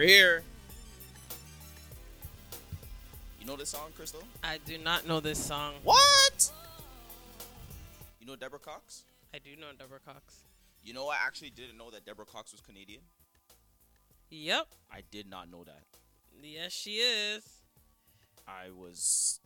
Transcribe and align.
We're 0.00 0.06
here. 0.06 0.42
You 3.38 3.46
know 3.46 3.54
this 3.54 3.68
song, 3.68 3.90
Crystal? 3.94 4.22
I 4.42 4.56
do 4.64 4.78
not 4.78 5.06
know 5.06 5.20
this 5.20 5.38
song. 5.38 5.74
What? 5.84 6.50
You 8.18 8.26
know 8.26 8.34
Deborah 8.34 8.60
Cox? 8.60 9.02
I 9.34 9.40
do 9.40 9.50
know 9.60 9.66
Deborah 9.78 10.00
Cox. 10.00 10.44
You 10.82 10.94
know, 10.94 11.08
I 11.08 11.16
actually 11.22 11.50
didn't 11.50 11.76
know 11.76 11.90
that 11.90 12.06
Deborah 12.06 12.24
Cox 12.24 12.50
was 12.50 12.62
Canadian. 12.62 13.02
Yep. 14.30 14.68
I 14.90 15.02
did 15.10 15.28
not 15.28 15.50
know 15.50 15.64
that. 15.64 15.82
Yes, 16.42 16.72
she 16.72 16.92
is. 16.92 17.44
I 18.48 18.70
was, 18.74 19.40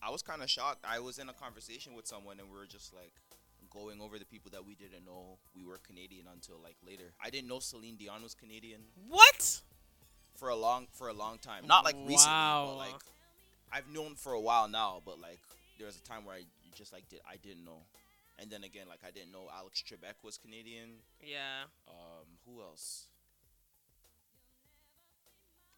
I 0.00 0.10
was 0.10 0.22
kind 0.22 0.40
of 0.40 0.48
shocked. 0.48 0.84
I 0.88 1.00
was 1.00 1.18
in 1.18 1.28
a 1.28 1.34
conversation 1.34 1.96
with 1.96 2.06
someone, 2.06 2.38
and 2.38 2.48
we 2.48 2.56
were 2.56 2.66
just 2.66 2.94
like 2.94 3.14
going 3.70 4.00
over 4.00 4.20
the 4.20 4.24
people 4.24 4.52
that 4.52 4.64
we 4.64 4.76
didn't 4.76 5.04
know 5.04 5.38
we 5.56 5.64
were 5.64 5.78
Canadian 5.84 6.26
until 6.32 6.60
like 6.62 6.76
later. 6.86 7.12
I 7.20 7.30
didn't 7.30 7.48
know 7.48 7.58
Celine 7.58 7.96
Dion 7.96 8.22
was 8.22 8.34
Canadian 8.34 8.82
What? 9.08 9.62
For 10.36 10.48
a 10.48 10.56
long 10.56 10.86
for 10.92 11.08
a 11.08 11.12
long 11.12 11.38
time. 11.38 11.66
Not 11.66 11.84
like 11.84 11.96
recently, 12.06 12.26
Wow. 12.32 12.66
but 12.70 12.76
like 12.78 13.02
I've 13.72 13.88
known 13.92 14.14
for 14.14 14.32
a 14.32 14.40
while 14.40 14.68
now. 14.68 15.02
But 15.04 15.20
like 15.20 15.40
there 15.78 15.86
was 15.86 15.96
a 15.96 16.02
time 16.02 16.24
where 16.24 16.36
I 16.36 16.42
just 16.74 16.92
like 16.92 17.08
did 17.08 17.20
I 17.28 17.36
didn't 17.36 17.64
know. 17.64 17.82
And 18.38 18.50
then 18.50 18.64
again, 18.64 18.86
like 18.88 19.00
I 19.06 19.10
didn't 19.10 19.32
know 19.32 19.48
Alex 19.56 19.82
Trebek 19.82 20.22
was 20.22 20.36
Canadian. 20.38 21.00
Yeah. 21.22 21.64
Um, 21.88 22.26
who 22.46 22.60
else? 22.60 23.06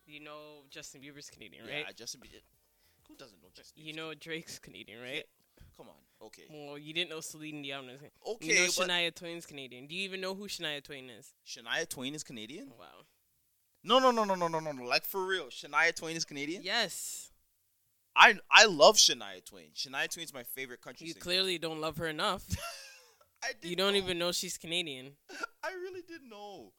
You 0.07 0.21
know 0.21 0.65
Justin 0.71 1.01
Bieber's 1.03 1.31
Canadian, 1.31 1.65
right? 1.65 1.85
Yeah. 1.87 1.93
Justin 1.97 2.21
Bieber. 2.23 2.41
Who 3.09 3.15
doesn't 3.17 3.41
know 3.43 3.49
Justin? 3.55 3.83
You 3.85 3.93
know 3.93 4.15
Drake's 4.15 4.59
Canadian, 4.59 5.01
right? 5.01 5.25
Come 5.77 5.87
on. 5.89 6.27
Okay. 6.27 6.43
Well, 6.51 6.79
you 6.79 6.93
didn't 6.93 7.11
know 7.11 7.21
Celine 7.21 7.63
Dion 7.63 7.87
was. 7.87 7.97
Okay, 8.35 8.47
You 8.47 8.55
know 8.55 8.67
Shania 8.69 9.15
Twain's 9.15 9.47
Canadian. 9.47 9.87
Do 9.87 9.95
you 9.95 10.03
even 10.05 10.21
know 10.21 10.35
who 10.35 10.49
Shania 10.49 10.83
Twain 10.83 11.09
is? 11.11 11.33
Shania 11.47 11.89
Twain 11.89 12.15
is 12.15 12.25
Canadian? 12.25 12.73
Wow. 12.79 12.87
No, 13.85 13.99
no, 13.99 14.11
no, 14.11 14.25
no, 14.25 14.35
no, 14.35 14.49
no, 14.49 14.61
no, 14.61 14.73
no. 14.73 14.85
Like 14.85 15.05
for 15.05 15.25
real, 15.27 15.47
Shania 15.47 15.95
Twain 15.95 16.17
is 16.17 16.25
Canadian. 16.25 16.63
Yes. 16.63 17.31
I 18.17 18.35
I 18.51 18.67
love 18.67 18.97
Shania 18.97 19.45
Twain. 19.45 19.71
Shania 19.75 20.09
Twain's 20.13 20.35
my 20.35 20.43
favorite 20.43 20.81
country 20.83 21.07
You 21.07 21.13
singer. 21.13 21.23
clearly 21.23 21.59
don't 21.59 21.81
love 21.81 21.97
her 21.99 22.07
enough. 22.09 22.45
I 23.43 23.49
didn't 23.53 23.71
you 23.71 23.77
don't 23.77 23.93
know. 23.93 23.99
even 23.99 24.19
know 24.19 24.33
she's 24.33 24.59
Canadian. 24.59 25.13
I 25.65 25.71
really 25.73 26.03
didn't 26.07 26.29
know. 26.29 26.73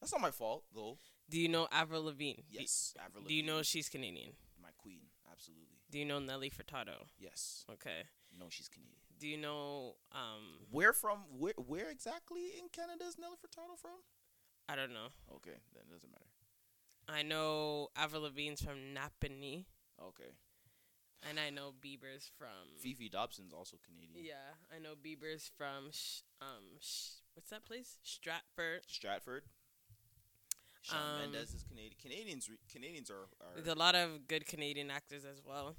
That's 0.00 0.12
not 0.12 0.20
my 0.20 0.32
fault, 0.32 0.64
though. 0.74 0.98
Do 1.30 1.38
you 1.38 1.48
know 1.48 1.68
Avril 1.70 2.04
Lavigne? 2.04 2.42
Do- 2.50 2.58
Yes, 2.60 2.94
Avril 3.02 3.24
Do, 3.24 3.32
you 3.32 3.42
know 3.44 3.62
she's 3.62 3.88
Canadian? 3.88 4.32
my 4.60 4.70
queen? 4.76 5.02
Absolutely. 5.30 5.78
Do 5.90 5.98
you 5.98 6.04
know 6.04 6.18
Nelly 6.18 6.50
Furtado? 6.50 7.06
Yes. 7.18 7.64
Okay. 7.70 8.02
No, 8.36 8.46
she's 8.50 8.68
Canadian. 8.68 8.98
Do 9.20 9.28
you 9.28 9.36
know 9.38 9.94
um 10.10 10.66
Where 10.72 10.92
from? 10.92 11.18
Where 11.38 11.54
where 11.56 11.88
exactly 11.90 12.50
in 12.58 12.68
Canada 12.72 13.04
is 13.06 13.16
Nelly 13.16 13.36
Furtado 13.36 13.78
from? 13.80 14.02
I 14.68 14.76
don't 14.76 14.92
know. 14.92 15.08
Okay, 15.36 15.58
then 15.74 15.82
it 15.88 15.92
doesn't 15.92 16.10
matter. 16.10 16.24
I 17.08 17.22
know 17.22 17.88
Avril 17.96 18.22
Lavigne's 18.22 18.62
from 18.62 18.94
Napanee, 18.94 19.66
Okay. 20.02 20.32
and 21.28 21.38
I 21.38 21.50
know 21.50 21.72
Bieber's 21.84 22.30
from. 22.38 22.48
Fefe 22.82 23.10
Dobson's 23.10 23.52
also 23.52 23.76
Canadian. 23.84 24.24
Yeah, 24.24 24.54
I 24.74 24.78
know 24.78 24.94
Bieber's 24.94 25.50
from 25.58 25.90
sh- 25.92 26.22
um 26.40 26.78
sh- 26.80 27.20
what's 27.34 27.50
that 27.50 27.64
place? 27.64 27.98
Stratford. 28.02 28.80
Stratford. 28.88 29.44
Shawn 30.80 30.98
Um, 31.24 31.32
Mendes 31.32 31.52
is 31.54 31.62
Canadian. 31.64 31.94
Canadians 32.00 32.48
re- 32.48 32.58
Canadians 32.70 33.10
are, 33.10 33.28
are 33.40 33.54
There's 33.54 33.68
a 33.68 33.74
lot 33.74 33.94
of 33.94 34.26
good 34.28 34.46
Canadian 34.46 34.90
actors 34.90 35.24
as 35.24 35.42
well. 35.44 35.76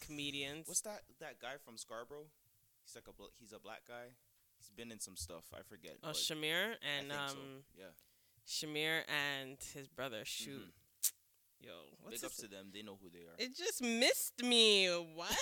Comedians. 0.00 0.68
What's 0.68 0.82
that 0.82 1.02
that 1.20 1.40
guy 1.40 1.54
from 1.64 1.76
Scarborough? 1.78 2.28
He's 2.84 2.94
like 2.94 3.08
a 3.08 3.12
bl- 3.12 3.32
he's 3.40 3.52
a 3.52 3.58
black 3.58 3.82
guy. 3.88 4.14
He's 4.58 4.70
been 4.70 4.90
in 4.92 5.00
some 5.00 5.16
stuff. 5.16 5.44
I 5.54 5.62
forget. 5.68 5.96
Oh, 6.02 6.08
Shamier 6.10 6.74
and 6.98 7.12
um 7.12 7.28
so. 7.28 7.36
Yeah. 7.78 7.84
Shamier 8.46 9.02
and 9.08 9.56
his 9.74 9.88
brother. 9.88 10.24
Shoot, 10.24 10.60
Mhm. 10.60 11.10
yo, 11.60 11.72
what's 12.02 12.20
Big 12.20 12.30
up 12.30 12.36
to 12.36 12.46
them. 12.48 12.70
They 12.72 12.82
know 12.82 12.98
who 13.02 13.08
they 13.10 13.20
are. 13.26 13.34
It 13.38 13.56
just 13.56 13.82
missed 13.82 14.42
me. 14.42 14.86
What? 14.88 15.36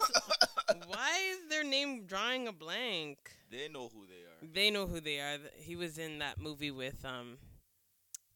Why 0.86 1.18
is 1.32 1.48
their 1.48 1.64
name 1.64 2.06
drawing 2.06 2.46
a 2.48 2.52
blank? 2.52 3.18
they 3.50 3.68
know 3.68 3.88
who 3.92 4.06
they 4.06 4.22
are. 4.22 4.52
They 4.52 4.70
know 4.70 4.86
who 4.86 5.00
they 5.00 5.18
are. 5.20 5.38
He 5.56 5.74
was 5.76 5.98
in 5.98 6.18
that 6.20 6.38
movie 6.40 6.70
with 6.70 7.04
um 7.04 7.38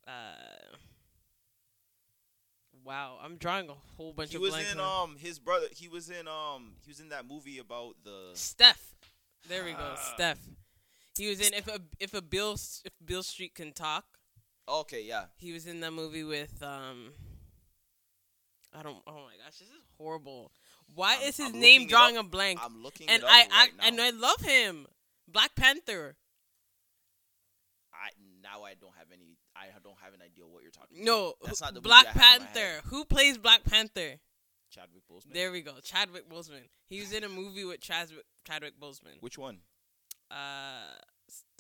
uh 0.07 0.35
Wow, 2.85 3.19
I'm 3.23 3.37
drawing 3.39 3.71
a 3.71 3.75
whole 3.97 4.13
bunch 4.13 4.31
He 4.31 4.37
of 4.37 4.43
He 4.43 4.51
was 4.51 4.71
in 4.73 4.77
now. 4.77 5.05
um 5.05 5.17
his 5.17 5.39
brother. 5.39 5.67
He 5.73 5.89
was 5.89 6.11
in 6.11 6.27
um 6.29 6.73
he 6.85 6.91
was 6.91 7.01
in 7.01 7.09
that 7.11 7.27
movie 7.27 7.59
about 7.59 7.97
the 8.05 8.31
Steph. 8.35 8.94
There 9.49 9.65
we 9.65 9.73
go. 9.73 9.79
Ah. 9.97 10.13
Steph. 10.15 10.39
He 11.17 11.29
was 11.29 11.41
in 11.41 11.55
if 11.55 11.69
a 11.69 11.81
if 12.01 12.15
a 12.15 12.23
Bill 12.23 12.55
if 12.55 12.93
Beale 13.05 13.23
Street 13.23 13.55
can 13.55 13.73
talk. 13.73 14.05
Okay, 14.69 15.03
yeah. 15.05 15.27
He 15.37 15.53
was 15.53 15.67
in 15.67 15.81
that 15.81 15.93
movie 15.93 16.25
with 16.25 16.63
um 16.63 17.13
I 18.77 18.83
don't 18.83 18.99
oh 19.07 19.13
my 19.13 19.37
gosh, 19.45 19.59
this 19.59 19.69
is 19.69 19.85
horrible. 19.99 20.51
Why 20.95 21.13
I'm- 21.15 21.23
is 21.29 21.37
his 21.37 21.47
I'm 21.53 21.61
name 21.61 21.87
drawing 21.87 22.17
a 22.17 22.23
blank? 22.25 22.59
I'm 22.63 22.83
looking 22.83 23.09
and 23.09 23.23
I, 23.25 23.27
right 23.27 23.49
I 23.53 23.69
and 23.89 24.01
I 24.01 24.11
love 24.11 24.41
him. 24.41 24.87
Black 25.29 25.55
Panther. 25.55 26.17
I 27.93 28.11
now 28.43 28.65
I 28.65 28.75
don't 28.75 28.95
have 28.99 29.07
any. 29.13 29.37
I 29.57 29.67
don't 29.83 29.97
have 30.03 30.15
an 30.15 30.21
idea 30.21 30.45
what 30.47 30.63
you're 30.63 30.73
talking. 30.73 30.97
about. 30.97 31.05
No, 31.07 31.35
That's 31.45 31.61
not 31.61 31.75
the 31.75 31.81
Black 31.81 32.07
I 32.07 32.09
have 32.11 32.17
in 32.41 32.43
my 32.43 32.47
Panther. 32.53 32.81
Who 32.89 33.05
plays 33.05 33.39
Black 33.39 33.63
Panther? 33.65 34.19
Chadwick 34.75 35.03
Boseman. 35.11 35.33
There 35.33 35.53
we 35.53 35.61
go. 35.63 35.75
Chadwick 35.83 36.29
Boseman. 36.29 36.69
He 36.87 37.01
was 37.01 37.13
in 37.13 37.23
a 37.25 37.29
movie 37.29 37.65
with 37.65 37.81
Chadwick 37.81 38.25
Chadwick 38.47 38.81
Boseman. 38.81 39.21
Which 39.21 39.39
one? 39.39 39.59
Uh, 40.31 40.97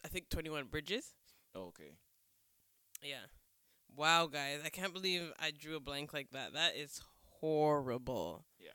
I 0.04 0.08
think 0.08 0.28
Twenty 0.30 0.50
One 0.50 0.64
Bridges. 0.66 1.14
Oh, 1.54 1.66
okay. 1.68 1.92
Yeah. 3.02 3.26
Wow, 3.96 4.26
guys, 4.26 4.60
I 4.64 4.70
can't 4.70 4.92
believe 4.92 5.32
I 5.38 5.52
drew 5.52 5.76
a 5.76 5.80
blank 5.80 6.12
like 6.12 6.30
that. 6.32 6.54
That 6.54 6.74
is 6.74 7.00
horrible. 7.40 8.44
Yeah. 8.58 8.70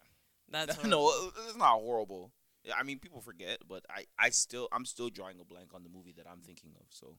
That's 0.50 0.82
no, 0.86 1.12
it's 1.48 1.58
not 1.58 1.74
horrible. 1.80 2.32
Yeah, 2.64 2.76
I 2.80 2.84
mean, 2.84 3.00
people 3.00 3.20
forget, 3.20 3.60
but 3.68 3.84
I, 3.90 4.06
I 4.18 4.30
still, 4.30 4.68
I'm 4.72 4.86
still 4.86 5.10
drawing 5.10 5.40
a 5.42 5.44
blank 5.44 5.70
on 5.74 5.84
the 5.84 5.90
movie 5.90 6.14
that 6.18 6.26
I'm 6.30 6.40
thinking 6.42 6.72
of. 6.80 6.86
So 6.90 7.16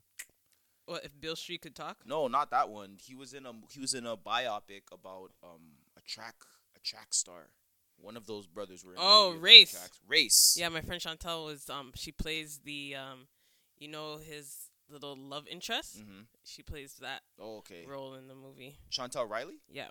What 0.87 1.05
if 1.05 1.19
Beale 1.21 1.37
Street 1.37 1.61
could 1.61 1.75
talk? 1.75 1.99
no, 2.07 2.27
not 2.29 2.51
that 2.53 2.71
one. 2.71 2.97
He 2.99 3.15
was 3.15 3.35
in 3.35 3.45
a, 3.45 3.53
he 3.71 3.81
was 3.81 3.93
in 3.95 4.07
a 4.07 4.17
biopic 4.17 4.83
about 4.93 5.33
um 5.43 5.77
a 5.97 6.01
track, 6.03 6.37
a 6.83 6.87
track 6.87 7.13
star. 7.15 7.51
One 7.99 8.17
of 8.17 8.27
those 8.27 8.47
brothers 8.47 8.85
were. 8.85 8.95
Oh, 8.97 9.35
Race. 9.39 9.77
Race. 10.09 10.57
Yeah, 10.59 10.69
my 10.71 10.81
friend 10.81 11.01
Chantel 11.01 11.45
was 11.47 11.69
um 11.69 11.93
she 11.95 12.13
plays 12.13 12.61
the 12.65 12.97
um 12.97 13.29
you 13.79 13.89
know 13.89 14.19
his 14.19 14.57
little 14.89 15.17
love 15.17 15.47
interest. 15.49 16.01
Mm-hmm. 16.01 16.23
She 16.45 16.63
plays 16.63 16.95
that 17.01 17.21
Oh, 17.41 17.59
okay. 17.59 17.85
role 17.87 18.15
in 18.15 18.27
the 18.29 18.35
movie. 18.35 18.77
Chantel 18.91 19.29
Riley. 19.29 19.61
Yeah. 19.71 19.89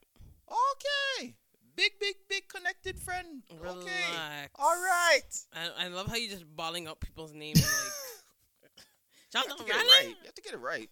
Okay. 0.50 1.36
Big, 1.76 1.92
big, 2.00 2.16
big 2.28 2.50
connected 2.50 3.00
friend. 3.00 3.44
Relax. 3.62 3.84
Okay. 3.84 4.48
All 4.56 4.76
right. 4.76 5.22
I, 5.54 5.86
I 5.86 5.88
love 5.88 6.08
how 6.08 6.16
you're 6.16 6.32
just 6.32 6.44
balling 6.56 6.88
up 6.88 7.00
people's 7.00 7.34
names 7.34 7.62
like 7.62 8.84
Chantel 9.48 9.58
to 9.58 9.64
get 9.64 9.76
it 9.76 9.80
Riley? 9.80 9.88
right. 9.90 10.08
You 10.10 10.26
have 10.26 10.34
to 10.34 10.42
get 10.42 10.54
it 10.54 10.60
right. 10.60 10.90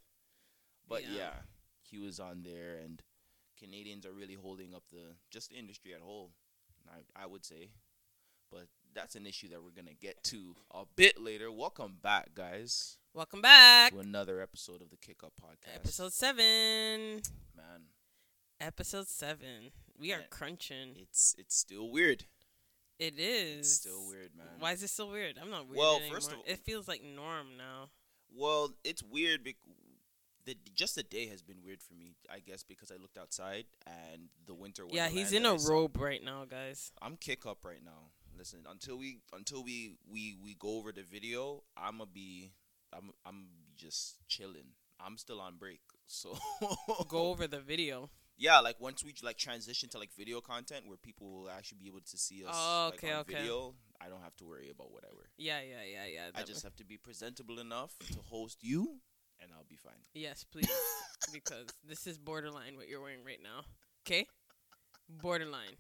But 0.88 1.04
Yeah. 1.04 1.10
yeah. 1.18 1.34
he 1.82 1.98
was 2.00 2.20
on 2.20 2.44
there, 2.44 2.78
and 2.84 3.02
Canadians 3.60 4.06
are 4.06 4.14
really 4.14 4.36
holding 4.36 4.74
up 4.74 4.84
the 4.92 5.16
just 5.32 5.50
the 5.50 5.56
industry 5.58 5.94
at 5.94 6.02
whole. 6.02 6.32
I 6.90 7.24
I 7.24 7.26
would 7.26 7.46
say, 7.46 7.70
but 8.52 8.68
that's 8.94 9.16
an 9.16 9.26
issue 9.26 9.50
that 9.50 9.64
we're 9.64 9.72
gonna 9.72 9.94
get 10.00 10.24
to 10.26 10.56
a 10.72 10.84
bit 10.96 11.20
later. 11.22 11.52
Welcome 11.52 11.98
back, 12.02 12.30
guys, 12.36 12.98
Welcome 13.14 13.42
back. 13.42 13.92
to 13.94 14.00
another 14.00 14.42
episode 14.42 14.82
of 14.82 14.90
the 14.90 14.98
Kick 14.98 15.24
Up 15.24 15.34
Podcast. 15.42 15.76
Episode 15.76 16.14
seven. 16.14 17.22
man, 17.56 17.82
Episode 18.60 19.08
seven. 19.08 19.72
We 20.00 20.14
are 20.14 20.24
crunching. 20.30 20.96
it's 20.96 21.36
it's 21.38 21.56
still 21.56 21.90
weird. 21.90 22.26
It 23.00 23.20
is. 23.20 23.60
It's 23.60 23.74
still 23.74 24.08
weird, 24.08 24.32
man. 24.36 24.48
Why 24.60 24.72
is 24.72 24.82
it 24.82 24.90
still 24.90 25.10
weird? 25.10 25.38
I'm 25.42 25.52
not 25.52 25.68
weird 25.68 25.78
Well, 25.78 25.98
anymore. 25.98 26.16
first 26.16 26.32
of- 26.32 26.38
all, 26.40 26.44
it 26.48 26.60
feels 26.60 26.88
like 26.88 27.04
norm 27.04 27.56
now. 27.58 27.90
Well, 28.36 28.74
it's 28.84 29.02
weird. 29.04 29.44
Bec- 29.44 29.56
the 30.48 30.58
just 30.74 30.96
the 30.96 31.04
day 31.04 31.28
has 31.28 31.42
been 31.44 31.58
weird 31.64 31.82
for 31.84 31.94
me. 31.94 32.16
I 32.34 32.40
guess 32.40 32.64
because 32.64 32.92
I 32.92 32.96
looked 33.00 33.18
outside 33.18 33.66
and 33.86 34.30
the 34.48 34.56
winter. 34.56 34.84
Yeah, 34.90 35.10
he's 35.10 35.34
in 35.34 35.46
a 35.46 35.56
robe 35.70 35.98
right 35.98 36.24
now, 36.24 36.46
guys. 36.46 36.92
I'm 37.02 37.18
kick 37.18 37.46
up 37.46 37.60
right 37.64 37.84
now. 37.84 38.12
Listen, 38.38 38.60
until 38.70 38.98
we 38.98 39.20
until 39.34 39.64
we 39.64 39.98
we 40.10 40.36
we 40.44 40.56
go 40.56 40.78
over 40.78 40.92
the 40.92 41.04
video, 41.04 41.64
I'ma 41.76 42.06
be 42.12 42.54
I'm 42.94 43.12
I'm 43.26 43.48
just 43.76 44.18
chilling. 44.28 44.74
I'm 45.00 45.18
still 45.18 45.40
on 45.40 45.58
break. 45.58 45.82
So 46.08 46.36
Go 47.08 47.28
over 47.30 47.46
the 47.48 47.60
video. 47.60 48.10
Yeah, 48.40 48.60
like 48.60 48.80
once 48.80 49.04
we 49.04 49.14
like 49.24 49.38
transition 49.38 49.90
to 49.90 49.98
like 49.98 50.12
video 50.16 50.42
content 50.42 50.88
where 50.88 50.98
people 50.98 51.28
will 51.32 51.50
actually 51.50 51.80
be 51.82 51.88
able 51.88 52.02
to 52.02 52.18
see 52.18 52.46
us 52.46 52.54
Oh, 52.56 52.90
like, 52.92 53.04
okay, 53.04 53.14
on 53.14 53.20
okay. 53.22 53.34
video, 53.34 53.74
I 54.00 54.10
don't 54.10 54.22
have 54.22 54.36
to 54.38 54.46
worry 54.46 54.70
about 54.70 54.92
whatever. 54.92 55.30
Yeah, 55.38 55.60
yeah, 55.62 55.82
yeah, 55.92 56.06
yeah. 56.06 56.22
I 56.36 56.44
just 56.44 56.64
ma- 56.64 56.68
have 56.70 56.76
to 56.78 56.86
be 56.86 56.98
presentable 56.98 57.60
enough 57.60 57.98
to 58.14 58.20
host 58.20 58.60
you 58.62 59.00
and 59.42 59.52
I'll 59.56 59.66
be 59.70 59.76
fine. 59.78 59.94
yes, 60.14 60.44
please, 60.52 60.70
because 61.34 61.66
this 61.88 62.08
is 62.08 62.18
borderline 62.18 62.76
what 62.78 62.88
you're 62.88 63.02
wearing 63.02 63.24
right 63.26 63.40
now. 63.42 63.62
Okay, 64.06 64.28
borderline. 65.10 65.76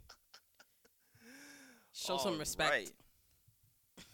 Show 1.93 2.17
some 2.17 2.37
respect. 2.37 2.91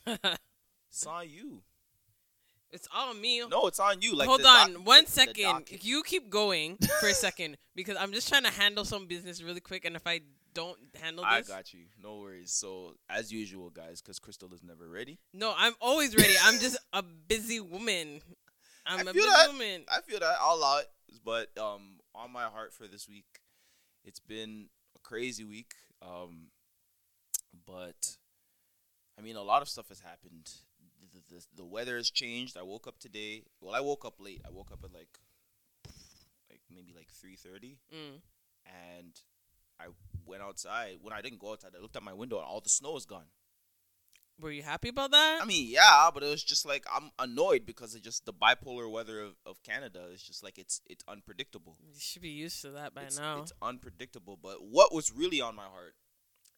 right. 0.08 0.18
Saw 0.90 1.22
you. 1.22 1.62
It's 2.72 2.88
all 2.96 3.14
me. 3.14 3.44
No, 3.50 3.68
it's 3.68 3.80
on 3.80 4.02
you. 4.02 4.16
Like 4.16 4.28
Hold 4.28 4.40
the 4.40 4.44
doc- 4.46 4.70
on, 4.70 4.84
one 4.84 5.06
second. 5.06 5.68
you 5.82 6.02
keep 6.04 6.30
going 6.30 6.78
for 7.00 7.08
a 7.10 7.14
second 7.14 7.58
because 7.76 7.98
I'm 8.00 8.12
just 8.14 8.30
trying 8.30 8.44
to 8.44 8.52
handle 8.52 8.86
some 8.86 9.06
business 9.06 9.44
really 9.44 9.60
quick, 9.60 9.86
and 9.86 9.96
if 9.96 10.08
I 10.08 10.22
don't 10.56 10.78
handle 11.00 11.24
this. 11.24 11.50
I 11.50 11.56
got 11.56 11.74
you. 11.74 11.82
No 12.02 12.18
worries. 12.18 12.52
So 12.52 12.94
as 13.10 13.32
usual, 13.32 13.70
guys, 13.70 14.02
because 14.02 14.18
Crystal 14.20 14.52
is 14.54 14.64
never 14.64 14.88
ready. 14.88 15.20
no, 15.34 15.54
I'm 15.58 15.74
always 15.82 16.16
ready. 16.16 16.34
I'm 16.44 16.60
just 16.60 16.78
a 16.94 17.04
busy 17.04 17.60
woman. 17.60 18.22
I'm 18.86 19.08
I 19.08 19.12
a 19.12 19.14
feel 19.14 19.24
that. 19.26 19.48
woman. 19.50 19.86
I 19.92 20.02
feel 20.02 20.20
that 20.20 20.36
I'll 20.42 20.56
allow 20.56 20.80
it. 20.80 20.90
But 21.26 21.50
um, 21.58 22.00
on 22.16 22.32
my 22.32 22.44
heart 22.46 22.74
for 22.74 22.88
this 22.88 23.08
week, 23.08 23.40
it's 24.04 24.20
been 24.20 24.68
a 24.96 25.00
crazy 25.00 25.44
week. 25.44 25.74
Um, 26.02 26.48
but 27.66 28.18
I 29.18 29.22
mean, 29.22 29.36
a 29.36 29.42
lot 29.44 29.62
of 29.62 29.70
stuff 29.70 29.90
has 29.90 30.00
happened. 30.02 30.52
The, 31.02 31.20
the, 31.20 31.36
the, 31.36 31.46
the 31.58 31.66
weather 31.66 31.98
has 31.98 32.10
changed. 32.10 32.58
I 32.58 32.64
woke 32.64 32.88
up 32.88 33.00
today. 33.00 33.44
Well, 33.62 33.74
I 33.76 33.80
woke 33.80 34.06
up 34.06 34.16
late. 34.20 34.42
I 34.46 34.50
woke 34.52 34.72
up 34.72 34.80
at 34.84 34.94
like, 34.94 35.20
like 36.50 36.62
maybe 36.70 36.94
like 36.96 37.10
three 37.12 37.36
thirty, 37.36 37.78
Mm. 37.94 38.22
and 38.66 39.20
I 39.80 39.86
went 40.26 40.42
outside. 40.42 40.98
When 41.02 41.14
I 41.14 41.22
didn't 41.22 41.40
go 41.40 41.52
outside, 41.52 41.72
I 41.78 41.82
looked 41.82 41.96
out 41.96 42.04
my 42.04 42.14
window 42.14 42.38
and 42.38 42.46
all 42.46 42.62
the 42.62 42.70
snow 42.70 42.96
is 42.98 43.06
gone. 43.06 43.26
Were 44.44 44.52
you 44.52 44.62
happy 44.62 44.90
about 44.90 45.12
that? 45.12 45.40
I 45.42 45.46
mean, 45.46 45.68
yeah, 45.70 46.10
but 46.14 46.22
it 46.22 46.30
was 46.30 46.44
just 46.44 46.66
like 46.66 46.86
I'm 46.94 47.12
annoyed 47.18 47.66
because 47.66 47.96
it's 47.96 48.04
just 48.04 48.26
the 48.26 48.34
bipolar 48.34 48.92
weather 48.92 49.22
of, 49.22 49.36
of 49.46 49.64
Canada. 49.64 50.02
It's 50.12 50.22
just 50.22 50.44
like 50.44 50.60
it's 50.60 50.82
it's 50.86 51.04
unpredictable. 51.08 51.78
you 51.82 51.94
should 51.98 52.22
be 52.22 52.28
used 52.28 52.62
to 52.64 52.72
that 52.72 52.94
by 52.94 53.04
it's, 53.04 53.18
now. 53.18 53.42
it's 53.42 53.54
unpredictable. 53.62 54.38
But 54.42 54.58
what 54.62 54.94
was 54.94 55.14
really 55.14 55.40
on 55.40 55.56
my 55.56 55.64
heart 55.64 55.96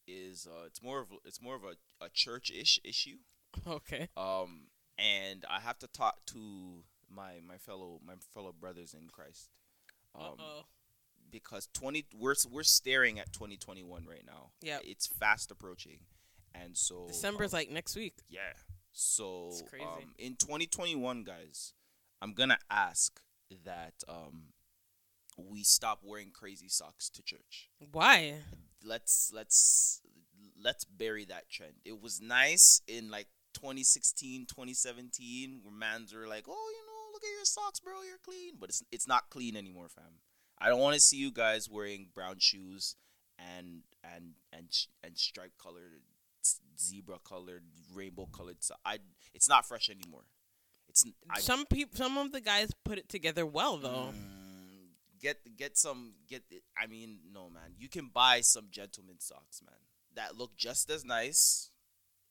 is 0.08 0.48
uh, 0.50 0.64
it's 0.66 0.82
more 0.82 1.00
of 1.00 1.08
it's 1.24 1.40
more 1.40 1.54
of 1.54 1.62
a, 1.62 2.04
a 2.04 2.08
church 2.08 2.50
ish 2.50 2.80
issue. 2.84 3.18
okay. 3.68 4.08
Um, 4.16 4.66
and 4.98 5.44
I 5.48 5.60
have 5.60 5.78
to 5.78 5.86
talk 5.86 6.26
to 6.26 6.82
my 7.08 7.34
my 7.46 7.56
fellow 7.56 8.00
my 8.04 8.14
fellow 8.34 8.52
brothers 8.52 8.94
in 8.94 9.08
Christ. 9.10 9.50
Um, 10.18 10.34
oh. 10.40 10.62
because 11.30 11.68
twenty 11.72 12.06
we're 12.12 12.34
we're 12.50 12.64
staring 12.64 13.20
at 13.20 13.32
twenty 13.32 13.56
twenty 13.56 13.84
one 13.84 14.06
right 14.06 14.24
now. 14.26 14.50
Yeah. 14.60 14.78
it's 14.82 15.06
fast 15.06 15.52
approaching, 15.52 16.00
and 16.62 16.76
so 16.76 17.06
December's 17.08 17.52
um, 17.54 17.58
like 17.58 17.70
next 17.70 17.96
week. 17.96 18.14
yeah. 18.28 18.52
So 18.92 19.48
It's 19.50 19.62
crazy. 19.62 19.84
um, 19.84 20.14
in 20.18 20.36
2021, 20.36 21.22
guys, 21.24 21.74
I'm 22.22 22.32
gonna 22.32 22.58
ask 22.70 23.20
that 23.64 23.92
um, 24.08 24.52
we 25.36 25.62
stop 25.62 26.00
wearing 26.02 26.30
crazy 26.32 26.68
socks 26.68 27.10
to 27.10 27.22
church. 27.22 27.68
Why? 27.92 28.36
Let's 28.82 29.30
let's 29.34 30.00
let's 30.62 30.84
bury 30.84 31.26
that 31.26 31.50
trend. 31.50 31.74
It 31.84 32.00
was 32.00 32.20
nice 32.22 32.80
in 32.88 33.10
like 33.10 33.28
2016, 33.54 34.46
2017, 34.46 35.60
where 35.62 35.74
mans 35.74 36.14
were 36.14 36.26
like, 36.26 36.44
"Oh, 36.48 36.72
you 36.72 36.86
know, 36.86 37.12
look 37.12 37.22
at 37.22 37.36
your 37.36 37.44
socks, 37.44 37.80
bro, 37.80 38.02
you're 38.06 38.18
clean." 38.24 38.54
But 38.58 38.70
it's 38.70 38.82
it's 38.90 39.06
not 39.06 39.28
clean 39.30 39.56
anymore, 39.56 39.88
fam. 39.88 40.20
I 40.58 40.68
don't 40.68 40.80
want 40.80 40.94
to 40.94 41.00
see 41.00 41.18
you 41.18 41.30
guys 41.30 41.68
wearing 41.68 42.08
brown 42.14 42.36
shoes 42.38 42.96
and 43.38 43.82
and 44.02 44.36
and 44.54 44.68
and 45.04 45.18
stripe 45.18 45.52
colored, 45.62 46.00
zebra 46.78 47.18
colored, 47.24 47.62
rainbow 47.94 48.28
colored. 48.32 48.56
So 48.60 48.74
I, 48.84 48.98
it's 49.34 49.48
not 49.48 49.66
fresh 49.66 49.90
anymore. 49.90 50.24
It's 50.88 51.04
I, 51.30 51.40
some 51.40 51.66
people, 51.66 51.96
some 51.96 52.16
of 52.18 52.32
the 52.32 52.40
guys 52.40 52.70
put 52.84 52.98
it 52.98 53.08
together 53.08 53.44
well 53.44 53.76
though. 53.76 54.10
Mm, 54.12 55.20
get 55.20 55.38
get 55.56 55.76
some 55.76 56.14
get. 56.28 56.42
I 56.80 56.86
mean, 56.86 57.18
no 57.32 57.50
man, 57.50 57.74
you 57.78 57.88
can 57.88 58.10
buy 58.12 58.40
some 58.40 58.68
gentleman 58.70 59.16
socks, 59.18 59.60
man, 59.64 59.78
that 60.14 60.36
look 60.36 60.56
just 60.56 60.90
as 60.90 61.04
nice. 61.04 61.70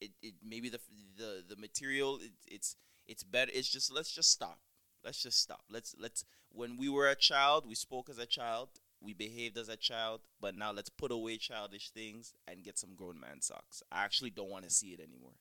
It 0.01 0.11
it 0.21 0.35
maybe 0.43 0.69
the 0.69 0.79
the 1.17 1.43
the 1.47 1.55
material 1.55 2.19
it, 2.21 2.31
it's 2.47 2.75
it's 3.05 3.23
better. 3.23 3.51
It's 3.53 3.69
just 3.69 3.93
let's 3.93 4.11
just 4.11 4.31
stop. 4.31 4.59
Let's 5.03 5.21
just 5.21 5.39
stop. 5.39 5.61
Let's 5.69 5.95
let's 5.99 6.25
when 6.51 6.77
we 6.77 6.89
were 6.89 7.07
a 7.07 7.15
child, 7.15 7.67
we 7.67 7.75
spoke 7.75 8.09
as 8.09 8.17
a 8.17 8.25
child. 8.25 8.69
We 9.01 9.13
behaved 9.13 9.57
as 9.57 9.69
a 9.69 9.77
child, 9.77 10.21
but 10.41 10.55
now 10.55 10.71
let's 10.71 10.89
put 10.89 11.11
away 11.11 11.37
childish 11.37 11.89
things 11.91 12.33
and 12.47 12.63
get 12.63 12.77
some 12.77 12.95
grown 12.95 13.19
man 13.19 13.41
socks. 13.41 13.83
I 13.91 14.03
actually 14.03 14.31
don't 14.31 14.49
want 14.49 14.63
to 14.65 14.69
see 14.71 14.93
it 14.93 14.99
anymore. 14.99 15.33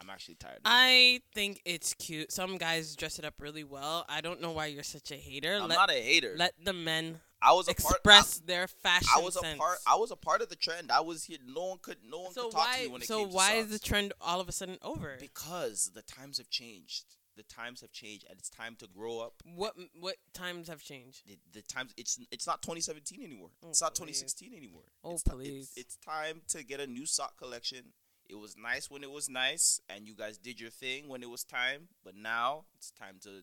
I'm 0.00 0.10
actually 0.10 0.34
tired. 0.34 0.56
Of. 0.56 0.62
I 0.64 1.20
think 1.34 1.60
it's 1.64 1.94
cute. 1.94 2.32
Some 2.32 2.56
guys 2.58 2.96
dress 2.96 3.18
it 3.20 3.24
up 3.24 3.34
really 3.38 3.62
well. 3.62 4.04
I 4.08 4.20
don't 4.20 4.40
know 4.40 4.50
why 4.50 4.66
you're 4.66 4.82
such 4.82 5.12
a 5.12 5.16
hater. 5.16 5.54
I'm 5.54 5.68
let 5.68 5.76
not 5.76 5.90
a 5.90 5.94
hater. 5.94 6.34
let 6.36 6.52
the 6.62 6.72
men 6.72 7.20
I 7.40 7.52
was 7.52 7.68
a 7.68 7.74
part. 7.74 7.94
express 7.96 8.38
their 8.40 8.66
fashion 8.66 9.08
I 9.16 9.20
was 9.20 9.36
a 9.36 9.40
sense. 9.40 9.58
part. 9.58 9.78
I 9.86 9.94
was 9.96 10.10
a 10.10 10.16
part 10.16 10.40
of 10.42 10.48
the 10.48 10.56
trend. 10.56 10.90
I 10.90 11.00
was 11.00 11.24
here. 11.24 11.38
No 11.46 11.66
one 11.66 11.78
could. 11.80 11.98
No 12.08 12.22
one 12.22 12.32
so 12.32 12.44
could 12.44 12.52
talk 12.52 12.66
why? 12.66 12.76
to 12.78 12.82
me 12.84 12.88
when 12.88 13.02
it 13.02 13.06
So 13.06 13.18
came 13.18 13.28
to 13.28 13.34
why 13.36 13.52
is 13.54 13.68
the 13.68 13.78
trend 13.78 14.12
all 14.20 14.40
of 14.40 14.48
a 14.48 14.52
sudden 14.52 14.78
over? 14.82 15.16
Because 15.20 15.92
the 15.94 16.02
times 16.02 16.38
have 16.38 16.50
changed. 16.50 17.04
The 17.36 17.42
times 17.44 17.80
have 17.80 17.90
changed, 17.90 18.26
and 18.30 18.38
it's 18.38 18.48
time 18.48 18.76
to 18.76 18.86
grow 18.86 19.18
up. 19.18 19.34
What 19.44 19.74
what 19.98 20.16
times 20.32 20.68
have 20.68 20.82
changed? 20.82 21.26
The, 21.26 21.38
the 21.52 21.62
times. 21.62 21.92
It's 21.96 22.18
it's 22.30 22.46
not 22.46 22.62
2017 22.62 23.22
anymore. 23.22 23.50
Oh, 23.64 23.70
it's 23.70 23.80
not 23.82 23.94
please. 23.94 24.20
2016 24.22 24.54
anymore. 24.56 24.82
Oh, 25.02 25.14
it's 25.14 25.22
please. 25.24 25.72
it's, 25.76 25.96
it's 25.96 25.96
time 25.96 26.42
to 26.48 26.62
get 26.64 26.78
a 26.80 26.86
new 26.86 27.06
sock 27.06 27.36
collection. 27.36 27.92
It 28.28 28.36
was 28.36 28.56
nice 28.56 28.90
when 28.90 29.02
it 29.02 29.10
was 29.10 29.28
nice, 29.28 29.80
and 29.88 30.06
you 30.06 30.14
guys 30.14 30.38
did 30.38 30.60
your 30.60 30.70
thing 30.70 31.08
when 31.08 31.22
it 31.22 31.28
was 31.30 31.44
time. 31.44 31.88
But 32.04 32.14
now 32.16 32.64
it's 32.76 32.90
time 32.92 33.16
to 33.24 33.42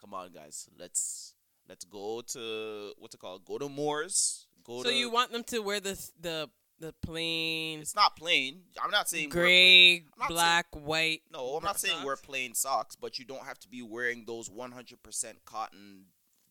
come 0.00 0.12
on, 0.12 0.32
guys. 0.32 0.68
Let's 0.78 1.34
let's 1.68 1.84
go 1.84 2.22
to 2.32 2.92
what's 2.98 3.14
it 3.14 3.18
called? 3.20 3.44
Go 3.44 3.58
to 3.58 3.68
Moore's. 3.68 4.46
Go 4.64 4.82
So 4.82 4.88
to. 4.90 4.94
you 4.94 5.10
want 5.10 5.30
them 5.32 5.44
to 5.44 5.60
wear 5.60 5.78
this 5.80 6.12
the 6.20 6.50
the 6.78 6.92
plain 7.02 7.80
It's 7.80 7.94
not 7.94 8.16
plain. 8.16 8.62
I'm 8.82 8.90
not 8.90 9.08
saying 9.08 9.30
wear 9.30 9.44
plain- 9.44 10.02
gray, 10.02 10.06
not 10.18 10.28
saying- 10.28 10.34
black, 10.36 10.66
white. 10.74 11.22
No, 11.32 11.56
I'm 11.56 11.64
not 11.64 11.80
saying 11.80 12.02
wear 12.04 12.16
socks? 12.16 12.26
plain 12.26 12.54
socks, 12.54 12.96
but 12.96 13.18
you 13.18 13.24
don't 13.24 13.44
have 13.44 13.58
to 13.60 13.68
be 13.68 13.82
wearing 13.82 14.24
those 14.26 14.48
100% 14.50 15.44
cotton 15.44 16.06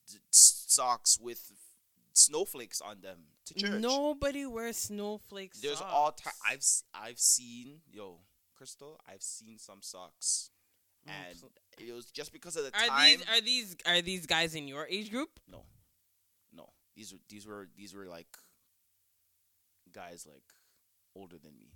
d- 0.08 0.18
socks 0.32 1.20
with 1.20 1.52
snowflakes 2.14 2.82
on 2.82 3.02
them 3.02 3.28
to 3.46 3.54
church. 3.54 3.82
Nobody 3.82 4.46
wears 4.46 4.78
snowflakes. 4.78 5.60
There's 5.62 5.82
all 5.82 6.12
time. 6.12 6.34
I've 6.48 6.66
I've 6.94 7.20
seen 7.20 7.82
yo, 7.92 8.20
Crystal. 8.56 9.00
I've 9.08 9.22
seen 9.22 9.60
some 9.60 9.82
socks, 9.82 10.50
and 11.06 11.38
it 11.78 11.92
was 11.94 12.06
just 12.12 12.32
because 12.32 12.56
of 12.56 12.64
the 12.64 12.76
Are 12.76 12.88
time. 12.88 13.18
these 13.20 13.28
are 13.28 13.42
these 13.42 13.76
are 13.86 14.02
these 14.02 14.26
guys 14.26 14.56
in 14.56 14.68
your 14.68 14.88
age 14.88 15.12
group? 15.12 15.40
no, 15.48 15.66
no. 16.54 16.70
These 16.96 17.14
were 17.14 17.20
these 17.28 17.46
were 17.46 17.68
these 17.76 17.94
were 17.94 18.06
like 18.06 18.38
guys 19.96 20.28
like 20.30 20.44
older 21.16 21.38
than 21.42 21.54
me. 21.58 21.70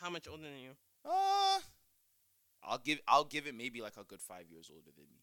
How 0.00 0.08
much 0.10 0.28
older 0.28 0.44
than 0.44 0.60
you? 0.62 0.70
Uh, 1.04 1.58
I'll 2.62 2.78
give 2.78 3.00
I'll 3.08 3.24
give 3.24 3.46
it 3.46 3.54
maybe 3.54 3.80
like 3.82 3.96
a 3.98 4.04
good 4.04 4.20
five 4.20 4.44
years 4.50 4.70
older 4.72 4.90
than 4.96 5.06
me. 5.12 5.20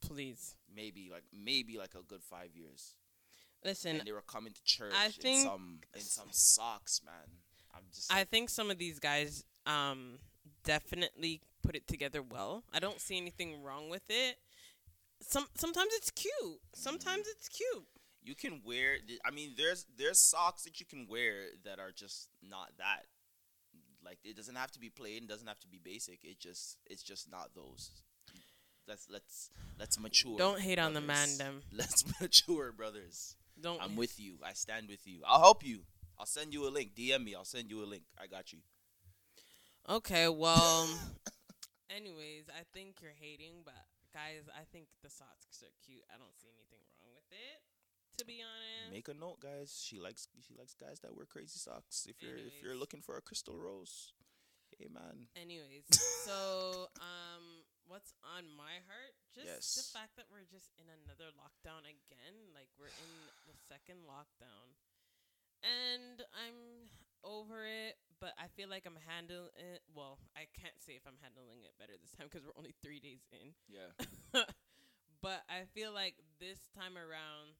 Please 0.00 0.56
maybe 0.74 1.08
like 1.12 1.24
maybe 1.32 1.76
like 1.78 1.94
a 1.94 2.02
good 2.02 2.22
five 2.22 2.50
years. 2.54 2.94
listen. 3.64 3.96
and 3.96 4.06
they 4.06 4.12
were 4.12 4.22
coming 4.22 4.52
to 4.52 4.62
church 4.64 4.92
I 4.96 5.06
in 5.24 5.42
some 5.44 5.80
in 5.94 6.00
some 6.00 6.28
socks, 6.30 7.00
man. 7.04 7.38
I'm 7.74 7.82
just 7.94 8.12
I 8.12 8.24
think 8.24 8.48
some 8.50 8.70
of 8.70 8.78
these 8.78 8.98
guys 8.98 9.44
um 9.66 10.18
definitely 10.64 11.40
put 11.62 11.74
it 11.76 11.86
together 11.86 12.22
well. 12.22 12.64
I 12.72 12.78
don't 12.78 13.00
see 13.00 13.16
anything 13.16 13.62
wrong 13.62 13.88
with 13.90 14.04
it. 14.08 14.36
Some 15.20 15.46
sometimes 15.56 15.90
it's 15.94 16.10
cute. 16.10 16.60
Sometimes 16.74 17.26
Mm. 17.26 17.32
it's 17.36 17.48
cute. 17.48 17.86
You 18.28 18.34
can 18.34 18.60
wear. 18.62 18.98
I 19.24 19.30
mean, 19.30 19.54
there's 19.56 19.86
there's 19.96 20.20
socks 20.20 20.64
that 20.64 20.78
you 20.80 20.86
can 20.86 21.06
wear 21.08 21.32
that 21.64 21.78
are 21.78 21.90
just 21.90 22.28
not 22.42 22.72
that. 22.76 23.06
Like 24.04 24.18
it 24.22 24.36
doesn't 24.36 24.54
have 24.54 24.70
to 24.72 24.78
be 24.78 24.90
plain, 24.90 25.26
doesn't 25.26 25.48
have 25.48 25.60
to 25.60 25.66
be 25.66 25.80
basic. 25.82 26.22
It 26.22 26.38
just 26.38 26.76
it's 26.86 27.02
just 27.02 27.30
not 27.30 27.54
those. 27.54 27.90
Let's 28.86 29.06
let's 29.10 29.50
let's 29.78 29.98
mature. 29.98 30.36
Don't 30.36 30.60
hate 30.60 30.78
on 30.78 30.92
the 30.92 31.00
man 31.00 31.28
them. 31.38 31.62
Let's 31.72 32.04
mature, 32.20 32.72
brothers. 32.72 33.36
Don't 33.60 33.82
I'm 33.82 33.96
with 33.96 34.18
you. 34.20 34.36
I 34.44 34.52
stand 34.52 34.88
with 34.88 35.06
you. 35.06 35.20
I'll 35.26 35.40
help 35.40 35.64
you. 35.64 35.80
I'll 36.18 36.26
send 36.26 36.54
you 36.54 36.66
a 36.66 36.70
link. 36.70 36.92
DM 36.96 37.24
me. 37.24 37.34
I'll 37.34 37.44
send 37.44 37.70
you 37.70 37.82
a 37.82 37.88
link. 37.88 38.04
I 38.20 38.26
got 38.26 38.52
you. 38.52 38.60
Okay, 39.88 40.28
well 40.28 40.88
anyways, 41.90 42.48
I 42.48 42.64
think 42.72 42.96
you're 43.02 43.18
hating, 43.18 43.60
but 43.64 43.88
guys, 44.12 44.48
I 44.54 44.64
think 44.72 44.88
the 45.02 45.10
socks 45.10 45.62
are 45.62 45.72
cute. 45.84 46.04
I 46.08 46.16
don't 46.16 46.36
see 46.40 46.48
anything 46.48 46.80
wrong 47.00 47.12
with 47.14 47.28
it. 47.30 47.60
To 48.18 48.26
be 48.26 48.42
honest. 48.42 48.90
Make 48.92 49.06
a 49.08 49.14
note, 49.14 49.38
guys. 49.38 49.78
She 49.78 50.00
likes 50.02 50.26
she 50.42 50.54
likes 50.58 50.74
guys 50.74 50.98
that 51.06 51.14
wear 51.14 51.26
crazy 51.26 51.58
socks. 51.58 52.06
If 52.10 52.18
you're 52.22 52.36
if 52.36 52.58
you're 52.62 52.74
looking 52.76 53.00
for 53.00 53.16
a 53.16 53.22
crystal 53.22 53.54
rose, 53.54 54.12
hey 54.74 54.90
man. 54.90 55.30
Anyways, 55.38 55.86
so 56.26 56.90
um, 56.98 57.62
what's 57.86 58.10
on 58.26 58.50
my 58.58 58.82
heart? 58.90 59.14
Just 59.34 59.46
Yes. 59.46 59.66
the 59.78 59.86
fact 59.94 60.18
that 60.18 60.26
we're 60.34 60.46
just 60.50 60.74
in 60.82 60.90
another 60.90 61.30
lockdown 61.38 61.86
again. 61.86 62.50
Like 62.50 62.66
we're 62.74 62.90
in 62.90 63.12
the 63.46 63.54
second 63.70 64.02
lockdown, 64.02 64.74
and 65.62 66.26
I'm 66.34 66.90
over 67.22 67.66
it. 67.70 68.02
But 68.18 68.34
I 68.34 68.50
feel 68.58 68.66
like 68.66 68.82
I'm 68.82 68.98
handling 69.06 69.54
it. 69.54 69.86
Well, 69.94 70.18
I 70.34 70.50
can't 70.58 70.74
say 70.82 70.98
if 70.98 71.06
I'm 71.06 71.22
handling 71.22 71.62
it 71.62 71.78
better 71.78 71.94
this 72.02 72.10
time 72.18 72.26
because 72.26 72.42
we're 72.42 72.58
only 72.58 72.74
three 72.82 72.98
days 72.98 73.22
in. 73.30 73.54
Yeah. 73.70 73.94
but 75.22 75.46
I 75.46 75.70
feel 75.70 75.94
like 75.94 76.18
this 76.42 76.58
time 76.74 76.98
around, 76.98 77.54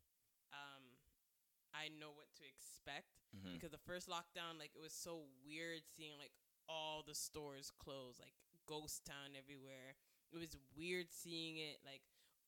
I 1.75 1.89
know 1.89 2.11
what 2.15 2.29
to 2.41 2.45
expect 2.45 3.07
Mm-hmm. 3.37 3.53
because 3.61 3.71
the 3.71 3.85
first 3.85 4.09
lockdown, 4.09 4.57
like 4.59 4.73
it 4.75 4.81
was 4.81 4.97
so 4.97 5.29
weird 5.45 5.85
seeing 5.85 6.17
like 6.17 6.33
all 6.67 7.05
the 7.07 7.15
stores 7.15 7.71
closed, 7.77 8.19
like 8.21 8.33
ghost 8.65 9.05
town 9.05 9.37
everywhere. 9.37 10.01
It 10.33 10.39
was 10.41 10.57
weird 10.73 11.13
seeing 11.13 11.59
it 11.59 11.77
like 11.85 12.01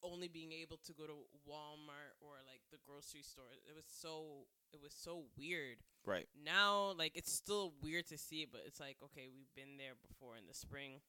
only 0.03 0.29
being 0.29 0.53
able 0.53 0.79
to 0.87 0.93
go 0.95 1.05
to 1.05 1.29
Walmart 1.45 2.17
or 2.25 2.41
like 2.49 2.65
the 2.73 2.79
grocery 2.81 3.21
store. 3.21 3.53
It 3.53 3.77
was 3.77 3.85
so 3.93 4.49
it 4.73 4.81
was 4.81 4.95
so 4.97 5.25
weird. 5.37 5.85
Right. 6.07 6.29
Now 6.33 6.95
like 6.97 7.13
it's 7.15 7.31
still 7.33 7.75
weird 7.83 8.07
to 8.09 8.17
see 8.17 8.41
it, 8.41 8.49
but 8.51 8.63
it's 8.67 8.81
like 8.81 8.97
okay, 9.05 9.29
we've 9.29 9.53
been 9.55 9.77
there 9.77 10.01
before 10.01 10.37
in 10.41 10.49
the 10.49 10.55
spring. 10.55 11.05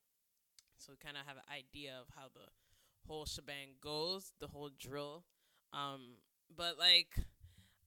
So 0.78 0.92
we 0.92 0.98
kind 0.98 1.16
of 1.16 1.24
have 1.26 1.38
an 1.38 1.48
idea 1.48 1.96
of 1.96 2.08
how 2.14 2.28
the 2.28 2.52
whole 3.08 3.26
shebang 3.26 3.80
goes, 3.82 4.34
the 4.42 4.48
whole 4.48 4.70
drill. 4.78 5.24
Um 5.72 6.20
but 6.54 6.78
like 6.78 7.16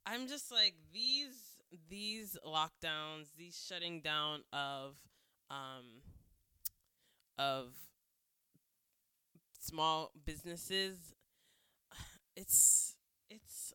I'm 0.06 0.28
just 0.28 0.50
like 0.52 0.74
these 0.92 1.56
these 1.88 2.36
lockdowns, 2.46 3.34
these 3.36 3.60
shutting 3.68 4.00
down 4.00 4.42
of 4.52 4.96
um 5.50 6.02
of 7.38 7.74
small 9.60 10.12
businesses 10.24 11.14
it's 12.36 12.96
it's 13.30 13.72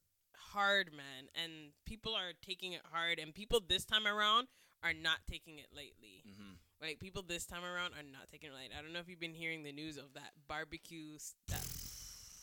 hard 0.54 0.92
man. 0.92 1.30
And 1.36 1.72
people 1.86 2.14
are 2.14 2.34
taking 2.46 2.74
it 2.74 2.82
hard 2.92 3.20
and 3.20 3.34
people 3.34 3.62
this 3.68 3.86
time 3.86 4.08
around 4.08 4.48
are 4.84 4.94
not 4.94 5.20
taking 5.30 5.60
it 5.60 5.68
lightly. 5.74 6.24
Mm-hmm. 6.28 6.54
like 6.82 7.00
people 7.00 7.24
this 7.28 7.46
time 7.46 7.64
around 7.64 7.94
are 7.94 8.04
not 8.04 8.30
taking 8.32 8.50
it 8.50 8.54
light. 8.54 8.72
I 8.78 8.82
don't 8.82 8.94
know 8.94 9.00
if 9.00 9.10
you've 9.10 9.20
been 9.20 9.34
hearing 9.34 9.64
the 9.64 9.72
news 9.72 9.98
of 9.98 10.14
that 10.14 10.32
barbecue 10.48 11.18
that 11.50 11.66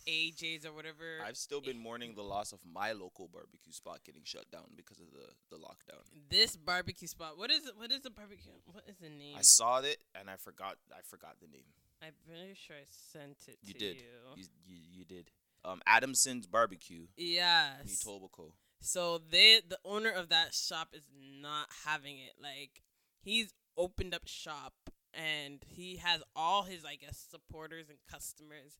aj's 0.06 0.64
or 0.64 0.72
whatever 0.72 1.18
I've 1.24 1.36
still 1.36 1.60
been 1.60 1.78
mourning 1.78 2.14
the 2.14 2.22
loss 2.22 2.52
of 2.52 2.60
my 2.64 2.92
local 2.92 3.28
barbecue 3.32 3.72
spot 3.72 4.00
getting 4.04 4.22
shut 4.24 4.50
down 4.50 4.64
because 4.76 4.98
of 5.00 5.06
the 5.12 5.26
the 5.50 5.62
lockdown. 5.62 6.02
this 6.30 6.56
barbecue 6.56 7.08
spot 7.08 7.36
what 7.36 7.50
is 7.50 7.66
it 7.66 7.72
what 7.76 7.90
is 7.92 8.00
the 8.02 8.10
barbecue 8.10 8.52
what 8.72 8.84
is 8.88 8.96
the 8.98 9.08
name 9.08 9.34
I 9.38 9.42
saw 9.42 9.80
it 9.80 9.98
and 10.18 10.30
I 10.30 10.36
forgot 10.36 10.76
I 10.92 11.00
forgot 11.02 11.36
the 11.40 11.48
name. 11.48 11.66
i'm 12.02 12.12
pretty 12.26 12.54
sure 12.54 12.76
i 12.76 12.84
sent 12.88 13.36
it 13.48 13.58
You 13.62 13.72
to 13.74 13.78
did. 13.78 13.96
you 13.96 14.02
You, 14.36 14.44
you 14.66 14.78
you 14.98 15.04
did. 15.04 15.30
Um, 15.64 15.80
Adamson's 15.86 16.46
Barbecue 16.46 17.06
yes 17.16 18.04
Etobicoke. 18.04 18.52
So 18.80 19.18
they 19.18 19.60
the 19.68 19.78
owner 19.84 20.10
of 20.10 20.28
that 20.28 20.54
shop 20.54 20.88
is 20.92 21.08
not 21.42 21.66
having 21.84 22.18
it. 22.18 22.34
Like 22.40 22.82
he's 23.20 23.52
opened 23.76 24.14
up 24.14 24.26
shop 24.26 24.74
and 25.12 25.64
he 25.66 25.96
has 25.96 26.22
all 26.36 26.62
his 26.64 26.84
I 26.84 26.94
guess 26.94 27.18
supporters 27.30 27.88
and 27.88 27.98
customers 28.08 28.78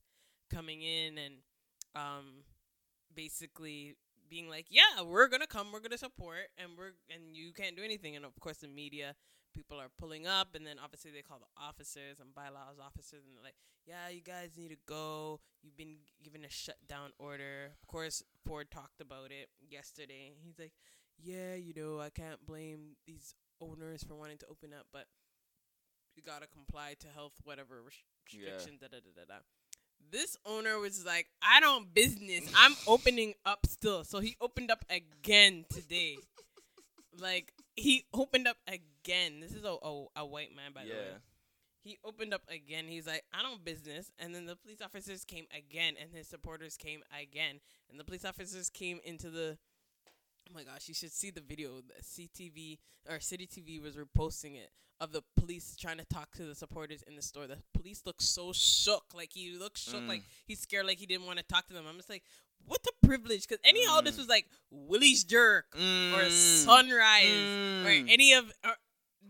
coming 0.49 0.81
in 0.81 1.17
and 1.17 1.35
um 1.95 2.43
basically 3.13 3.95
being 4.29 4.49
like, 4.49 4.65
"Yeah, 4.69 5.01
we're 5.03 5.29
to 5.29 5.47
come, 5.47 5.71
we're 5.71 5.79
to 5.79 5.97
support 5.97 6.49
and 6.57 6.71
we're 6.77 6.93
and 7.09 7.35
you 7.35 7.53
can't 7.53 7.75
do 7.75 7.83
anything." 7.83 8.15
And 8.15 8.25
of 8.25 8.37
course 8.39 8.57
the 8.57 8.67
media 8.67 9.15
people 9.53 9.79
are 9.79 9.89
pulling 9.97 10.27
up 10.27 10.53
and 10.53 10.65
then 10.67 10.77
obviously 10.83 11.09
they 11.11 11.21
call 11.21 11.39
the 11.39 11.61
officers 11.61 12.19
and 12.19 12.35
bylaws 12.35 12.77
officers 12.79 13.23
and 13.25 13.35
they're 13.35 13.43
like, 13.43 13.55
"Yeah, 13.85 14.09
you 14.09 14.21
guys 14.21 14.51
need 14.57 14.69
to 14.69 14.77
go. 14.85 15.39
You've 15.63 15.77
been 15.77 15.97
given 16.23 16.43
a 16.45 16.49
shutdown 16.49 17.11
order." 17.17 17.71
Of 17.81 17.87
course, 17.87 18.21
Ford 18.45 18.69
talked 18.69 19.01
about 19.01 19.31
it 19.31 19.49
yesterday. 19.61 20.35
He's 20.43 20.59
like, 20.59 20.73
"Yeah, 21.17 21.55
you 21.55 21.73
know, 21.73 21.99
I 21.99 22.09
can't 22.09 22.45
blame 22.45 22.97
these 23.07 23.33
owners 23.61 24.03
for 24.03 24.15
wanting 24.15 24.37
to 24.39 24.45
open 24.47 24.73
up, 24.73 24.85
but 24.91 25.07
you 26.15 26.21
got 26.21 26.41
to 26.41 26.47
comply 26.47 26.95
to 26.99 27.07
health 27.07 27.39
whatever 27.43 27.81
restrictions, 27.81 28.81
Yeah. 28.81 28.87
da 28.87 28.97
da 28.97 28.99
da 28.99 29.11
da 29.15 29.25
da." 29.25 29.39
This 30.11 30.37
owner 30.45 30.79
was 30.79 31.05
like, 31.05 31.27
"I 31.41 31.59
don't 31.59 31.93
business. 31.93 32.49
I'm 32.55 32.75
opening 32.87 33.33
up 33.45 33.65
still." 33.67 34.03
So 34.03 34.19
he 34.19 34.37
opened 34.39 34.71
up 34.71 34.85
again 34.89 35.65
today. 35.69 36.17
like 37.19 37.53
he 37.75 38.05
opened 38.13 38.47
up 38.47 38.57
again. 38.67 39.39
This 39.41 39.53
is 39.53 39.63
a 39.63 39.75
a, 39.81 40.05
a 40.17 40.25
white 40.25 40.55
man 40.55 40.71
by 40.73 40.83
the 40.83 40.89
way 40.91 41.17
he 41.87 41.97
opened 42.03 42.33
up 42.33 42.41
again. 42.49 42.85
He's 42.87 43.07
like, 43.07 43.23
I 43.33 43.41
don't 43.41 43.63
business. 43.63 44.11
And 44.19 44.35
then 44.35 44.45
the 44.45 44.55
police 44.55 44.81
officers 44.81 45.23
came 45.23 45.45
again, 45.55 45.93
and 45.99 46.11
his 46.11 46.27
supporters 46.27 46.75
came 46.75 47.01
again. 47.17 47.61
And 47.89 47.99
the 47.99 48.03
police 48.03 48.25
officers 48.25 48.69
came 48.69 48.99
into 49.03 49.29
the. 49.29 49.57
Oh 50.49 50.53
my 50.53 50.63
gosh, 50.63 50.87
you 50.87 50.93
should 50.93 51.11
see 51.11 51.29
the 51.31 51.41
video. 51.41 51.81
The 51.81 52.01
CTV 52.03 52.77
or 53.09 53.19
City 53.19 53.47
TV 53.47 53.81
was 53.81 53.95
reposting 53.95 54.55
it 54.55 54.69
of 54.99 55.11
the 55.11 55.21
police 55.39 55.75
trying 55.79 55.97
to 55.97 56.05
talk 56.05 56.31
to 56.35 56.43
the 56.43 56.55
supporters 56.55 57.03
in 57.03 57.15
the 57.15 57.21
store. 57.21 57.45
The 57.47 57.57
police 57.73 58.01
looked 58.05 58.23
so 58.23 58.51
shook. 58.53 59.03
Like 59.13 59.31
he 59.33 59.51
looked 59.57 59.77
shook, 59.77 60.01
Mm. 60.01 60.07
like 60.07 60.23
he's 60.45 60.59
scared, 60.59 60.85
like 60.87 60.97
he 60.97 61.05
didn't 61.05 61.25
want 61.25 61.37
to 61.39 61.43
talk 61.45 61.67
to 61.67 61.73
them. 61.73 61.85
I'm 61.87 61.97
just 61.97 62.09
like, 62.09 62.23
what 62.65 62.81
the 62.83 62.91
privilege? 63.05 63.47
Because 63.47 63.59
anyhow, 63.63 64.01
this 64.01 64.15
Mm. 64.15 64.19
was 64.19 64.27
like 64.27 64.47
Willie's 64.71 65.23
Jerk 65.23 65.65
or 65.75 65.79
Mm. 65.79 66.31
Sunrise 66.65 67.25
or 67.85 67.89
Mm. 67.91 68.09
any 68.09 68.33
of. 68.33 68.51
Or, 68.63 68.75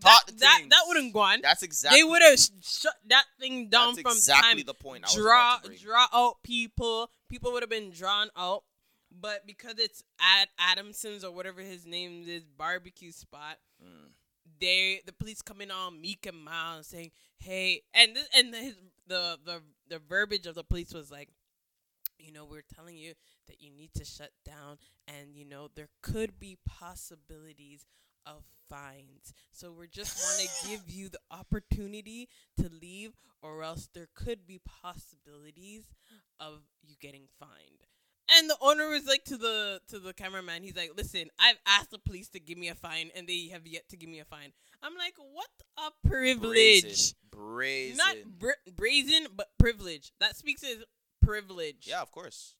that, 0.00 0.20
that, 0.38 0.62
that 0.70 0.82
wouldn't 0.86 1.12
go 1.12 1.18
on 1.20 1.40
That's 1.42 1.64
exactly. 1.64 1.98
they 1.98 2.04
would 2.04 2.22
have 2.22 2.38
shut 2.62 2.94
that 3.08 3.24
thing 3.40 3.68
down 3.68 3.96
That's 3.96 4.02
from 4.02 4.12
exactly 4.12 4.62
time. 4.62 4.66
the 4.66 4.74
point 4.74 5.04
I 5.04 5.08
was 5.08 5.14
draw 5.16 5.54
about 5.54 5.62
to 5.64 5.68
bring. 5.70 5.78
draw 5.80 6.06
out 6.12 6.42
people. 6.44 7.10
People 7.28 7.50
would 7.52 7.64
have 7.64 7.70
been 7.70 7.90
drawn 7.90 8.30
out, 8.36 8.62
but 9.10 9.46
because 9.46 9.78
it's 9.78 10.02
at 10.20 10.48
Adamson's 10.58 11.24
or 11.24 11.32
whatever 11.32 11.60
his 11.60 11.86
name 11.86 12.24
is 12.28 12.44
barbecue 12.44 13.12
spot, 13.12 13.58
Mm. 13.82 14.10
they 14.60 15.02
the 15.06 15.12
police 15.12 15.40
come 15.42 15.60
in 15.60 15.70
all 15.70 15.90
meek 15.90 16.26
and 16.26 16.42
mild 16.44 16.84
saying, 16.84 17.12
"Hey," 17.38 17.82
and 17.94 18.16
this, 18.16 18.28
and 18.34 18.54
his, 18.54 18.74
the 19.06 19.38
the 19.44 19.62
the 19.88 19.98
verbiage 20.00 20.46
of 20.46 20.54
the 20.56 20.64
police 20.64 20.92
was 20.92 21.10
like, 21.10 21.28
you 22.18 22.32
know, 22.32 22.44
we're 22.44 22.62
telling 22.74 22.96
you 22.96 23.14
that 23.46 23.60
you 23.62 23.70
need 23.70 23.92
to 23.94 24.04
shut 24.04 24.30
down, 24.44 24.78
and 25.06 25.34
you 25.36 25.44
know 25.44 25.68
there 25.74 25.88
could 26.02 26.38
be 26.40 26.58
possibilities 26.66 27.86
of 28.26 28.42
fines. 28.68 29.32
So 29.52 29.72
we're 29.72 29.86
just 29.86 30.16
want 30.22 30.48
to 30.48 30.68
give 30.68 30.90
you 30.90 31.08
the 31.08 31.20
opportunity 31.30 32.28
to 32.58 32.68
leave, 32.68 33.12
or 33.42 33.62
else 33.62 33.88
there 33.94 34.08
could 34.14 34.46
be 34.46 34.58
possibilities 34.82 35.84
of 36.40 36.60
you 36.82 36.96
getting 37.00 37.28
fined. 37.38 37.86
And 38.36 38.50
the 38.50 38.56
owner 38.60 38.88
was 38.88 39.06
like 39.06 39.24
to 39.24 39.36
the 39.36 39.80
to 39.88 39.98
the 39.98 40.12
cameraman, 40.12 40.62
he's 40.62 40.76
like, 40.76 40.92
"Listen, 40.96 41.30
I've 41.38 41.58
asked 41.66 41.90
the 41.90 41.98
police 41.98 42.28
to 42.30 42.40
give 42.40 42.58
me 42.58 42.68
a 42.68 42.74
fine, 42.74 43.10
and 43.14 43.26
they 43.26 43.48
have 43.52 43.66
yet 43.66 43.88
to 43.88 43.96
give 43.96 44.10
me 44.10 44.20
a 44.20 44.24
fine." 44.24 44.52
I'm 44.82 44.96
like, 44.96 45.14
"What 45.16 45.50
a 45.78 45.90
privilege!" 46.06 46.82
Brazen. 46.82 47.16
Brazen. 47.30 47.96
Not 47.96 48.16
bra- 48.38 48.72
brazen, 48.76 49.28
but 49.34 49.48
privilege. 49.58 50.12
That 50.20 50.36
speaks 50.36 50.62
as 50.62 50.84
privilege. 51.22 51.86
Yeah, 51.88 52.02
of 52.02 52.12
course, 52.12 52.54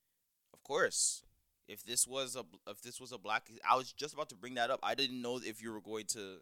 of 0.54 0.62
course. 0.62 1.22
If 1.66 1.84
this 1.84 2.06
was 2.06 2.34
a 2.34 2.44
if 2.66 2.80
this 2.80 2.98
was 2.98 3.12
a 3.12 3.18
black, 3.18 3.50
I 3.68 3.76
was 3.76 3.92
just 3.92 4.14
about 4.14 4.30
to 4.30 4.36
bring 4.36 4.54
that 4.54 4.70
up. 4.70 4.80
I 4.82 4.94
didn't 4.94 5.20
know 5.20 5.38
if 5.44 5.62
you 5.62 5.70
were 5.72 5.82
going 5.82 6.06
to 6.12 6.38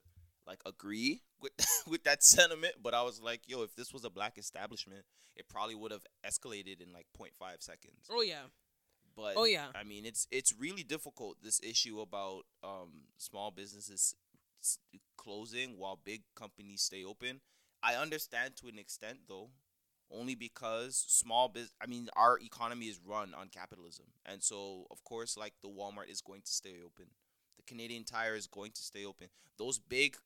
like 0.46 0.60
agree 0.64 1.22
with 1.40 1.52
with 1.88 2.04
that 2.04 2.22
sentiment, 2.22 2.74
but 2.80 2.94
I 2.94 3.02
was 3.02 3.20
like, 3.20 3.42
yo, 3.48 3.62
if 3.62 3.74
this 3.74 3.92
was 3.92 4.04
a 4.04 4.10
black 4.10 4.38
establishment, 4.38 5.04
it 5.34 5.48
probably 5.48 5.74
would 5.74 5.90
have 5.90 6.04
escalated 6.24 6.80
in 6.80 6.92
like 6.92 7.06
0.5 7.18 7.30
seconds. 7.60 8.06
Oh 8.10 8.22
yeah. 8.22 8.42
But 9.16 9.34
Oh 9.36 9.44
yeah. 9.44 9.68
I 9.74 9.84
mean, 9.84 10.04
it's 10.04 10.26
it's 10.30 10.52
really 10.58 10.82
difficult 10.82 11.38
this 11.42 11.60
issue 11.62 12.00
about 12.00 12.42
um 12.62 13.08
small 13.16 13.50
businesses 13.50 14.14
closing 15.16 15.78
while 15.78 15.98
big 16.04 16.22
companies 16.34 16.82
stay 16.82 17.04
open. 17.04 17.40
I 17.82 17.94
understand 17.94 18.56
to 18.56 18.68
an 18.68 18.78
extent 18.78 19.20
though, 19.28 19.50
only 20.10 20.34
because 20.34 20.96
small 21.08 21.48
biz 21.48 21.70
I 21.80 21.86
mean, 21.86 22.08
our 22.16 22.38
economy 22.38 22.86
is 22.86 23.00
run 23.04 23.34
on 23.34 23.48
capitalism. 23.48 24.06
And 24.24 24.42
so, 24.42 24.86
of 24.90 25.02
course, 25.04 25.36
like 25.36 25.54
the 25.62 25.68
Walmart 25.68 26.10
is 26.10 26.20
going 26.20 26.42
to 26.42 26.52
stay 26.52 26.76
open. 26.84 27.06
The 27.56 27.62
Canadian 27.66 28.04
Tire 28.04 28.34
is 28.34 28.46
going 28.46 28.72
to 28.72 28.82
stay 28.82 29.04
open. 29.04 29.28
Those 29.58 29.78
big 29.78 30.16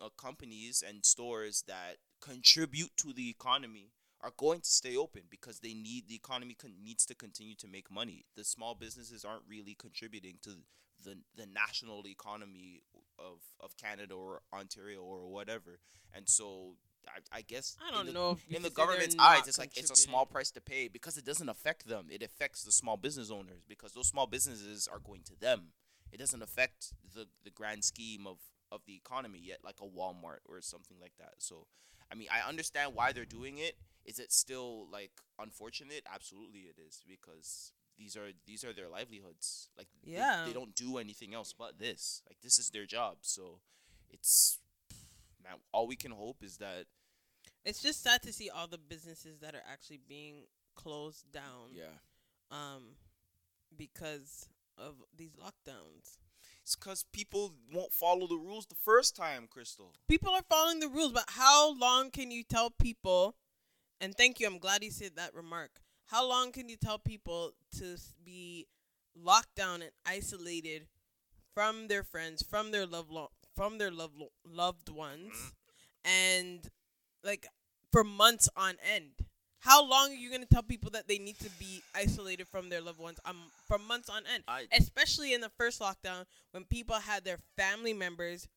uh, 0.00 0.08
companies 0.16 0.82
and 0.86 1.04
stores 1.04 1.64
that 1.66 1.96
contribute 2.20 2.90
to 2.98 3.12
the 3.12 3.30
economy 3.30 3.92
are 4.22 4.32
going 4.36 4.60
to 4.60 4.70
stay 4.70 4.96
open 4.96 5.22
because 5.30 5.60
they 5.60 5.74
need 5.74 6.08
the 6.08 6.14
economy 6.14 6.54
con- 6.54 6.74
needs 6.82 7.06
to 7.06 7.14
continue 7.14 7.54
to 7.56 7.66
make 7.66 7.90
money. 7.90 8.24
The 8.36 8.44
small 8.44 8.74
businesses 8.74 9.24
aren't 9.24 9.42
really 9.48 9.74
contributing 9.74 10.36
to 10.42 10.50
the 11.02 11.16
the 11.36 11.46
national 11.46 12.06
economy 12.06 12.82
of 13.18 13.40
of 13.60 13.76
Canada 13.76 14.14
or 14.14 14.42
Ontario 14.52 15.00
or 15.02 15.28
whatever. 15.28 15.78
And 16.14 16.28
so 16.28 16.76
I, 17.08 17.38
I 17.38 17.40
guess 17.42 17.76
I 17.86 17.90
don't 17.90 18.06
the- 18.06 18.12
know. 18.12 18.38
If 18.48 18.56
in 18.56 18.62
the 18.62 18.68
could 18.68 18.76
say 18.76 18.82
they're 18.82 18.86
government's 18.86 19.16
eyes, 19.18 19.48
it's 19.48 19.58
like 19.58 19.76
it's 19.76 19.90
a 19.90 19.96
small 19.96 20.26
price 20.26 20.50
to 20.52 20.60
pay 20.60 20.88
because 20.88 21.16
it 21.16 21.24
doesn't 21.24 21.48
affect 21.48 21.86
them. 21.86 22.06
It 22.10 22.22
affects 22.22 22.62
the 22.64 22.72
small 22.72 22.96
business 22.98 23.30
owners 23.30 23.62
because 23.68 23.92
those 23.94 24.08
small 24.08 24.26
businesses 24.26 24.88
are 24.92 24.98
going 24.98 25.22
to 25.24 25.38
them. 25.40 25.72
It 26.12 26.18
doesn't 26.18 26.42
affect 26.42 26.92
the 27.14 27.26
the 27.44 27.50
grand 27.50 27.84
scheme 27.84 28.26
of 28.26 28.36
of 28.70 28.82
the 28.86 28.94
economy 28.94 29.40
yet, 29.42 29.58
like 29.64 29.76
a 29.80 29.86
Walmart 29.86 30.40
or 30.48 30.60
something 30.60 30.96
like 31.00 31.12
that. 31.18 31.34
So, 31.38 31.66
I 32.12 32.14
mean, 32.14 32.28
I 32.30 32.46
understand 32.48 32.92
why 32.94 33.12
they're 33.12 33.24
doing 33.24 33.58
it. 33.58 33.76
Is 34.10 34.18
it 34.18 34.32
still 34.32 34.88
like 34.90 35.12
unfortunate? 35.38 36.02
Absolutely, 36.12 36.60
it 36.72 36.76
is 36.86 37.02
because 37.08 37.72
these 37.98 38.16
are 38.16 38.30
these 38.46 38.64
are 38.64 38.72
their 38.72 38.88
livelihoods. 38.88 39.68
Like, 39.78 39.88
they- 40.02 40.12
Yeah. 40.12 40.44
they, 40.46 40.52
don't 40.52 40.74
do 40.74 40.98
anything 40.98 41.34
else 41.34 41.52
but 41.52 41.78
this. 41.78 42.22
Like, 42.28 42.40
this 42.42 42.58
is 42.58 42.70
their 42.70 42.86
job. 42.86 43.18
So, 43.22 43.60
it's 44.10 44.58
man. 45.42 45.56
All 45.72 45.86
we 45.86 45.96
can 45.96 46.10
hope 46.12 46.42
is 46.42 46.56
that 46.58 46.86
It's 47.64 47.82
just 47.82 48.02
sad 48.02 48.22
to 48.22 48.32
see 48.32 48.48
all 48.50 48.66
the 48.66 48.78
businesses 48.78 49.38
that 49.40 49.54
are 49.54 49.64
actually 49.66 50.00
being 50.08 50.46
closed 50.74 51.30
down. 51.32 51.72
yeah. 51.74 51.98
Um, 52.50 52.96
because 53.76 54.48
of 54.76 54.94
these 55.16 55.34
lockdowns. 55.36 56.18
It's 56.62 56.74
because 56.76 57.04
people 57.12 57.54
won't 57.72 57.92
follow 57.92 58.26
the 58.26 58.36
rules 58.38 58.66
the 58.66 58.74
first 58.74 59.14
time, 59.16 59.46
Crystal. 59.48 59.94
People 60.08 60.30
are 60.32 60.42
following 60.48 60.80
the 60.80 60.88
rules, 60.88 61.12
but 61.12 61.24
how 61.28 61.72
long 61.74 62.10
can 62.10 62.30
you 62.30 62.42
tell 62.44 62.70
people? 62.70 63.36
And 64.00 64.16
thank 64.16 64.40
you, 64.40 64.46
I'm 64.46 64.58
glad 64.58 64.82
you 64.82 64.90
said 64.90 65.12
that 65.16 65.34
remark. 65.34 65.70
How 66.06 66.26
long 66.28 66.52
can 66.52 66.68
you 66.68 66.76
tell 66.76 66.98
people 66.98 67.52
to 67.78 67.96
be 68.24 68.66
locked 69.14 69.54
down 69.54 69.82
and 69.82 69.90
isolated 70.06 70.86
from 71.54 71.88
their 71.88 72.02
friends, 72.04 72.42
from 72.42 72.70
their 72.70 72.86
love, 72.86 73.10
lo- 73.10 73.30
from 73.54 73.78
their 73.78 73.90
love, 73.90 74.12
lo- 74.16 74.32
loved 74.44 74.88
ones, 74.88 75.54
and 76.04 76.68
like 77.24 77.46
for 77.92 78.04
months 78.04 78.48
on 78.56 78.76
end? 78.82 79.26
How 79.60 79.84
long 79.84 80.10
are 80.10 80.14
you 80.14 80.30
gonna 80.30 80.46
tell 80.46 80.62
people 80.62 80.90
that 80.92 81.08
they 81.08 81.18
need 81.18 81.38
to 81.40 81.50
be 81.58 81.82
isolated 81.94 82.48
from 82.48 82.70
their 82.70 82.80
loved 82.80 82.98
ones 82.98 83.18
um 83.26 83.38
for 83.66 83.78
months 83.78 84.08
on 84.08 84.22
end? 84.32 84.44
I 84.48 84.66
especially 84.76 85.34
in 85.34 85.40
the 85.42 85.50
first 85.50 85.80
lockdown 85.80 86.24
when 86.52 86.64
people 86.64 86.96
had 86.96 87.24
their 87.24 87.38
family 87.56 87.92
members 87.92 88.48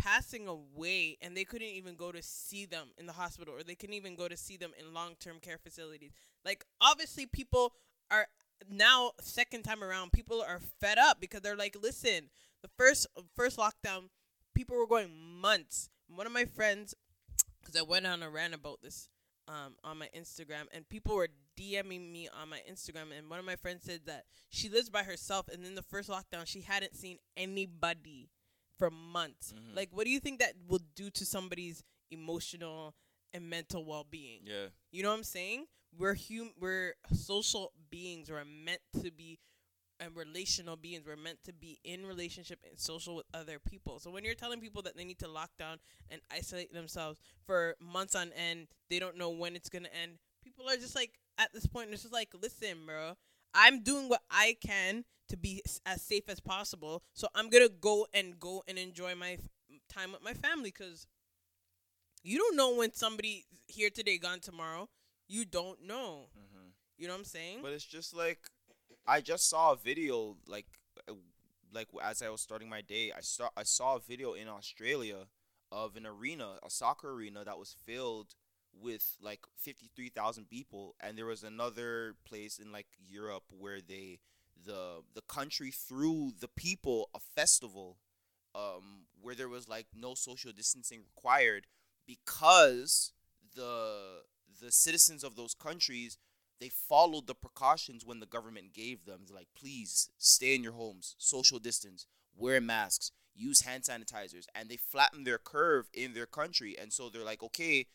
passing 0.00 0.48
away 0.48 1.18
and 1.20 1.36
they 1.36 1.44
couldn't 1.44 1.68
even 1.68 1.94
go 1.94 2.10
to 2.10 2.22
see 2.22 2.64
them 2.64 2.88
in 2.96 3.06
the 3.06 3.12
hospital 3.12 3.54
or 3.54 3.62
they 3.62 3.74
couldn't 3.74 3.94
even 3.94 4.16
go 4.16 4.28
to 4.28 4.36
see 4.36 4.56
them 4.56 4.72
in 4.78 4.94
long-term 4.94 5.36
care 5.40 5.58
facilities. 5.58 6.12
Like 6.44 6.64
obviously 6.80 7.26
people 7.26 7.74
are 8.10 8.26
now 8.68 9.12
second 9.20 9.62
time 9.62 9.84
around 9.84 10.12
people 10.12 10.42
are 10.42 10.60
fed 10.80 10.98
up 10.98 11.20
because 11.20 11.40
they're 11.40 11.56
like 11.56 11.76
listen 11.80 12.28
the 12.62 12.68
first 12.76 13.06
first 13.34 13.58
lockdown 13.58 14.08
people 14.54 14.76
were 14.76 14.86
going 14.86 15.10
months. 15.40 15.90
One 16.08 16.26
of 16.26 16.32
my 16.32 16.46
friends 16.46 16.94
because 17.60 17.76
i 17.76 17.82
went 17.82 18.06
on 18.06 18.22
a 18.22 18.30
rant 18.30 18.54
about 18.54 18.80
this 18.82 19.08
um, 19.48 19.74
on 19.84 19.98
my 19.98 20.08
instagram 20.16 20.64
and 20.72 20.88
people 20.88 21.14
were 21.14 21.28
DMing 21.60 22.10
me 22.10 22.26
on 22.40 22.48
my 22.48 22.60
Instagram, 22.70 23.16
and 23.16 23.28
one 23.28 23.38
of 23.38 23.44
my 23.44 23.56
friends 23.56 23.84
said 23.84 24.00
that 24.06 24.24
she 24.48 24.70
lives 24.70 24.88
by 24.88 25.02
herself, 25.02 25.46
and 25.48 25.64
in 25.66 25.74
the 25.74 25.82
first 25.82 26.08
lockdown, 26.08 26.46
she 26.46 26.62
hadn't 26.62 26.96
seen 26.96 27.18
anybody 27.36 28.30
for 28.80 28.90
months. 28.90 29.52
Mhm. 29.52 29.76
Like, 29.76 29.90
what 29.92 30.04
do 30.04 30.10
you 30.10 30.20
think 30.20 30.40
that 30.40 30.54
will 30.66 30.80
do 30.96 31.10
to 31.10 31.24
somebody's 31.26 31.84
emotional 32.10 32.94
and 33.32 33.48
mental 33.48 33.84
well 33.84 34.04
being? 34.04 34.40
yeah. 34.46 34.68
You 34.90 35.02
know 35.02 35.10
what 35.10 35.18
I'm 35.18 35.24
saying? 35.24 35.66
We're 35.96 36.14
hum- 36.16 36.54
we're 36.58 36.94
social 37.12 37.72
beings. 37.90 38.30
We're 38.30 38.44
meant 38.44 38.80
to 39.02 39.10
be 39.10 39.38
and 40.02 40.16
relational 40.16 40.76
beings. 40.76 41.04
We're 41.06 41.16
meant 41.28 41.42
to 41.44 41.52
be 41.52 41.78
in 41.84 42.06
relationship 42.06 42.58
and 42.64 42.78
social 42.80 43.14
with 43.16 43.26
other 43.34 43.58
people. 43.58 43.98
So 44.00 44.10
when 44.10 44.24
you're 44.24 44.34
telling 44.34 44.58
people 44.60 44.80
that 44.82 44.96
they 44.96 45.04
need 45.04 45.18
to 45.18 45.28
lock 45.28 45.50
down 45.58 45.78
and 46.08 46.22
isolate 46.30 46.72
themselves 46.72 47.20
for 47.44 47.76
months 47.80 48.14
on 48.14 48.32
end, 48.32 48.68
they 48.88 48.98
don't 48.98 49.18
know 49.18 49.28
when 49.28 49.54
it's 49.54 49.68
gonna 49.68 49.90
end. 49.90 50.18
People 50.42 50.66
are 50.70 50.76
just 50.76 50.94
like 50.94 51.18
at 51.36 51.52
this 51.52 51.66
point, 51.66 51.90
it's 51.92 52.02
just 52.02 52.14
like, 52.14 52.32
listen, 52.34 52.86
bro, 52.86 53.14
I'm 53.54 53.82
doing 53.82 54.08
what 54.08 54.22
I 54.30 54.56
can 54.60 55.04
to 55.28 55.36
be 55.36 55.62
as 55.86 56.02
safe 56.02 56.28
as 56.28 56.40
possible. 56.40 57.02
So 57.14 57.28
I'm 57.34 57.48
gonna 57.50 57.68
go 57.68 58.06
and 58.12 58.38
go 58.38 58.62
and 58.68 58.78
enjoy 58.78 59.14
my 59.14 59.32
f- 59.32 59.40
time 59.88 60.12
with 60.12 60.22
my 60.22 60.34
family 60.34 60.72
because 60.76 61.06
you 62.22 62.38
don't 62.38 62.56
know 62.56 62.74
when 62.74 62.92
somebody 62.92 63.46
here 63.66 63.90
today 63.90 64.18
gone 64.18 64.40
tomorrow. 64.40 64.88
You 65.28 65.44
don't 65.44 65.86
know. 65.86 66.26
Mm-hmm. 66.36 66.68
You 66.98 67.06
know 67.06 67.14
what 67.14 67.20
I'm 67.20 67.24
saying? 67.24 67.60
But 67.62 67.72
it's 67.72 67.84
just 67.84 68.14
like 68.14 68.40
I 69.06 69.20
just 69.20 69.48
saw 69.48 69.72
a 69.72 69.76
video 69.76 70.36
like 70.46 70.66
uh, 71.08 71.14
like 71.72 71.88
as 72.02 72.22
I 72.22 72.28
was 72.28 72.40
starting 72.40 72.68
my 72.68 72.82
day, 72.82 73.12
I 73.16 73.20
saw 73.20 73.48
I 73.56 73.62
saw 73.62 73.96
a 73.96 74.00
video 74.00 74.34
in 74.34 74.48
Australia 74.48 75.26
of 75.72 75.96
an 75.96 76.06
arena, 76.06 76.58
a 76.64 76.70
soccer 76.70 77.12
arena 77.12 77.44
that 77.44 77.58
was 77.58 77.76
filled 77.86 78.34
with 78.80 79.16
like 79.20 79.40
53,000 79.56 80.48
people 80.48 80.94
and 81.00 81.16
there 81.16 81.26
was 81.26 81.42
another 81.42 82.14
place 82.24 82.58
in 82.58 82.72
like 82.72 82.86
Europe 83.08 83.44
where 83.56 83.80
they 83.80 84.20
the 84.64 85.02
the 85.14 85.22
country 85.22 85.70
threw 85.70 86.32
the 86.38 86.48
people 86.48 87.08
a 87.14 87.18
festival 87.18 87.96
um 88.54 89.06
where 89.20 89.34
there 89.34 89.48
was 89.48 89.68
like 89.68 89.86
no 89.94 90.14
social 90.14 90.52
distancing 90.52 91.00
required 91.14 91.66
because 92.06 93.12
the 93.54 94.22
the 94.60 94.70
citizens 94.72 95.24
of 95.24 95.36
those 95.36 95.54
countries 95.54 96.18
they 96.60 96.68
followed 96.68 97.26
the 97.26 97.34
precautions 97.34 98.04
when 98.04 98.20
the 98.20 98.26
government 98.26 98.74
gave 98.74 99.06
them. 99.06 99.24
Like, 99.34 99.48
please 99.58 100.10
stay 100.18 100.54
in 100.54 100.62
your 100.62 100.74
homes, 100.74 101.16
social 101.18 101.58
distance, 101.58 102.06
wear 102.36 102.60
masks, 102.60 103.12
use 103.34 103.62
hand 103.62 103.84
sanitizers, 103.84 104.44
and 104.54 104.68
they 104.68 104.76
flattened 104.76 105.26
their 105.26 105.38
curve 105.38 105.88
in 105.94 106.12
their 106.12 106.26
country. 106.26 106.76
And 106.78 106.92
so 106.92 107.08
they're 107.08 107.24
like, 107.24 107.42
okay, 107.42 107.86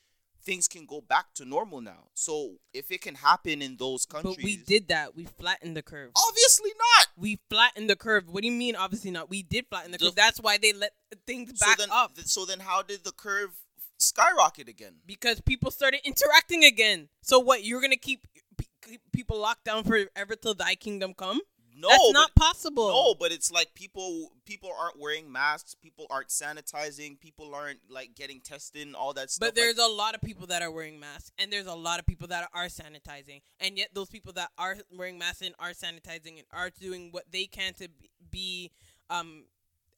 things 0.45 0.67
can 0.67 0.85
go 0.85 1.01
back 1.01 1.33
to 1.35 1.43
normal 1.45 1.81
now. 1.81 2.09
So 2.13 2.57
if 2.73 2.91
it 2.91 3.01
can 3.01 3.15
happen 3.15 3.61
in 3.61 3.77
those 3.77 4.05
countries, 4.05 4.35
but 4.35 4.43
we 4.43 4.57
did 4.57 4.87
that. 4.89 5.15
We 5.15 5.25
flattened 5.25 5.75
the 5.75 5.81
curve. 5.81 6.11
obviously 6.15 6.71
not. 6.77 7.07
We 7.17 7.39
flattened 7.49 7.89
the 7.89 7.95
curve. 7.95 8.29
What 8.29 8.41
do 8.43 8.47
you 8.47 8.53
mean? 8.53 8.75
Obviously 8.75 9.11
not. 9.11 9.29
We 9.29 9.41
did 9.43 9.65
flatten 9.67 9.91
the 9.91 9.97
The- 9.97 10.05
curve. 10.05 10.15
That's 10.15 10.39
why 10.39 10.57
they 10.57 10.71
let 10.73 10.93
things 11.25 11.59
back 11.59 11.77
so 11.79 11.85
then, 11.85 11.89
up 11.91 12.15
th- 12.15 12.27
so 12.27 12.45
then, 12.45 12.59
how 12.59 12.81
did 12.83 13.03
the 13.03 13.11
curve 13.11 13.51
skyrocket 13.97 14.67
again? 14.69 14.95
because 15.05 15.41
people 15.41 15.71
started 15.71 16.01
interacting 16.05 16.63
again. 16.63 17.09
So 17.21 17.39
what? 17.39 17.63
You're 17.63 17.81
gonna 17.81 17.97
keep 17.97 18.27
pe- 18.57 18.65
keep 18.85 19.01
people 19.11 19.39
locked 19.39 19.65
down 19.65 19.83
forever 19.83 20.35
till 20.35 20.53
thy 20.53 20.75
kingdom 20.75 21.13
come? 21.13 21.39
No, 21.77 21.89
That's 21.89 22.03
but- 22.07 22.13
not 22.13 22.35
possible. 22.35 22.87
No, 22.87 23.15
but 23.15 23.31
it's 23.33 23.51
like 23.51 23.73
people 23.73 24.31
people 24.45 24.71
aren't 24.79 24.97
wearing 24.99 25.31
masks, 25.31 25.75
people 25.75 26.05
aren't 26.09 26.29
sanitizing, 26.29 27.19
people 27.19 27.53
aren't 27.53 27.79
like 27.89 28.15
getting 28.15 28.39
tested 28.39 28.87
and 28.87 28.95
all 28.95 29.13
that 29.13 29.29
stuff. 29.29 29.49
But 29.49 29.55
there's 29.55 29.77
a 29.77 29.87
lot 29.87 30.15
of 30.15 30.21
people 30.21 30.47
that 30.47 30.61
are 30.61 30.71
wearing 30.71 30.99
masks, 30.99 31.31
and 31.37 31.51
there's 31.51 31.65
a 31.67 31.75
lot 31.75 31.99
of 31.99 32.05
people 32.05 32.27
that 32.29 32.49
are 32.53 32.67
sanitizing, 32.67 33.41
and 33.59 33.77
yet 33.77 33.89
those 33.93 34.09
people 34.09 34.31
that 34.33 34.51
are 34.57 34.77
wearing 34.95 35.17
masks 35.17 35.41
and 35.41 35.53
are 35.59 35.71
sanitizing 35.71 36.37
and 36.37 36.45
are 36.53 36.69
doing 36.69 37.09
what 37.11 37.25
they 37.31 37.45
can 37.45 37.73
to 37.73 37.89
be- 37.89 38.09
be 38.31 38.71
um 39.09 39.43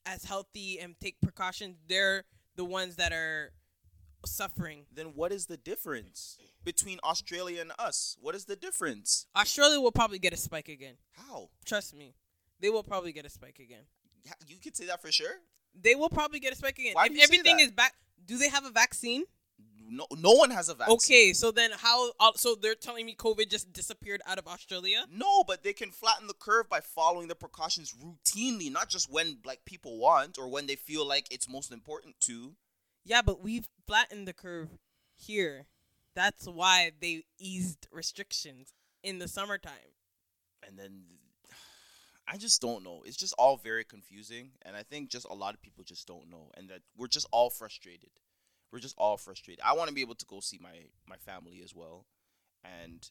as 0.06 0.24
healthy 0.24 0.80
and 0.80 0.96
take 1.00 1.20
precautions, 1.22 1.76
they're 1.88 2.24
the 2.56 2.66
ones 2.66 2.96
that 2.96 3.12
are 3.12 3.52
suffering. 4.32 4.86
then 4.94 5.08
what 5.16 5.32
is 5.32 5.46
the 5.48 5.58
difference 5.58 6.38
between 6.64 7.00
Australia 7.04 7.62
and 7.62 7.72
us? 7.80 8.18
What 8.22 8.36
is 8.36 8.46
the 8.46 8.56
difference? 8.56 9.26
Australia 9.36 9.80
will 9.80 9.92
probably 9.92 10.20
get 10.20 10.34
a 10.34 10.38
spike 10.38 10.68
again. 10.70 10.96
How? 11.14 11.50
Trust 11.66 11.96
me, 11.96 12.14
they 12.60 12.70
will 12.70 12.84
probably 12.84 13.12
get 13.12 13.26
a 13.26 13.30
spike 13.30 13.60
again. 13.60 13.84
You 14.48 14.58
could 14.60 14.76
say 14.76 14.86
that 14.88 15.02
for 15.02 15.12
sure. 15.12 15.36
They 15.80 15.96
will 15.96 16.10
probably 16.10 16.40
get 16.40 16.54
a 16.54 16.56
spike 16.56 16.80
again. 16.80 16.94
Why 16.94 17.06
if 17.06 17.10
do 17.10 17.16
you 17.16 17.20
say 17.22 17.24
everything 17.26 17.60
is 17.60 17.72
back, 17.72 17.94
do 18.26 18.38
they 18.38 18.50
have 18.50 18.66
a 18.66 18.72
vaccine? 18.72 19.24
No, 19.90 20.06
no 20.18 20.34
one 20.34 20.50
has 20.52 20.68
a 20.68 20.74
vaccine. 20.76 20.96
Okay, 20.96 21.34
so 21.34 21.50
then 21.50 21.72
how? 21.72 22.12
uh, 22.20 22.32
So 22.36 22.56
they're 22.56 22.76
telling 22.76 23.06
me 23.06 23.16
COVID 23.16 23.50
just 23.50 23.72
disappeared 23.72 24.22
out 24.28 24.38
of 24.38 24.46
Australia? 24.46 25.06
No, 25.10 25.46
but 25.46 25.64
they 25.64 25.72
can 25.72 25.92
flatten 25.92 26.28
the 26.28 26.34
curve 26.34 26.68
by 26.70 26.82
following 26.82 27.30
the 27.30 27.36
precautions 27.36 27.94
routinely, 27.94 28.70
not 28.70 28.90
just 28.90 29.10
when 29.10 29.38
like 29.46 29.64
people 29.66 29.98
want 29.98 30.38
or 30.38 30.50
when 30.50 30.68
they 30.68 30.76
feel 30.76 31.08
like 31.08 31.28
it's 31.32 31.48
most 31.48 31.72
important 31.72 32.20
to. 32.22 32.56
Yeah, 33.08 33.22
but 33.22 33.42
we've 33.42 33.70
flattened 33.88 34.28
the 34.28 34.34
curve 34.34 34.68
here. 35.16 35.66
That's 36.14 36.46
why 36.46 36.92
they 37.00 37.24
eased 37.40 37.88
restrictions 37.90 38.74
in 39.02 39.20
the 39.20 39.30
summertime. 39.30 39.96
And 40.68 40.78
then 40.78 41.04
I 42.28 42.36
just 42.36 42.62
don't 42.62 42.84
know. 42.84 43.04
It's 43.06 43.16
just 43.16 43.34
all 43.40 43.56
very 43.56 43.86
confusing, 43.86 44.52
and 44.64 44.76
I 44.76 44.84
think 44.84 45.10
just 45.10 45.26
a 45.30 45.34
lot 45.34 45.54
of 45.54 45.62
people 45.62 45.86
just 45.86 46.06
don't 46.06 46.30
know, 46.30 46.52
and 46.58 46.68
that 46.70 46.82
we're 46.98 47.08
just 47.08 47.28
all 47.32 47.50
frustrated. 47.50 48.10
We're 48.74 48.80
just 48.80 48.96
all 48.98 49.16
frustrated. 49.16 49.64
I 49.64 49.72
want 49.72 49.88
to 49.88 49.96
be 49.96 50.02
able 50.02 50.16
to 50.16 50.26
go 50.26 50.42
see 50.42 50.60
my 50.62 50.88
my 51.08 51.16
family 51.16 51.62
as 51.64 51.74
well, 51.74 52.08
and 52.66 53.10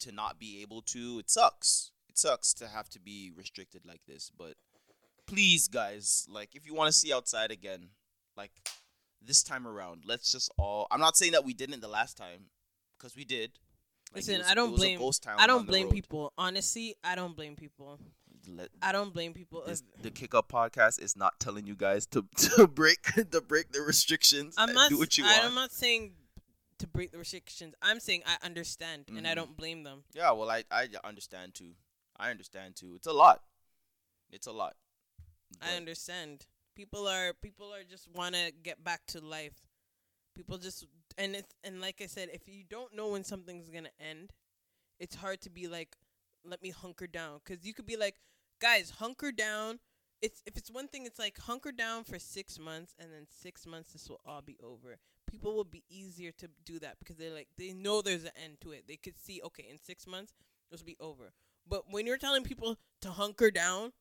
to 0.00 0.12
not 0.12 0.38
be 0.38 0.60
able 0.60 0.82
to, 0.82 1.18
it 1.18 1.30
sucks. 1.30 1.92
It 2.10 2.18
sucks 2.18 2.52
to 2.54 2.68
have 2.68 2.90
to 2.90 3.00
be 3.00 3.32
restricted 3.34 3.86
like 3.86 4.02
this. 4.06 4.30
But 4.36 4.56
please, 5.26 5.66
guys, 5.66 6.26
like 6.28 6.54
if 6.54 6.66
you 6.66 6.74
want 6.74 6.88
to 6.88 6.98
see 6.98 7.10
outside 7.10 7.50
again, 7.50 7.88
like 8.36 8.52
this 9.22 9.42
time 9.42 9.66
around, 9.66 10.02
let's 10.06 10.32
just 10.32 10.50
all. 10.58 10.86
I'm 10.90 11.00
not 11.00 11.16
saying 11.16 11.32
that 11.32 11.44
we 11.44 11.52
didn't 11.54 11.80
the 11.80 11.88
last 11.88 12.16
time, 12.16 12.46
because 12.98 13.14
we 13.16 13.24
did. 13.24 13.52
Like, 14.12 14.16
Listen, 14.26 14.38
was- 14.38 14.48
I 14.48 14.54
don't 14.54 14.74
blame- 14.74 15.00
I 15.38 15.46
don't 15.46 15.66
blame 15.66 15.86
road. 15.86 15.94
people. 15.94 16.32
Honestly, 16.36 16.96
I 17.04 17.14
don't 17.14 17.36
blame 17.36 17.54
people. 17.56 18.00
Let- 18.48 18.70
I 18.82 18.90
don't 18.92 19.12
blame 19.12 19.34
people. 19.34 19.62
this, 19.66 19.82
the 20.02 20.10
kick 20.10 20.34
up 20.34 20.48
podcast 20.48 21.00
is 21.00 21.14
not 21.16 21.38
telling 21.38 21.66
you 21.66 21.76
guys 21.76 22.06
to 22.06 22.24
to 22.56 22.66
break 22.66 23.02
to 23.30 23.40
break 23.40 23.70
the 23.72 23.82
restrictions. 23.82 24.54
I'm 24.58 24.72
not. 24.72 24.90
do 24.90 24.98
what 24.98 25.16
you 25.18 25.24
want. 25.24 25.44
I'm 25.44 25.54
not 25.54 25.70
saying 25.72 26.14
to 26.78 26.86
break 26.88 27.12
the 27.12 27.18
restrictions. 27.18 27.74
I'm 27.82 28.00
saying 28.00 28.22
I 28.26 28.38
understand 28.44 29.04
and 29.14 29.26
I 29.28 29.32
Mhm. 29.32 29.36
don't 29.36 29.56
blame 29.56 29.82
them. 29.84 30.02
yeah, 30.14 30.32
well, 30.32 30.50
I 30.50 30.64
I 30.70 30.88
understand 31.04 31.54
too. 31.54 31.74
I 32.16 32.30
understand 32.30 32.76
too. 32.76 32.94
It's 32.96 33.06
a 33.06 33.12
lot. 33.12 33.42
It's 34.32 34.46
a 34.46 34.52
lot. 34.52 34.74
I 35.60 35.76
understand. 35.76 36.46
People 36.76 37.06
are 37.06 37.32
people 37.42 37.72
are 37.72 37.84
just 37.88 38.08
want 38.14 38.34
to 38.34 38.52
get 38.62 38.82
back 38.82 39.02
to 39.08 39.20
life. 39.20 39.54
People 40.36 40.58
just 40.58 40.86
and 41.18 41.34
it's 41.34 41.54
and 41.64 41.80
like 41.80 42.00
I 42.02 42.06
said, 42.06 42.28
if 42.32 42.48
you 42.48 42.64
don't 42.68 42.94
know 42.94 43.08
when 43.08 43.24
something's 43.24 43.68
gonna 43.68 43.90
end, 43.98 44.32
it's 44.98 45.16
hard 45.16 45.40
to 45.42 45.50
be 45.50 45.68
like, 45.68 45.96
let 46.44 46.62
me 46.62 46.70
hunker 46.70 47.06
down, 47.06 47.40
because 47.44 47.64
you 47.66 47.74
could 47.74 47.86
be 47.86 47.96
like, 47.96 48.16
guys, 48.60 48.90
hunker 48.98 49.32
down. 49.32 49.80
It's 50.22 50.42
if 50.46 50.56
it's 50.56 50.70
one 50.70 50.88
thing, 50.88 51.06
it's 51.06 51.18
like 51.18 51.38
hunker 51.38 51.72
down 51.72 52.04
for 52.04 52.18
six 52.18 52.58
months, 52.58 52.94
and 52.98 53.12
then 53.12 53.26
six 53.28 53.66
months 53.66 53.92
this 53.92 54.08
will 54.08 54.20
all 54.24 54.42
be 54.42 54.58
over. 54.62 54.98
People 55.30 55.54
will 55.54 55.64
be 55.64 55.84
easier 55.88 56.32
to 56.32 56.48
do 56.64 56.78
that 56.80 56.98
because 56.98 57.16
they're 57.16 57.34
like 57.34 57.48
they 57.56 57.72
know 57.72 58.02
there's 58.02 58.24
an 58.24 58.30
end 58.42 58.60
to 58.60 58.72
it. 58.72 58.84
They 58.86 58.96
could 58.96 59.18
see 59.18 59.40
okay, 59.44 59.66
in 59.70 59.78
six 59.78 60.06
months 60.06 60.34
this 60.70 60.80
will 60.80 60.86
be 60.86 60.96
over. 61.00 61.32
But 61.68 61.84
when 61.90 62.06
you're 62.06 62.18
telling 62.18 62.42
people 62.42 62.78
to 63.02 63.10
hunker 63.10 63.50
down 63.50 63.92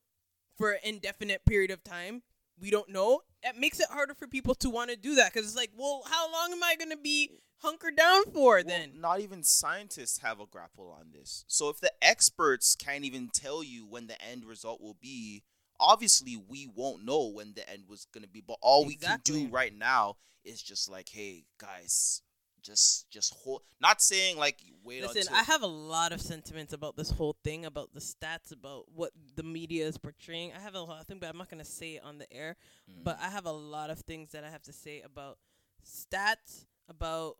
for 0.59 0.71
an 0.71 0.79
indefinite 0.83 1.45
period 1.45 1.71
of 1.71 1.83
time. 1.83 2.21
We 2.59 2.69
don't 2.69 2.89
know. 2.89 3.21
It 3.43 3.57
makes 3.57 3.79
it 3.79 3.87
harder 3.89 4.13
for 4.13 4.27
people 4.27 4.55
to 4.55 4.69
want 4.69 4.89
to 4.89 4.95
do 4.97 5.15
that 5.15 5.33
because 5.33 5.47
it's 5.47 5.55
like, 5.55 5.71
well, 5.77 6.03
how 6.09 6.31
long 6.31 6.51
am 6.51 6.63
I 6.63 6.75
gonna 6.75 6.97
be 6.97 7.31
hunkered 7.59 7.95
down 7.95 8.25
for 8.33 8.55
Well, 8.55 8.63
then? 8.65 8.93
not 8.99 9.21
even 9.21 9.43
scientists 9.43 10.19
have 10.19 10.39
a 10.39 10.45
grapple 10.45 10.89
on 10.97 11.11
this. 11.13 11.45
So 11.47 11.69
if 11.69 11.79
the 11.79 11.91
experts 12.01 12.75
can't 12.75 13.03
even 13.05 13.29
tell 13.33 13.63
you 13.63 13.85
when 13.85 14.07
the 14.07 14.21
end 14.21 14.45
result 14.45 14.81
will 14.81 14.97
be, 14.99 15.43
obviously 15.79 16.35
we 16.35 16.67
won't 16.73 17.05
know 17.05 17.27
when 17.27 17.53
the 17.53 17.69
end 17.69 17.83
was 17.87 18.05
gonna 18.13 18.27
be. 18.27 18.41
But 18.45 18.57
all 18.61 18.85
we 18.85 18.95
can 18.95 19.19
do 19.23 19.47
right 19.47 19.73
now 19.73 20.17
is 20.43 20.61
just 20.61 20.89
like, 20.89 21.09
hey 21.09 21.45
guys, 21.57 22.21
just 22.69 23.09
just 23.09 23.33
hold. 23.33 23.61
Not 23.81 24.01
saying 24.01 24.37
like 24.37 24.61
wait 24.83 25.01
Listen, 25.01 25.21
until. 25.21 25.35
I 25.35 25.43
have 25.43 25.63
a 25.63 25.67
lot 25.67 26.11
of 26.11 26.21
sentiments 26.21 26.73
about 26.73 26.95
this 26.95 27.09
whole 27.09 27.35
thing, 27.43 27.65
about 27.65 27.93
the 27.93 27.99
stats, 27.99 28.51
about 28.51 28.85
what 28.93 29.11
the 29.35 29.43
media 29.43 29.87
is 29.87 29.97
portraying. 29.97 30.51
I 30.55 30.59
have 30.59 30.75
a 30.75 30.81
lot 30.81 31.01
of 31.01 31.07
things, 31.07 31.19
but 31.19 31.29
I'm 31.29 31.37
not 31.37 31.49
gonna 31.49 31.65
say 31.65 31.95
it 31.95 32.03
on 32.03 32.17
the 32.19 32.31
air. 32.31 32.55
Mm. 32.89 33.03
But 33.03 33.17
I 33.21 33.29
have 33.29 33.45
a 33.45 33.51
lot 33.51 33.89
of 33.89 33.99
things 33.99 34.31
that 34.31 34.43
I 34.43 34.49
have 34.49 34.63
to 34.63 34.73
say 34.73 35.01
about 35.01 35.37
stats, 35.83 36.65
about 36.87 37.35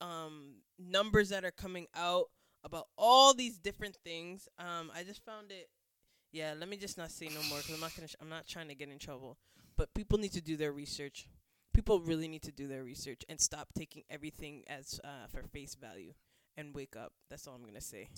um 0.00 0.56
numbers 0.78 1.28
that 1.30 1.44
are 1.44 1.50
coming 1.50 1.86
out, 1.94 2.26
about 2.64 2.88
all 2.98 3.34
these 3.34 3.58
different 3.58 3.96
things. 4.04 4.48
Um, 4.58 4.90
I 4.94 5.04
just 5.04 5.24
found 5.24 5.50
it. 5.50 5.68
Yeah, 6.32 6.54
let 6.58 6.68
me 6.68 6.76
just 6.76 6.98
not 6.98 7.10
say 7.10 7.26
no 7.26 7.40
more 7.48 7.58
because 7.58 7.74
I'm 7.74 7.80
not 7.80 7.94
gonna. 7.94 8.08
Sh- 8.08 8.16
I'm 8.20 8.28
not 8.28 8.46
trying 8.46 8.68
to 8.68 8.74
get 8.74 8.88
in 8.90 8.98
trouble. 8.98 9.38
But 9.76 9.92
people 9.94 10.18
need 10.18 10.32
to 10.32 10.40
do 10.40 10.56
their 10.56 10.72
research. 10.72 11.28
People 11.76 12.00
really 12.00 12.26
need 12.26 12.40
to 12.44 12.52
do 12.52 12.66
their 12.66 12.82
research 12.82 13.20
and 13.28 13.38
stop 13.38 13.68
taking 13.76 14.02
everything 14.08 14.62
as 14.66 14.98
uh, 15.04 15.26
for 15.30 15.42
face 15.42 15.74
value 15.74 16.14
and 16.56 16.74
wake 16.74 16.96
up. 16.96 17.12
That's 17.28 17.46
all 17.46 17.54
I'm 17.54 17.66
gonna 17.66 17.82
say. 17.82 18.08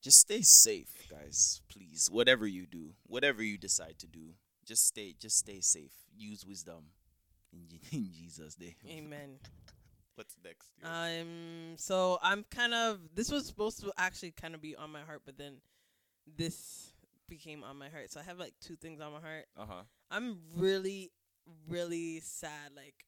just 0.00 0.20
stay 0.20 0.42
safe, 0.42 1.08
guys. 1.10 1.62
Please, 1.68 2.08
whatever 2.12 2.46
you 2.46 2.66
do, 2.66 2.92
whatever 3.08 3.42
you 3.42 3.58
decide 3.58 3.98
to 3.98 4.06
do, 4.06 4.34
just 4.64 4.86
stay, 4.86 5.16
just 5.18 5.36
stay 5.36 5.60
safe. 5.60 5.90
Use 6.16 6.46
wisdom, 6.46 6.84
in, 7.52 7.66
in 7.90 8.08
Jesus' 8.12 8.56
name. 8.56 8.76
Amen. 8.88 9.40
What's 10.14 10.36
next? 10.44 10.68
Um. 10.84 11.74
So 11.76 12.18
I'm 12.22 12.44
kind 12.52 12.72
of. 12.72 13.00
This 13.16 13.32
was 13.32 13.46
supposed 13.46 13.80
to 13.80 13.92
actually 13.98 14.30
kind 14.30 14.54
of 14.54 14.62
be 14.62 14.76
on 14.76 14.92
my 14.92 15.00
heart, 15.00 15.22
but 15.26 15.36
then 15.36 15.54
this 16.36 16.92
became 17.28 17.64
on 17.64 17.76
my 17.78 17.88
heart. 17.88 18.12
So 18.12 18.20
I 18.20 18.22
have 18.22 18.38
like 18.38 18.54
two 18.60 18.76
things 18.76 19.00
on 19.00 19.12
my 19.12 19.20
heart. 19.20 19.46
Uh 19.58 19.66
huh. 19.68 19.82
I'm 20.10 20.38
really, 20.56 21.10
really 21.68 22.20
sad. 22.20 22.72
Like, 22.76 23.04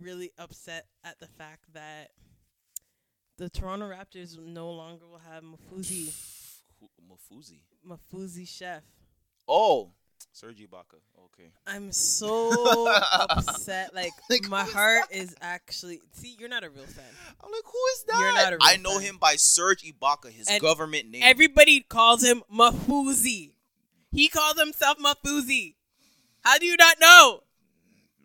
really 0.00 0.30
upset 0.38 0.86
at 1.04 1.18
the 1.20 1.26
fact 1.26 1.64
that 1.74 2.10
the 3.38 3.48
Toronto 3.48 3.88
Raptors 3.90 4.38
no 4.38 4.70
longer 4.70 5.06
will 5.06 5.20
have 5.30 5.42
Mafuzi, 5.42 6.12
Mafuzi. 7.10 7.60
Mafuzi 7.88 8.48
chef. 8.48 8.82
Oh, 9.48 9.92
Sergi 10.32 10.66
Ibaka. 10.66 10.98
Okay. 11.26 11.50
I'm 11.66 11.92
so 11.92 12.88
upset. 13.12 13.94
Like, 13.94 14.12
Like, 14.28 14.48
my 14.48 14.64
heart 14.64 15.04
is 15.10 15.34
actually. 15.40 16.00
See, 16.12 16.36
you're 16.38 16.48
not 16.48 16.64
a 16.64 16.70
real 16.70 16.84
fan. 16.84 17.04
I'm 17.42 17.50
like, 17.50 17.62
who 17.64 17.78
is 17.94 18.04
that? 18.08 18.18
You're 18.20 18.32
not 18.34 18.52
a 18.52 18.56
real 18.56 18.58
I 18.62 18.76
know 18.76 18.98
fan. 18.98 19.02
him 19.02 19.18
by 19.18 19.36
Serge 19.36 19.82
Ibaka, 19.82 20.30
his 20.30 20.48
And 20.48 20.60
government 20.60 21.10
name. 21.10 21.22
Everybody 21.24 21.80
calls 21.80 22.22
him 22.24 22.42
Mafuzi. 22.54 23.52
He 24.12 24.28
calls 24.28 24.58
himself 24.58 24.98
Mafuzi. 24.98 25.74
How 26.46 26.58
do 26.58 26.66
you 26.66 26.76
not 26.76 27.00
know? 27.00 27.40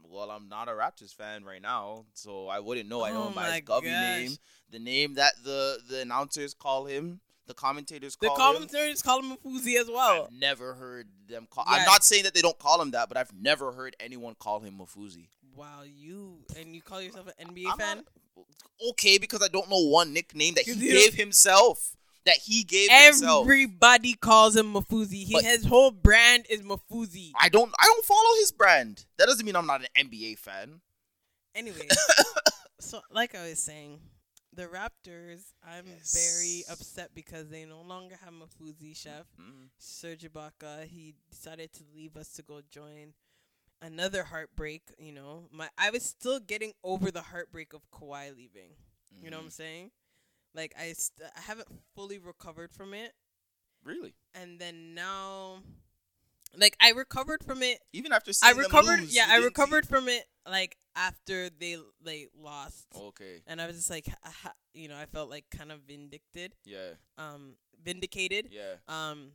well, 0.08 0.30
I'm 0.30 0.48
not 0.48 0.68
a 0.68 0.72
Raptors 0.74 1.16
fan 1.16 1.44
right 1.44 1.62
now, 1.62 2.06
so 2.14 2.48
I 2.48 2.60
wouldn't 2.60 2.88
know. 2.88 3.04
I 3.04 3.10
know 3.12 3.24
Oh 3.24 3.28
him 3.30 3.34
by 3.34 3.50
his 3.52 3.62
gosh. 3.62 3.82
name, 3.84 4.32
the 4.70 4.78
name 4.80 5.16
that 5.16 5.34
the 5.44 5.80
the 5.90 6.02
announcers 6.02 6.54
call 6.54 6.86
him, 6.86 7.20
the 7.48 7.54
commentators 7.56 8.16
call 8.16 8.30
him. 8.30 8.36
The 8.36 8.44
commentators 8.60 9.02
call 9.02 9.24
him 9.24 9.38
Mafuzi 9.38 9.80
as 9.80 9.90
well. 9.90 10.26
I've 10.26 10.38
never 10.38 10.76
heard 10.76 11.08
them 11.28 11.48
call. 11.50 11.64
Yeah. 11.68 11.78
I'm 11.78 11.86
not 11.86 12.04
saying 12.04 12.26
that 12.26 12.34
they 12.36 12.42
don't 12.42 12.60
call 12.60 12.80
him 12.82 12.92
that, 12.92 13.08
but 13.08 13.18
I've 13.18 13.34
never 13.34 13.72
heard 13.72 13.96
anyone 14.00 14.36
call 14.38 14.60
him 14.60 14.76
Mafuzi. 14.80 15.28
Wow, 15.56 15.82
you 15.84 16.40
and 16.60 16.76
you 16.76 16.82
call 16.84 17.02
yourself 17.02 17.28
an 17.40 17.48
NBA 17.48 17.72
I'm 17.72 17.78
fan? 17.80 17.98
not- 17.98 18.46
okay, 18.92 19.18
because 19.18 19.42
I 19.42 19.48
don't 19.48 19.70
know 19.70 19.80
one 19.88 20.14
nickname 20.14 20.54
that 20.56 20.64
he 20.66 20.76
gave 20.76 21.16
himself. 21.16 21.96
That 22.26 22.38
he 22.38 22.64
gave 22.64 22.90
himself. 22.92 23.46
Everybody 23.46 24.14
calls 24.14 24.56
him 24.56 24.74
Mafuzi. 24.74 25.24
He, 25.26 25.42
his 25.42 25.66
whole 25.66 25.90
brand 25.92 26.46
is 26.50 26.62
Mafuzi. 26.62 27.32
I 27.40 27.50
don't. 27.50 27.74
I 27.80 27.84
don't 27.86 28.06
follow 28.06 28.36
his 28.40 28.52
brand. 28.52 29.06
That 29.18 29.26
doesn't 29.28 29.46
mean 29.46 29.56
I'm 29.56 29.66
not 29.66 29.82
an 29.82 30.08
NBA 30.08 30.38
fan. 30.38 30.82
Anyway, 31.56 31.88
so 32.80 33.02
like 33.12 33.34
I 33.36 33.50
was 33.50 33.60
saying, 33.60 34.00
the 34.54 34.68
Raptors, 34.68 35.52
I'm 35.68 35.86
very 36.14 36.64
upset 36.70 37.10
because 37.16 37.50
they 37.50 37.66
no 37.66 37.82
longer 37.82 38.18
have 38.24 38.34
Mafuzi 38.34 38.96
chef. 38.96 39.26
Mm. 39.40 39.70
Serge 39.80 40.22
Ibaka, 40.32 40.86
he 40.88 41.16
decided 41.30 41.74
to 41.74 41.84
leave 41.96 42.16
us 42.18 42.30
to 42.34 42.44
go 42.44 42.62
join 42.70 43.14
another 43.82 44.24
heartbreak. 44.24 44.84
You 45.00 45.12
know, 45.14 45.46
my 45.52 45.70
I 45.78 45.90
was 45.90 46.04
still 46.04 46.40
getting 46.40 46.74
over 46.84 47.10
the 47.12 47.22
heartbreak 47.22 47.74
of 47.74 47.82
Kawhi 47.92 48.36
leaving. 48.36 48.76
You 49.22 49.30
know 49.30 49.38
what 49.38 49.44
I'm 49.44 49.50
Mhm. 49.50 49.54
saying? 49.54 49.92
Like 50.54 50.74
I, 50.80 50.94
st- 50.94 51.30
I 51.36 51.42
haven't 51.42 51.68
fully 51.96 52.18
recovered 52.20 52.72
from 52.74 52.94
it, 52.94 53.14
Really? 53.84 54.14
and 54.36 54.60
then 54.60 54.94
now, 54.94 55.64
like 56.58 56.76
I 56.82 56.92
recovered 56.92 57.44
from 57.44 57.64
it. 57.64 57.80
Even 57.94 58.12
after 58.12 58.32
I 58.44 58.52
recovered. 58.52 59.00
lose, 59.02 59.16
yeah, 59.16 59.28
I 59.30 59.38
recovered 59.38 59.88
from 59.88 60.10
it 60.10 60.26
like 60.46 60.76
after 60.96 61.50
they 61.50 61.78
they 62.04 62.28
lost, 62.38 62.86
Okay. 62.96 63.42
and 63.48 63.62
I 63.62 63.68
was 63.68 63.78
just 63.78 63.90
like, 63.90 64.08
you 64.74 64.88
know, 64.90 64.98
I 64.98 65.06
felt 65.06 65.30
like 65.30 65.46
kind 65.56 65.72
of 65.72 65.80
vindicted, 65.88 66.54
Yeah. 66.66 66.92
um, 67.18 67.56
vindicated. 67.84 68.50
Yeah. 68.52 68.76
Um, 68.90 69.32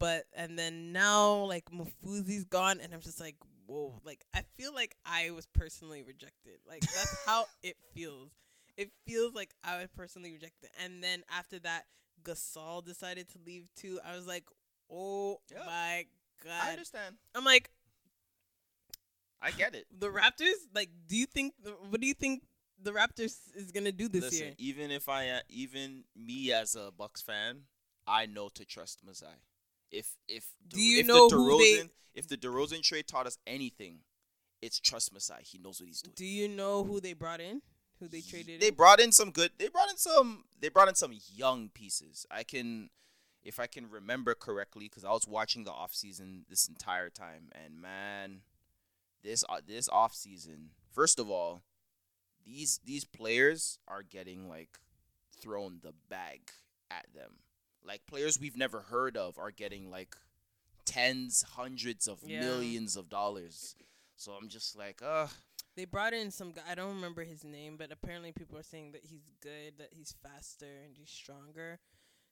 but 0.00 0.24
and 0.34 0.58
then 0.58 0.92
now 0.92 1.44
like 1.44 1.66
Mafuzi's 1.70 2.44
gone, 2.44 2.80
and 2.82 2.92
I'm 2.92 3.00
just 3.00 3.20
like, 3.20 3.36
whoa! 3.66 4.00
Like 4.04 4.24
I 4.34 4.42
feel 4.56 4.74
like 4.74 4.96
I 5.06 5.30
was 5.30 5.46
personally 5.54 6.02
rejected. 6.02 6.58
Like 6.66 6.80
that's 6.80 7.24
how 7.24 7.44
it 7.62 7.76
feels. 7.94 8.30
It 8.76 8.90
feels 9.06 9.34
like 9.34 9.54
I 9.62 9.78
would 9.78 9.92
personally 9.94 10.32
reject 10.32 10.62
it. 10.62 10.70
And 10.82 11.02
then 11.02 11.22
after 11.30 11.58
that, 11.60 11.84
Gasol 12.24 12.84
decided 12.84 13.28
to 13.30 13.38
leave 13.46 13.68
too. 13.76 14.00
I 14.04 14.16
was 14.16 14.26
like, 14.26 14.44
oh 14.90 15.40
Yeah. 15.52 15.64
my 15.66 16.06
god. 16.42 16.60
I 16.62 16.70
understand. 16.72 17.16
I'm 17.34 17.44
like 17.44 17.70
I 19.40 19.50
get 19.50 19.74
it. 19.74 19.86
the 19.96 20.08
Raptors. 20.08 20.54
Like, 20.74 20.88
do 21.06 21.16
you 21.16 21.26
think? 21.26 21.52
What 21.90 22.00
do 22.00 22.06
you 22.06 22.14
think 22.14 22.42
the 22.82 22.92
Raptors 22.92 23.36
is 23.54 23.70
gonna 23.72 23.92
do 23.92 24.08
this 24.08 24.24
Listen, 24.24 24.38
year? 24.46 24.54
even 24.58 24.90
if 24.90 25.08
I, 25.08 25.28
uh, 25.28 25.40
even 25.48 26.04
me 26.16 26.50
as 26.52 26.74
a 26.74 26.90
Bucks 26.96 27.20
fan, 27.20 27.62
I 28.06 28.26
know 28.26 28.48
to 28.54 28.64
trust 28.64 29.04
Masai. 29.04 29.28
If 29.90 30.16
if 30.28 30.46
Do 30.66 30.80
you 30.80 31.00
if 31.00 31.06
know 31.06 31.28
the 31.28 31.36
who 31.36 31.58
they- 31.58 31.90
if 32.14 32.26
the 32.28 32.36
DeRozan 32.36 32.82
trade 32.82 33.06
taught 33.06 33.26
us 33.26 33.38
anything, 33.46 34.00
it's 34.62 34.78
trust 34.80 35.12
Masai. 35.12 35.42
He 35.42 35.58
knows 35.58 35.80
what 35.80 35.88
he's 35.88 36.00
doing. 36.00 36.14
Do 36.16 36.24
you 36.24 36.48
know 36.48 36.84
who 36.84 37.00
they 37.00 37.12
brought 37.12 37.40
in? 37.40 37.60
Who 38.00 38.08
they 38.08 38.20
traded? 38.20 38.60
They 38.60 38.68
in? 38.68 38.74
brought 38.74 39.00
in 39.00 39.12
some 39.12 39.30
good. 39.30 39.50
They 39.58 39.68
brought 39.68 39.90
in 39.90 39.96
some. 39.96 40.44
They 40.60 40.68
brought 40.68 40.88
in 40.88 40.94
some 40.94 41.12
young 41.34 41.68
pieces. 41.68 42.26
I 42.30 42.42
can, 42.42 42.90
if 43.42 43.60
I 43.60 43.66
can 43.66 43.88
remember 43.90 44.34
correctly, 44.34 44.88
because 44.88 45.04
I 45.04 45.10
was 45.12 45.28
watching 45.28 45.64
the 45.64 45.70
off 45.72 45.94
season 45.94 46.44
this 46.48 46.66
entire 46.68 47.10
time, 47.10 47.50
and 47.54 47.80
man, 47.80 48.40
this 49.22 49.44
uh, 49.48 49.60
this 49.66 49.88
off 49.88 50.14
season, 50.14 50.70
first 50.92 51.18
of 51.18 51.30
all, 51.30 51.62
these 52.44 52.80
these 52.84 53.04
players 53.04 53.78
are 53.88 54.02
getting 54.02 54.48
like 54.48 54.78
thrown 55.40 55.78
the 55.82 55.92
bag 56.08 56.50
at 56.90 57.06
them. 57.14 57.32
Like 57.86 58.06
players 58.06 58.40
we've 58.40 58.56
never 58.56 58.80
heard 58.80 59.16
of 59.16 59.38
are 59.38 59.50
getting 59.50 59.90
like 59.90 60.16
tens, 60.84 61.44
hundreds 61.56 62.06
of 62.08 62.18
Yeah. 62.24 62.40
millions 62.40 62.96
of 62.96 63.08
dollars. 63.08 63.76
So 64.16 64.32
I'm 64.32 64.48
just 64.48 64.76
like, 64.76 65.00
uh 65.02 65.26
They 65.76 65.84
brought 65.84 66.12
in 66.12 66.30
some 66.30 66.52
guy. 66.52 66.62
I 66.70 66.74
don't 66.74 66.94
remember 66.94 67.24
his 67.24 67.44
name, 67.44 67.76
but 67.76 67.90
apparently 67.90 68.32
people 68.32 68.56
are 68.58 68.62
saying 68.62 68.92
that 68.92 69.02
he's 69.04 69.28
good, 69.42 69.78
that 69.78 69.88
he's 69.92 70.14
faster 70.22 70.66
and 70.84 70.94
he's 70.96 71.10
stronger. 71.10 71.80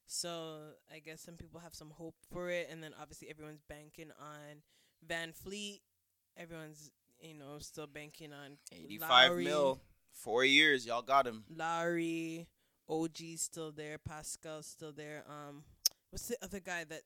So 0.06 0.58
I 0.94 0.98
guess 0.98 1.20
some 1.22 1.34
people 1.34 1.60
have 1.60 1.74
some 1.74 1.90
hope 1.90 2.14
for 2.32 2.50
it, 2.50 2.68
and 2.70 2.82
then 2.82 2.92
obviously 3.00 3.28
everyone's 3.30 3.62
banking 3.68 4.10
on 4.20 4.62
VanVleet. 5.08 5.80
Everyone's 6.36 6.90
you 7.20 7.34
know 7.34 7.58
still 7.58 7.86
banking 7.86 8.32
on 8.32 8.58
85 8.72 9.10
Lowry. 9.10 9.44
mil, 9.44 9.80
four 10.12 10.44
years. 10.44 10.86
Y'all 10.86 11.02
got 11.02 11.26
him. 11.26 11.44
Lowry, 11.54 12.46
OG's 12.88 13.40
still 13.40 13.72
there, 13.72 13.98
Pascal's 13.98 14.66
still 14.66 14.92
there. 14.92 15.24
Um, 15.28 15.62
what's 16.10 16.28
the 16.28 16.36
other 16.42 16.60
guy 16.60 16.84
that 16.84 17.02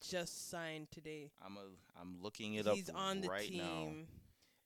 just 0.00 0.50
signed 0.50 0.90
today? 0.90 1.30
I'm 1.44 1.56
a, 1.56 2.00
I'm 2.00 2.16
looking 2.22 2.54
it 2.54 2.58
He's 2.58 2.66
up 2.66 2.76
He's 2.76 2.90
on 2.90 3.20
the 3.20 3.28
right 3.28 3.48
team, 3.48 3.58
now. 3.58 3.92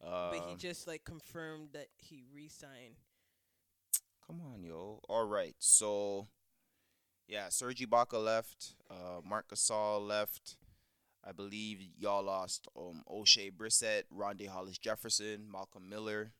Uh, 0.04 0.30
but 0.32 0.48
he 0.48 0.56
just 0.56 0.86
like 0.86 1.04
confirmed 1.04 1.68
that 1.72 1.88
he 1.96 2.22
re-signed. 2.34 2.96
come 4.26 4.40
on, 4.40 4.62
yo. 4.64 5.00
All 5.08 5.24
right, 5.26 5.54
so 5.58 6.26
yeah, 7.28 7.48
Serge 7.50 7.80
Ibaka 7.80 8.22
left. 8.22 8.74
Uh, 8.90 9.20
Marc 9.24 9.48
Gasol 9.48 10.06
left. 10.06 10.56
I 11.22 11.32
believe 11.32 11.80
y'all 11.98 12.22
lost 12.22 12.66
um 12.76 13.02
Oshae 13.10 13.52
Brissett, 13.52 14.04
Rondae 14.16 14.48
Hollis-Jefferson, 14.48 15.46
Malcolm 15.50 15.88
Miller. 15.88 16.32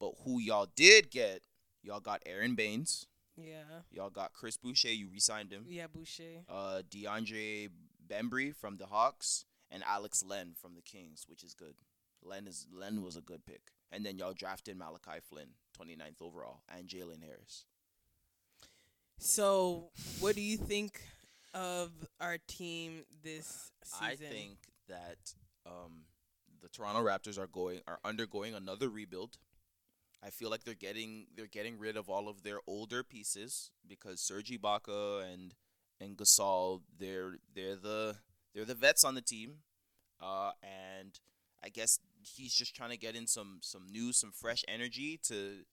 But 0.00 0.12
who 0.24 0.40
y'all 0.40 0.68
did 0.74 1.10
get? 1.10 1.42
Y'all 1.82 2.00
got 2.00 2.22
Aron 2.26 2.54
Baynes. 2.54 3.06
Yeah, 3.36 3.82
Y'all 3.90 4.08
got 4.10 4.32
Chris 4.32 4.56
Boucher. 4.56 4.88
You 4.92 5.08
re-signed 5.08 5.52
him. 5.52 5.64
yeah, 5.68 5.86
Boucher. 5.86 6.44
Uh, 6.48 6.80
DeAndre 6.90 7.68
Bembry 8.08 8.54
from 8.54 8.78
the 8.78 8.86
Hawks 8.86 9.44
and 9.70 9.82
Alex 9.86 10.24
Len 10.26 10.54
from 10.58 10.74
the 10.74 10.80
Kings, 10.80 11.24
which 11.28 11.42
is 11.44 11.52
good. 11.52 11.74
Len 12.26 12.46
is 12.46 12.66
Len 12.72 13.02
was 13.02 13.16
a 13.16 13.20
good 13.20 13.44
pick, 13.46 13.72
and 13.92 14.04
then 14.04 14.18
y'all 14.18 14.32
drafted 14.32 14.76
Malachi 14.76 15.20
Flynn, 15.28 15.50
29th 15.78 16.20
overall, 16.20 16.60
and 16.68 16.88
Jalen 16.88 17.22
Harris. 17.22 17.64
So, 19.18 19.90
what 20.20 20.34
do 20.34 20.42
you 20.42 20.56
think 20.56 21.00
of 21.54 21.90
our 22.20 22.36
team 22.46 23.04
this 23.22 23.72
season? 23.82 24.06
I 24.06 24.14
think 24.16 24.58
that 24.88 25.34
um, 25.64 26.04
the 26.62 26.68
Toronto 26.68 27.02
Raptors 27.02 27.38
are 27.38 27.46
going 27.46 27.80
are 27.86 27.98
undergoing 28.04 28.54
another 28.54 28.88
rebuild. 28.88 29.38
I 30.22 30.30
feel 30.30 30.50
like 30.50 30.64
they're 30.64 30.74
getting 30.74 31.26
they're 31.36 31.46
getting 31.46 31.78
rid 31.78 31.96
of 31.96 32.08
all 32.08 32.28
of 32.28 32.42
their 32.42 32.58
older 32.66 33.02
pieces 33.02 33.70
because 33.86 34.20
Serge 34.20 34.50
Ibaka 34.50 35.32
and 35.32 35.54
and 36.00 36.16
Gasol 36.16 36.82
they're 36.98 37.36
they're 37.54 37.76
the 37.76 38.16
they're 38.54 38.64
the 38.64 38.74
vets 38.74 39.04
on 39.04 39.14
the 39.14 39.22
team, 39.22 39.58
uh, 40.20 40.52
and 40.62 41.18
I 41.62 41.68
guess 41.68 42.00
he's 42.34 42.54
just 42.54 42.74
trying 42.74 42.90
to 42.90 42.96
get 42.96 43.14
in 43.14 43.26
some 43.26 43.58
some 43.60 43.86
new 43.90 44.12
some 44.12 44.32
fresh 44.32 44.64
energy 44.68 45.18
to 45.24 45.64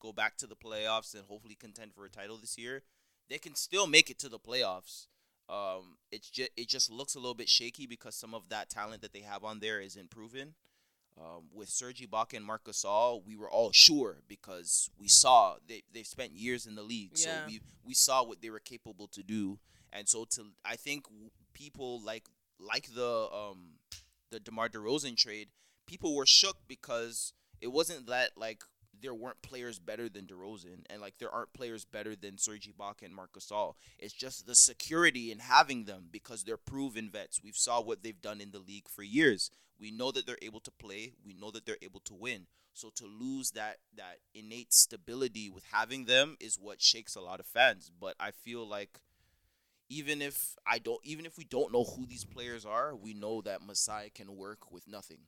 go 0.00 0.12
back 0.12 0.36
to 0.36 0.46
the 0.46 0.56
playoffs 0.56 1.14
and 1.14 1.24
hopefully 1.24 1.56
contend 1.58 1.94
for 1.94 2.04
a 2.04 2.10
title 2.10 2.36
this 2.36 2.56
year. 2.58 2.82
They 3.28 3.38
can 3.38 3.54
still 3.54 3.86
make 3.86 4.10
it 4.10 4.18
to 4.20 4.28
the 4.28 4.38
playoffs. 4.38 5.06
Um, 5.48 5.96
it's 6.10 6.28
just 6.30 6.50
it 6.56 6.68
just 6.68 6.90
looks 6.90 7.14
a 7.14 7.18
little 7.18 7.34
bit 7.34 7.48
shaky 7.48 7.86
because 7.86 8.14
some 8.14 8.34
of 8.34 8.48
that 8.50 8.68
talent 8.68 9.02
that 9.02 9.12
they 9.12 9.20
have 9.20 9.44
on 9.44 9.60
there 9.60 9.80
isn't 9.80 10.10
proven. 10.10 10.54
Um, 11.20 11.46
with 11.52 11.68
Serge 11.68 12.00
Ibaka 12.00 12.36
and 12.36 12.44
Marc 12.44 12.64
Gasol, 12.64 13.24
we 13.26 13.34
were 13.34 13.50
all 13.50 13.72
sure 13.72 14.18
because 14.28 14.88
we 15.00 15.08
saw 15.08 15.56
they 15.66 15.82
they 15.92 16.04
spent 16.04 16.32
years 16.32 16.64
in 16.66 16.76
the 16.76 16.82
league, 16.82 17.16
so 17.16 17.28
we 17.46 17.60
we 17.84 17.94
saw 17.94 18.22
what 18.22 18.40
they 18.40 18.50
were 18.50 18.60
capable 18.60 19.08
to 19.08 19.22
do, 19.24 19.58
and 19.92 20.08
so 20.08 20.26
to 20.26 20.52
I 20.64 20.76
think 20.76 21.06
people 21.54 22.00
like 22.00 22.28
like 22.60 22.94
the 22.94 23.28
um 23.32 23.78
the 24.30 24.38
DeMar 24.38 24.68
DeRozan 24.68 25.16
trade, 25.16 25.48
people 25.88 26.14
were 26.14 26.26
shook 26.26 26.58
because 26.68 27.32
it 27.60 27.72
wasn't 27.72 28.06
that 28.06 28.30
like 28.36 28.62
there 29.00 29.14
weren't 29.14 29.42
players 29.42 29.78
better 29.78 30.08
than 30.08 30.26
DeRozan 30.26 30.84
and 30.90 31.00
like 31.00 31.18
there 31.18 31.30
aren't 31.30 31.52
players 31.52 31.84
better 31.84 32.14
than 32.14 32.38
Serge 32.38 32.68
Ibaka 32.68 33.02
and 33.04 33.14
Marc 33.14 33.32
Gasol. 33.32 33.74
It's 33.98 34.12
just 34.12 34.46
the 34.46 34.54
security 34.54 35.32
in 35.32 35.38
having 35.38 35.84
them 35.84 36.08
because 36.10 36.44
they're 36.44 36.56
proven 36.56 37.08
vets. 37.10 37.40
We've 37.42 37.56
saw 37.56 37.80
what 37.80 38.02
they've 38.02 38.20
done 38.20 38.40
in 38.40 38.50
the 38.50 38.58
league 38.58 38.88
for 38.88 39.02
years. 39.02 39.50
We 39.80 39.90
know 39.90 40.10
that 40.12 40.26
they're 40.26 40.36
able 40.42 40.60
to 40.60 40.70
play. 40.70 41.12
We 41.24 41.34
know 41.34 41.50
that 41.52 41.64
they're 41.64 41.76
able 41.80 42.00
to 42.00 42.14
win. 42.14 42.46
So 42.74 42.90
to 42.96 43.06
lose 43.06 43.52
that 43.52 43.78
that 43.96 44.18
innate 44.34 44.72
stability 44.72 45.50
with 45.50 45.64
having 45.72 46.04
them 46.04 46.36
is 46.38 46.58
what 46.60 46.82
shakes 46.82 47.16
a 47.16 47.20
lot 47.20 47.40
of 47.40 47.46
fans. 47.46 47.90
But 47.98 48.14
I 48.20 48.30
feel 48.30 48.66
like 48.66 49.00
even 49.88 50.20
if 50.20 50.54
I 50.66 50.78
don't 50.78 51.00
even 51.04 51.24
if 51.24 51.38
we 51.38 51.44
don't 51.44 51.72
know 51.72 51.84
who 51.84 52.06
these 52.06 52.24
players 52.24 52.66
are, 52.66 52.94
we 52.94 53.14
know 53.14 53.40
that 53.42 53.66
Masai 53.66 54.10
can 54.14 54.36
work 54.36 54.70
with 54.70 54.86
nothing. 54.86 55.18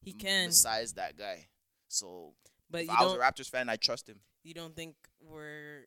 He 0.00 0.12
can, 0.12 0.48
Masai's 0.50 0.94
that 0.94 1.16
guy. 1.16 1.46
So 1.88 2.34
but 2.70 2.82
if 2.84 2.90
I 2.90 3.04
was 3.04 3.14
a. 3.14 3.18
Raptors 3.18 3.48
fan, 3.48 3.68
I 3.68 3.76
trust 3.76 4.08
him. 4.08 4.20
You 4.42 4.54
don't 4.54 4.74
think 4.74 4.94
we're 5.20 5.86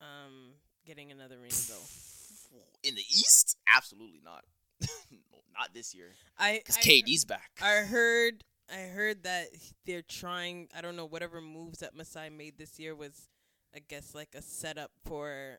um 0.00 0.52
getting 0.86 1.10
another 1.10 1.38
ring 1.38 1.52
though? 1.68 2.58
In 2.88 2.94
the 2.94 3.00
East, 3.00 3.56
absolutely 3.74 4.20
not. 4.22 4.44
no, 5.10 5.38
not 5.58 5.72
this 5.72 5.94
year. 5.94 6.10
I 6.38 6.58
Because 6.64 6.76
KD's 6.78 7.24
back. 7.24 7.50
I 7.62 7.76
heard 7.76 8.44
I 8.72 8.82
heard 8.88 9.24
that 9.24 9.48
they're 9.86 10.02
trying 10.02 10.68
I 10.76 10.80
don't 10.80 10.96
know 10.96 11.06
whatever 11.06 11.40
moves 11.40 11.78
that 11.80 11.94
Masai 11.94 12.30
made 12.30 12.58
this 12.58 12.78
year 12.78 12.94
was 12.94 13.28
I 13.74 13.80
guess 13.88 14.14
like 14.14 14.34
a 14.34 14.42
setup 14.42 14.90
for 15.04 15.58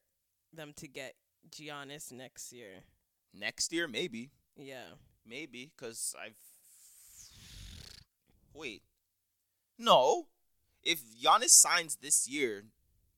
them 0.53 0.71
to 0.77 0.87
get 0.87 1.15
Giannis 1.51 2.11
next 2.11 2.53
year. 2.53 2.83
Next 3.33 3.73
year, 3.73 3.87
maybe, 3.87 4.31
Yeah. 4.55 4.85
maybe, 5.25 5.71
because 5.75 6.15
I've 6.17 6.37
wait. 8.55 8.83
No, 9.77 10.27
if 10.83 11.01
Giannis 11.21 11.49
signs 11.51 11.97
this 11.97 12.27
year, 12.27 12.63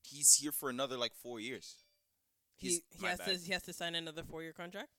he's 0.02 0.34
here 0.34 0.52
for 0.52 0.70
another 0.70 0.96
like 0.96 1.14
four 1.14 1.40
years. 1.40 1.76
He 2.56 2.68
He's- 2.70 2.80
he 2.90 3.02
my 3.02 3.10
has 3.10 3.18
bad. 3.18 3.26
to 3.38 3.44
he 3.46 3.52
has 3.52 3.62
to 3.64 3.72
sign 3.72 3.94
another 3.94 4.22
4-year 4.24 4.52
contract? 4.52 4.90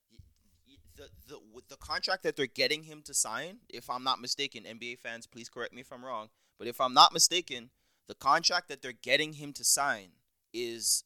The 0.96 1.10
the 1.28 1.40
the 1.70 1.78
contract 1.78 2.24
that 2.24 2.36
they're 2.36 2.46
getting 2.48 2.84
him 2.84 3.02
to 3.04 3.14
sign, 3.14 3.60
if 3.70 3.90
I'm 3.90 4.04
not 4.04 4.20
mistaken, 4.22 4.64
NBA 4.66 5.00
fans, 5.00 5.28
please 5.28 5.50
correct 5.50 5.74
me 5.74 5.82
if 5.82 5.92
I'm 5.92 6.04
wrong, 6.06 6.30
but 6.58 6.68
if 6.68 6.80
I'm 6.82 6.94
not 6.94 7.14
mistaken, 7.14 7.72
the 8.08 8.16
contract 8.16 8.68
that 8.70 8.82
they're 8.82 8.92
getting 8.94 9.34
him 9.34 9.54
to 9.54 9.64
sign 9.64 10.12
is 10.54 11.04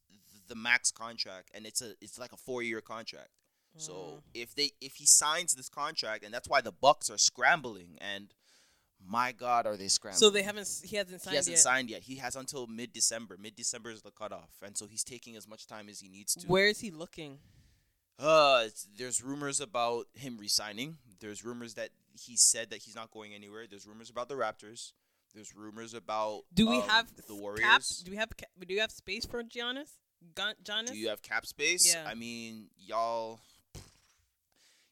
the 0.47 0.55
max 0.55 0.91
contract, 0.91 1.49
and 1.53 1.65
it's 1.65 1.81
a 1.81 1.95
it's 2.01 2.17
like 2.19 2.31
a 2.33 2.37
four 2.37 2.61
year 2.63 2.81
contract. 2.81 3.29
So 3.77 3.93
Mm. 3.93 4.23
if 4.33 4.53
they 4.55 4.71
if 4.81 4.95
he 4.95 5.05
signs 5.05 5.53
this 5.55 5.69
contract, 5.69 6.23
and 6.23 6.33
that's 6.33 6.47
why 6.49 6.61
the 6.61 6.71
Bucks 6.71 7.09
are 7.09 7.17
scrambling, 7.17 7.97
and 7.99 8.33
my 9.07 9.31
God, 9.31 9.65
are 9.65 9.77
they 9.77 9.87
scrambling? 9.87 10.19
So 10.19 10.29
they 10.29 10.43
haven't 10.43 10.67
he 10.83 10.95
hasn't 10.95 11.21
signed 11.21 11.31
he 11.31 11.35
hasn't 11.35 11.53
yet. 11.55 11.59
signed 11.59 11.89
yet. 11.89 12.01
He 12.03 12.15
has 12.17 12.35
until 12.35 12.67
mid 12.67 12.93
December. 12.93 13.37
Mid 13.39 13.55
December 13.55 13.91
is 13.91 14.01
the 14.01 14.11
cutoff, 14.11 14.51
and 14.65 14.77
so 14.77 14.85
he's 14.87 15.03
taking 15.03 15.35
as 15.35 15.47
much 15.47 15.67
time 15.67 15.89
as 15.89 15.99
he 15.99 16.09
needs 16.09 16.35
to. 16.35 16.47
Where 16.47 16.67
is 16.67 16.79
he 16.79 16.91
looking? 16.91 17.39
Uh, 18.19 18.65
there's 18.97 19.23
rumors 19.23 19.59
about 19.59 20.05
him 20.13 20.37
resigning. 20.37 20.97
There's 21.19 21.43
rumors 21.43 21.73
that 21.75 21.89
he 22.13 22.37
said 22.37 22.69
that 22.69 22.79
he's 22.83 22.95
not 22.95 23.11
going 23.11 23.33
anywhere. 23.33 23.65
There's 23.69 23.87
rumors 23.87 24.09
about 24.09 24.29
the 24.29 24.35
Raptors. 24.35 24.91
There's 25.33 25.55
rumors 25.55 25.93
about 25.95 26.43
Do 26.53 26.69
we 26.69 26.77
um, 26.77 26.87
have 26.87 27.15
the 27.15 27.23
Cap, 27.23 27.31
Warriors. 27.31 28.03
do 28.05 28.11
we 28.11 28.17
have 28.17 28.29
do 28.67 28.73
you 28.73 28.81
have 28.81 28.91
space 28.91 29.25
for 29.25 29.41
Giannis? 29.43 29.97
Giannis? 30.35 30.91
Do 30.91 30.97
you 30.97 31.09
have 31.09 31.21
cap 31.21 31.45
space? 31.45 31.93
Yeah. 31.93 32.05
I 32.07 32.13
mean, 32.13 32.67
y'all 32.77 33.41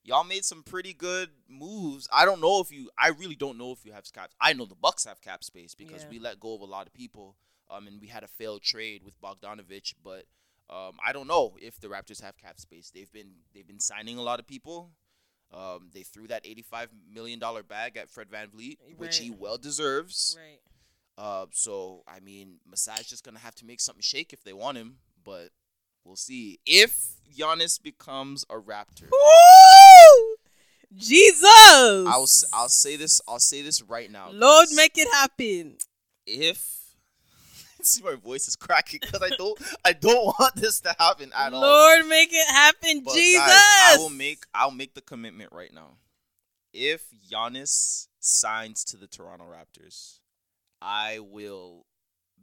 y'all 0.04 0.24
made 0.24 0.46
some 0.46 0.64
pretty 0.64 0.94
good 0.94 1.30
moves. 1.48 2.08
I 2.12 2.26
don't 2.26 2.42
know 2.42 2.60
if 2.62 2.72
you 2.72 2.90
I 2.98 3.10
really 3.10 3.36
don't 3.36 3.58
know 3.58 3.72
if 3.72 3.86
you 3.86 3.92
have 3.94 4.04
cap. 4.14 4.32
I 4.40 4.54
know 4.54 4.66
the 4.66 4.76
Bucks 4.76 5.06
have 5.06 5.22
cap 5.22 5.44
space 5.44 5.76
because 5.76 6.04
Yeah. 6.04 6.10
we 6.10 6.20
let 6.20 6.40
go 6.40 6.56
of 6.56 6.62
a 6.62 6.66
lot 6.66 6.88
of 6.88 6.94
people. 6.94 7.36
Um 7.70 7.88
and 7.88 8.02
we 8.02 8.08
had 8.08 8.24
a 8.24 8.28
failed 8.28 8.62
trade 8.64 9.04
with 9.04 9.20
Bogdanovich, 9.22 9.94
but 10.04 10.26
um 10.70 10.94
I 11.06 11.14
don't 11.14 11.28
know 11.28 11.56
if 11.62 11.80
the 11.80 11.88
Raptors 11.88 12.22
have 12.22 12.38
cap 12.38 12.60
space. 12.60 12.92
They've 12.94 13.12
been 13.12 13.32
they've 13.54 13.68
been 13.68 13.80
signing 13.80 14.18
a 14.18 14.22
lot 14.24 14.40
of 14.40 14.48
people. 14.48 14.92
Um, 15.54 15.90
they 15.94 16.04
threw 16.04 16.28
that 16.28 16.46
eighty-five 16.46 16.90
million 17.14 17.38
dollar 17.38 17.62
bag 17.62 17.98
at 17.98 18.10
Fred 18.10 18.30
VanVleet, 18.30 18.78
which 18.96 19.18
he 19.18 19.30
well 19.30 19.58
deserves. 19.58 20.38
right. 20.40 20.62
Uh, 21.18 21.46
so 21.52 22.04
I 22.08 22.22
mean, 22.22 22.60
Masai's 22.66 23.06
just 23.10 23.26
gonna 23.26 23.40
have 23.40 23.56
to 23.56 23.66
make 23.66 23.82
something 23.82 24.02
shake 24.02 24.32
if 24.32 24.46
they 24.46 24.54
want 24.54 24.78
him, 24.78 25.00
but 25.26 25.50
we'll 26.04 26.16
see. 26.16 26.60
If 26.66 27.16
Giannis 27.38 27.82
becomes 27.82 28.46
a 28.50 28.56
Raptor, 28.56 29.10
Woo! 29.12 30.36
Jesus! 30.96 31.46
I'll 31.46 32.28
I'll 32.54 32.70
say 32.70 32.98
this 32.98 33.22
I'll 33.28 33.40
say 33.40 33.62
this 33.62 33.82
right 33.82 34.12
now. 34.12 34.30
Lord, 34.32 34.68
make 34.74 34.98
it 34.98 35.08
happen. 35.12 35.78
if 36.26 36.80
see 37.82 38.04
my 38.04 38.16
voice 38.16 38.48
is 38.48 38.56
cracking 38.56 39.00
because 39.02 39.22
I 39.22 39.30
don't 39.36 39.60
I 39.86 39.94
don't 39.94 40.26
want 40.40 40.56
this 40.56 40.82
to 40.82 40.96
happen 41.00 41.32
at 41.36 41.54
all. 41.54 41.62
Lord, 41.62 42.08
make 42.08 42.30
it 42.32 42.50
happen, 42.50 43.04
But 43.04 43.14
Jesus. 43.14 43.40
guys, 43.40 43.50
I 43.58 43.96
will 43.98 44.10
make 44.10 44.44
I'll 44.54 44.72
make 44.72 44.94
the 44.94 45.02
commitment 45.02 45.52
right 45.54 45.74
now. 45.74 45.98
If 46.74 47.06
Giannis 47.32 48.08
signs 48.20 48.84
to 48.86 48.98
the 48.98 49.08
Toronto 49.08 49.46
Raptors, 49.46 50.20
I 50.82 51.20
will 51.20 51.86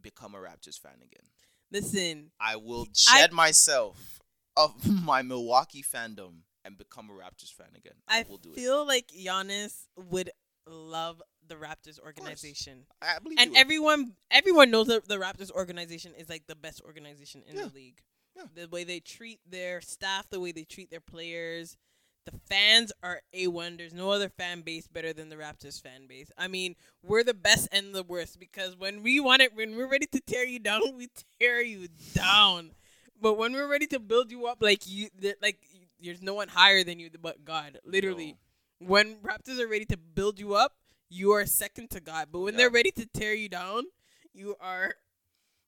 become 0.00 0.34
a 0.34 0.38
Raptors 0.38 0.78
fan 0.78 0.96
again. 0.96 1.26
Listen, 1.70 2.30
I 2.40 2.56
will 2.56 2.86
I- 3.08 3.18
shed 3.18 3.32
myself 3.32 4.20
of 4.56 4.74
my 5.04 5.22
Milwaukee 5.22 5.82
fandom 5.82 6.40
and 6.64 6.76
become 6.76 7.08
a 7.10 7.12
Raptors 7.12 7.52
fan 7.52 7.68
again. 7.76 7.94
I, 8.08 8.20
I 8.20 8.24
will 8.28 8.38
do 8.38 8.50
it. 8.50 8.52
I 8.52 8.56
feel 8.56 8.86
like 8.86 9.08
Giannis 9.08 9.86
would 9.96 10.30
love 10.66 11.22
the 11.46 11.54
Raptors 11.54 11.98
organization. 11.98 12.84
I 13.00 13.18
believe 13.20 13.38
And 13.40 13.56
everyone 13.56 14.12
everyone 14.30 14.70
knows 14.70 14.88
that 14.88 15.08
the 15.08 15.16
Raptors 15.16 15.50
organization 15.50 16.12
is 16.18 16.28
like 16.28 16.46
the 16.46 16.56
best 16.56 16.82
organization 16.84 17.42
in 17.48 17.56
Yeah. 17.56 17.66
the 17.66 17.74
league. 17.74 18.00
Yeah. 18.36 18.44
The 18.54 18.68
way 18.68 18.84
they 18.84 19.00
treat 19.00 19.40
their 19.48 19.80
staff, 19.80 20.28
the 20.30 20.40
way 20.40 20.52
they 20.52 20.64
treat 20.64 20.90
their 20.90 21.00
players, 21.00 21.76
the 22.24 22.38
fans 22.48 22.92
are 23.02 23.20
A1. 23.34 23.78
There's 23.78 23.94
no 23.94 24.10
other 24.10 24.28
fan 24.28 24.60
base 24.62 24.86
better 24.86 25.12
than 25.12 25.28
the 25.28 25.36
Raptors 25.36 25.80
fan 25.80 26.06
base. 26.08 26.30
I 26.36 26.48
mean, 26.48 26.76
we're 27.02 27.24
the 27.24 27.34
best 27.34 27.68
and 27.72 27.94
the 27.94 28.02
worst 28.02 28.38
because 28.38 28.76
when 28.76 29.02
we 29.02 29.20
want 29.20 29.42
it, 29.42 29.54
when 29.54 29.76
we're 29.76 29.90
ready 29.90 30.06
to 30.06 30.20
tear 30.20 30.44
you 30.44 30.58
down, 30.58 30.80
we 30.96 31.08
tear 31.40 31.62
you 31.62 31.88
down. 32.14 32.72
But 33.20 33.34
when 33.34 33.52
we're 33.52 33.68
ready 33.68 33.86
to 33.88 33.98
build 33.98 34.30
you 34.30 34.46
up, 34.46 34.58
like 34.60 34.82
you, 34.86 35.08
like 35.42 35.58
there's 36.00 36.22
no 36.22 36.34
one 36.34 36.48
higher 36.48 36.84
than 36.84 37.00
you 37.00 37.10
but 37.20 37.44
God. 37.44 37.78
Literally, 37.84 38.36
when 38.78 39.16
Raptors 39.16 39.58
are 39.58 39.68
ready 39.68 39.84
to 39.86 39.96
build 39.96 40.38
you 40.38 40.54
up, 40.54 40.74
you 41.08 41.32
are 41.32 41.46
second 41.46 41.90
to 41.90 42.00
God. 42.00 42.28
But 42.30 42.40
when 42.40 42.56
they're 42.56 42.70
ready 42.70 42.90
to 42.92 43.06
tear 43.06 43.34
you 43.34 43.48
down, 43.48 43.84
you 44.32 44.56
are 44.60 44.94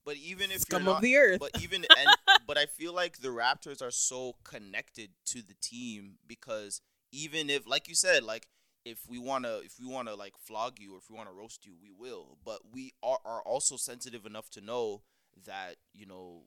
But 0.04 0.16
even 0.16 0.50
if 0.50 0.62
scum 0.62 0.82
you're 0.84 0.90
of 0.90 0.96
not, 0.96 1.02
the 1.02 1.16
earth. 1.16 1.40
but 1.40 1.60
even 1.62 1.84
and 1.98 2.08
but 2.46 2.58
I 2.58 2.66
feel 2.66 2.94
like 2.94 3.18
the 3.18 3.28
Raptors 3.28 3.82
are 3.82 3.90
so 3.90 4.36
connected 4.44 5.10
to 5.26 5.42
the 5.42 5.54
team 5.60 6.14
because 6.26 6.80
even 7.12 7.50
if 7.50 7.66
like 7.66 7.88
you 7.88 7.94
said 7.94 8.22
like 8.22 8.46
if 8.84 9.00
we 9.08 9.18
want 9.18 9.44
to 9.44 9.58
if 9.60 9.74
we 9.78 9.86
want 9.86 10.08
to 10.08 10.14
like 10.14 10.32
flog 10.38 10.78
you 10.78 10.94
or 10.94 10.98
if 10.98 11.10
we 11.10 11.16
want 11.16 11.28
to 11.28 11.34
roast 11.34 11.66
you 11.66 11.74
we 11.82 11.90
will 11.90 12.38
but 12.44 12.60
we 12.72 12.94
are, 13.02 13.18
are 13.24 13.42
also 13.42 13.76
sensitive 13.76 14.24
enough 14.24 14.48
to 14.48 14.60
know 14.60 15.02
that 15.44 15.76
you 15.92 16.06
know 16.06 16.44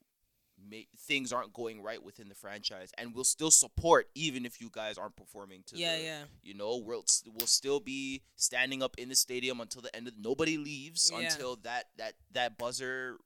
things 0.98 1.34
aren't 1.34 1.54
going 1.54 1.82
right 1.82 2.02
within 2.04 2.30
the 2.30 2.36
franchise, 2.36 2.92
and 2.98 3.14
we'll 3.14 3.24
still 3.24 3.52
support 3.52 4.08
even 4.16 4.46
if 4.46 4.62
you 4.62 4.70
guys 4.72 4.98
aren't 4.98 5.16
performing 5.16 5.64
to 5.68 5.78
yeah, 5.78 5.98
the, 5.98 6.04
yeah. 6.04 6.22
you 6.42 6.54
know, 6.54 6.78
we'll 6.78 7.04
we'll 7.34 7.48
still 7.48 7.80
be 7.80 8.22
standing 8.36 8.82
up 8.84 8.96
in 8.98 9.10
the 9.10 9.16
stadium 9.16 9.60
until 9.62 9.82
the 9.82 9.94
end 9.96 10.08
of 10.08 10.14
nobody 10.18 10.58
leaves 10.58 11.12
Yeah. 11.12 11.20
until 11.32 11.58
that 11.64 11.86
that 11.98 12.14
that 12.32 12.58
buzzer 12.58 13.18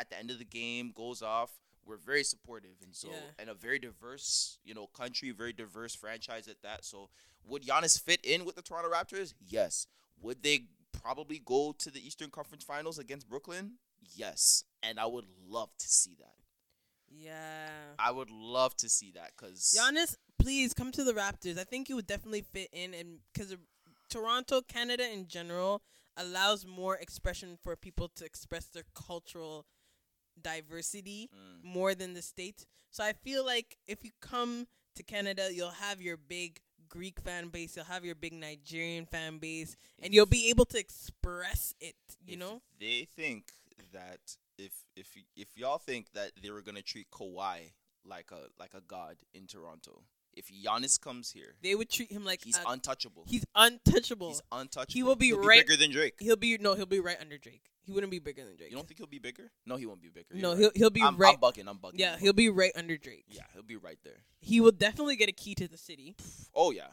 at 0.00 0.08
the 0.10 0.18
end 0.18 0.30
of 0.30 0.38
the 0.38 0.44
game 0.44 0.92
goes 0.94 1.20
off. 1.22 1.50
We're 1.84 1.96
very 2.12 2.24
supportive 2.24 2.76
and 2.82 2.94
so 2.94 3.08
Yeah. 3.10 3.30
and 3.38 3.50
a 3.50 3.54
very 3.54 3.78
diverse, 3.78 4.58
you 4.64 4.74
know, 4.74 4.86
country, 4.86 5.30
very 5.30 5.52
diverse 5.52 5.94
franchise 5.94 6.46
at 6.48 6.62
that. 6.62 6.84
So 6.84 7.10
would 7.44 7.62
Giannis 7.64 8.00
fit 8.00 8.20
in 8.24 8.44
with 8.44 8.54
the 8.56 8.62
Toronto 8.62 8.90
Raptors? 8.90 9.34
Yes. 9.40 9.86
Would 10.20 10.42
they 10.42 10.66
probably 10.92 11.38
go 11.38 11.72
to 11.72 11.90
the 11.90 12.04
Eastern 12.06 12.30
Conference 12.30 12.64
Finals 12.64 12.98
against 12.98 13.28
Brooklyn? 13.28 13.78
Yes. 14.14 14.64
And 14.82 14.98
I 15.00 15.06
would 15.06 15.26
love 15.46 15.70
to 15.78 15.88
see 15.88 16.14
that. 16.18 16.36
Yeah. 17.08 17.94
I 17.98 18.10
would 18.10 18.30
love 18.30 18.76
to 18.76 18.88
see 18.88 19.10
that 19.12 19.36
cuz 19.36 19.74
Giannis, 19.76 20.16
please 20.38 20.72
come 20.72 20.92
to 20.92 21.04
the 21.04 21.12
Raptors. 21.12 21.58
I 21.58 21.64
think 21.64 21.88
you 21.88 21.96
would 21.96 22.06
definitely 22.06 22.42
fit 22.42 22.70
in, 22.72 22.94
and 22.94 23.20
because 23.32 23.54
Toronto, 24.08 24.62
Canada 24.62 25.08
in 25.10 25.26
general, 25.28 25.82
allows 26.16 26.64
more 26.66 26.96
expression 26.96 27.56
for 27.62 27.74
people 27.76 28.08
to 28.10 28.24
express 28.24 28.66
their 28.66 28.84
cultural 28.94 29.66
diversity 30.40 31.30
Mm. 31.34 31.64
more 31.64 31.94
than 31.94 32.14
the 32.14 32.22
states. 32.22 32.66
So 32.90 33.04
I 33.04 33.12
feel 33.12 33.44
like 33.44 33.76
if 33.86 34.04
you 34.04 34.10
come 34.20 34.66
to 34.96 35.02
Canada, 35.02 35.50
you'll 35.52 35.70
have 35.70 36.00
your 36.00 36.16
big 36.16 36.60
Greek 36.88 37.20
fan 37.20 37.48
base, 37.48 37.76
you'll 37.76 37.84
have 37.84 38.04
your 38.04 38.16
big 38.16 38.32
Nigerian 38.32 39.06
fan 39.06 39.38
base, 39.38 39.76
and 40.00 40.12
you'll 40.12 40.26
be 40.26 40.50
able 40.50 40.64
to 40.66 40.78
express 40.78 41.74
it. 41.80 41.94
You 42.26 42.36
know? 42.36 42.62
they 42.78 43.06
think 43.16 43.52
that 43.92 44.36
if 44.58 44.84
if 44.96 45.16
if 45.36 45.56
y'all 45.56 45.78
think 45.78 46.12
that 46.12 46.32
they 46.42 46.50
were 46.50 46.62
gonna 46.62 46.82
treat 46.82 47.10
Kawhi 47.10 47.72
like 48.04 48.30
a 48.32 48.48
like 48.58 48.74
a 48.74 48.80
god 48.80 49.16
in 49.32 49.46
Toronto, 49.46 50.02
if 50.34 50.48
Giannis 50.48 51.00
comes 51.00 51.30
here, 51.30 51.54
They 51.62 51.74
would 51.74 51.90
treat 51.90 52.10
him 52.10 52.24
like 52.24 52.42
he's 52.44 52.58
a- 52.58 52.64
untouchable. 52.68 53.24
he's 53.28 53.44
untouchable. 53.54 54.30
He's 54.30 54.42
untouchable. 54.52 54.92
He 54.92 55.02
will 55.02 55.16
be 55.16 55.28
He'll 55.28 55.40
right- 55.42 55.64
bigger 55.66 55.76
than 55.76 55.90
Drake. 55.92 56.14
he'll 56.20 56.36
be 56.36 56.58
no, 56.58 56.74
he'll 56.74 56.86
be 56.86 57.00
right 57.00 57.20
under 57.20 57.38
Drake. 57.38 57.69
He 57.90 57.94
wouldn't 57.94 58.12
be 58.12 58.20
bigger 58.20 58.44
than 58.44 58.54
Drake. 58.56 58.70
You 58.70 58.76
don't 58.76 58.86
think 58.86 58.98
he'll 58.98 59.08
be 59.08 59.18
bigger? 59.18 59.50
No, 59.66 59.74
he 59.74 59.84
won't 59.84 60.00
be 60.00 60.10
bigger. 60.10 60.28
You're 60.32 60.42
no, 60.42 60.50
right. 60.50 60.58
he'll 60.60 60.70
he'll 60.76 60.90
be 60.90 61.02
I'm, 61.02 61.16
right. 61.16 61.34
I'm 61.34 61.40
bugging. 61.40 61.66
I'm 61.68 61.78
bugging. 61.78 61.94
yeah, 61.98 62.16
he'll 62.18 62.32
be 62.32 62.48
right 62.48 62.70
under 62.76 62.96
Drake. 62.96 63.24
Yeah, 63.28 63.42
he'll 63.52 63.64
be 63.64 63.74
right 63.74 63.98
there. 64.04 64.22
He 64.38 64.60
will 64.60 64.70
definitely 64.70 65.16
get 65.16 65.28
a 65.28 65.32
key 65.32 65.56
to 65.56 65.66
the 65.66 65.76
city. 65.76 66.14
Oh 66.54 66.70
yeah. 66.70 66.86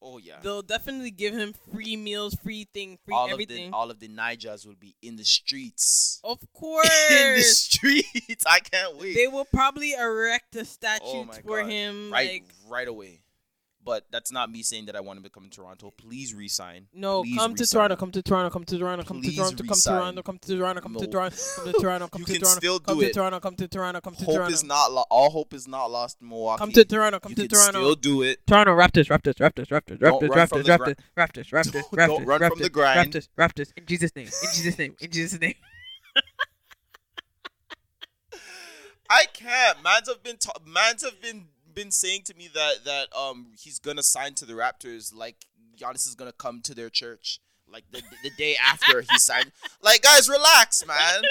Oh 0.00 0.16
yeah. 0.16 0.36
They'll 0.42 0.62
definitely 0.62 1.10
give 1.10 1.34
him 1.34 1.52
free 1.70 1.96
meals, 1.96 2.34
free 2.34 2.66
thing, 2.72 2.98
free 3.04 3.14
all 3.14 3.28
everything. 3.30 3.66
of 3.66 3.70
the 3.72 3.76
all 3.76 3.90
of 3.90 3.98
the 4.00 4.08
Naijas 4.08 4.66
will 4.66 4.76
be 4.80 4.96
in 5.02 5.16
the 5.16 5.24
streets. 5.24 6.18
of 6.24 6.38
course. 6.54 6.88
in 7.10 7.36
the 7.36 7.42
streets. 7.42 8.44
I 8.46 8.60
can't 8.60 8.96
wait. 8.96 9.16
they 9.16 9.26
will 9.26 9.44
probably 9.44 9.92
erect 9.92 10.56
a 10.56 10.60
oh 10.60 10.62
statue 10.62 11.02
Oh 11.04 11.26
for 11.44 11.60
God. 11.62 11.70
him. 11.70 12.10
right 12.12 12.30
Like 12.30 12.44
right 12.70 12.88
away. 12.88 13.20
But 13.88 14.04
that's 14.10 14.30
not 14.30 14.50
me 14.50 14.62
saying 14.62 14.84
that 14.84 14.96
I 14.96 15.00
want 15.00 15.16
him 15.16 15.22
to 15.24 15.30
come 15.30 15.44
to 15.44 15.48
Toronto. 15.48 15.94
Please 15.96 16.34
resign. 16.34 16.88
no, 16.92 17.22
Please 17.22 17.38
come 17.38 17.54
to 17.54 17.62
resign. 17.62 17.78
Toronto, 17.78 17.96
come 17.96 18.10
to 18.12 18.20
Toronto, 18.22 18.50
come 18.50 18.64
to 18.66 18.78
Toronto, 18.78 19.02
come 19.02 19.22
to 19.22 19.32
Toronto, 19.34 19.62
come 19.64 19.76
to. 19.78 19.82
Toronto, 19.88 20.22
come 20.22 20.38
to 20.38 20.56
Toronto, 20.58 20.80
come 20.82 20.98
to 20.98 21.06
Toronto, 21.06 21.30
come 21.32 21.72
to 21.72 21.72
Toronto, 21.80 22.08
come 22.08 22.20
You 22.20 22.26
to 22.26 22.32
can 22.32 22.40
Toronto, 22.42 22.58
still 22.60 22.80
come 22.80 22.94
do 22.96 23.00
to 23.00 23.06
it. 23.08 23.14
Toronto, 23.14 23.40
come 23.40 23.56
to 23.56 23.66
Toronto, 23.68 24.00
come 24.02 24.14
to 24.14 24.24
Hope 24.26 24.34
Toronto. 24.34 24.52
is 24.52 24.62
not 24.62 24.92
lo- 24.92 25.04
all 25.10 25.30
hope 25.30 25.54
is 25.54 25.66
not 25.66 25.86
lost 25.90 26.18
in 26.20 26.28
Milwaukee. 26.28 26.58
Come 26.58 26.72
to 26.72 26.84
Toronto, 26.84 27.18
come 27.18 27.30
you 27.32 27.36
to 27.36 27.48
Toronto. 27.48 27.78
still 27.80 27.94
do 27.94 28.20
it. 28.24 28.46
Toronto 28.46 28.76
Raptors, 28.76 29.08
Raptors, 29.08 29.36
Raptors, 29.36 29.68
Raptors, 29.68 29.98
Don't 29.98 30.22
Raptors, 30.22 30.28
run 30.36 30.46
from 30.48 30.58
Raptors, 30.60 30.64
the 30.64 30.70
Raptors, 30.70 30.96
Raptors, 31.16 31.48
Raptors, 31.48 31.72
Don't- 31.72 31.90
Raptors, 31.92 32.06
don't 32.08 32.26
run 32.26 32.40
from 32.50 32.58
the 32.58 32.64
Raptors, 32.68 32.72
grind. 32.72 33.12
Raptors, 33.14 33.28
Raptors. 33.38 33.72
In 33.78 33.86
Jesus' 33.86 34.14
name, 34.14 34.26
in 34.26 34.48
Jesus' 34.52 34.78
name, 34.78 34.96
in 35.00 35.10
Jesus' 35.10 35.40
name. 35.40 35.54
I 39.10 39.24
can't. 39.32 39.82
Mans 39.82 40.06
have 40.08 40.22
been 40.22 40.36
ta- 40.36 40.52
Mans 40.66 41.02
have 41.02 41.18
been 41.22 41.46
been 41.78 41.90
saying 41.92 42.22
to 42.24 42.34
me 42.34 42.48
that 42.52 42.84
that 42.84 43.06
um 43.16 43.52
he's 43.56 43.78
gonna 43.78 44.02
sign 44.02 44.34
to 44.34 44.44
the 44.44 44.54
Raptors. 44.54 45.14
Like 45.14 45.36
Giannis 45.78 46.06
is 46.08 46.14
gonna 46.16 46.32
come 46.32 46.60
to 46.62 46.74
their 46.74 46.90
church. 46.90 47.40
Like 47.70 47.84
the 47.92 48.02
the 48.22 48.30
day 48.36 48.56
after 48.56 49.00
he 49.02 49.18
signed. 49.18 49.52
Like 49.80 50.02
guys, 50.02 50.28
relax, 50.28 50.84
man. 50.86 51.22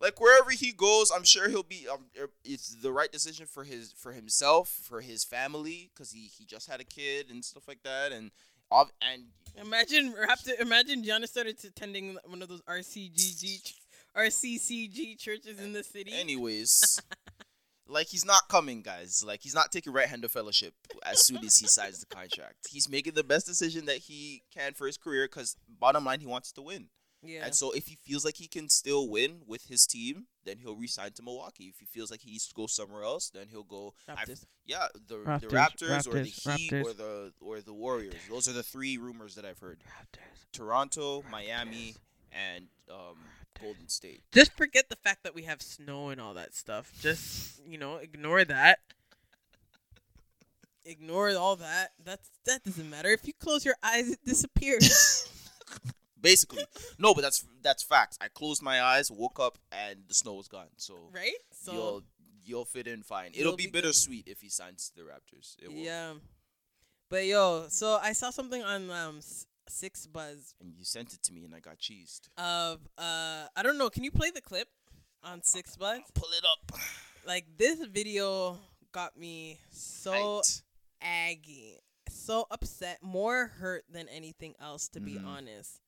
Like 0.00 0.20
wherever 0.20 0.50
he 0.50 0.70
goes, 0.70 1.10
I'm 1.14 1.24
sure 1.24 1.48
he'll 1.48 1.64
be. 1.64 1.86
Um, 1.92 2.04
er, 2.20 2.30
it's 2.44 2.76
the 2.80 2.92
right 2.92 3.10
decision 3.10 3.46
for 3.46 3.64
his 3.64 3.92
for 3.92 4.12
himself, 4.12 4.68
for 4.68 5.00
his 5.00 5.24
family, 5.24 5.90
because 5.92 6.12
he 6.12 6.30
he 6.38 6.44
just 6.44 6.70
had 6.70 6.80
a 6.80 6.84
kid 6.84 7.26
and 7.30 7.44
stuff 7.44 7.66
like 7.66 7.82
that, 7.82 8.12
and 8.12 8.30
and 8.70 9.24
Imagine 9.56 10.12
Raptor. 10.12 10.60
Imagine 10.60 11.02
Giannis 11.02 11.28
started 11.28 11.56
attending 11.64 12.16
one 12.26 12.42
of 12.42 12.48
those 12.48 12.62
RCGG, 12.62 13.74
RCCG 14.16 15.18
churches 15.18 15.58
in 15.58 15.72
the 15.72 15.82
city. 15.82 16.12
Anyways, 16.12 17.00
like 17.88 18.08
he's 18.08 18.24
not 18.24 18.42
coming, 18.48 18.82
guys. 18.82 19.24
Like 19.26 19.40
he's 19.42 19.54
not 19.54 19.72
taking 19.72 19.92
right 19.92 20.08
hander 20.08 20.28
fellowship 20.28 20.74
as 21.04 21.26
soon 21.26 21.38
as 21.38 21.56
he 21.56 21.66
signs 21.66 21.98
the 22.00 22.06
contract. 22.06 22.56
He's 22.70 22.88
making 22.88 23.14
the 23.14 23.24
best 23.24 23.46
decision 23.46 23.86
that 23.86 23.98
he 23.98 24.42
can 24.54 24.74
for 24.74 24.86
his 24.86 24.96
career 24.96 25.26
because 25.26 25.56
bottom 25.68 26.04
line, 26.04 26.20
he 26.20 26.26
wants 26.26 26.52
to 26.52 26.62
win. 26.62 26.88
yeah. 27.22 27.44
And 27.44 27.54
so 27.54 27.72
if 27.72 27.86
he 27.86 27.96
feels 28.04 28.24
like 28.24 28.36
he 28.36 28.46
can 28.48 28.68
still 28.68 29.08
win 29.08 29.40
with 29.46 29.64
his 29.68 29.86
team, 29.86 30.26
then 30.44 30.58
he'll 30.58 30.76
resign 30.76 31.12
to 31.14 31.22
Milwaukee. 31.22 31.64
If 31.64 31.78
he 31.80 31.86
feels 31.86 32.10
like 32.10 32.20
he 32.20 32.30
needs 32.30 32.46
to 32.48 32.54
go 32.54 32.66
somewhere 32.66 33.02
else, 33.02 33.30
then 33.34 33.48
he'll 33.50 33.64
go. 33.64 33.94
I've- 34.08 34.32
Raptors. 34.32 34.44
yeah, 34.66 34.86
the 35.08 35.16
Raptors, 35.16 35.40
the 35.40 35.46
Raptors, 35.48 36.06
or 36.06 36.12
the 36.12 36.20
Raptors, 36.30 36.56
Heat 36.56 36.70
Raptors. 36.72 36.84
or 36.84 36.92
the 36.92 37.32
or 37.40 37.60
the 37.60 37.74
Warriors. 37.74 38.14
Those 38.30 38.48
are 38.48 38.52
the 38.52 38.62
three 38.62 38.98
rumors 38.98 39.34
that 39.34 39.44
I've 39.44 39.58
heard. 39.58 39.80
Raptors. 39.80 40.46
Toronto, 40.52 41.24
Miami, 41.30 41.94
and 42.32 42.66
um, 42.90 43.16
Golden 43.60 43.88
State. 43.88 44.22
Just 44.32 44.52
forget 44.56 44.88
the 44.88 44.96
fact 44.96 45.22
that 45.24 45.34
we 45.34 45.42
have 45.42 45.60
snow 45.62 46.08
and 46.10 46.20
all 46.20 46.34
that 46.34 46.54
stuff. 46.54 46.92
Just 47.00 47.60
you 47.66 47.78
know, 47.78 47.96
ignore 47.96 48.44
that. 48.44 48.80
Ignore 50.84 51.36
all 51.36 51.56
that. 51.56 51.90
That's 52.02 52.30
that 52.46 52.64
doesn't 52.64 52.88
matter. 52.88 53.10
If 53.10 53.26
you 53.26 53.32
close 53.34 53.64
your 53.64 53.74
eyes, 53.82 54.10
it 54.10 54.20
disappears. 54.24 55.28
Basically, 56.20 56.64
no, 56.98 57.14
but 57.14 57.20
that's 57.20 57.44
that's 57.62 57.82
facts. 57.82 58.18
I 58.20 58.28
closed 58.28 58.62
my 58.62 58.82
eyes, 58.82 59.10
woke 59.10 59.38
up, 59.38 59.58
and 59.70 60.00
the 60.08 60.14
snow 60.14 60.34
was 60.34 60.48
gone. 60.48 60.66
So 60.76 60.94
right? 61.12 61.30
So 61.52 61.72
you'll 61.72 62.02
you'll 62.44 62.64
fit 62.64 62.88
in 62.88 63.02
fine. 63.02 63.30
It'll 63.34 63.54
be, 63.54 63.66
be 63.66 63.70
good. 63.70 63.82
bittersweet 63.82 64.26
if 64.26 64.40
he 64.40 64.48
signs 64.48 64.90
to 64.90 64.96
the 64.96 65.02
Raptors. 65.02 65.54
It 65.62 65.68
will. 65.68 65.76
yeah. 65.76 66.14
But 67.10 67.26
yo, 67.26 67.66
so 67.68 67.98
I 68.02 68.12
saw 68.14 68.30
something 68.30 68.62
on 68.62 68.90
um 68.90 69.18
S- 69.18 69.46
Six 69.70 70.06
Buzz 70.06 70.54
And 70.60 70.72
you 70.76 70.84
sent 70.84 71.12
it 71.14 71.22
to 71.24 71.32
me, 71.32 71.44
and 71.44 71.54
I 71.54 71.60
got 71.60 71.78
cheesed. 71.78 72.28
of 72.36 72.80
uh 72.98 73.46
I 73.56 73.62
don't 73.62 73.78
know. 73.78 73.90
Can 73.90 74.04
you 74.04 74.10
play 74.10 74.30
the 74.30 74.40
clip 74.40 74.68
on 75.22 75.40
6ixBuzz? 75.40 76.00
Pull 76.14 76.28
it 76.30 76.44
up. 76.44 76.78
Like 77.26 77.46
this 77.58 77.84
video 77.86 78.58
got 78.92 79.16
me 79.16 79.58
so 79.70 80.42
aggy, 81.02 81.78
so 82.08 82.46
upset, 82.50 83.02
more 83.02 83.46
hurt 83.46 83.84
than 83.90 84.08
anything 84.08 84.54
else, 84.60 84.88
to 84.88 85.00
be 85.00 85.14
Mhm. 85.14 85.26
honest. 85.26 85.80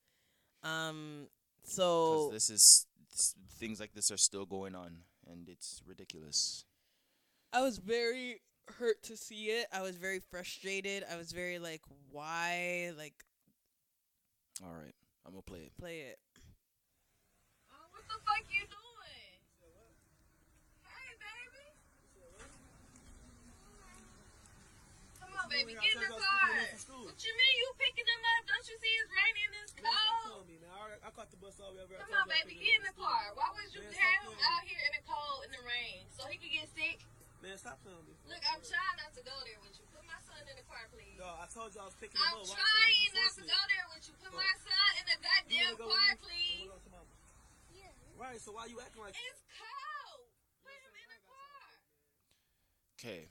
Um, 0.63 1.27
so 1.63 2.29
this 2.31 2.49
is 2.49 2.85
this, 3.09 3.35
things 3.59 3.79
like 3.79 3.93
this 3.93 4.11
are 4.11 4.17
still 4.17 4.45
going 4.45 4.75
on, 4.75 5.03
and 5.25 5.49
it's 5.49 5.81
ridiculous. 5.85 6.65
I 7.51 7.61
was 7.61 7.77
very 7.79 8.41
hurt 8.67 9.01
to 9.03 9.17
see 9.17 9.47
it. 9.47 9.67
I 9.73 9.81
was 9.81 9.97
very 9.97 10.19
frustrated. 10.19 11.03
I 11.11 11.17
was 11.17 11.31
very 11.31 11.59
like, 11.59 11.81
why? 12.11 12.93
Like, 12.95 13.25
All 14.59 14.75
right, 14.75 14.93
I'm 15.23 15.31
gonna 15.31 15.47
play 15.47 15.71
it. 15.71 15.73
play 15.79 16.11
it. 16.11 16.19
Oh, 17.71 17.87
what 17.95 18.03
the 18.03 18.19
fuck 18.27 18.43
you 18.51 18.67
doing? 18.67 19.39
Hey, 20.83 21.09
baby. 21.17 21.65
Come 25.23 25.31
on, 25.39 25.47
baby, 25.47 25.73
get 25.79 25.95
in 25.95 26.03
the 26.03 26.11
car. 26.11 26.51
What 26.51 27.19
you 27.23 27.33
mean 27.33 27.53
you 27.63 27.67
picking 27.79 28.05
them 28.05 28.21
up? 28.21 28.43
Don't 28.51 28.67
you 28.67 28.77
see 28.77 28.93
it's 29.01 29.11
raining 29.15 29.49
and 29.49 29.63
it's 29.63 29.73
cold? 29.79 30.45
I 31.01 31.09
caught 31.09 31.33
the 31.33 31.41
bus 31.41 31.57
all 31.57 31.73
the 31.73 31.81
way 31.81 31.85
over. 31.89 31.97
Come 31.97 32.13
on, 32.13 32.29
baby, 32.29 32.55
get 32.61 32.77
in 32.77 32.85
the 32.85 32.93
car. 32.93 33.33
Why 33.33 33.49
would 33.51 33.73
you 33.73 33.81
have 33.81 34.21
him 34.23 34.37
out 34.37 34.63
here 34.63 34.79
in 34.79 34.93
the 34.95 35.03
cold, 35.09 35.43
in 35.43 35.51
the 35.51 35.63
rain, 35.65 36.05
so 36.13 36.29
he 36.29 36.37
could 36.37 36.53
get 36.53 36.69
sick? 36.71 37.01
Man, 37.41 37.57
stop 37.57 37.81
playing 37.81 37.97
with 38.05 38.13
me. 38.13 38.15
Look, 38.29 38.43
I'm 38.47 38.61
trying 38.61 38.97
not 39.01 39.11
to 39.17 39.21
go 39.25 39.33
there 39.43 39.57
with 39.65 39.75
you. 39.75 39.90
Put 40.41 40.49
my 40.49 40.57
son 40.57 40.57
in 40.57 40.57
the 40.57 40.65
car, 40.65 40.83
please. 40.89 41.17
No, 41.21 41.29
I 41.37 41.45
told 41.53 41.69
you 41.75 41.79
I 41.81 41.85
was 41.85 41.97
picking 42.01 42.17
I'm 42.17 42.33
him 42.33 42.41
up. 42.41 42.49
Why 42.49 42.57
the 42.57 42.57
fuck 42.57 42.81
trying 42.81 43.13
not 43.13 43.31
to 43.37 43.43
go 43.45 43.61
there 43.69 43.87
with 43.93 44.03
you. 44.09 44.13
Put 44.17 44.33
my 44.33 44.53
son 44.65 44.91
in 44.97 45.05
the 45.05 45.17
goddamn 45.21 45.73
go 45.77 45.85
car, 45.85 46.09
with 46.09 46.21
please. 46.25 46.65
I 46.65 46.73
wanna 46.73 46.73
go 46.73 46.79
to 46.81 46.89
mama. 46.89 47.13
Right, 48.17 48.39
so 48.41 48.49
why 48.53 48.65
you 48.69 48.77
acting 48.81 49.01
like 49.01 49.13
It's 49.17 49.41
cold. 49.57 50.29
Put 50.65 50.77
him 50.77 50.93
in 50.93 51.07
the 51.09 51.21
car. 51.29 51.65
Okay, 52.97 53.29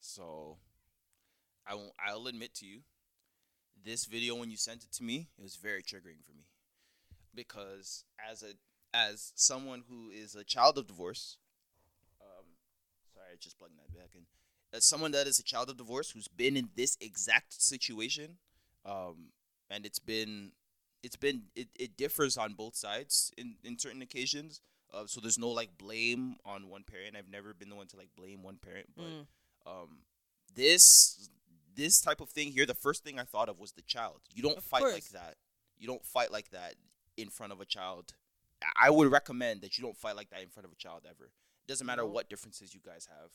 so 0.00 0.56
I 1.68 1.74
won't. 1.76 1.92
I'll 2.00 2.26
admit 2.28 2.54
to 2.60 2.66
you, 2.66 2.80
this 3.84 4.04
video 4.04 4.34
when 4.36 4.50
you 4.50 4.56
sent 4.56 4.84
it 4.84 4.92
to 4.92 5.02
me, 5.04 5.28
it 5.36 5.42
was 5.42 5.56
very 5.56 5.82
triggering 5.82 6.24
for 6.24 6.32
me 6.32 6.44
because 7.34 8.04
as 8.20 8.42
a 8.42 8.52
as 8.94 9.32
someone 9.34 9.84
who 9.88 10.10
is 10.10 10.34
a 10.34 10.44
child 10.44 10.76
of 10.76 10.86
divorce, 10.86 11.38
um, 12.20 12.44
sorry, 13.14 13.26
I 13.32 13.36
just 13.40 13.58
plugged 13.58 13.76
that 13.76 13.92
back 13.96 14.10
in. 14.14 14.26
As 14.72 14.84
someone 14.84 15.10
that 15.12 15.26
is 15.26 15.38
a 15.38 15.42
child 15.42 15.68
of 15.70 15.76
divorce 15.76 16.10
who's 16.10 16.28
been 16.28 16.56
in 16.56 16.70
this 16.76 16.96
exact 17.00 17.60
situation, 17.62 18.38
um, 18.86 19.32
and 19.70 19.84
it's 19.84 19.98
been 19.98 20.52
it's 21.02 21.16
been 21.16 21.42
it, 21.54 21.68
it 21.78 21.96
differs 21.96 22.36
on 22.36 22.54
both 22.54 22.74
sides 22.76 23.32
in 23.36 23.56
in 23.64 23.78
certain 23.78 24.02
occasions 24.02 24.60
Uh, 24.94 25.06
so 25.06 25.20
there's 25.22 25.38
no 25.38 25.48
like 25.48 25.70
blame 25.78 26.36
on 26.44 26.68
one 26.68 26.84
parent. 26.84 27.16
I've 27.16 27.30
never 27.30 27.54
been 27.54 27.70
the 27.70 27.76
one 27.76 27.86
to 27.88 27.96
like 27.96 28.10
blame 28.14 28.42
one 28.42 28.58
parent, 28.58 28.88
but 28.94 29.04
Mm. 29.06 29.26
um, 29.66 29.90
this 30.54 31.30
this 31.74 32.00
type 32.02 32.20
of 32.20 32.28
thing 32.28 32.52
here, 32.52 32.66
the 32.66 32.74
first 32.74 33.02
thing 33.02 33.18
I 33.18 33.24
thought 33.24 33.48
of 33.48 33.58
was 33.58 33.72
the 33.72 33.80
child. 33.82 34.20
You 34.34 34.42
don't 34.42 34.58
Of 34.58 34.64
fight 34.64 34.82
like 34.84 35.08
that. 35.10 35.36
You 35.78 35.86
don't 35.86 36.04
fight 36.04 36.30
like 36.30 36.50
that 36.50 36.74
in 37.16 37.30
front 37.30 37.52
of 37.54 37.60
a 37.60 37.64
child. 37.64 38.12
I- 38.62 38.86
I 38.86 38.90
would 38.90 39.10
recommend 39.10 39.62
that 39.62 39.78
you 39.78 39.82
don't 39.86 39.96
fight 39.96 40.14
like 40.14 40.28
that 40.30 40.42
in 40.42 40.50
front 40.50 40.66
of 40.66 40.72
a 40.72 40.76
child 40.76 41.06
ever. 41.08 41.24
It 41.64 41.66
doesn't 41.68 41.86
matter 41.86 42.02
No. 42.02 42.08
what 42.08 42.28
differences 42.28 42.74
you 42.74 42.80
guys 42.80 43.06
have. 43.06 43.30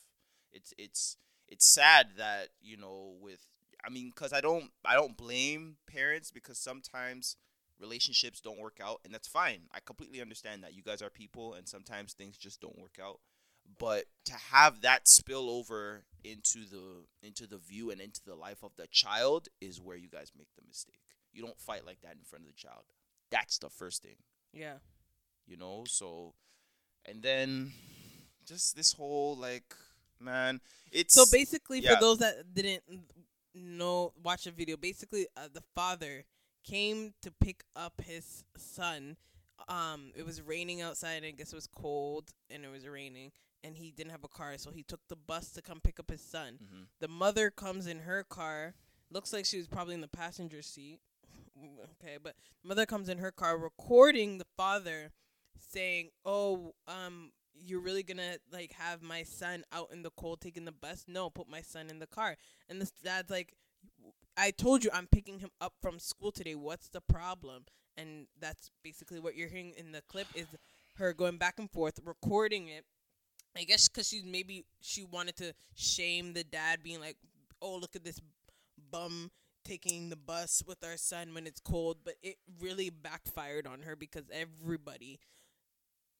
It's 0.52 0.74
it's 0.78 1.18
it's 1.48 1.66
sad 1.66 2.08
that 2.18 2.50
you 2.62 2.78
know 2.78 3.16
with 3.22 3.46
I 3.86 3.90
mean 3.90 4.10
because 4.14 4.34
I 4.34 4.42
don't 4.42 4.72
I 4.86 4.96
don't 4.96 5.18
blame 5.18 5.78
parents 5.88 6.32
because 6.32 6.58
sometimes 6.58 7.36
relationships 7.80 8.42
don't 8.42 8.60
work 8.60 8.80
out 8.84 9.02
and 9.06 9.14
that's 9.14 9.28
fine. 9.28 9.62
I 9.72 9.80
completely 9.86 10.22
understand 10.22 10.64
that 10.64 10.74
you 10.74 10.82
guys 10.84 11.02
are 11.02 11.10
people 11.10 11.54
and 11.54 11.68
sometimes 11.68 12.14
things 12.14 12.38
just 12.38 12.60
don't 12.62 12.80
work 12.80 12.98
out. 13.02 13.20
But 13.80 14.06
to 14.26 14.34
have 14.34 14.82
that 14.82 15.08
spill 15.08 15.50
over 15.50 16.06
into 16.24 16.66
the 16.66 17.06
into 17.22 17.46
the 17.48 17.58
view 17.58 17.92
and 17.92 18.00
into 18.02 18.22
the 18.26 18.36
life 18.36 18.64
of 18.64 18.72
the 18.78 18.88
child 18.90 19.48
is 19.62 19.82
where 19.82 19.98
you 19.98 20.08
guys 20.10 20.32
make 20.38 20.48
the 20.56 20.64
mistake. 20.68 21.02
You 21.34 21.44
don't 21.44 21.60
fight 21.60 21.86
like 21.86 22.02
that 22.02 22.14
in 22.14 22.24
front 22.24 22.46
of 22.46 22.50
the 22.52 22.58
child. 22.58 22.86
That's 23.30 23.58
the 23.60 23.70
first 23.70 24.02
thing 24.02 24.16
Yeah. 24.54 24.78
you 25.46 25.58
know 25.58 25.84
so 25.88 26.34
and 27.06 27.22
then 27.22 27.74
just 28.46 28.76
this 28.76 28.94
whole 28.94 29.36
like 29.36 29.76
man 30.20 30.60
it's 30.92 31.14
So 31.14 31.26
basically, 31.32 31.80
yeah. 31.80 31.96
for 31.96 32.02
those 32.02 32.20
that 32.20 32.54
didn't 32.54 32.84
know, 33.54 34.14
watch 34.24 34.46
the 34.46 34.52
video. 34.52 34.78
Basically, 34.78 35.28
uh, 35.36 35.48
the 35.54 35.64
father 35.76 36.24
came 36.64 37.14
to 37.22 37.32
pick 37.32 37.64
up 37.76 38.02
his 38.02 38.44
son. 38.58 39.18
Um, 39.68 40.12
it 40.16 40.26
was 40.26 40.42
raining 40.42 40.82
outside. 40.82 41.24
I 41.26 41.32
guess 41.32 41.52
it 41.52 41.56
was 41.56 41.68
cold, 41.68 42.32
and 42.50 42.64
it 42.64 42.70
was 42.72 42.88
raining, 42.88 43.32
and 43.64 43.76
he 43.76 43.92
didn't 43.92 44.12
have 44.12 44.24
a 44.24 44.28
car, 44.30 44.58
so 44.58 44.72
he 44.72 44.84
took 44.84 45.02
the 45.10 45.16
bus 45.16 45.52
to 45.54 45.62
come 45.62 45.80
pick 45.82 46.00
up 46.00 46.10
his 46.10 46.22
son. 46.22 46.60
Mhm. 46.62 46.88
The 47.00 47.08
mother 47.08 47.50
comes 47.50 47.88
in 47.88 48.00
her 48.00 48.24
car. 48.24 48.76
Looks 49.10 49.34
like 49.34 49.46
she 49.46 49.58
was 49.58 49.68
probably 49.68 49.94
in 49.94 50.02
the 50.02 50.08
passenger 50.08 50.62
seat. 50.62 51.00
Okay, 52.00 52.18
but 52.22 52.36
mother 52.64 52.86
comes 52.86 53.10
in 53.10 53.18
her 53.18 53.32
car 53.32 53.58
recording 53.58 54.38
the 54.38 54.46
father 54.56 55.12
saying, 55.60 56.12
"Oh, 56.24 56.76
um, 56.88 57.32
you're 57.60 57.82
really 57.82 58.04
gonna 58.04 58.38
like 58.52 58.72
have 58.74 59.02
my 59.02 59.24
son 59.24 59.64
out 59.72 59.90
in 59.92 60.04
the 60.04 60.12
cold 60.12 60.42
taking 60.42 60.66
the 60.66 60.72
bus? 60.72 61.06
No, 61.08 61.30
put 61.30 61.50
my 61.50 61.62
son 61.62 61.90
in 61.90 62.00
the 62.00 62.08
car." 62.08 62.38
And 62.70 62.82
the 62.82 62.90
dad's 63.04 63.30
like, 63.30 63.54
"I 64.36 64.52
told 64.52 64.84
you 64.84 64.90
I'm 64.94 65.08
picking 65.08 65.40
him 65.40 65.52
up 65.60 65.74
from 65.82 66.00
school 66.00 66.32
today. 66.32 66.56
What's 66.56 66.90
the 66.90 67.02
problem?" 67.02 67.66
And 67.96 68.28
that's 68.40 68.70
basically 68.84 69.20
what 69.20 69.36
you're 69.36 69.50
hearing 69.50 69.74
in 69.76 69.92
the 69.92 70.02
clip 70.02 70.28
is 70.36 70.48
her 70.96 71.14
going 71.14 71.38
back 71.38 71.60
and 71.60 71.70
forth, 71.72 72.00
recording 72.04 72.68
it. 72.68 72.86
I 73.56 73.64
guess 73.64 73.88
because 73.88 74.08
she 74.08 74.22
maybe 74.24 74.66
she 74.82 75.04
wanted 75.04 75.36
to 75.38 75.54
shame 75.76 76.34
the 76.34 76.44
dad, 76.44 76.84
being 76.84 77.00
like, 77.00 77.18
"Oh, 77.62 77.78
look 77.78 77.96
at 77.96 78.04
this 78.04 78.22
bum." 78.92 79.32
taking 79.64 80.08
the 80.08 80.16
bus 80.16 80.64
with 80.66 80.82
our 80.82 80.96
son 80.96 81.34
when 81.34 81.46
it's 81.46 81.60
cold 81.60 81.98
but 82.06 82.14
it 82.24 82.38
really 82.62 82.90
backfired 82.90 83.68
on 83.68 83.82
her 83.82 83.98
because 83.98 84.24
everybody 84.32 85.20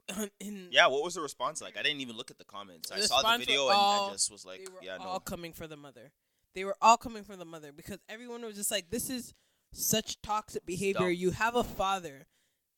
in 0.40 0.68
yeah 0.72 0.88
what 0.88 1.04
was 1.04 1.16
the 1.16 1.22
response 1.22 1.62
like 1.62 1.78
i 1.78 1.84
didn't 1.84 2.02
even 2.02 2.16
look 2.16 2.32
at 2.32 2.38
the 2.38 2.46
comments 2.46 2.92
i 2.92 3.00
saw 3.00 3.22
the 3.22 3.38
video 3.40 3.66
were 3.66 3.72
and 3.74 3.82
i 3.82 4.10
just 4.14 4.32
was 4.32 4.46
like 4.46 4.60
they 4.60 4.72
were 4.72 4.80
yeah 4.82 4.98
all 5.00 5.16
no 5.16 5.20
coming 5.20 5.54
for 5.54 5.68
the 5.68 5.78
mother. 5.78 6.12
They 6.56 6.66
were 6.66 6.76
all 6.82 6.98
coming 6.98 7.24
for 7.24 7.36
the 7.36 7.46
mother 7.46 7.72
because 7.72 8.00
everyone 8.10 8.44
was 8.44 8.56
just 8.56 8.72
like, 8.72 8.90
"This 8.90 9.12
is 9.12 9.36
such 9.72 10.20
toxic 10.24 10.66
behavior." 10.66 11.02
dumb. 11.02 11.14
You 11.14 11.32
have 11.32 11.56
a 11.56 11.64
father 11.64 12.26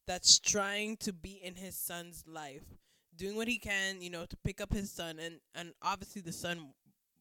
that's 0.05 0.37
trying 0.37 0.97
to 0.97 1.13
be 1.13 1.39
in 1.41 1.55
his 1.55 1.77
son's 1.77 2.25
life, 2.27 2.63
doing 3.15 3.37
what 3.37 3.47
he 3.47 3.57
can, 3.57 4.01
you 4.01 4.09
know, 4.09 4.25
to 4.25 4.35
pick 4.43 4.59
up 4.59 4.73
his 4.73 4.91
son, 4.91 5.17
and 5.17 5.39
and 5.55 5.73
obviously 5.81 6.21
the 6.21 6.33
son 6.33 6.73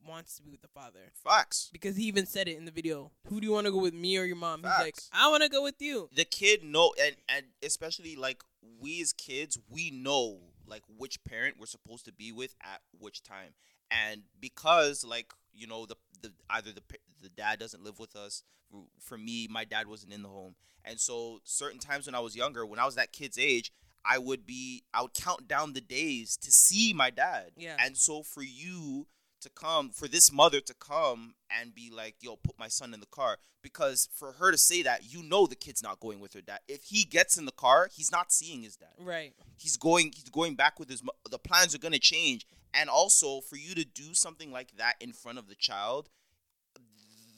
wants 0.05 0.37
to 0.37 0.43
be 0.43 0.51
with 0.51 0.63
the 0.63 0.69
father 0.69 1.13
facts 1.13 1.69
because 1.73 1.97
he 1.97 2.05
even 2.05 2.25
said 2.25 2.49
it 2.49 2.57
in 2.57 2.65
the 2.65 2.73
video. 2.73 3.13
Who 3.27 3.41
do 3.41 3.47
you 3.47 3.53
want 3.53 3.67
to 3.67 3.73
go 3.73 3.79
with, 3.79 3.95
me 3.95 4.17
or 4.17 4.25
your 4.25 4.37
mom? 4.37 4.63
He's 4.63 4.81
like, 4.81 4.99
"I 5.13 5.29
want 5.29 5.45
to 5.45 5.49
go 5.49 5.63
with 5.63 5.81
you." 5.81 6.09
the 6.13 6.25
kid 6.25 6.65
no, 6.65 6.93
and 7.01 7.15
and 7.29 7.47
especially 7.63 8.17
like 8.17 8.43
we 8.81 9.01
as 9.01 9.13
kids 9.13 9.59
we 9.71 9.91
know 9.91 10.39
like 10.67 10.83
which 10.97 11.23
parent 11.25 11.57
we're 11.59 11.67
supposed 11.67 12.05
to 12.05 12.13
be 12.13 12.33
with 12.33 12.55
at 12.63 12.81
which 12.99 13.23
time. 13.23 13.55
And 13.91 14.23
because 14.41 15.05
like 15.05 15.33
you 15.53 15.67
know 15.67 15.87
the 15.87 15.97
the 16.21 16.33
either 16.51 16.73
the 16.73 16.83
the 17.23 17.29
dad 17.29 17.59
doesn't 17.59 17.83
live 17.83 17.99
with 17.99 18.15
us 18.15 18.43
for, 18.71 18.85
for 19.01 19.19
me 19.19 19.49
my 19.51 19.65
dad 19.65 19.87
wasn't 19.89 20.13
in 20.13 20.23
the 20.23 20.29
home. 20.29 20.55
And 20.85 21.01
so 21.01 21.41
certain 21.45 21.81
times 21.81 22.07
when 22.07 22.15
i 22.15 22.21
was 22.21 22.37
younger 22.37 22.65
when 22.65 22.79
i 22.79 22.85
was 22.85 22.95
that 22.95 23.13
kid's 23.13 23.39
age 23.39 23.73
i 24.05 24.19
would 24.19 24.47
be 24.47 24.85
i 24.95 25.03
would 25.03 25.15
count 25.15 25.49
down 25.49 25.73
the 25.73 25.81
days 25.81 26.37
to 26.39 26.53
see 26.53 26.93
my 26.93 27.11
dad. 27.11 27.53
Yeah. 27.57 27.77
and 27.79 27.97
so 27.97 28.23
for 28.23 28.43
you 28.43 29.07
to 29.41 29.51
come 29.51 29.91
for 29.91 30.09
this 30.09 30.33
mother 30.33 30.61
to 30.61 30.75
come 30.75 31.35
and 31.51 31.75
be 31.75 31.91
like 31.91 32.17
yo 32.21 32.37
put 32.37 32.59
my 32.59 32.69
son 32.69 32.95
in 32.95 33.01
the 33.01 33.07
car. 33.07 33.39
Because 33.63 34.09
for 34.15 34.33
her 34.33 34.51
to 34.51 34.59
say 34.59 34.83
that 34.83 35.13
you 35.13 35.23
know 35.23 35.47
the 35.47 35.57
kid's 35.57 35.83
not 35.83 36.01
going 36.01 36.21
with 36.21 36.35
her 36.35 36.41
dad. 36.41 36.61
If 36.69 36.85
he 36.85 37.05
gets 37.05 37.37
in 37.37 37.45
the 37.45 37.53
car 37.53 37.89
he's 37.93 38.13
not 38.13 38.33
seeing 38.33 38.63
his 38.63 38.77
dad. 38.77 38.89
Right. 38.99 39.33
he's 39.57 39.77
going 39.77 40.13
he's 40.15 40.31
going 40.31 40.55
back 40.55 40.79
with 40.79 40.89
his 40.89 41.03
the 41.31 41.39
plans 41.39 41.75
are 41.75 41.79
going 41.79 41.93
to 41.93 41.99
change. 41.99 42.47
And 42.75 42.91
also 42.91 43.41
for 43.41 43.57
you 43.57 43.75
to 43.75 43.85
do 43.85 44.15
something 44.15 44.53
like 44.53 44.77
that 44.77 44.95
in 45.01 45.13
front 45.13 45.39
of 45.39 45.49
the 45.49 45.55
child 45.55 46.11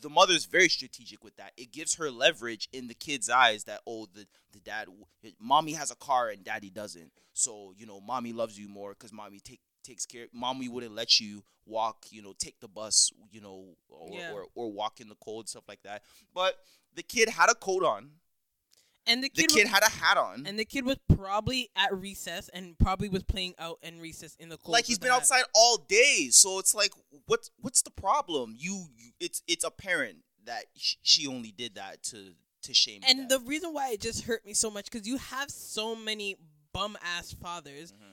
the 0.01 0.09
mother's 0.09 0.47
very 0.47 0.69
strategic 0.69 1.23
with 1.23 1.37
that. 1.37 1.53
It 1.57 1.73
gives 1.73 1.97
her 1.97 2.11
leverage 2.11 2.69
in 2.73 2.89
the 2.89 2.95
kid's 2.95 3.29
eyes 3.29 3.65
that 3.65 3.81
oh 3.87 4.07
the 4.13 4.27
the 4.53 4.61
dad 4.61 4.89
mommy 5.39 5.73
has 5.75 5.91
a 5.91 5.97
car 5.97 6.29
and 6.29 6.45
daddy 6.45 6.71
doesn't. 6.71 7.13
So 7.33 7.73
you 7.77 7.87
know 7.87 8.01
mommy 8.01 8.33
loves 8.33 8.59
you 8.59 8.69
more 8.69 8.91
because 8.91 9.13
mommy 9.13 9.41
take 9.41 9.61
takes 9.83 10.07
care 10.07 10.27
mommy 10.33 10.69
wouldn't 10.69 10.95
let 10.95 11.21
you 11.21 11.43
walk 11.67 12.07
you 12.11 12.21
know 12.23 12.33
take 12.39 12.59
the 12.61 12.69
bus 12.69 13.11
you 13.31 13.41
know 13.41 13.65
or, 13.89 14.09
Yeah. 14.13 14.33
or, 14.33 14.47
or 14.55 14.73
walk 14.73 15.01
in 15.01 15.09
the 15.09 15.15
cold 15.17 15.49
stuff 15.49 15.65
like 15.69 15.83
that. 15.85 16.03
But 16.35 16.55
the 16.95 17.03
kid 17.03 17.29
had 17.29 17.49
a 17.51 17.55
coat 17.55 17.85
on. 17.85 18.11
And 19.07 19.25
the 19.25 19.31
the 19.35 19.43
kid, 19.43 19.51
kid 19.51 19.63
was, 19.65 19.73
had 19.73 19.83
a 19.83 19.91
hat 19.91 20.17
on. 20.19 20.45
and 20.47 20.59
the 20.59 20.65
kid 20.65 20.85
was 20.85 20.97
probably 21.15 21.71
at 21.75 21.93
recess 21.97 22.49
and 22.53 22.79
probably 22.79 23.09
was 23.09 23.23
playing 23.23 23.55
out 23.59 23.79
in 23.83 23.99
recess 23.99 24.37
in 24.39 24.49
the 24.51 24.57
cold. 24.59 24.73
like 24.75 24.85
he's 24.85 24.99
been 24.99 25.11
outside 25.11 25.43
all 25.55 25.79
day. 25.89 26.29
So 26.31 26.59
it's 26.59 26.75
like 26.75 26.93
what's 27.27 27.51
what's 27.61 27.83
the 27.83 27.91
problem? 27.91 28.55
You, 28.57 28.87
you 28.97 29.13
it's 29.19 29.43
it's 29.49 29.65
apparent 29.65 30.19
that 30.45 30.65
she 30.75 31.27
only 31.27 31.51
did 31.51 31.75
that 31.77 32.03
to 32.05 32.33
to 32.63 32.75
shame 32.75 33.01
And 33.09 33.29
the 33.29 33.41
reason 33.41 33.73
why 33.73 33.91
it 33.93 34.01
just 34.01 34.25
hurt 34.25 34.45
me 34.45 34.53
so 34.53 34.71
much 34.71 34.91
because 34.91 35.07
you 35.09 35.17
have 35.17 35.51
so 35.51 35.97
many 35.97 36.37
bum 36.73 36.97
ass 37.03 37.33
fathers 37.33 37.93
Mhm, 37.93 37.97
that 37.99 38.10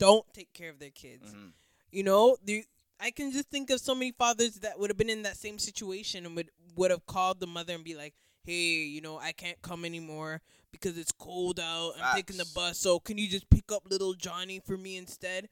don't 0.00 0.26
take 0.34 0.52
care 0.52 0.70
of 0.70 0.78
their 0.78 0.90
kids. 0.90 1.30
mhm. 1.32 1.52
You 1.92 2.02
know, 2.02 2.36
the 2.44 2.64
I 2.98 3.10
can 3.10 3.32
just 3.32 3.48
think 3.48 3.70
of 3.70 3.80
so 3.80 3.94
many 3.94 4.12
fathers 4.12 4.56
that 4.56 4.78
would 4.78 4.90
have 4.90 4.96
been 4.98 5.08
in 5.08 5.22
that 5.22 5.36
same 5.36 5.58
situation 5.58 6.26
and 6.26 6.36
would 6.36 6.50
would 6.76 6.90
have 6.90 7.06
called 7.06 7.40
the 7.40 7.46
mother 7.46 7.74
and 7.74 7.82
be 7.84 7.94
like, 7.94 8.14
"Hey, 8.44 8.82
you 8.84 9.00
know, 9.00 9.18
I 9.18 9.32
can't 9.32 9.60
come 9.62 9.84
anymore 9.84 10.40
because 10.70 10.96
it's 10.98 11.10
cold 11.12 11.58
out. 11.58 11.94
I'm 12.00 12.14
taking 12.16 12.36
the 12.36 12.46
bus, 12.54 12.78
so 12.78 13.00
can 13.00 13.16
you 13.18 13.28
just 13.28 13.48
pick 13.50 13.72
up 13.72 13.84
little 13.90 14.14
Johnny 14.14 14.60
for 14.60 14.76
me 14.76 14.96
instead?" 14.96 15.48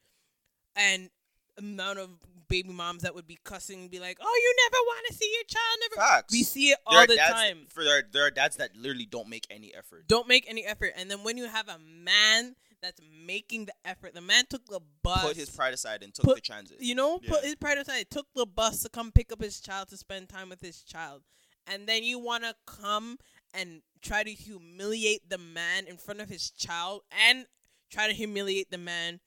And 0.76 1.10
amount 1.56 1.98
of 1.98 2.10
baby 2.48 2.68
moms 2.70 3.02
that 3.02 3.14
would 3.14 3.26
be 3.26 3.38
cussing 3.44 3.80
and 3.82 3.90
be 3.90 3.98
like, 3.98 4.18
"Oh, 4.20 4.36
you 4.42 4.54
never 4.64 4.80
want 4.84 5.06
to 5.08 5.14
see 5.14 5.30
your 5.34 5.44
child 5.44 5.78
never." 5.80 5.96
Facts. 5.96 6.32
We 6.32 6.42
see 6.44 6.70
it 6.70 6.78
There 6.88 6.98
all 6.98 7.04
are 7.04 7.06
the 7.06 7.16
time. 7.16 7.66
For 7.66 7.82
there, 7.84 8.02
there 8.10 8.22
are 8.24 8.30
dads 8.30 8.56
that 8.56 8.76
literally 8.76 9.06
don't 9.06 9.28
make 9.28 9.46
any 9.50 9.74
effort. 9.74 10.06
Don't 10.06 10.28
make 10.28 10.48
any 10.48 10.64
effort, 10.64 10.92
and 10.96 11.10
then 11.10 11.24
when 11.24 11.36
you 11.36 11.46
have 11.46 11.68
a 11.68 11.78
man 11.78 12.54
that's 12.82 13.00
making 13.26 13.66
the 13.66 13.74
effort, 13.84 14.14
the 14.14 14.20
man 14.20 14.44
took 14.48 14.64
the 14.66 14.80
bus. 15.02 15.24
Put 15.24 15.36
his 15.36 15.50
pride 15.50 15.74
aside 15.74 16.02
and 16.02 16.14
took 16.14 16.24
Put- 16.24 16.34
the 16.36 16.40
transit. 16.40 16.78
you 16.80 16.94
know, 16.94 17.18
put 17.18 17.44
his 17.44 17.56
pride 17.56 17.78
aside, 17.78 18.06
took 18.10 18.26
the 18.34 18.46
bus 18.46 18.82
to 18.82 18.88
come 18.88 19.12
pick 19.12 19.32
up 19.32 19.42
his 19.42 19.60
child 19.60 19.88
to 19.88 19.96
spend 19.96 20.28
time 20.28 20.48
with 20.48 20.60
his 20.60 20.82
child. 20.82 21.22
And 21.66 21.86
then 21.86 22.02
you 22.02 22.18
want 22.18 22.44
to 22.44 22.54
come 22.66 23.18
and 23.52 23.82
try 24.00 24.22
to 24.22 24.30
humiliate 24.32 25.28
the 25.28 25.38
man 25.38 25.86
in 25.86 25.96
front 25.96 26.20
of 26.20 26.28
his 26.28 26.50
child 26.50 27.02
and 27.28 27.46
try 27.90 28.06
to 28.06 28.14
humiliate 28.14 28.70
the 28.70 28.78
man 28.78 29.20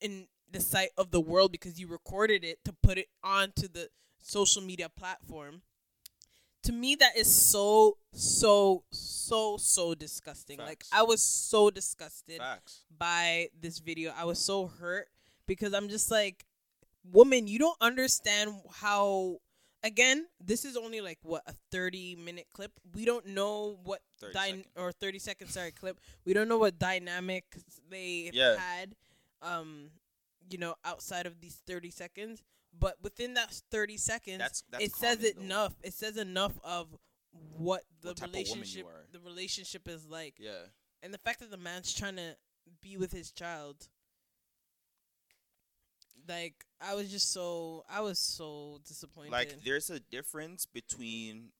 in 0.00 0.28
the 0.50 0.60
sight 0.60 0.90
of 0.96 1.10
the 1.10 1.20
world 1.20 1.52
because 1.52 1.78
you 1.80 1.86
recorded 1.88 2.44
it 2.44 2.58
to 2.64 2.72
put 2.72 2.98
it 2.98 3.08
onto 3.22 3.68
the 3.68 3.88
social 4.22 4.62
media 4.62 4.88
platform. 4.88 5.62
To 6.64 6.72
me, 6.72 6.96
that 6.96 7.16
is 7.16 7.32
so, 7.34 7.96
so, 8.12 8.82
so, 8.90 9.56
so 9.58 9.94
disgusting. 9.94 10.58
Like, 10.58 10.84
I 10.92 11.02
was 11.02 11.22
so 11.22 11.70
disgusted 11.70 12.38
Facts. 12.38 12.82
by 12.96 13.48
this 13.58 13.78
video. 13.78 14.12
I 14.16 14.24
was 14.24 14.38
so 14.38 14.66
hurt 14.66 15.08
because 15.46 15.72
I'm 15.72 15.88
just 15.88 16.10
like, 16.10 16.44
woman, 17.10 17.46
you 17.46 17.58
don't 17.58 17.78
understand 17.80 18.54
how. 18.80 19.38
Again, 19.84 20.26
this 20.44 20.64
is 20.64 20.76
only 20.76 21.00
like 21.00 21.18
what 21.22 21.42
a 21.46 21.54
30 21.70 22.16
minute 22.16 22.46
clip. 22.52 22.72
We 22.96 23.04
don't 23.04 23.24
know 23.28 23.78
what 23.84 24.00
30 24.18 24.32
dy- 24.34 24.64
or 24.74 24.90
30 24.90 25.20
second 25.20 25.48
sorry 25.50 25.70
clip. 25.70 26.00
We 26.24 26.32
don't 26.32 26.48
know 26.48 26.58
what 26.58 26.80
dynamics 26.80 27.62
they 27.88 28.28
Yeah. 28.34 28.56
had, 28.58 28.96
um, 29.40 29.90
you 30.50 30.58
know, 30.58 30.74
outside 30.84 31.26
of 31.26 31.40
these 31.40 31.62
30 31.64 31.92
seconds. 31.92 32.42
But 32.76 32.96
within 33.02 33.34
that 33.34 33.52
30 33.70 33.96
seconds, 33.96 34.38
That's 34.38 34.62
that's 34.70 34.84
it 34.84 34.92
says 34.92 35.22
it 35.24 35.36
though. 35.36 35.42
enough. 35.42 35.74
It 35.82 35.94
says 35.94 36.16
enough 36.16 36.52
of 36.64 36.88
what 37.56 37.82
the 38.02 38.08
What 38.08 38.16
type 38.16 38.28
of 38.28 38.34
woman 38.34 38.46
you 38.48 38.54
relationship 38.54 38.86
are. 38.86 39.06
the 39.12 39.20
relationship 39.20 39.88
is 39.88 40.06
like 40.06 40.34
Yeah. 40.38 40.66
and 41.02 41.12
the 41.12 41.18
fact 41.18 41.40
that 41.40 41.50
the 41.50 41.56
man's 41.56 41.92
trying 41.94 42.16
to 42.16 42.36
be 42.82 42.96
with 42.96 43.12
his 43.12 43.30
child. 43.32 43.88
Like 46.28 46.66
I 46.80 46.94
was 46.94 47.10
just 47.10 47.32
so 47.32 47.84
I 47.88 48.00
was 48.00 48.18
so 48.18 48.80
disappointed. 48.86 49.32
Like 49.32 49.64
there's 49.64 49.88
a 49.90 49.98
difference 50.00 50.66
between 50.66 51.50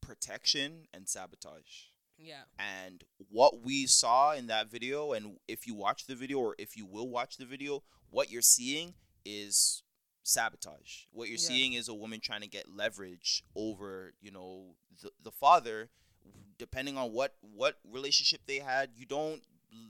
protection 0.00 0.86
and 0.94 1.06
sabotage. 1.08 1.88
yeah, 2.16 2.44
And 2.58 3.04
what 3.30 3.60
we 3.62 3.86
saw 3.86 4.32
in 4.32 4.46
that 4.46 4.70
video, 4.70 5.12
and 5.12 5.36
if 5.46 5.66
you 5.66 5.74
watch 5.74 6.06
the 6.06 6.14
video 6.14 6.38
or 6.38 6.54
if 6.58 6.76
you 6.76 6.86
will 6.86 7.08
watch 7.08 7.36
the 7.36 7.44
video, 7.44 7.82
what 8.10 8.30
you're 8.30 8.40
seeing 8.40 8.94
is 9.26 9.82
sabotage. 10.28 11.04
What 11.10 11.28
you're 11.28 11.38
Yeah. 11.38 11.48
seeing 11.48 11.72
is 11.72 11.88
a 11.88 11.94
woman 11.94 12.20
trying 12.20 12.42
to 12.42 12.48
get 12.48 12.68
leverage 12.68 13.42
over, 13.56 14.14
you 14.20 14.30
know, 14.30 14.76
the, 15.02 15.10
the 15.22 15.30
father. 15.32 15.90
Depending 16.58 16.98
on 16.98 17.12
what 17.12 17.36
what 17.40 17.78
relationship 17.88 18.40
they 18.46 18.58
had, 18.58 18.90
you 18.96 19.06
don't 19.06 19.42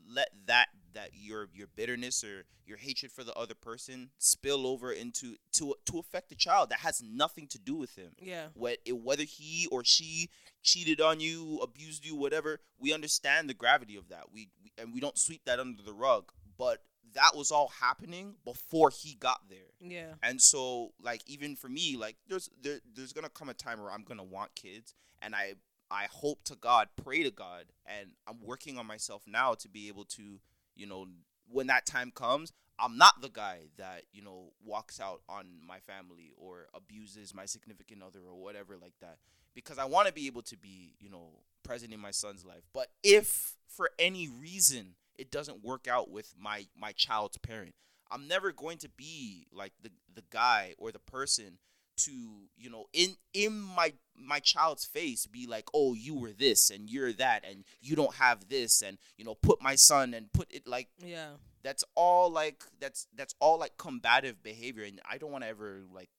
let 0.06 0.28
that 0.46 0.68
that 0.92 1.10
your 1.14 1.48
your 1.54 1.66
bitterness 1.66 2.22
or 2.22 2.44
your 2.66 2.76
hatred 2.76 3.10
for 3.10 3.24
the 3.24 3.32
other 3.34 3.54
person 3.54 4.10
spill 4.18 4.66
over 4.66 4.92
into 4.92 5.36
to 5.52 5.74
to 5.86 5.98
affect 5.98 6.28
the 6.28 6.34
child 6.34 6.68
that 6.68 6.80
has 6.80 7.02
nothing 7.02 7.46
to 7.46 7.58
do 7.58 7.74
with 7.76 7.94
him 7.96 8.12
yeah, 8.20 8.48
what 8.54 8.78
whether 8.92 9.22
he 9.22 9.66
or 9.72 9.82
she 9.84 10.28
cheated 10.62 11.00
on 11.00 11.20
you, 11.20 11.58
abused 11.62 12.04
you, 12.04 12.14
whatever, 12.14 12.60
we 12.78 12.92
understand 12.92 13.48
the 13.48 13.54
gravity 13.54 13.96
of 13.96 14.08
that. 14.10 14.24
We, 14.30 14.50
we 14.62 14.72
and 14.76 14.92
we 14.92 15.00
don't 15.00 15.16
sweep 15.16 15.44
that 15.46 15.58
under 15.58 15.82
the 15.82 15.94
rug. 15.94 16.32
But 16.58 16.82
that 17.18 17.36
was 17.36 17.50
all 17.50 17.72
happening 17.80 18.36
before 18.44 18.90
he 18.90 19.14
got 19.14 19.40
there. 19.50 19.72
yeah, 19.80 20.14
And 20.22 20.40
so 20.40 20.92
like 21.02 21.22
even 21.26 21.56
for 21.56 21.68
me, 21.68 21.96
like 21.96 22.16
there's 22.28 22.48
there, 22.62 22.78
there's 22.94 23.12
gonna 23.12 23.28
come 23.28 23.48
a 23.48 23.54
time 23.54 23.80
where 23.82 23.90
I'm 23.90 24.04
gonna 24.04 24.22
want 24.24 24.54
kids 24.54 24.94
and 25.20 25.34
I 25.34 25.54
I 25.90 26.06
hope 26.10 26.44
to 26.44 26.54
God, 26.54 26.88
pray 27.02 27.22
to 27.22 27.30
God, 27.30 27.64
and 27.86 28.10
I'm 28.26 28.38
working 28.42 28.78
on 28.78 28.86
myself 28.86 29.22
now 29.26 29.54
to 29.54 29.68
be 29.68 29.88
able 29.88 30.04
to, 30.04 30.38
you 30.76 30.86
know, 30.86 31.06
when 31.50 31.66
that 31.68 31.86
time 31.86 32.12
comes, 32.14 32.52
I'm 32.78 32.98
not 32.98 33.22
the 33.22 33.30
guy 33.30 33.70
that, 33.78 34.02
you 34.12 34.22
know, 34.22 34.52
walks 34.64 35.00
out 35.00 35.22
on 35.28 35.46
my 35.66 35.78
family 35.80 36.30
or 36.36 36.68
abuses 36.74 37.34
my 37.34 37.46
significant 37.46 38.02
other 38.02 38.20
or 38.20 38.36
whatever 38.40 38.76
like 38.76 38.92
that. 39.00 39.16
Because 39.54 39.78
I 39.78 39.86
want 39.86 40.06
to 40.08 40.12
be 40.12 40.26
able 40.26 40.42
to 40.42 40.58
be, 40.58 40.94
you 41.00 41.08
know, 41.08 41.30
present 41.64 41.92
in 41.92 42.00
my 42.00 42.10
son's 42.12 42.44
life. 42.44 42.68
But 42.74 42.88
if 43.02 43.56
for 43.66 43.90
any 43.98 44.28
reason 44.28 44.94
it 45.18 45.30
doesn't 45.30 45.64
work 45.64 45.86
out 45.88 46.10
with 46.10 46.34
my 46.38 46.66
my 46.76 46.92
child's 46.92 47.38
parent, 47.38 47.74
I'm 48.10 48.28
never 48.28 48.52
going 48.52 48.78
to 48.78 48.88
be 48.88 49.46
like 49.52 49.72
the 49.82 49.90
the 50.14 50.24
guy 50.30 50.74
or 50.78 50.92
the 50.92 50.98
person 50.98 51.58
to 51.98 52.12
you 52.56 52.70
know 52.70 52.86
in 52.92 53.16
in 53.34 53.58
my 53.58 53.92
my 54.16 54.38
child's 54.38 54.84
face 54.84 55.26
be 55.26 55.46
like 55.46 55.64
oh 55.74 55.94
you 55.94 56.14
were 56.14 56.30
this 56.30 56.70
and 56.70 56.88
you're 56.88 57.12
that 57.12 57.44
and 57.48 57.64
you 57.80 57.96
don't 57.96 58.14
have 58.14 58.48
this 58.48 58.82
and 58.82 58.98
you 59.16 59.24
know 59.24 59.34
put 59.34 59.60
my 59.60 59.74
son 59.74 60.14
and 60.14 60.32
put 60.32 60.46
it 60.50 60.66
like 60.66 60.88
yeah. 61.04 61.30
that's 61.64 61.82
all 61.96 62.30
like 62.30 62.62
that's 62.80 63.08
that's 63.16 63.34
all 63.40 63.58
like 63.58 63.76
combative 63.76 64.42
behavior 64.44 64.84
and 64.84 65.00
I 65.10 65.18
don't 65.18 65.32
want 65.32 65.42
to 65.42 65.50
ever 65.50 65.82
like 65.92 66.10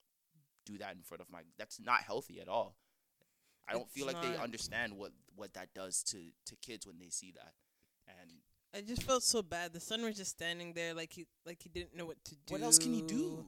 do 0.65 0.77
that 0.77 0.95
in 0.95 1.01
front 1.01 1.21
of 1.21 1.29
my 1.31 1.41
that's 1.57 1.79
not 1.79 2.01
healthy 2.01 2.39
at 2.39 2.47
all. 2.47 2.75
I 3.67 3.73
don't 3.73 3.83
It's 3.83 3.93
feel 3.93 4.07
like 4.07 4.21
they 4.21 4.35
understand 4.35 4.93
what 4.93 5.11
what 5.35 5.53
that 5.53 5.73
does 5.73 6.03
to 6.03 6.17
to 6.47 6.55
kids 6.57 6.85
when 6.85 6.99
they 6.99 7.09
see 7.09 7.31
that. 7.35 7.53
I 8.75 8.81
just 8.81 9.03
felt 9.03 9.23
so 9.23 9.41
bad. 9.41 9.73
The 9.73 9.79
son 9.79 10.03
was 10.03 10.15
just 10.15 10.31
standing 10.31 10.73
there 10.73 10.93
like 10.93 11.13
he 11.13 11.25
like 11.45 11.61
he 11.61 11.69
didn't 11.69 11.95
know 11.95 12.05
what 12.05 12.23
to 12.25 12.35
do. 12.35 12.53
what 12.53 12.61
else 12.61 12.77
can 12.77 12.93
he 12.93 13.01
do? 13.01 13.45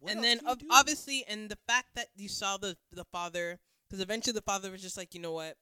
What 0.00 0.12
and 0.12 0.22
then 0.24 0.40
ob- 0.46 0.58
do? 0.60 0.66
obviously, 0.70 1.24
and 1.28 1.48
the 1.48 1.58
fact 1.66 1.88
that 1.94 2.08
you 2.16 2.28
saw 2.28 2.56
the 2.56 2.76
the 2.92 3.04
father, 3.04 3.58
because 3.88 4.02
eventually 4.02 4.32
the 4.32 4.42
father 4.42 4.70
was 4.70 4.82
just 4.82 4.96
like, 4.96 5.14
you 5.14 5.20
know 5.20 5.32
what, 5.32 5.56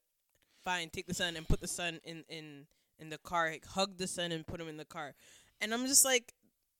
fine, 0.65 0.89
take 0.91 1.07
the 1.07 1.15
son 1.15 1.37
and 1.37 1.47
put 1.47 1.61
the 1.61 1.69
son 1.69 2.01
in 2.05 2.25
in 2.29 2.67
in 2.99 3.11
the 3.11 3.19
car, 3.19 3.51
like, 3.51 3.67
hug 3.67 3.99
the 3.99 4.07
son 4.07 4.33
and 4.33 4.47
put 4.47 4.61
him 4.61 4.69
in 4.69 4.77
the 4.79 4.85
car, 4.85 5.15
and 5.61 5.75
I'm 5.75 5.87
just 5.87 6.05
like, 6.05 6.33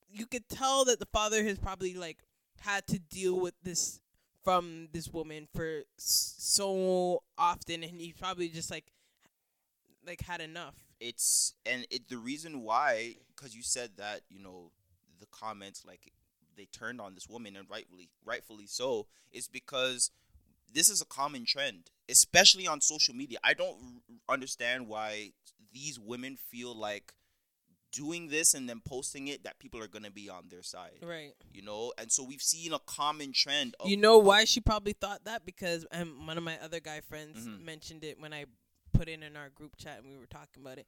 you 0.09 0.25
could 0.25 0.49
tell 0.49 0.85
that 0.85 0.99
the 0.99 1.05
father 1.07 1.43
has 1.43 1.59
probably 1.59 1.93
like 1.93 2.19
had 2.61 2.87
to 2.87 2.99
deal 2.99 3.39
with 3.39 3.53
this 3.63 3.99
from 4.43 4.87
this 4.91 5.11
woman 5.13 5.47
for 5.53 5.83
s- 5.99 6.35
so 6.39 7.21
often, 7.37 7.83
and 7.83 8.01
he 8.01 8.11
probably 8.13 8.49
just 8.49 8.71
like 8.71 8.91
like 10.05 10.21
had 10.21 10.41
enough. 10.41 10.75
It's 10.99 11.53
and 11.65 11.85
it 11.91 12.07
the 12.09 12.17
reason 12.17 12.61
why 12.61 13.15
because 13.35 13.55
you 13.55 13.61
said 13.61 13.91
that 13.97 14.21
you 14.29 14.39
know 14.39 14.71
the 15.19 15.25
comments 15.27 15.83
like 15.85 16.11
they 16.55 16.65
turned 16.65 17.01
on 17.01 17.13
this 17.15 17.27
woman 17.27 17.55
and 17.55 17.69
rightfully 17.69 18.09
rightfully 18.23 18.65
so 18.65 19.05
is 19.31 19.47
because 19.47 20.11
this 20.73 20.89
is 20.89 21.01
a 21.01 21.05
common 21.05 21.45
trend 21.45 21.89
especially 22.09 22.65
on 22.67 22.79
social 22.81 23.13
media 23.13 23.37
i 23.43 23.53
don't 23.53 23.77
r- 23.77 24.33
understand 24.33 24.87
why 24.87 25.31
these 25.73 25.99
women 25.99 26.37
feel 26.37 26.73
like 26.73 27.13
doing 27.91 28.27
this 28.27 28.53
and 28.53 28.67
then 28.67 28.81
posting 28.85 29.27
it 29.29 29.43
that 29.45 29.57
people 29.57 29.81
are 29.81 29.87
going 29.87 30.03
to 30.03 30.11
be 30.11 30.29
on 30.29 30.45
their 30.49 30.61
side 30.63 30.99
Right. 31.01 31.33
you 31.53 31.61
know 31.61 31.93
and 31.97 32.11
so 32.11 32.23
we've 32.23 32.41
seen 32.41 32.73
a 32.73 32.79
common 32.79 33.31
trend 33.33 33.75
of 33.79 33.89
You 33.89 33.95
know 33.97 34.17
why 34.17 34.43
she 34.45 34.59
probably 34.59 34.93
thought 34.93 35.23
that? 35.25 35.45
Because 35.45 35.85
um, 35.93 36.25
one 36.27 36.37
of 36.37 36.43
my 36.43 36.57
other 36.61 36.79
guy 36.81 36.99
friends 37.01 37.45
Mhm. 37.47 37.61
mentioned 37.63 38.03
it 38.03 38.19
when 38.19 38.33
I 38.33 38.45
put 38.97 39.07
in 39.07 39.23
in 39.23 39.35
our 39.35 39.49
group 39.49 39.75
chat 39.77 39.99
and 40.01 40.11
we 40.11 40.17
were 40.17 40.25
talking 40.27 40.61
about 40.61 40.77
it. 40.77 40.87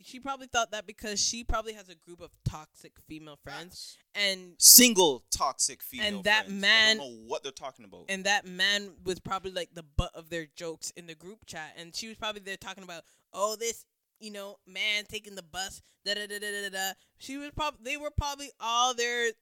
She 0.00 0.20
probably 0.20 0.46
thought 0.46 0.70
that 0.72 0.86
because 0.86 1.20
she 1.20 1.44
probably 1.44 1.72
has 1.74 1.88
a 1.88 1.94
group 1.94 2.20
of 2.20 2.30
toxic 2.44 2.92
female 3.08 3.38
friends, 3.42 3.96
and 4.14 4.54
single 4.58 5.24
toxic 5.30 5.82
female 5.82 6.04
friends 6.04 6.16
And 6.16 6.24
that 6.24 6.44
friends. 6.46 6.60
man- 6.60 6.96
I 6.96 7.02
don't 7.02 7.12
know 7.12 7.24
what 7.28 7.42
they're 7.42 7.52
talking 7.52 7.84
about 7.84 8.04
and 8.08 8.24
that 8.24 8.46
man 8.46 8.92
was 9.04 9.18
probably 9.20 9.52
like 9.52 9.70
the 9.74 9.82
butt 9.82 10.10
of 10.14 10.28
their 10.28 10.46
jokes 10.56 10.90
in 10.96 11.06
the 11.06 11.14
group 11.14 11.46
chat, 11.46 11.74
and 11.76 11.94
she 11.94 12.08
was 12.08 12.16
probably 12.16 12.42
there 12.42 12.56
talking 12.56 12.84
about, 12.84 13.02
oh, 13.32 13.56
this, 13.56 13.84
you 14.20 14.30
know, 14.30 14.56
man 14.66 15.04
taking 15.08 15.34
the 15.34 15.42
bus, 15.42 15.82
da 16.04 16.14
da 16.14 16.26
da 16.26 16.38
da 16.38 16.62
da 16.62 16.68
da. 16.70 16.92
She 17.18 17.36
was 17.36 17.50
probably 17.50 17.80
they 17.82 17.96
were 17.96 18.10
probably 18.16 18.50
all 18.60 18.94
there 18.94 19.30
t- 19.30 19.36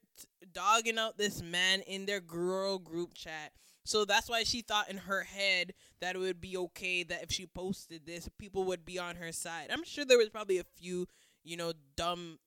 dogging 0.52 0.98
out 0.98 1.18
this 1.18 1.42
man 1.42 1.80
in 1.82 2.06
their 2.06 2.20
girl 2.20 2.78
group 2.78 3.12
chat. 3.14 3.52
So 3.90 4.04
that's 4.04 4.28
why 4.28 4.44
she 4.44 4.62
thought 4.62 4.88
in 4.88 4.98
her 4.98 5.24
head 5.24 5.74
that 6.00 6.14
it 6.14 6.20
would 6.20 6.40
be 6.40 6.56
okay 6.56 7.02
that 7.02 7.24
if 7.24 7.32
she 7.32 7.44
posted 7.46 8.06
this, 8.06 8.28
people 8.38 8.62
would 8.66 8.84
be 8.84 9.00
on 9.00 9.16
her 9.16 9.32
side. 9.32 9.66
I'm 9.72 9.82
sure 9.82 10.04
there 10.04 10.16
was 10.16 10.28
probably 10.28 10.58
a 10.58 10.64
few, 10.76 11.08
you 11.42 11.56
know, 11.56 11.72
dumb 11.96 12.38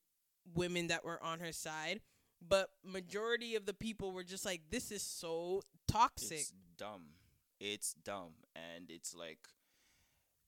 women 0.55 0.87
that 0.87 1.03
were 1.03 1.21
on 1.21 1.41
her 1.41 1.51
side, 1.51 1.99
but 2.47 2.69
majority 2.81 3.55
of 3.57 3.65
the 3.65 3.73
people 3.73 4.13
were 4.13 4.23
just 4.23 4.45
like, 4.45 4.61
"This 4.69 4.89
is 4.89 5.03
so 5.03 5.63
toxic." 5.85 6.39
It's 6.39 6.53
dumb. 6.77 7.07
It's 7.59 7.93
dumb, 7.93 8.35
and 8.55 8.89
it's 8.89 9.13
like 9.13 9.39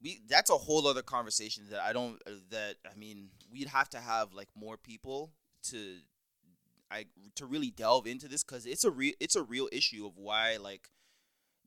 we. 0.02 0.22
That's 0.30 0.50
a 0.50 0.58
whole 0.58 0.88
other 0.88 1.02
conversation 1.02 1.66
that 1.72 1.82
I 1.82 1.91
don't. 1.91 2.22
Uh, 2.26 2.39
that 2.52 2.76
I 2.89 2.96
mean, 2.96 3.32
we'd 3.52 3.68
have 3.68 3.89
to 3.89 4.00
have 4.00 4.32
like 4.32 4.50
more 4.56 4.78
people 4.78 5.34
to, 5.72 5.98
I 6.92 7.06
to 7.36 7.46
really 7.46 7.72
delve 7.72 8.08
into 8.08 8.28
this 8.28 8.44
because 8.44 8.66
it's 8.66 8.84
a 8.84 8.92
real. 8.92 9.14
It's 9.20 9.36
a 9.36 9.44
real 9.44 9.68
issue 9.72 10.06
of 10.06 10.18
why 10.18 10.58
like, 10.58 10.90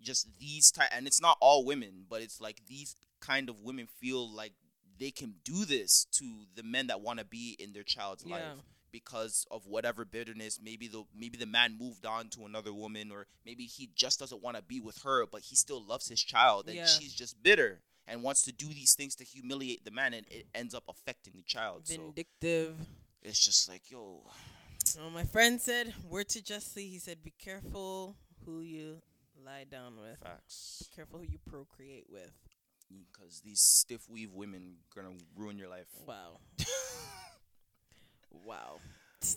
just 0.01 0.29
these 0.39 0.71
type, 0.71 0.91
and 0.93 1.07
it's 1.07 1.21
not 1.21 1.37
all 1.41 1.65
women, 1.65 2.05
but 2.09 2.23
it's 2.23 2.41
like 2.41 2.63
these 2.67 2.95
kind 3.21 3.49
of 3.49 3.61
women 3.61 3.87
feel 4.01 4.29
like 4.33 4.53
they 4.99 5.11
can 5.11 5.35
do 5.45 5.65
this 5.65 6.07
to 6.13 6.45
the 6.55 6.63
men 6.63 6.87
that 6.89 7.01
want 7.01 7.19
to 7.19 7.25
be 7.25 7.57
in 7.59 7.73
their 7.73 7.83
child's 7.85 8.25
Yeah. 8.25 8.35
life 8.37 8.63
because 8.91 9.47
of 9.51 9.67
whatever 9.67 10.05
bitterness 10.07 10.59
maybe 10.63 10.89
the 10.89 11.05
maybe 11.15 11.37
the 11.37 11.45
man 11.45 11.77
moved 11.79 12.07
on 12.07 12.29
to 12.31 12.47
another 12.47 12.73
woman 12.73 13.11
or 13.13 13.27
maybe 13.45 13.65
he 13.65 13.91
just 13.95 14.19
doesn't 14.19 14.43
want 14.43 14.57
to 14.57 14.63
be 14.63 14.81
with 14.81 15.03
her 15.03 15.27
but 15.27 15.43
he 15.43 15.55
still 15.55 15.85
loves 15.85 16.09
his 16.09 16.23
child 16.23 16.67
and 16.69 16.77
Yeah. 16.77 16.87
she's 16.87 17.13
just 17.13 17.43
bitter 17.43 17.83
and 18.07 18.23
wants 18.23 18.43
to 18.45 18.53
do 18.53 18.67
these 18.69 18.95
things 18.95 19.15
to 19.17 19.25
humiliate 19.25 19.85
the 19.85 19.91
man 19.91 20.15
and 20.15 20.27
it 20.31 20.47
ends 20.55 20.75
up 20.75 20.85
affecting 20.89 21.35
the 21.37 21.43
child 21.43 21.87
so 21.87 21.97
Vindictive. 21.97 22.77
it's 23.23 23.39
just 23.39 23.69
like 23.69 23.91
yo 23.91 24.23
So 24.89 25.11
my 25.11 25.25
friend 25.25 25.61
said, 25.61 25.93
word 26.09 26.29
to 26.31 26.43
Jesse, 26.43 26.89
he 26.89 26.99
said, 26.99 27.23
be 27.23 27.33
careful 27.39 28.17
who 28.45 28.61
you 28.61 29.03
lie 29.45 29.65
down 29.71 29.95
with. 30.01 30.19
facts 30.23 30.89
Be 30.91 30.97
careful 30.97 31.19
who 31.21 31.27
you 31.27 31.39
procreate 31.47 32.07
with. 32.11 32.33
because 32.89 33.41
these 33.45 33.61
stiff 33.61 34.09
weave 34.09 34.33
women 34.33 34.77
gonna 34.95 35.13
ruin 35.37 35.59
your 35.59 35.69
life 35.69 35.87
Wow. 36.07 36.39
wow. 38.31 38.81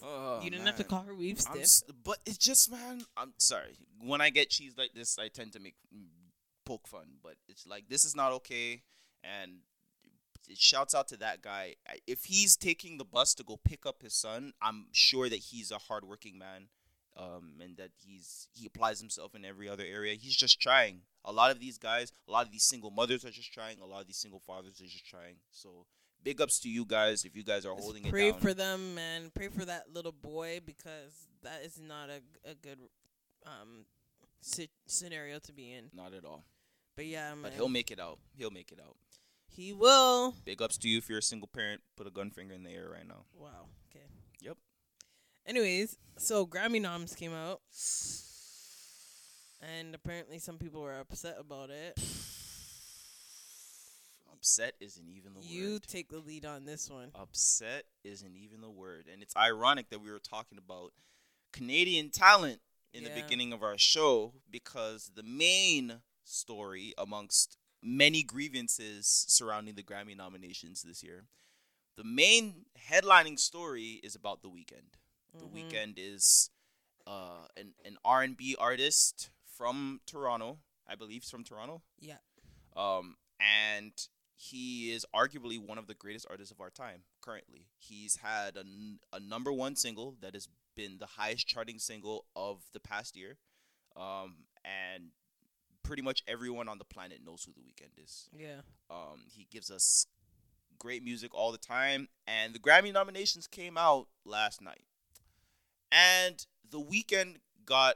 oh, 0.04 0.39
you 0.41 0.49
didn't 0.49 0.66
have 0.68 0.78
to 0.78 0.84
call 0.84 1.04
her 1.04 1.14
weave 1.16 1.41
I'm 1.49 1.64
stiff. 1.64 1.64
s- 1.64 1.84
but 2.04 2.20
it's 2.26 2.38
just 2.38 2.72
man 2.72 3.02
i'm 3.18 3.34
sorry 3.38 3.76
when 4.06 4.22
i 4.22 4.30
get 4.30 4.49
cheese 4.49 4.74
like 4.78 4.91
this 4.93 5.18
i 5.20 5.28
tend 5.28 5.54
to 5.54 5.60
make 5.60 5.76
mm, 5.93 6.06
poke 6.66 6.88
fun 6.88 7.08
but 7.24 7.36
it's 7.49 7.66
like 7.68 7.89
this 7.89 8.06
is 8.06 8.16
not 8.16 8.32
okay 8.34 8.84
and 9.24 9.52
shouts 10.56 10.94
out 10.94 11.08
to 11.08 11.18
that 11.18 11.42
guy 11.42 11.76
if 12.08 12.26
he's 12.26 12.56
taking 12.56 12.98
the 12.98 13.06
bus 13.06 13.34
to 13.34 13.44
go 13.44 13.58
pick 13.64 13.86
up 13.86 14.02
his 14.02 14.14
son 14.14 14.54
i'm 14.62 14.86
sure 14.92 15.30
that 15.30 15.39
he's 15.39 15.72
a 15.72 15.78
hardworking 15.78 16.38
man 16.38 16.68
um, 17.18 17.56
and 17.62 17.76
that 17.78 17.92
he's 18.06 18.48
he 18.54 18.66
applies 18.66 19.00
himself 19.00 19.36
in 19.36 19.44
every 19.44 19.68
other 19.68 19.84
area 19.86 20.14
he's 20.16 20.36
just 20.36 20.62
trying 20.62 21.02
a 21.26 21.32
lot 21.32 21.52
of 21.52 21.60
these 21.60 21.78
guys 21.78 22.12
a 22.28 22.32
lot 22.32 22.46
of 22.46 22.52
these 22.52 22.64
single 22.64 22.89
mothers 22.89 23.26
are 23.26 23.32
just 23.32 23.54
trying 23.54 23.80
a 23.82 23.86
lot 23.86 24.02
of 24.02 24.08
these 24.08 24.18
single 24.18 24.42
fathers 24.48 24.80
are 24.82 24.86
just 24.86 25.06
trying 25.06 25.36
so 25.52 25.86
big 26.24 26.39
ups 26.39 26.60
to 26.60 26.70
you 26.70 26.86
guys 26.86 27.26
if 27.26 27.36
you 27.36 27.44
guys 27.44 27.66
are 27.66 27.74
holding 27.74 28.04
pray 28.04 28.30
it 28.30 28.32
down 28.32 28.39
Pray 28.42 28.50
for 28.50 28.54
them, 28.54 28.96
man. 28.96 29.32
Pray 29.34 29.48
for 29.50 29.66
that 29.66 29.86
little 29.94 30.12
boy 30.12 30.60
because 30.66 31.28
that 31.44 31.62
is 31.64 31.80
not 31.80 32.10
a, 32.10 32.50
a 32.50 32.54
good 32.56 32.78
um 33.46 33.86
scenario 34.88 35.39
to 35.39 35.54
be 35.54 35.72
in. 35.72 35.89
not 35.94 36.14
at 36.14 36.26
all 36.26 36.44
But 36.96 37.06
yeah, 37.06 37.30
man. 37.30 37.44
But 37.44 37.54
he'll 37.54 37.70
make 37.70 37.92
it 37.92 38.00
out. 38.00 38.20
He'll 38.38 38.52
make 38.52 38.72
it 38.72 38.80
out. 38.80 38.96
He 39.54 39.74
will. 39.74 40.36
Big 40.45 40.62
ups 40.62 40.78
to 40.80 40.88
you 40.89 40.97
if 40.97 41.10
you're 41.10 41.20
a 41.20 41.22
single 41.22 41.47
parent. 41.47 41.82
Put 41.97 42.08
a 42.08 42.12
gun 42.12 42.32
finger 42.32 42.54
in 42.54 42.64
the 42.64 42.72
air 42.72 42.89
right 42.89 43.08
now. 43.08 43.26
Wow. 43.38 43.68
Okay. 43.89 44.06
Yep. 44.39 44.58
Anyways, 45.45 45.97
so 46.18 46.45
Grammy 46.45 46.82
noms 46.82 47.16
came 47.16 47.34
out, 47.34 47.62
and 49.62 49.93
apparently 49.93 50.39
some 50.39 50.58
people 50.58 50.82
were 50.82 50.97
upset 50.97 51.36
about 51.39 51.70
it. 51.70 51.99
Upset 54.32 54.74
isn't 54.80 55.08
even 55.10 55.34
the 55.34 55.41
You 55.41 55.64
word. 55.64 55.72
You 55.72 55.80
take 55.80 56.10
the 56.10 56.20
lead 56.20 56.45
on 56.45 56.66
this 56.66 56.89
one. 56.89 57.10
Upset 57.14 57.84
isn't 58.04 58.36
even 58.36 58.62
the 58.62 58.70
word. 58.70 59.08
And 59.12 59.22
it's 59.22 59.36
ironic 59.36 59.89
that 59.89 60.02
we 60.02 60.10
were 60.10 60.20
talking 60.20 60.58
about 60.58 60.93
Canadian 61.52 62.10
talent 62.10 62.60
in 62.93 63.04
the 63.04 63.12
beginning 63.12 63.54
of 63.54 63.62
our 63.62 63.78
show 63.78 64.34
because 64.49 65.12
the 65.16 65.24
main 65.24 66.02
story 66.24 66.93
amongst 66.97 67.58
many 67.82 68.24
grievances 68.24 69.26
surrounding 69.28 69.76
the 69.76 69.84
Grammy 69.84 70.16
nominations 70.16 70.82
this 70.84 71.04
year, 71.04 71.26
the 71.98 72.04
main 72.04 72.66
headlining 72.90 73.38
story 73.40 74.00
is 74.04 74.16
about 74.16 74.42
The 74.42 74.50
Weeknd. 74.50 74.94
The 75.34 75.46
Mhm. 75.46 75.54
Weeknd 75.54 75.94
is 75.98 76.50
uh, 77.08 77.48
an, 77.58 77.74
an 77.84 77.98
R&B 78.06 78.56
artist 78.60 79.32
from 79.58 80.02
Toronto. 80.06 80.60
I 80.88 80.96
believe 80.96 81.24
he's 81.24 81.32
from 81.32 81.44
Toronto. 81.44 81.82
Yeah. 82.00 82.18
Um, 82.76 83.16
and 83.40 83.92
he 84.36 84.92
is 84.92 85.06
arguably 85.14 85.58
one 85.60 85.78
of 85.80 85.88
the 85.88 85.94
greatest 85.96 86.28
artists 86.30 86.52
of 86.52 86.62
our 86.62 86.70
time 86.70 87.04
currently. 87.22 87.68
He's 87.80 88.18
had 88.18 88.56
a, 88.56 88.60
n- 88.62 89.00
a 89.12 89.20
number 89.20 89.52
one 89.52 89.76
single 89.76 90.16
that 90.22 90.34
has 90.36 90.48
been 90.76 90.98
the 91.00 91.06
highest 91.08 91.48
charting 91.48 91.80
single 91.80 92.26
of 92.36 92.62
the 92.74 92.80
past 92.80 93.16
year. 93.16 93.38
Um, 93.96 94.46
and 94.64 95.10
pretty 95.84 96.02
much 96.02 96.24
everyone 96.28 96.68
on 96.68 96.78
the 96.78 96.86
planet 96.86 97.20
knows 97.26 97.44
who 97.44 97.54
The 97.54 97.62
Weeknd 97.62 98.04
is. 98.04 98.30
Yeah. 98.38 98.62
Um, 98.90 99.24
he 99.30 99.48
gives 99.50 99.70
us 99.72 100.06
great 100.80 101.04
music 101.04 101.34
all 101.34 101.52
the 101.52 101.58
time, 101.58 102.08
and 102.28 102.54
the 102.54 102.60
Grammy 102.60 102.92
nominations 102.94 103.48
came 103.48 103.78
out 103.78 104.08
last 104.26 104.62
night, 104.62 104.84
and 105.92 106.46
The 106.70 106.80
Weeknd 106.82 107.38
got 107.66 107.96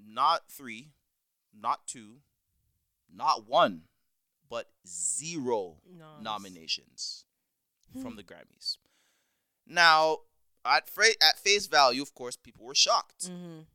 not 0.00 0.48
three, 0.50 0.92
not 1.58 1.86
two, 1.86 2.20
not 3.12 3.46
one, 3.48 3.82
but 4.48 4.66
zero 4.86 5.78
Noms. 5.98 6.22
nominations 6.24 7.24
from 8.00 8.16
the 8.16 8.22
Grammys. 8.22 8.76
Now, 9.66 10.18
at 10.64 10.88
fra- 10.88 11.06
at 11.22 11.38
face 11.38 11.66
value, 11.66 12.00
of 12.02 12.14
course, 12.14 12.36
people 12.36 12.64
were 12.64 12.74
shocked 12.74 13.28
Mhm. 13.28 13.66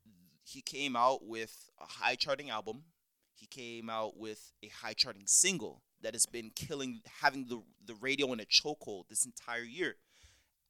he 0.44 0.62
came 0.62 0.96
out 0.96 1.24
with 1.26 1.70
a 1.80 1.86
high 1.86 2.16
charting 2.16 2.50
album. 2.50 2.86
He 3.44 3.48
came 3.48 3.90
out 3.90 4.16
with 4.16 4.54
a 4.64 4.70
high 4.70 4.94
charting 4.94 5.28
single 5.28 5.82
that 6.02 6.14
has 6.14 6.26
been 6.26 6.52
killing, 6.56 7.02
having 7.22 7.48
the 7.48 7.62
the 7.86 7.96
radio 7.96 8.32
in 8.32 8.40
a 8.40 8.46
chokehold 8.46 9.10
this 9.10 9.26
entire 9.26 9.64
year. 9.64 9.96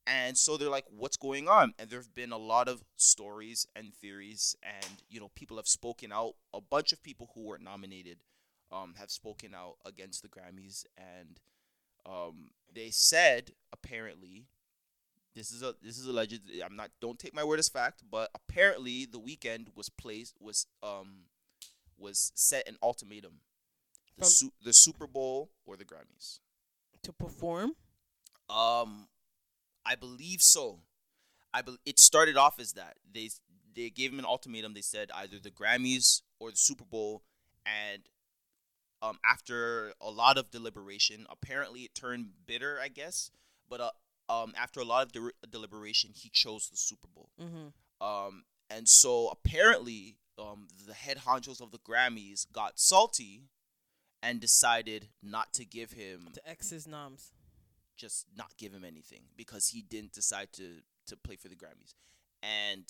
And 0.08 0.36
so 0.36 0.58
they're 0.58 0.70
like, 0.70 0.86
what's 0.90 1.16
going 1.16 1.48
on? 1.48 1.76
And 1.78 1.90
there 1.90 2.00
have 2.00 2.16
been 2.16 2.32
a 2.32 2.38
lot 2.38 2.68
of 2.68 2.84
stories 2.96 3.68
and 3.76 3.94
theories, 3.94 4.56
and 4.64 5.04
you 5.08 5.20
know, 5.20 5.30
people 5.36 5.58
have 5.58 5.68
spoken 5.68 6.12
out. 6.12 6.34
A 6.52 6.60
bunch 6.62 6.92
of 6.92 7.04
people 7.04 7.30
who 7.36 7.44
were 7.44 7.60
nominated 7.60 8.18
um, 8.72 8.96
have 8.98 9.12
spoken 9.12 9.54
out 9.54 9.76
against 9.86 10.24
the 10.24 10.28
Grammys, 10.28 10.86
and 10.98 11.40
um, 12.08 12.50
they 12.74 12.90
said 12.90 13.52
apparently 13.72 14.48
this 15.36 15.52
is 15.52 15.62
a 15.62 15.76
this 15.84 16.00
is 16.00 16.08
alleged. 16.08 16.42
I'm 16.66 16.76
not. 16.76 16.90
Don't 17.00 17.20
take 17.20 17.36
my 17.36 17.44
word 17.44 17.60
as 17.60 17.70
fact, 17.70 18.02
but 18.10 18.32
apparently 18.34 19.06
the 19.06 19.20
Weeknd 19.20 19.68
was 19.76 19.90
placed 19.90 20.42
was 20.42 20.66
um 20.82 21.26
was 21.98 22.32
set 22.36 22.68
an 22.68 22.78
ultimatum. 22.82 23.40
The, 24.18 24.26
su- 24.26 24.54
the 24.64 24.74
Super 24.74 25.08
Bowl 25.08 25.50
or 25.66 25.76
the 25.76 25.86
Grammys. 25.86 26.40
To 27.04 27.12
perform. 27.12 27.72
Um, 28.50 29.08
I 29.86 29.96
believe 29.96 30.42
so. 30.42 30.80
I 31.54 31.62
bel 31.62 31.78
it 31.86 32.00
started 32.00 32.38
off 32.38 32.60
as 32.60 32.74
that 32.74 32.98
they 33.12 33.30
they 33.76 33.90
gave 33.90 34.12
him 34.12 34.20
an 34.20 34.26
ultimatum. 34.26 34.74
They 34.74 34.82
said 34.82 35.12
either 35.14 35.38
the 35.40 35.52
Grammys 35.52 36.22
or 36.40 36.52
the 36.52 36.58
Super 36.58 36.86
Bowl, 36.86 37.24
and 37.66 38.04
um 39.02 39.20
after 39.26 39.94
a 40.02 40.10
lot 40.10 40.38
of 40.38 40.52
deliberation, 40.52 41.26
apparently 41.30 41.82
it 41.82 41.96
turned 41.96 42.28
bitter, 42.46 42.80
I 42.82 42.88
guess. 42.88 43.32
But 43.70 43.82
uh, 43.82 43.92
um 44.32 44.54
after 44.58 44.80
a 44.80 44.86
lot 44.86 45.06
of 45.06 45.12
de- 45.12 45.48
deliberation, 45.50 46.12
he 46.16 46.30
chose 46.30 46.70
the 46.70 46.78
Super 46.78 47.08
Bowl. 47.08 47.30
Mm-hmm. 47.40 48.06
Um, 48.06 48.44
and 48.70 48.88
so 48.90 49.30
apparently, 49.30 50.18
um, 50.40 50.68
the 50.88 50.94
head 50.94 51.20
honchos 51.28 51.62
of 51.62 51.72
the 51.72 51.78
Grammys 51.80 52.46
got 52.52 52.80
salty 52.80 53.50
and 54.22 54.40
decided 54.40 55.10
not 55.22 55.54
to 55.54 55.66
give 55.66 55.92
him 55.92 56.30
To 56.34 56.50
X's 56.50 56.88
noms. 56.88 57.32
just 57.98 58.26
not 58.36 58.56
give 58.58 58.74
him 58.74 58.84
anything 58.84 59.24
because 59.36 59.68
he 59.68 59.82
didn't 59.82 60.14
decide 60.14 60.52
to 60.54 60.82
to 61.08 61.18
play 61.18 61.36
for 61.36 61.50
the 61.50 61.56
Grammys. 61.56 61.94
And 62.42 62.86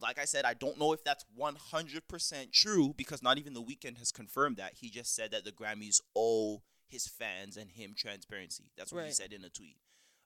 like 0.00 0.18
I 0.18 0.24
said, 0.26 0.44
I 0.44 0.54
don't 0.54 0.78
know 0.78 0.92
if 0.92 1.02
that's 1.04 1.24
100% 1.38 2.52
true 2.52 2.94
because 2.96 3.22
not 3.22 3.38
even 3.38 3.54
the 3.54 3.62
Weeknd 3.62 3.98
has 3.98 4.10
confirmed 4.12 4.56
that. 4.58 4.74
He 4.74 4.90
just 4.90 5.14
said 5.14 5.30
that 5.32 5.44
the 5.44 5.52
Grammys 5.52 6.00
owe 6.16 6.62
his 6.86 7.06
fans 7.06 7.56
and 7.56 7.70
him 7.70 7.94
transparency. 7.96 8.64
That's 8.76 8.92
what 8.92 9.04
he 9.06 9.12
said 9.12 9.32
in 9.32 9.44
a 9.44 9.48
tweet. 9.48 9.76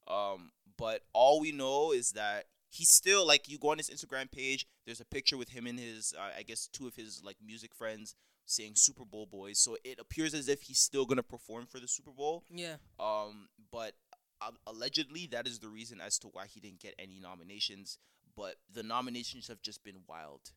Um, 0.09 0.51
but 0.77 1.03
all 1.13 1.41
we 1.41 1.53
know 1.53 1.93
is 1.93 2.13
that 2.13 2.47
he's 2.71 2.91
still 2.91 3.27
like 3.27 3.49
you 3.49 3.59
go 3.59 3.71
on 3.71 3.79
his 3.79 3.91
Instagram 3.91 4.31
page. 4.31 4.67
There's 4.87 5.01
a 5.01 5.05
picture 5.05 5.37
with 5.37 5.51
him 5.51 5.67
and 5.67 5.79
his, 5.79 6.15
uh, 6.19 6.31
I 6.39 6.43
guess, 6.43 6.67
two 6.69 6.87
of 6.87 6.97
his 6.97 7.23
like 7.25 7.37
music 7.45 7.75
friends 7.75 8.15
saying 8.47 8.73
Super 8.77 9.05
Bowl 9.05 9.27
boys. 9.27 9.59
So 9.59 9.77
it 9.85 9.99
appears 9.99 10.35
as 10.35 10.49
if 10.49 10.63
he's 10.63 10.79
still 10.79 11.05
gonna 11.07 11.23
perform 11.23 11.67
for 11.67 11.81
the 11.81 11.89
Super 11.89 12.11
Bowl. 12.13 12.45
Yeah. 12.51 12.77
Um, 12.99 13.49
but 13.71 13.93
uh, 14.41 14.53
allegedly, 14.67 15.27
that 15.33 15.47
is 15.47 15.59
the 15.59 15.69
reason 15.69 16.01
as 16.01 16.19
to 16.21 16.29
why 16.29 16.47
he 16.47 16.61
didn't 16.61 16.81
get 16.81 16.95
any 16.99 17.19
nominations. 17.21 17.99
But 18.37 18.57
the 18.73 18.83
nominations 18.85 19.49
have 19.49 19.61
just 19.63 19.83
been 19.83 20.03
wild 20.07 20.53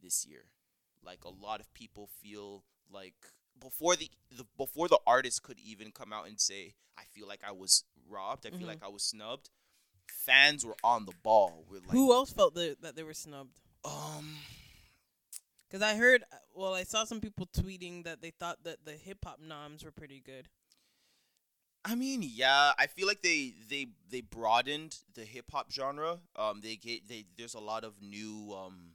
this 0.00 0.24
year. 0.26 0.44
Like 1.04 1.24
a 1.24 1.30
lot 1.30 1.60
of 1.60 1.72
people 1.74 2.08
feel 2.22 2.64
like 2.90 3.14
before 3.60 3.96
the, 3.96 4.10
the 4.30 4.44
before 4.56 4.88
the 4.88 4.98
artist 5.06 5.42
could 5.42 5.58
even 5.58 5.90
come 5.92 6.12
out 6.12 6.26
and 6.28 6.40
say, 6.40 6.74
"I 6.96 7.02
feel 7.12 7.26
like 7.26 7.40
I 7.46 7.52
was 7.52 7.84
robbed. 8.08 8.46
I 8.46 8.50
feel 8.50 8.60
Mhm. 8.60 8.66
like 8.68 8.82
I 8.84 8.88
was 8.88 9.02
snubbed." 9.02 9.50
Fans 10.10 10.64
were 10.64 10.76
on 10.82 11.04
the 11.04 11.12
ball. 11.22 11.64
Like, 11.70 11.82
Who 11.90 12.12
else 12.12 12.32
felt 12.32 12.54
the, 12.54 12.76
that 12.82 12.96
they 12.96 13.02
were 13.02 13.14
snubbed? 13.14 13.60
Um, 13.84 14.36
Because 15.68 15.82
I 15.82 15.96
heard, 15.96 16.24
well, 16.54 16.74
I 16.74 16.84
saw 16.84 17.04
some 17.04 17.20
people 17.20 17.48
tweeting 17.56 18.04
that 18.04 18.22
they 18.22 18.30
thought 18.30 18.64
that 18.64 18.84
the 18.84 18.92
hip 18.92 19.18
hop 19.24 19.40
noms 19.40 19.84
were 19.84 19.92
pretty 19.92 20.22
good. 20.24 20.48
I 21.84 21.94
mean, 21.94 22.22
yeah, 22.24 22.72
I 22.78 22.86
feel 22.86 23.06
like 23.06 23.20
they 23.20 23.52
they 23.68 23.88
they 24.10 24.22
broadened 24.22 24.96
the 25.14 25.22
hip 25.22 25.50
hop 25.52 25.70
genre. 25.70 26.18
Um, 26.34 26.62
they 26.62 26.76
get 26.76 27.06
they 27.08 27.26
there's 27.36 27.52
a 27.52 27.60
lot 27.60 27.84
of 27.84 28.00
new 28.00 28.54
um 28.54 28.93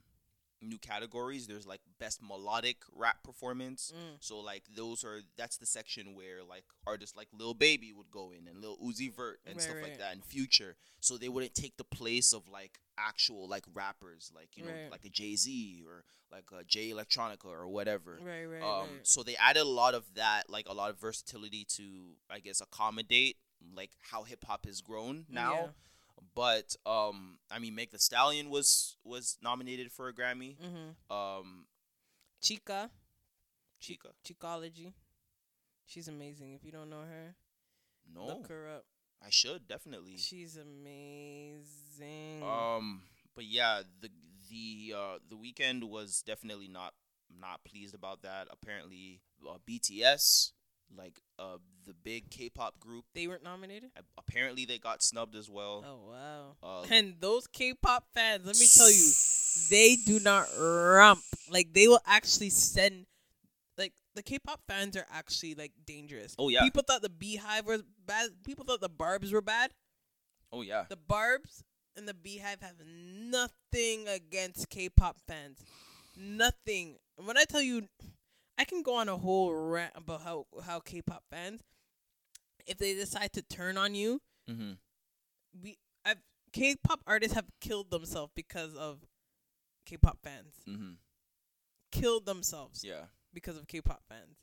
new 0.62 0.78
categories. 0.78 1.46
There's 1.46 1.66
like 1.66 1.80
best 1.98 2.20
melodic 2.22 2.78
rap 2.94 3.22
performance. 3.22 3.92
Mm. 3.96 4.16
So 4.20 4.38
like 4.40 4.64
those 4.74 5.04
are 5.04 5.20
that's 5.36 5.56
the 5.56 5.66
section 5.66 6.14
where 6.14 6.42
like 6.48 6.64
artists 6.86 7.16
like 7.16 7.28
Lil 7.36 7.54
Baby 7.54 7.92
would 7.92 8.10
go 8.10 8.32
in 8.32 8.46
and 8.48 8.60
Lil 8.60 8.76
Uzi 8.78 9.14
Vert 9.14 9.40
and 9.46 9.56
Right, 9.56 9.62
stuff 9.62 9.76
right. 9.76 9.84
like 9.84 9.98
that 9.98 10.12
and 10.12 10.24
Future. 10.24 10.76
So 11.00 11.16
they 11.16 11.28
wouldn't 11.28 11.54
take 11.54 11.76
the 11.76 11.84
place 11.84 12.32
of 12.32 12.48
like 12.48 12.78
actual 12.98 13.48
like 13.48 13.64
rappers 13.72 14.30
like 14.34 14.48
you 14.56 14.64
know 14.64 14.70
Right. 14.70 14.90
like 14.90 15.04
a 15.04 15.08
Jay 15.08 15.34
Z 15.36 15.82
or 15.86 16.04
like 16.30 16.44
a 16.58 16.62
Jay 16.64 16.90
Electronica 16.90 17.46
or 17.46 17.66
whatever 17.66 18.18
Right, 18.22 18.44
right, 18.44 18.62
um, 18.62 18.80
right. 18.88 18.88
so 19.02 19.22
they 19.22 19.36
added 19.36 19.62
a 19.62 19.64
lot 19.64 19.94
of 19.94 20.04
that, 20.14 20.48
like 20.48 20.68
a 20.68 20.72
lot 20.72 20.90
of 20.90 20.98
versatility 21.00 21.64
to, 21.76 22.12
I 22.30 22.38
guess, 22.40 22.60
accommodate 22.60 23.36
like 23.74 23.90
how 24.10 24.22
hip 24.22 24.44
hop 24.46 24.64
has 24.66 24.80
grown 24.80 25.26
now. 25.28 25.52
Yeah. 25.54 25.66
But 26.34 26.76
um, 26.86 27.38
I 27.50 27.58
mean, 27.58 27.74
Megan 27.74 27.92
Thee 27.92 27.98
Stallion 27.98 28.50
was 28.50 28.96
was 29.04 29.36
nominated 29.42 29.90
for 29.92 30.08
a 30.08 30.12
Grammy. 30.12 30.56
Mm-hmm. 30.58 31.14
Um, 31.14 31.66
Chika, 32.42 32.90
Chika, 33.82 34.12
Chicology. 34.24 34.92
She's 35.86 36.08
amazing. 36.08 36.54
If 36.54 36.64
you 36.64 36.72
don't 36.72 36.88
know 36.88 37.00
her, 37.00 37.34
no, 38.14 38.26
look 38.26 38.48
her 38.48 38.68
up. 38.68 38.84
I 39.24 39.30
should 39.30 39.68
definitely. 39.68 40.16
She's 40.16 40.56
amazing. 40.56 42.42
Um, 42.42 43.02
but 43.34 43.44
yeah, 43.44 43.82
the 44.00 44.08
the 44.48 44.94
uh, 44.96 45.18
the 45.28 45.36
Weeknd 45.36 45.84
was 45.84 46.22
definitely 46.24 46.68
not 46.68 46.94
not 47.40 47.64
pleased 47.64 47.94
about 47.94 48.22
that. 48.22 48.48
Apparently, 48.50 49.20
uh, 49.46 49.58
BTS, 49.68 50.52
like 50.96 51.20
uh, 51.38 51.56
the 51.86 51.94
big 51.94 52.30
K-pop 52.30 52.78
group, 52.80 53.04
they 53.14 53.26
weren't 53.26 53.44
nominated. 53.44 53.90
a- 53.96 54.02
apparently 54.18 54.64
they 54.64 54.78
got 54.78 55.02
snubbed 55.02 55.34
as 55.36 55.48
well. 55.48 55.84
Oh 55.86 56.10
wow. 56.10 56.56
Uh, 56.62 56.86
And 56.90 57.16
those 57.20 57.46
K-pop 57.46 58.04
fans, 58.14 58.44
let 58.46 58.58
me 58.58 58.66
tell 58.74 58.90
you, 58.90 59.12
they 59.70 59.96
do 60.04 60.20
not 60.20 60.46
rump. 60.58 61.20
Like 61.50 61.72
they 61.72 61.88
will 61.88 62.00
actually 62.06 62.50
send. 62.50 63.06
Like 63.78 63.92
the 64.14 64.22
K-pop 64.22 64.60
fans 64.68 64.96
are 64.96 65.06
actually 65.10 65.54
like 65.54 65.72
dangerous. 65.86 66.34
Oh, 66.38 66.48
yeah. 66.48 66.62
People 66.62 66.82
thought 66.86 67.00
the 67.02 67.08
Beehive 67.08 67.66
was 67.66 67.82
bad. 68.06 68.28
People 68.44 68.64
thought 68.66 68.80
the 68.82 68.88
Barbs 68.90 69.32
were 69.32 69.40
bad. 69.42 69.70
oh 70.52 70.62
yeah. 70.62 70.84
The 70.88 70.96
Barbs 70.96 71.64
and 71.96 72.06
the 72.06 72.14
Beehive 72.14 72.60
have 72.60 72.76
nothing 72.86 74.06
against 74.08 74.68
K-pop 74.68 75.16
fans. 75.26 75.60
Nothing. 76.16 76.96
When 77.16 77.36
I 77.38 77.44
tell 77.44 77.62
you, 77.62 77.88
I 78.58 78.64
can 78.64 78.82
go 78.82 78.96
on 78.96 79.08
a 79.08 79.16
whole 79.16 79.52
rant 79.54 79.92
about 79.96 80.22
how 80.22 80.46
how 80.64 80.80
K-pop 80.80 81.24
fans. 81.30 81.62
if 82.66 82.78
they 82.78 82.94
decide 82.94 83.32
to 83.34 83.42
turn 83.42 83.76
on 83.78 83.94
you, 83.94 84.20
Mm-hmm. 84.48 84.72
we 85.62 85.78
I've 86.04 86.18
K-pop 86.52 87.00
artists 87.06 87.34
have 87.34 87.46
killed 87.60 87.90
themselves 87.90 88.32
because 88.34 88.74
of 88.74 89.00
K-pop 89.86 90.18
fans. 90.22 90.54
Mm-hmm. 90.68 90.92
Killed 91.92 92.26
themselves 92.26 92.84
Yeah. 92.84 93.04
because 93.32 93.56
of 93.56 93.66
K-pop 93.66 94.02
fans. 94.08 94.36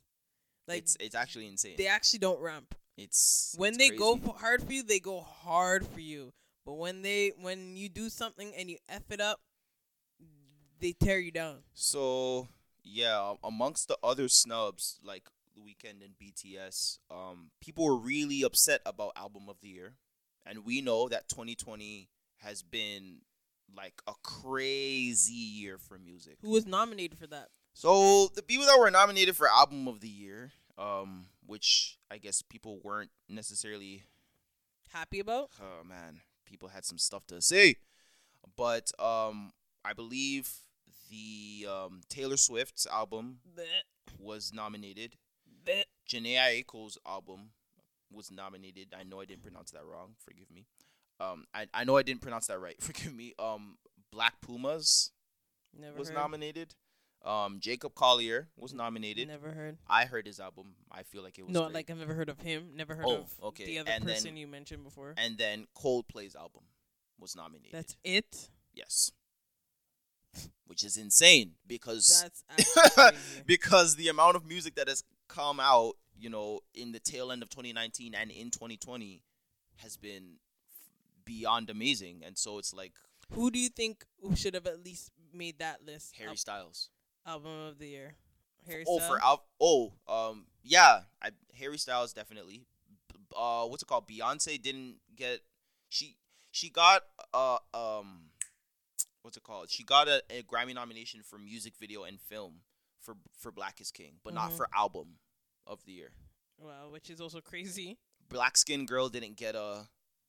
Like 0.66 0.78
it's 0.82 0.96
it's 1.00 1.14
actually 1.14 1.46
insane. 1.46 1.74
they 1.78 1.86
actually 1.86 2.18
don't 2.20 2.40
ramp. 2.40 2.74
it's 2.96 3.54
when 3.56 3.70
it's 3.74 3.78
they 3.78 3.90
go 3.90 4.14
crazy. 4.16 4.26
for 4.26 4.38
hard 4.38 4.62
for 4.62 4.72
you, 4.72 4.82
they 4.82 5.00
go 5.00 5.20
hard 5.20 5.86
for 5.86 6.00
you. 6.00 6.32
But 6.66 6.74
when 6.74 7.02
they 7.02 7.32
when 7.40 7.76
you 7.76 7.88
do 7.88 8.08
something 8.10 8.52
and 8.56 8.68
you 8.70 8.78
f 8.88 9.02
it 9.10 9.20
up, 9.20 9.40
they 10.80 10.92
tear 10.92 11.18
you 11.18 11.30
down. 11.30 11.62
So 11.74 12.48
yeah, 12.90 13.34
amongst 13.44 13.88
the 13.88 13.98
other 14.02 14.28
snubs 14.28 14.98
like 15.04 15.24
The 15.54 15.60
Weeknd 15.60 16.02
and 16.04 16.14
BTS, 16.20 16.98
um, 17.10 17.50
people 17.60 17.84
were 17.84 17.96
really 17.96 18.42
upset 18.42 18.80
about 18.86 19.12
album 19.16 19.48
of 19.48 19.60
the 19.60 19.68
year, 19.68 19.94
and 20.46 20.64
we 20.64 20.80
know 20.80 21.08
that 21.08 21.28
2020 21.28 22.08
has 22.38 22.62
been 22.62 23.18
like 23.76 24.00
a 24.06 24.12
crazy 24.22 25.32
year 25.34 25.76
for 25.78 25.98
music. 25.98 26.36
Who 26.42 26.50
was 26.50 26.66
nominated 26.66 27.18
for 27.18 27.26
that? 27.26 27.48
So 27.74 28.28
the 28.34 28.42
people 28.42 28.66
that 28.66 28.78
were 28.78 28.90
nominated 28.90 29.36
for 29.36 29.48
album 29.48 29.86
of 29.86 30.00
the 30.00 30.08
year, 30.08 30.52
um, 30.78 31.26
which 31.46 31.98
I 32.10 32.18
guess 32.18 32.42
people 32.42 32.80
weren't 32.82 33.10
necessarily 33.28 34.02
Happy 34.92 35.20
about? 35.20 35.50
oh 35.60 35.84
man, 35.84 36.20
people 36.46 36.68
had 36.68 36.84
some 36.84 36.96
stuff 36.98 37.26
to 37.26 37.42
say. 37.42 37.76
But 38.56 38.90
um 38.98 39.52
I 39.84 39.92
believe 39.92 40.50
the 41.10 41.66
um 41.70 42.00
Taylor 42.08 42.36
Swift's 42.36 42.86
album 42.86 43.38
was 44.18 44.52
nominated. 44.52 45.16
Jhené 46.08 46.36
Aiko's 46.38 46.96
album 47.06 47.50
was 48.10 48.30
nominated. 48.30 48.94
I 48.98 49.02
know 49.02 49.20
I 49.20 49.26
didn't 49.26 49.42
pronounce 49.42 49.70
that 49.72 49.84
wrong. 49.84 50.14
Forgive 50.24 50.50
me. 50.50 50.66
Um 51.20 51.44
I, 51.52 51.66
I 51.74 51.84
know 51.84 51.96
I 51.96 52.02
didn't 52.02 52.22
pronounce 52.22 52.46
that 52.46 52.58
right. 52.60 52.76
Forgive 52.80 53.14
me. 53.14 53.34
Um 53.38 53.76
Black 54.10 54.40
Pumas 54.40 55.10
Never 55.78 55.98
was 55.98 56.08
heard. 56.08 56.16
nominated. 56.16 56.74
Um 57.24 57.58
Jacob 57.60 57.94
Collier 57.94 58.48
was 58.56 58.72
nominated. 58.72 59.28
Never 59.28 59.50
heard. 59.50 59.76
I 59.88 60.06
heard 60.06 60.26
his 60.26 60.40
album. 60.40 60.74
I 60.90 61.02
feel 61.02 61.22
like 61.22 61.38
it 61.38 61.42
was 61.44 61.52
No, 61.52 61.64
great. 61.64 61.74
like 61.74 61.90
I've 61.90 61.98
never 61.98 62.14
heard 62.14 62.30
of 62.30 62.40
him. 62.40 62.70
Never 62.74 62.94
heard 62.94 63.04
Oh, 63.06 63.16
of 63.16 63.30
okay. 63.42 63.66
the 63.66 63.78
other 63.80 63.90
And 63.90 64.04
then- 64.06 64.14
person 64.14 64.36
you 64.36 64.46
mentioned 64.46 64.84
before. 64.84 65.14
and 65.18 65.36
then 65.36 65.66
Coldplay's 65.76 66.34
album 66.34 66.62
was 67.20 67.36
nominated. 67.36 67.72
That's 67.74 67.96
it. 68.04 68.48
yes. 68.72 69.10
Which 70.66 70.84
is 70.84 70.96
insane 70.96 71.52
because 71.66 72.24
because 73.46 73.96
the 73.96 74.08
amount 74.08 74.36
of 74.36 74.44
music 74.46 74.74
that 74.76 74.88
has 74.88 75.02
come 75.28 75.58
out, 75.60 75.94
you 76.18 76.28
know, 76.30 76.60
in 76.74 76.92
the 76.92 76.98
tail 77.00 77.32
end 77.32 77.42
of 77.42 77.48
2019 77.50 78.14
and 78.14 78.30
in 78.30 78.50
2020 78.50 79.22
has 79.76 79.96
been 79.96 80.36
beyond 81.24 81.70
amazing. 81.70 82.22
And 82.24 82.36
so 82.36 82.58
it's 82.58 82.74
like 82.74 82.92
Who 83.32 83.50
do 83.50 83.58
you 83.58 83.68
think 83.68 84.04
who 84.22 84.36
should 84.36 84.54
have 84.54 84.66
at 84.66 84.84
least 84.84 85.10
made 85.32 85.58
that 85.58 85.84
list? 85.86 86.14
Harry 86.18 86.30
Al- 86.30 86.36
Styles. 86.36 86.90
album 87.26 87.52
of 87.68 87.78
the 87.78 87.88
year. 87.88 88.14
Harry 88.66 88.84
Oh, 88.86 88.98
Styles. 88.98 89.10
for 89.10 89.24
out. 89.24 89.42
Oh, 89.60 89.92
um, 90.08 90.46
yeah, 90.62 91.00
I, 91.22 91.30
Harry 91.58 91.78
Styles 91.78 92.12
definitely. 92.12 92.66
Uh, 93.36 93.64
what's 93.66 93.82
it 93.82 93.86
called? 93.86 94.08
Beyonce 94.08 94.60
didn't 94.60 94.96
get. 95.16 95.40
She 95.88 96.16
she 96.50 96.68
got 96.70 97.02
uh 97.34 97.58
um, 97.74 98.30
what's 99.28 99.36
it 99.36 99.42
called? 99.42 99.68
She 99.68 99.84
got 99.84 100.08
a, 100.08 100.22
a 100.30 100.42
Grammy 100.42 100.74
nomination 100.74 101.20
for 101.22 101.38
music 101.38 101.74
video 101.78 102.04
and 102.04 102.18
film 102.18 102.62
for 103.02 103.14
for 103.38 103.52
Black 103.52 103.78
is 103.78 103.90
King, 103.90 104.14
but 104.24 104.32
not 104.32 104.52
Mhm. 104.52 104.56
for 104.56 104.68
album 104.74 105.18
of 105.66 105.84
the 105.84 105.92
year. 105.92 106.12
Wow, 106.56 106.88
which 106.88 107.10
is 107.10 107.20
also 107.20 107.42
crazy. 107.42 107.98
Black 108.30 108.56
Skin 108.56 108.86
Girl 108.86 109.10
didn't 109.10 109.36
get 109.36 109.54
a 109.54 109.86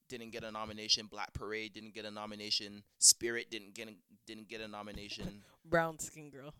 didn't 0.09 0.31
get 0.31 0.43
a 0.43 0.51
nomination. 0.51 1.05
Black 1.07 1.31
Parade 1.33 1.71
didn't 1.71 1.93
get 1.93 2.03
a 2.03 2.11
nomination. 2.11 2.83
Spirit 2.97 3.49
didn't 3.49 3.73
get 3.73 3.87
a, 3.87 3.93
didn't 4.27 4.49
get 4.49 4.59
a 4.59 4.67
nomination. 4.67 5.43
Brown 5.63 5.97
skin 5.99 6.29
girl. 6.29 6.53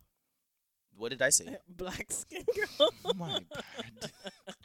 what 0.95 1.09
did 1.09 1.21
I 1.21 1.29
say? 1.31 1.57
Black 1.67 2.09
skin 2.09 2.45
girl. 2.55 2.89
Oh 3.03 3.13
my 3.15 3.39
bad. 3.53 4.11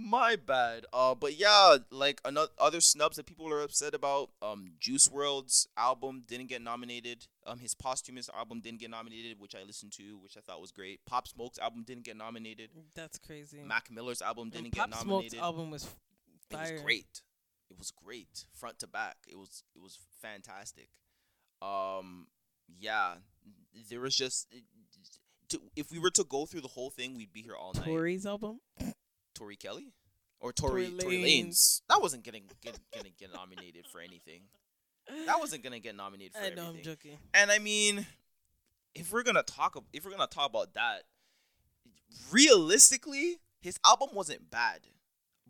My 0.00 0.36
bad. 0.36 0.86
Uh, 0.92 1.16
but 1.16 1.38
yeah, 1.38 1.78
like 1.90 2.20
another 2.24 2.50
other 2.58 2.80
snubs 2.80 3.16
that 3.16 3.26
people 3.26 3.52
are 3.52 3.62
upset 3.62 3.94
about. 3.94 4.30
Um, 4.40 4.72
Juice 4.78 5.08
WRLD's 5.08 5.66
album 5.76 6.22
didn't 6.26 6.46
get 6.46 6.62
nominated. 6.62 7.26
Um, 7.46 7.58
his 7.58 7.74
posthumous 7.74 8.30
album 8.32 8.60
didn't 8.60 8.78
get 8.78 8.90
nominated, 8.90 9.40
which 9.40 9.56
I 9.56 9.64
listened 9.64 9.92
to, 9.94 10.16
which 10.18 10.36
I 10.36 10.40
thought 10.40 10.60
was 10.60 10.70
great. 10.70 11.00
Pop 11.04 11.26
Smoke's 11.26 11.58
album 11.58 11.82
didn't 11.84 12.04
get 12.04 12.16
nominated. 12.16 12.70
That's 12.94 13.18
crazy. 13.18 13.58
Mac 13.66 13.90
Miller's 13.90 14.22
album 14.22 14.50
didn't 14.50 14.76
Pop 14.76 14.90
get 14.90 15.00
Smoke's 15.00 15.08
nominated. 15.08 15.40
album 15.40 15.70
was 15.72 15.84
It 16.50 16.56
was 16.56 16.82
great. 16.82 17.22
It 17.70 17.76
was 17.76 17.90
great, 17.90 18.46
front 18.54 18.78
to 18.78 18.86
back. 18.86 19.16
It 19.26 19.36
was 19.36 19.64
it 19.74 19.82
was 19.82 19.98
fantastic. 20.22 20.88
Um, 21.60 22.28
yeah, 22.78 23.14
there 23.90 24.00
was 24.00 24.14
just. 24.14 24.48
To, 25.48 25.60
if 25.74 25.90
we 25.90 25.98
were 25.98 26.10
to 26.10 26.24
go 26.24 26.44
through 26.44 26.60
the 26.60 26.68
whole 26.68 26.90
thing, 26.90 27.16
we'd 27.16 27.32
be 27.32 27.40
here 27.40 27.56
all 27.56 27.72
night. 27.72 27.86
Tory's 27.86 28.26
album. 28.26 28.60
Tori 29.38 29.56
Kelly 29.56 29.92
or 30.40 30.52
Tory 30.52 30.90
Tory. 30.98 31.22
Lanez. 31.22 31.82
That 31.88 32.02
wasn't 32.02 32.24
gonna 32.24 32.40
get 32.62 32.78
gonna 32.94 33.10
get 33.18 33.32
nominated 33.32 33.86
for 33.86 34.00
anything. 34.00 34.42
That 35.26 35.38
wasn't 35.38 35.62
gonna 35.62 35.78
get 35.78 35.96
nominated 35.96 36.34
for 36.34 36.40
anything. 36.40 36.58
I 36.58 36.62
know 36.62 36.70
I'm 36.70 36.82
joking. 36.82 37.18
And 37.32 37.50
I 37.50 37.58
mean, 37.58 38.06
if 38.94 39.12
we're 39.12 39.22
gonna 39.22 39.42
talk, 39.42 39.82
if 39.92 40.04
we're 40.04 40.10
gonna 40.10 40.26
talk 40.26 40.50
about 40.50 40.74
that, 40.74 41.04
realistically, 42.30 43.38
his 43.60 43.78
album 43.84 44.10
wasn't 44.12 44.50
bad, 44.50 44.80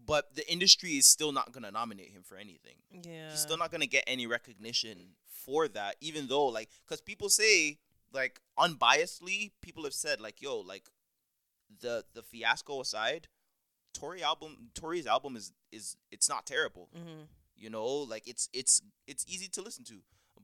but 0.07 0.35
the 0.35 0.51
industry 0.51 0.93
is 0.93 1.07
still 1.07 1.33
not 1.33 1.53
gonna 1.53 1.71
nominate 1.71 2.11
him 2.11 2.23
for 2.23 2.37
anything. 2.37 2.77
Yeah. 2.91 3.31
He's 3.31 3.41
still 3.41 3.59
not 3.59 3.73
gonna 3.73 3.87
get 3.87 4.05
any 4.07 4.27
recognition 4.27 5.15
for 5.27 5.69
that, 5.69 5.97
even 6.01 6.29
though 6.29 6.47
like, 6.47 6.69
cause 6.87 7.01
people 7.01 7.29
say 7.29 7.79
like 8.13 8.41
unbiasedly, 8.59 9.53
people 9.61 9.85
have 9.85 9.95
said 9.95 10.21
like, 10.21 10.41
yo, 10.41 10.59
like 10.59 10.85
the 11.81 12.05
the 12.15 12.23
fiasco 12.23 12.81
aside, 12.81 13.29
Tory 13.99 14.23
album, 14.23 14.71
Tory's 14.75 15.07
album 15.07 15.37
is 15.37 15.53
is 15.73 15.97
it's 16.11 16.29
not 16.29 16.47
terrible. 16.47 16.89
hmm 16.95 17.23
You 17.57 17.71
know, 17.71 17.87
like 17.87 18.27
it's 18.29 18.49
it's 18.53 18.83
it's 19.07 19.25
easy 19.29 19.49
to 19.49 19.63
listen 19.63 19.85
to, 19.85 19.97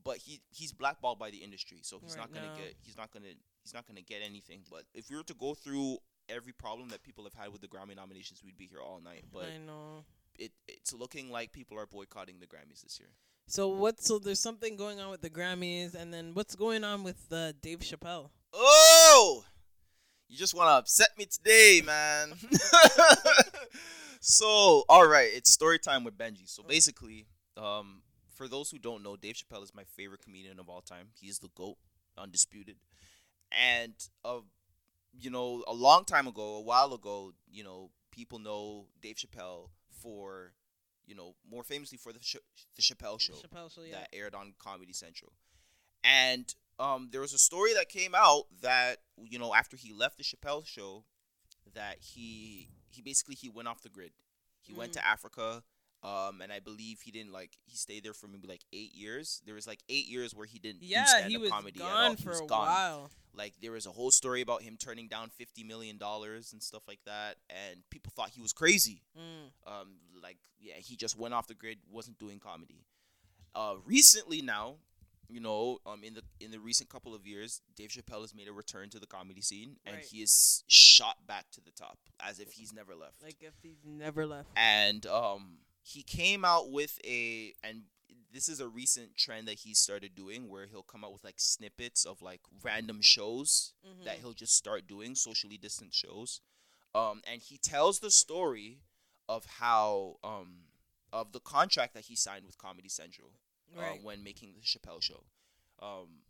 but 0.03 0.17
he 0.17 0.41
he's 0.49 0.73
blackballed 0.73 1.19
by 1.19 1.29
the 1.31 1.37
industry, 1.37 1.79
so 1.81 1.99
he's 2.01 2.11
Right 2.15 2.21
not 2.21 2.33
gonna 2.33 2.47
now. 2.47 2.55
get 2.57 2.75
he's 2.85 2.97
not 2.97 3.11
gonna 3.11 3.33
he's 3.63 3.73
not 3.73 3.85
gonna 3.87 4.01
get 4.01 4.21
anything. 4.23 4.61
But 4.69 4.83
if 4.93 5.09
we 5.09 5.15
were 5.15 5.23
to 5.23 5.33
go 5.33 5.53
through 5.53 5.97
every 6.27 6.53
problem 6.53 6.89
that 6.89 7.01
people 7.03 7.23
have 7.23 7.33
had 7.33 7.51
with 7.51 7.61
the 7.61 7.67
Grammy 7.67 7.95
nominations, 7.95 8.41
we'd 8.43 8.57
be 8.57 8.67
here 8.67 8.81
all 8.81 8.99
night. 9.01 9.23
But 9.31 9.45
I 9.55 9.57
know. 9.57 10.03
it 10.37 10.51
it's 10.67 10.91
looking 10.93 11.29
like 11.31 11.51
people 11.53 11.77
are 11.79 11.85
boycotting 11.87 12.39
the 12.39 12.47
Grammys 12.47 12.81
this 12.83 12.99
year. 12.99 13.09
So 13.47 13.67
what? 13.69 14.01
So 14.01 14.19
there's 14.19 14.39
something 14.39 14.75
going 14.75 14.99
on 14.99 15.09
with 15.11 15.21
the 15.21 15.29
Grammys, 15.29 15.93
and 15.95 16.11
then 16.13 16.33
what's 16.33 16.55
going 16.55 16.83
on 16.83 17.03
with 17.03 17.31
uh, 17.31 17.53
Dave 17.61 17.79
Chappelle? 17.79 18.31
Oh, 18.51 19.45
you 20.35 20.39
just 20.39 20.53
want 20.53 20.67
to 20.67 20.73
upset 20.73 21.07
me 21.17 21.25
today, 21.25 21.81
man. 21.85 22.33
so, 24.19 24.83
all 24.89 25.07
right, 25.07 25.29
it's 25.33 25.49
story 25.49 25.79
time 25.79 26.03
with 26.03 26.17
Benji. 26.17 26.49
So 26.49 26.61
basically, 26.61 27.25
um, 27.55 28.01
for 28.33 28.49
those 28.49 28.69
who 28.69 28.77
don't 28.77 29.01
know, 29.01 29.15
Dave 29.15 29.35
Chappelle 29.35 29.63
is 29.63 29.73
my 29.73 29.85
favorite 29.95 30.21
comedian 30.21 30.59
of 30.59 30.67
all 30.67 30.81
time. 30.81 31.07
He's 31.17 31.39
the 31.39 31.47
goat, 31.55 31.77
undisputed. 32.17 32.75
And 33.49 33.93
uh, 34.25 34.39
you 35.17 35.29
know, 35.29 35.63
a 35.69 35.73
long 35.73 36.03
time 36.03 36.27
ago, 36.27 36.55
a 36.55 36.61
while 36.61 36.93
ago, 36.93 37.31
you 37.49 37.63
know, 37.63 37.91
people 38.11 38.39
know 38.39 38.87
Dave 39.01 39.15
Chappelle 39.15 39.69
for, 40.01 40.51
you 41.05 41.15
know, 41.15 41.35
more 41.49 41.63
famously 41.63 41.97
for 41.97 42.11
the 42.11 42.19
sh- 42.21 42.35
the 42.75 42.81
Chappelle 42.81 43.21
Show 43.21 43.35
Chappelle 43.35 43.73
Show, 43.73 43.83
yeah. 43.83 43.99
that 43.99 44.09
aired 44.11 44.35
on 44.35 44.53
Comedy 44.59 44.91
Central. 44.91 45.31
And 46.03 46.53
um, 46.79 47.09
there 47.11 47.21
was 47.21 47.33
a 47.33 47.37
story 47.37 47.73
that 47.73 47.89
came 47.89 48.13
out 48.15 48.43
that 48.61 48.97
you 49.17 49.39
know 49.39 49.53
after 49.53 49.77
he 49.77 49.93
left 49.93 50.17
the 50.17 50.23
Chappelle 50.23 50.65
show, 50.65 51.03
that 51.73 51.97
he 52.01 52.69
he 52.89 53.01
basically 53.01 53.35
he 53.35 53.49
went 53.49 53.67
off 53.67 53.81
the 53.81 53.89
grid. 53.89 54.11
He 54.61 54.73
went 54.73 54.91
Mm. 54.91 54.93
to 54.95 55.05
Africa, 55.05 55.63
um, 56.03 56.41
and 56.41 56.51
I 56.51 56.59
believe 56.59 57.01
he 57.01 57.11
didn't 57.11 57.31
like 57.31 57.51
he 57.65 57.77
stayed 57.77 58.03
there 58.03 58.13
for 58.13 58.27
maybe 58.27 58.47
like 58.47 58.63
eight 58.73 58.93
years. 58.95 59.41
There 59.45 59.55
was 59.55 59.67
like 59.67 59.79
eight 59.89 60.07
years 60.07 60.33
where 60.33 60.47
he 60.47 60.59
didn't 60.59 60.79
do 60.81 60.87
yeah, 60.87 61.05
stand-up 61.05 61.29
he 61.29 61.37
was 61.37 61.51
comedy 61.51 61.79
at 61.79 61.85
all. 61.85 61.91
gone 62.09 62.15
He 62.17 62.23
for 62.23 62.29
was 62.29 62.39
a 62.41 62.45
gone. 62.45 62.67
while. 62.67 63.11
Like 63.37 63.53
there 63.61 63.73
was 63.73 63.85
a 63.85 63.91
whole 63.91 64.11
story 64.11 64.41
about 64.41 64.61
him 64.63 64.77
turning 64.77 65.07
down 65.07 65.29
fifty 65.29 65.63
million 65.63 65.97
dollars 65.97 66.51
and 66.53 66.63
stuff 66.63 66.83
like 66.87 67.01
that, 67.05 67.35
and 67.49 67.81
people 67.89 68.11
thought 68.15 68.29
he 68.29 68.41
was 68.41 68.53
crazy 68.53 69.01
Mm. 69.17 69.51
um 69.71 69.87
like 70.23 70.37
yeah 70.59 70.75
he 70.77 70.95
just 70.95 71.17
went 71.17 71.33
off 71.33 71.45
the 71.47 71.53
grid 71.53 71.77
wasn't 71.91 72.17
doing 72.17 72.39
comedy 72.39 72.85
uh 73.53 73.75
recently 73.85 74.41
now 74.41 74.77
you 75.29 75.39
know 75.39 75.79
um 75.85 76.03
in 76.03 76.13
the 76.13 76.21
in 76.39 76.51
the 76.51 76.59
recent 76.59 76.89
couple 76.89 77.13
of 77.15 77.25
years 77.25 77.61
dave 77.75 77.89
chappelle 77.89 78.21
has 78.21 78.33
made 78.35 78.47
a 78.47 78.53
return 78.53 78.89
to 78.89 78.99
the 78.99 79.07
comedy 79.07 79.41
scene 79.41 79.77
and 79.85 79.95
Right. 79.97 80.05
he 80.05 80.21
is 80.21 80.63
shot 80.67 81.25
back 81.27 81.45
to 81.51 81.61
the 81.61 81.71
top 81.71 81.97
as 82.19 82.39
if 82.39 82.53
he's 82.53 82.73
never 82.73 82.95
left 82.95 83.21
Like 83.23 83.41
if 83.41 83.53
he's 83.61 83.83
never 83.85 84.25
left. 84.25 84.49
and 84.55 85.05
um 85.05 85.59
he 85.81 86.03
came 86.03 86.43
out 86.45 86.71
with 86.71 86.99
a 87.05 87.53
and 87.63 87.83
this 88.31 88.49
is 88.49 88.59
a 88.59 88.67
recent 88.67 89.15
trend 89.15 89.47
that 89.47 89.59
he 89.59 89.73
started 89.73 90.13
doing 90.15 90.49
where 90.49 90.65
he'll 90.67 90.83
come 90.83 91.03
out 91.05 91.13
with 91.13 91.23
like 91.23 91.35
snippets 91.37 92.03
of 92.05 92.21
like 92.21 92.41
random 92.63 93.01
shows 93.01 93.73
that 94.03 94.17
Mhm. 94.17 94.19
he'll 94.21 94.33
just 94.33 94.55
start 94.55 94.87
doing 94.87 95.15
socially 95.15 95.57
distant 95.57 95.93
shows 95.93 96.41
um, 96.93 97.21
and 97.27 97.41
he 97.41 97.57
tells 97.57 97.99
the 97.99 98.11
story 98.11 98.79
of 99.27 99.45
how 99.59 100.17
um, 100.23 100.65
of 101.11 101.31
the 101.33 101.39
contract 101.39 101.93
that 101.93 102.05
he 102.05 102.15
signed 102.15 102.45
with 102.45 102.57
Comedy 102.57 102.89
Central 102.89 103.31
uh, 103.77 103.81
when 104.03 104.23
making 104.23 104.53
the 104.53 104.61
Chappelle 104.61 105.01
Show. 105.01 105.23
Um, 105.81 106.21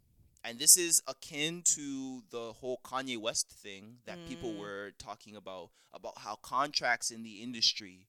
and 0.43 0.59
this 0.59 0.77
is 0.77 1.01
akin 1.07 1.63
to 1.63 2.23
the 2.29 2.53
whole 2.53 2.79
Kanye 2.83 3.17
West 3.17 3.49
thing 3.49 3.97
that 4.05 4.17
people 4.27 4.51
Mm. 4.53 4.59
were 4.59 4.91
talking 4.97 5.35
about 5.35 5.71
about 5.93 6.17
how 6.19 6.35
contracts 6.35 7.09
in 7.11 7.23
the 7.23 7.41
industry 7.41 8.07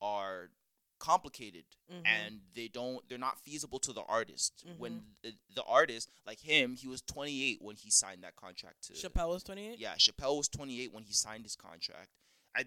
are 0.00 0.50
complicated 0.98 1.64
Mhm. 1.90 2.02
and 2.04 2.40
they 2.54 2.66
don't 2.68 3.08
they're 3.08 3.16
not 3.18 3.38
feasible 3.38 3.78
to 3.78 3.92
the 3.92 4.02
artist 4.02 4.64
Mm-hmm. 4.66 4.78
when 4.80 5.16
the, 5.22 5.32
the 5.54 5.62
artist 5.62 6.10
like 6.26 6.40
him 6.40 6.74
he 6.74 6.88
was 6.88 7.00
28 7.02 7.62
when 7.62 7.76
he 7.76 7.88
signed 7.90 8.22
that 8.24 8.34
contract 8.34 8.82
to 8.88 8.94
Chappelle 8.94 9.28
was 9.28 9.44
28. 9.44 9.78
yeah 9.78 9.94
Chappelle 9.94 10.36
was 10.36 10.48
28 10.48 10.92
when 10.92 11.04
he 11.04 11.12
signed 11.12 11.44
his 11.44 11.54
contract 11.54 12.10
I 12.56 12.64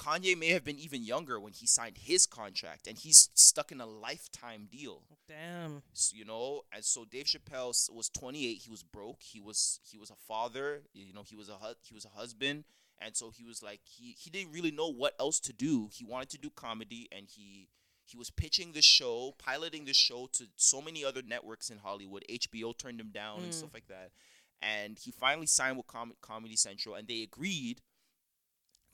Kanye 0.00 0.36
may 0.36 0.48
have 0.48 0.64
been 0.64 0.78
even 0.78 1.04
younger 1.04 1.38
when 1.38 1.52
he 1.52 1.66
signed 1.66 1.98
his 1.98 2.24
contract 2.24 2.86
and 2.86 2.96
he's 2.98 3.28
stuck 3.34 3.70
in 3.70 3.80
a 3.80 3.86
lifetime 3.86 4.66
deal. 4.70 5.02
Damn. 5.28 5.82
S- 5.92 6.12
you 6.14 6.24
know 6.24 6.62
and 6.72 6.82
so 6.84 7.04
dave 7.04 7.26
chappelle 7.26 7.74
was 7.92 8.08
28 8.08 8.54
he 8.64 8.70
was 8.70 8.82
broke. 8.82 9.22
He 9.22 9.40
was 9.40 9.78
he 9.90 9.98
was 9.98 10.10
a 10.10 10.16
father. 10.16 10.82
You 10.94 11.12
know 11.12 11.22
he 11.22 11.36
was 11.36 11.48
a 11.50 11.58
hu- 11.62 11.74
he 11.82 11.92
was 11.94 12.04
a 12.06 12.08
husband. 12.20 12.64
And 13.02 13.14
so 13.16 13.30
he 13.30 13.44
was 13.44 13.62
like 13.62 13.80
he 13.84 14.12
he 14.18 14.30
didn't 14.30 14.52
really 14.52 14.70
know 14.70 14.88
what 14.90 15.14
else 15.20 15.38
to 15.40 15.52
do. 15.52 15.88
He 15.92 16.04
wanted 16.04 16.30
to 16.30 16.38
do 16.38 16.50
comedy 16.50 17.08
and 17.12 17.26
he 17.28 17.68
he 18.06 18.16
was 18.16 18.30
pitching 18.30 18.72
the 18.72 18.82
show 18.82 19.34
piloting 19.38 19.84
the 19.84 19.94
show 19.94 20.28
to 20.32 20.44
so 20.56 20.80
many 20.82 21.04
other 21.04 21.22
networks 21.22 21.70
in 21.70 21.78
hollywood. 21.78 22.24
Hbo 22.28 22.76
turned 22.76 23.00
him 23.00 23.10
down 23.10 23.40
and 23.42 23.50
Mm. 23.52 23.54
stuff 23.54 23.74
like 23.74 23.86
that. 23.88 24.10
And 24.62 24.98
he 24.98 25.10
finally 25.10 25.46
signed 25.46 25.76
with 25.76 25.86
Com- 25.86 26.14
comedy 26.20 26.56
central 26.56 26.94
and 26.94 27.06
they 27.08 27.22
agreed 27.22 27.80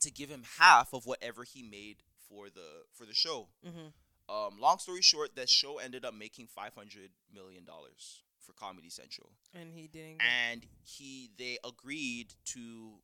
to 0.01 0.11
give 0.11 0.29
him 0.29 0.43
half 0.59 0.93
of 0.93 1.05
whatever 1.05 1.43
he 1.43 1.61
made 1.63 2.03
for 2.29 2.49
the 2.49 2.85
for 2.93 3.05
the 3.05 3.13
show 3.13 3.49
Mhm. 3.65 3.93
um, 4.29 4.59
long 4.59 4.77
story 4.79 5.01
short, 5.01 5.35
that 5.35 5.49
show 5.49 5.77
ended 5.77 6.03
up 6.05 6.13
making 6.13 6.47
five 6.47 6.73
hundred 6.75 7.11
million 7.33 7.63
dollars 7.65 8.23
for 8.39 8.53
Comedy 8.53 8.89
Central, 8.89 9.31
And 9.53 9.73
he 9.73 9.87
didn't. 9.87 10.19
Get, 10.19 10.27
and 10.27 10.67
he 10.83 11.31
they 11.37 11.57
agreed 11.63 12.35
to. 12.45 13.01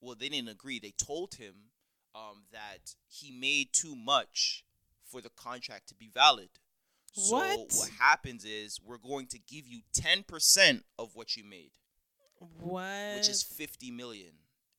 Well, 0.00 0.14
they 0.14 0.28
didn't 0.28 0.48
agree. 0.50 0.78
They 0.78 0.92
told 0.92 1.34
him 1.36 1.70
um, 2.14 2.44
that 2.52 2.94
he 3.08 3.30
made 3.32 3.72
too 3.72 3.96
much 3.96 4.64
for 5.04 5.20
the 5.20 5.30
contract 5.30 5.88
to 5.88 5.94
be 5.94 6.08
valid. 6.08 6.50
So 7.12 7.36
What? 7.36 7.72
what 7.72 7.90
happens 7.98 8.44
is 8.44 8.80
we're 8.80 8.98
going 8.98 9.26
to 9.28 9.38
give 9.38 9.66
you 9.66 9.82
ten 9.92 10.22
percent 10.24 10.84
of 10.98 11.14
what 11.16 11.36
you 11.36 11.44
made, 11.44 11.72
what? 12.38 13.16
which 13.16 13.28
is 13.28 13.42
fifty 13.42 13.90
million. 13.90 14.32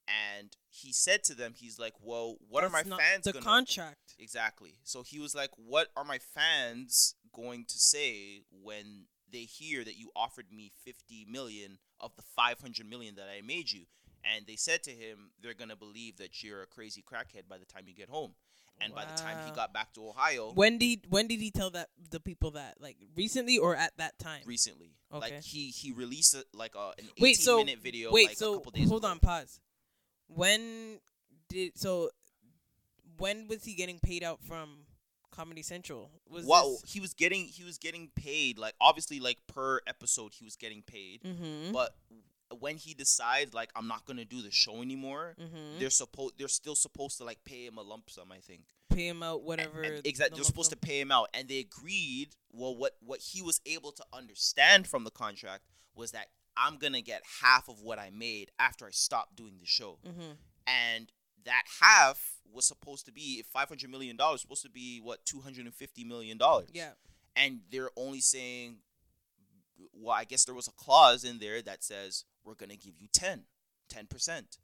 And 0.08 0.56
he 0.70 0.94
said 0.94 1.24
to 1.24 1.34
them, 1.34 1.54
he's 1.56 1.80
like, 1.80 1.94
"Well, 2.00 2.38
what 2.48 2.64
are 2.64 2.70
my 2.70 2.84
fans 2.84 3.24
The 3.24 3.34
gonna 3.34 3.44
contract. 3.46 4.14
Exactly. 4.20 4.76
So 4.84 5.02
he 5.04 5.20
was 5.20 5.34
like, 5.34 5.50
"What 5.58 5.88
are 5.96 6.04
my 6.04 6.20
fans 6.20 7.16
going 7.34 7.66
to 7.66 7.80
say 7.80 8.44
when 8.52 9.08
they 9.32 9.44
hear 9.46 9.84
that 9.84 9.98
you 9.98 10.12
offered 10.16 10.52
me 10.52 10.72
50 10.84 11.26
million 11.30 11.80
of 12.00 12.16
the 12.16 12.22
500 12.22 12.88
million 12.88 13.16
that 13.16 13.28
I 13.30 13.42
made 13.42 13.72
you?" 13.72 13.86
And 14.24 14.46
they 14.48 14.56
said 14.56 14.84
to 14.84 14.92
him, 14.92 15.32
"They're 15.42 15.54
going 15.56 15.70
to 15.70 15.76
believe 15.76 16.18
that 16.18 16.44
you're 16.44 16.62
a 16.62 16.68
crazy 16.68 17.02
crackhead 17.04 17.48
by 17.48 17.58
the 17.58 17.66
time 17.66 17.86
you 17.88 17.96
get 17.96 18.10
home." 18.10 18.36
And 18.82 18.94
by 18.94 19.06
the 19.06 19.14
time 19.14 19.38
he 19.46 19.52
got 19.52 19.72
back 19.72 19.94
to 19.94 20.06
Ohio 20.06 20.52
When 20.52 20.78
did 20.78 21.06
when 21.10 21.28
did 21.28 21.40
he 21.40 21.50
tell 21.50 21.70
that 21.72 21.92
the 22.12 22.20
people 22.20 22.52
that 22.52 22.82
like 22.82 22.98
recently 23.16 23.58
or 23.58 23.74
at 23.74 23.96
that 23.98 24.20
time? 24.20 24.42
recently, 24.46 24.98
Okay. 25.14 25.20
like 25.36 25.44
he 25.44 25.70
he 25.70 25.94
released 25.94 26.34
a, 26.36 26.44
like 26.54 26.76
a, 26.76 26.90
an 27.00 27.06
18 27.06 27.24
Wait, 27.24 27.38
so 27.38 27.58
minute 27.60 27.80
video 27.82 28.12
wait, 28.12 28.28
like 28.28 28.38
so 28.38 28.56
a 28.56 28.58
couple 28.58 28.72
days 28.74 28.90
hold 28.90 29.04
ago. 29.06 29.12
on, 29.12 29.20
pause. 29.20 29.62
When 30.28 31.00
did 31.50 31.78
so? 31.78 32.10
When 33.18 33.48
was 33.48 33.64
he 33.64 33.74
getting 33.74 34.00
paid 34.00 34.24
out 34.24 34.42
from 34.42 34.86
Comedy 35.32 35.62
Central? 35.62 36.10
Was 36.30 36.46
Well, 36.46 36.80
he 36.86 37.00
was 37.00 37.14
getting 37.14 37.46
he 37.46 37.64
was 37.64 37.78
getting 37.78 38.10
paid 38.16 38.58
like 38.58 38.74
obviously 38.82 39.20
like 39.20 39.38
per 39.48 39.80
episode 39.88 40.34
he 40.34 40.46
was 40.46 40.56
getting 40.56 40.82
paid, 40.82 41.24
Mm-hmm. 41.24 41.72
but 41.72 41.96
when 42.60 42.78
he 42.78 42.94
decides 42.94 43.54
like 43.54 43.70
I'm 43.76 43.88
not 43.88 44.06
gonna 44.06 44.26
do 44.26 44.42
the 44.42 44.52
show 44.52 44.82
anymore, 44.82 45.36
mm-hmm. 45.42 45.80
they're 45.80 45.90
supposed 45.90 46.36
they're 46.38 46.48
still 46.48 46.76
supposed 46.76 47.18
to 47.18 47.24
like 47.24 47.44
pay 47.44 47.66
him 47.66 47.78
a 47.78 47.82
lump 47.82 48.10
sum 48.10 48.32
i 48.32 48.38
think 48.38 48.62
pay 48.90 49.08
him 49.08 49.24
out 49.24 49.42
whatever. 49.44 49.84
exactly 49.84 50.30
the 50.30 50.36
they're 50.36 50.44
supposed 50.44 50.70
to 50.70 50.78
pay 50.78 51.00
him 51.00 51.12
out 51.12 51.28
and 51.34 51.48
they 51.50 51.60
agreed 51.60 52.30
well 52.52 52.76
what 52.76 52.96
what 53.04 53.20
he 53.20 53.42
was 53.42 53.60
able 53.66 53.92
to 53.92 54.04
understand 54.14 54.88
from 54.88 55.04
the 55.04 55.12
contract 55.12 55.64
was 55.96 56.12
that 56.12 56.28
i'm 56.58 56.78
gonna 56.78 57.02
get 57.02 57.22
half 57.42 57.68
of 57.70 57.82
what 57.82 58.00
i 58.00 58.10
made 58.10 58.52
after 58.60 58.86
i 58.86 58.90
stopped 58.92 59.36
doing 59.36 59.58
the 59.60 59.66
show 59.66 59.98
sum. 60.04 60.14
Mhm. 60.14 60.38
and 60.68 61.12
that 61.44 61.64
half 61.82 62.40
was 62.52 62.66
supposed 62.66 63.06
to 63.06 63.12
be 63.12 63.38
if 63.40 63.46
500 63.48 63.90
million 63.90 64.16
dollars 64.16 64.42
supposed 64.42 64.64
to 64.64 64.70
be 64.70 65.00
what 65.00 65.26
250 65.26 66.04
million 66.04 66.38
dollars 66.38 66.70
Yeah. 66.74 66.92
and 67.36 67.62
they're 67.72 67.92
only 67.98 68.22
saying 68.22 68.78
well 69.94 70.16
i 70.16 70.24
guess 70.24 70.46
there 70.46 70.56
was 70.56 70.68
a 70.68 70.72
clause 70.72 71.24
in 71.24 71.40
there 71.40 71.62
that 71.62 71.84
says 71.84 72.26
we're 72.44 72.56
going 72.56 72.70
to 72.70 72.78
give 72.78 72.94
you 73.00 73.08
10 73.12 73.44
10% 73.94 74.58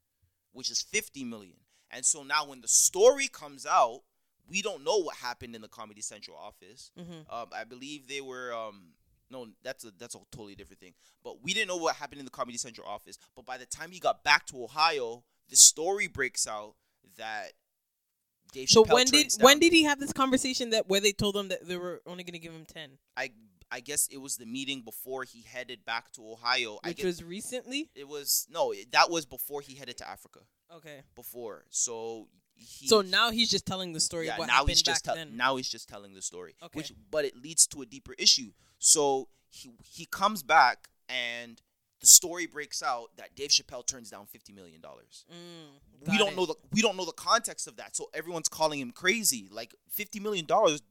which 0.54 0.70
is 0.72 0.82
50 0.82 1.24
million 1.26 1.58
and 1.92 2.06
so 2.06 2.24
now 2.24 2.46
when 2.46 2.62
the 2.62 2.68
story 2.68 3.28
comes 3.28 3.66
out 3.66 4.02
we 4.48 4.62
don't 4.62 4.84
know 4.84 4.98
what 4.98 5.18
happened 5.18 5.56
in 5.56 5.62
the 5.62 5.68
comedy 5.68 6.02
central 6.02 6.36
office 6.38 6.92
Mm-hmm. 7.00 7.32
um, 7.34 7.48
i 7.54 7.64
believe 7.64 8.08
they 8.08 8.22
were 8.22 8.54
um, 8.54 8.94
no 9.32 9.48
that's 9.64 9.84
a 9.86 9.92
that's 9.98 10.16
a 10.16 10.20
totally 10.32 10.56
different 10.56 10.80
thing 10.80 10.94
but 11.24 11.42
we 11.42 11.54
didn't 11.54 11.68
know 11.68 11.78
what 11.78 11.96
happened 11.96 12.20
in 12.20 12.26
the 12.26 12.32
comedy 12.32 12.58
central 12.58 12.88
office 12.88 13.18
but 13.36 13.46
by 13.46 13.58
the 13.58 13.66
time 13.66 13.92
he 13.92 14.00
got 14.00 14.24
back 14.24 14.46
to 14.46 14.64
ohio 14.64 15.24
the 15.50 15.56
story 15.56 16.08
breaks 16.08 16.48
out 16.48 16.76
that 17.18 17.54
Dave 18.52 18.70
So 18.70 18.84
Chappelle 18.84 18.94
when 18.94 19.06
did 19.06 19.34
when 19.40 19.60
did 19.60 19.74
he 19.74 19.84
have 19.84 20.00
this 20.00 20.14
conversation 20.14 20.72
that 20.72 20.90
where 20.90 21.00
they 21.00 21.14
told 21.14 21.36
him 21.36 21.48
that 21.50 21.68
they 21.68 21.78
were 21.78 22.02
only 22.06 22.24
going 22.24 22.34
to 22.34 22.40
give 22.40 22.52
him 22.52 22.66
ten, 22.66 22.98
I 23.16 23.32
I 23.72 23.80
guess 23.80 24.08
it 24.12 24.18
was 24.18 24.36
the 24.36 24.46
meeting 24.46 24.82
before 24.82 25.24
he 25.24 25.44
headed 25.44 25.86
back 25.86 26.12
to 26.14 26.30
Ohio. 26.30 26.80
I 26.84 26.90
which 26.90 26.98
guess 26.98 27.06
was 27.06 27.24
recently? 27.24 27.90
it 27.96 28.08
was 28.08 28.46
no, 28.52 28.74
that 28.92 29.10
was 29.10 29.26
before 29.26 29.62
he 29.62 29.76
headed 29.76 29.98
to 30.00 30.10
Africa. 30.10 30.42
Okay. 30.76 31.02
Before, 31.16 31.66
so 31.70 32.28
he. 32.56 32.88
so 32.88 33.02
now 33.02 33.32
he's 33.32 33.50
just 33.50 33.66
telling 33.66 33.94
the 33.94 34.00
story 34.00 34.28
yeah, 34.28 34.38
what 34.38 34.48
now 34.48 34.54
happened 34.54 34.70
he's 34.70 34.82
just 34.82 35.06
then. 35.06 35.36
now 35.38 35.56
he's 35.56 35.70
just 35.70 35.88
telling 35.90 36.14
the 36.14 36.22
story. 36.22 36.56
Okay. 36.62 36.78
Which, 36.78 36.94
but 37.10 37.26
it 37.26 37.36
leads 37.42 37.68
to 37.68 37.82
a 37.82 37.86
deeper 37.86 38.14
issue. 38.18 38.52
So 38.80 39.28
he 39.50 39.72
he 39.84 40.06
comes 40.06 40.44
back 40.44 40.88
and 41.10 41.62
the 42.00 42.08
story 42.08 42.48
breaks 42.48 42.82
out 42.82 43.10
that 43.18 43.36
Dave 43.36 43.50
Chappelle 43.50 43.86
turns 43.86 44.10
down 44.10 44.26
fifty 44.26 44.54
million 44.54 44.82
dollars. 44.82 45.26
Mm, 45.32 46.10
We 46.12 46.18
don't 46.18 46.34
it. 46.34 46.36
know 46.38 46.46
the 46.46 46.56
we 46.72 46.82
don't 46.82 46.98
know 46.98 47.06
the 47.06 47.12
context 47.12 47.68
of 47.68 47.76
that, 47.78 47.96
so 47.96 48.10
everyone's 48.14 48.50
calling 48.50 48.80
him 48.80 48.92
crazy. 48.92 49.48
Like 49.52 49.76
fifty 49.90 50.20
million 50.20 50.46
dollars, 50.46 50.82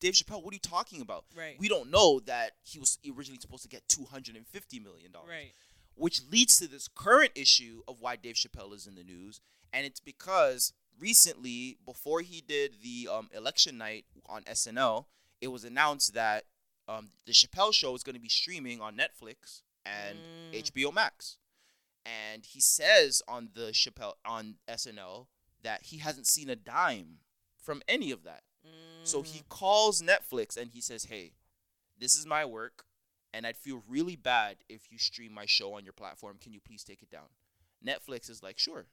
Dave 0.00 0.14
Chappelle. 0.14 0.42
What 0.44 0.52
are 0.52 0.54
you 0.54 0.60
talking 0.60 1.00
about? 1.00 1.24
Right. 1.36 1.56
We 1.58 1.68
don't 1.68 1.90
know 1.90 2.20
that 2.26 2.52
he 2.62 2.78
was 2.78 2.98
originally 3.04 3.40
supposed 3.40 3.62
to 3.64 3.68
get 3.68 3.88
two 3.88 4.04
hundred 4.04 4.36
and 4.36 4.46
fifty 4.46 4.78
million 4.78 5.10
dollars. 5.12 5.30
right. 5.30 5.52
Which 5.96 6.22
leads 6.30 6.56
to 6.58 6.68
this 6.68 6.88
current 6.88 7.32
issue 7.34 7.82
of 7.88 7.96
why 8.00 8.16
Dave 8.16 8.36
Chappelle 8.36 8.72
is 8.74 8.86
in 8.86 8.94
the 8.94 9.02
news, 9.02 9.40
and 9.72 9.84
it's 9.84 10.00
because 10.00 10.72
recently, 11.00 11.78
before 11.84 12.20
he 12.20 12.40
did 12.40 12.76
the 12.82 13.08
um, 13.10 13.28
election 13.34 13.78
night 13.78 14.04
on 14.26 14.42
SNL, 14.44 15.06
it 15.40 15.48
was 15.48 15.64
announced 15.64 16.14
that 16.14 16.44
um, 16.86 17.10
the 17.26 17.32
Chappelle 17.32 17.72
Show 17.72 17.94
is 17.94 18.02
going 18.02 18.14
to 18.14 18.20
be 18.20 18.28
streaming 18.28 18.80
on 18.80 18.96
Netflix 18.96 19.62
and 19.84 20.18
Mm. 20.52 20.62
HBO 20.64 20.92
Max, 20.92 21.38
and 22.04 22.44
he 22.44 22.60
says 22.60 23.22
on 23.28 23.50
the 23.54 23.70
Chappelle 23.72 24.14
on 24.24 24.56
SNL 24.68 25.28
that 25.62 25.84
he 25.84 25.98
hasn't 25.98 26.26
seen 26.26 26.48
a 26.50 26.56
dime 26.56 27.20
from 27.56 27.82
any 27.86 28.10
of 28.10 28.24
that. 28.24 28.42
So 29.02 29.22
he 29.22 29.40
Mm. 29.40 29.48
calls 29.48 30.02
Netflix 30.02 30.56
and 30.56 30.70
he 30.72 30.80
says, 30.80 31.04
"Hey, 31.04 31.32
this 31.96 32.16
is 32.16 32.26
my 32.26 32.44
work, 32.44 32.84
and 33.32 33.46
I'd 33.46 33.56
feel 33.56 33.82
really 33.86 34.16
bad 34.16 34.64
if 34.68 34.90
you 34.90 34.98
stream 34.98 35.32
my 35.32 35.46
show 35.46 35.74
on 35.74 35.84
your 35.84 35.92
platform. 35.92 36.38
Can 36.38 36.52
you 36.52 36.60
please 36.60 36.84
take 36.84 37.02
it 37.02 37.10
down?" 37.10 37.30
Netflix 37.82 38.28
is 38.28 38.42
like, 38.42 38.58
"Sure," 38.58 38.88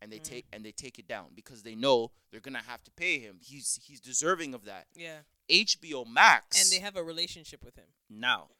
and 0.00 0.12
they 0.12 0.18
Mm. 0.20 0.24
take 0.24 0.46
and 0.52 0.64
they 0.64 0.72
take 0.72 0.98
it 0.98 1.06
down 1.08 1.32
because 1.34 1.62
they 1.62 1.74
know 1.74 2.12
they're 2.30 2.40
gonna 2.40 2.62
have 2.62 2.82
to 2.84 2.90
pay 2.90 3.18
him. 3.18 3.40
He's 3.42 3.78
he's 3.82 4.00
deserving 4.00 4.54
of 4.54 4.64
that. 4.64 4.86
Yeah. 4.94 5.20
HBO 5.50 6.04
Max 6.04 6.60
And 6.60 6.70
they 6.70 6.82
have 6.84 6.96
a 6.96 7.02
relationship 7.02 7.64
with 7.64 7.76
him. 7.76 7.88
now, 8.08 8.50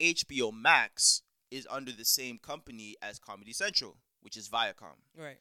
HBO 0.00 0.50
Max 0.52 1.22
is 1.50 1.66
under 1.70 1.92
the 1.92 2.04
same 2.04 2.38
company 2.38 2.96
as 3.00 3.18
Comedy 3.20 3.52
Central, 3.52 3.96
which 4.20 4.36
is 4.36 4.48
Viacom. 4.48 4.96
Right. 5.16 5.38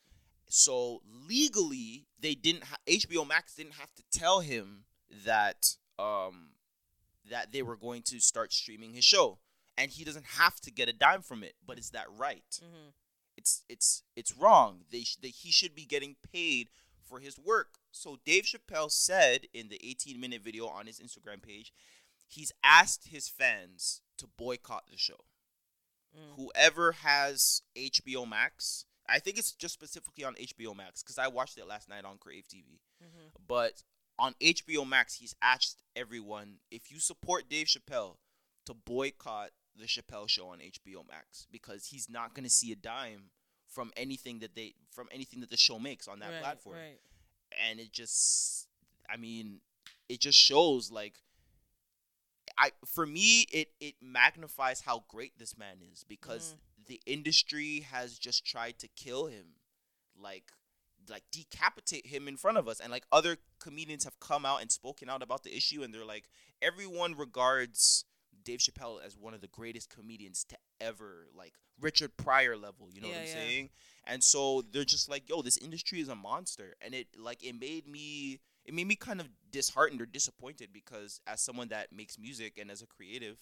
So 0.47 1.01
legally, 1.05 2.05
they 2.19 2.35
didn't. 2.35 2.65
Ha- 2.65 2.77
HBO 2.87 3.25
Max 3.25 3.55
didn't 3.55 3.73
have 3.73 3.93
to 3.95 4.03
tell 4.11 4.41
him 4.41 4.85
that 5.25 5.77
um 5.97 6.51
that 7.29 7.51
they 7.51 7.61
were 7.63 7.77
going 7.77 8.03
to 8.03 8.19
start 8.19 8.51
streaming 8.53 8.93
his 8.93 9.05
show, 9.05 9.39
and 9.77 9.89
he 9.91 10.03
doesn't 10.03 10.25
have 10.25 10.59
to 10.61 10.69
get 10.71 10.89
a 10.89 10.93
dime 10.93 11.21
from 11.21 11.43
it. 11.43 11.55
But 11.65 11.79
is 11.79 11.89
that 11.91 12.05
right? 12.11 12.59
Mm-hmm. 12.63 12.89
It's 13.43 13.63
it's 13.67 14.03
it's 14.15 14.37
wrong. 14.37 14.85
They, 14.89 15.01
sh- 15.01 15.17
they 15.21 15.27
he 15.27 15.51
should 15.51 15.75
be 15.75 15.83
getting 15.85 16.15
paid 16.31 16.69
for 17.03 17.19
his 17.19 17.37
work. 17.37 17.71
So 17.91 18.17
Dave 18.25 18.45
Chappelle 18.45 18.89
said 18.89 19.47
in 19.53 19.67
the 19.67 19.79
18 19.85 20.17
minute 20.17 20.41
video 20.41 20.65
on 20.67 20.85
his 20.87 21.01
Instagram 21.01 21.41
page, 21.43 21.73
he's 22.25 22.53
asked 22.63 23.09
his 23.09 23.27
fans 23.27 23.99
to 24.17 24.27
boycott 24.37 24.85
the 24.89 24.97
show 24.97 25.25
Mm. 26.15 26.35
whoever 26.35 26.91
has 26.91 27.63
HBO 27.75 28.27
Max 28.29 28.85
I 29.09 29.17
think 29.19 29.37
it's 29.39 29.51
just 29.51 29.73
specifically 29.73 30.23
on 30.23 30.35
HBO 30.35 30.75
Max 30.75 31.01
because 31.03 31.17
I 31.17 31.27
watched 31.27 31.57
it 31.57 31.67
last 31.67 31.89
night 31.89 32.05
on 32.05 32.17
Crave 32.19 32.47
TV. 32.47 32.79
Mhm. 33.03 33.31
But 33.47 33.83
on 34.19 34.35
HBO 34.39 34.85
Max, 34.87 35.15
he's 35.15 35.33
asked 35.41 35.81
everyone 35.95 36.59
if 36.71 36.91
you 36.91 36.99
support 36.99 37.49
Dave 37.49 37.65
Chappelle 37.67 38.17
to 38.67 38.73
boycott 38.75 39.49
the 39.77 39.85
Chappelle 39.85 40.29
Show 40.29 40.47
on 40.47 40.59
HBO 40.59 41.07
Max 41.07 41.47
because 41.51 41.87
he's 41.87 42.09
not 42.09 42.33
gonna 42.33 42.49
see 42.49 42.71
a 42.71 42.75
dime 42.75 43.29
from 43.73 43.91
anything 43.97 44.39
that 44.39 44.55
they 44.55 44.75
from 44.91 45.07
anything 45.11 45.39
that 45.41 45.49
the 45.49 45.57
show 45.57 45.79
makes 45.79 46.07
on 46.07 46.19
that 46.19 46.31
right, 46.31 46.41
platform. 46.41 46.75
Right. 46.77 46.99
and 47.67 47.79
it 47.79 47.91
just 47.91 48.67
i 49.09 49.17
mean 49.17 49.59
it 50.07 50.19
just 50.19 50.37
shows 50.37 50.91
like 50.91 51.15
i 52.57 52.71
for 52.85 53.05
me 53.05 53.47
it 53.51 53.69
it 53.79 53.95
magnifies 54.01 54.81
how 54.81 55.03
great 55.07 55.39
this 55.39 55.57
man 55.57 55.77
is 55.91 56.05
because 56.07 56.49
mm-hmm. 56.49 56.83
the 56.87 57.01
industry 57.05 57.87
has 57.91 58.17
just 58.17 58.45
tried 58.45 58.77
to 58.79 58.87
kill 58.87 59.25
him 59.25 59.55
like 60.19 60.51
like 61.09 61.23
decapitate 61.31 62.07
him 62.07 62.27
in 62.27 62.37
front 62.37 62.57
of 62.57 62.67
us. 62.67 62.79
And 62.79 62.91
like 62.91 63.05
other 63.11 63.37
comedians 63.59 64.03
have 64.03 64.19
come 64.19 64.45
out 64.45 64.61
and 64.61 64.71
spoken 64.71 65.09
out 65.09 65.21
about 65.21 65.43
the 65.43 65.55
issue 65.55 65.83
and 65.83 65.93
they're 65.93 66.05
like 66.05 66.29
everyone 66.61 67.15
regards 67.15 68.05
Dave 68.43 68.59
Chappelle 68.59 69.03
as 69.05 69.17
one 69.17 69.33
of 69.33 69.41
the 69.41 69.47
greatest 69.47 69.89
comedians 69.89 70.45
to 70.49 70.57
ever 70.81 71.27
like 71.35 71.53
Richard 71.79 72.15
Pryor 72.17 72.55
level, 72.55 72.89
you 72.91 73.01
know 73.01 73.07
what 73.07 73.17
I'm 73.17 73.25
yeah. 73.25 73.33
saying? 73.33 73.69
And 74.05 74.23
so 74.23 74.63
they're 74.71 74.83
just 74.83 75.09
like, 75.09 75.29
yo, 75.29 75.41
this 75.41 75.57
industry 75.57 75.99
is 75.99 76.09
a 76.09 76.15
monster. 76.15 76.75
And 76.81 76.93
it 76.93 77.07
like 77.17 77.43
it 77.43 77.59
made 77.59 77.87
me 77.87 78.39
it 78.65 78.73
made 78.73 78.87
me 78.87 78.95
kind 78.95 79.19
of 79.19 79.29
disheartened 79.51 80.01
or 80.01 80.05
disappointed 80.05 80.69
because 80.73 81.21
as 81.27 81.41
someone 81.41 81.69
that 81.69 81.91
makes 81.91 82.17
music 82.17 82.57
and 82.59 82.71
as 82.71 82.81
a 82.81 82.87
creative, 82.87 83.37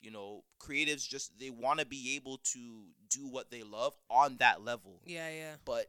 you 0.00 0.10
know, 0.10 0.44
creatives 0.60 1.08
just 1.08 1.38
they 1.38 1.50
want 1.50 1.80
to 1.80 1.86
be 1.86 2.16
able 2.16 2.38
to 2.52 2.84
do 3.08 3.26
what 3.28 3.50
they 3.50 3.62
love 3.62 3.94
on 4.10 4.36
that 4.38 4.64
level. 4.64 5.00
Yeah, 5.04 5.28
yeah. 5.30 5.54
But 5.64 5.86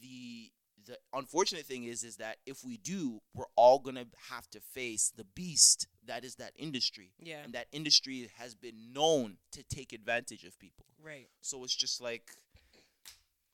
the 0.00 0.50
the 0.86 0.98
unfortunate 1.12 1.66
thing 1.66 1.84
is 1.84 2.02
is 2.04 2.16
that 2.16 2.36
if 2.46 2.64
we 2.64 2.76
do, 2.76 3.20
we're 3.34 3.44
all 3.56 3.78
gonna 3.78 4.06
have 4.30 4.48
to 4.50 4.60
face 4.60 5.12
the 5.14 5.24
beast 5.24 5.86
that 6.10 6.24
is 6.24 6.34
that 6.36 6.52
industry. 6.56 7.12
Yeah. 7.22 7.38
And 7.44 7.52
that 7.54 7.66
industry 7.72 8.28
has 8.36 8.54
been 8.54 8.92
known 8.92 9.36
to 9.52 9.62
take 9.62 9.92
advantage 9.92 10.44
of 10.44 10.58
people. 10.58 10.84
Right. 11.02 11.28
So 11.40 11.62
it's 11.64 11.74
just 11.74 12.00
like 12.00 12.32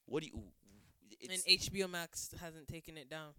what 0.07 0.23
do 0.23 0.29
you 0.29 0.43
it's, 1.21 1.47
and 1.47 1.59
HBO 1.61 1.91
Max 1.91 2.35
hasn't 2.41 2.69
taken 2.69 2.97
it 2.99 3.09
down, 3.09 3.31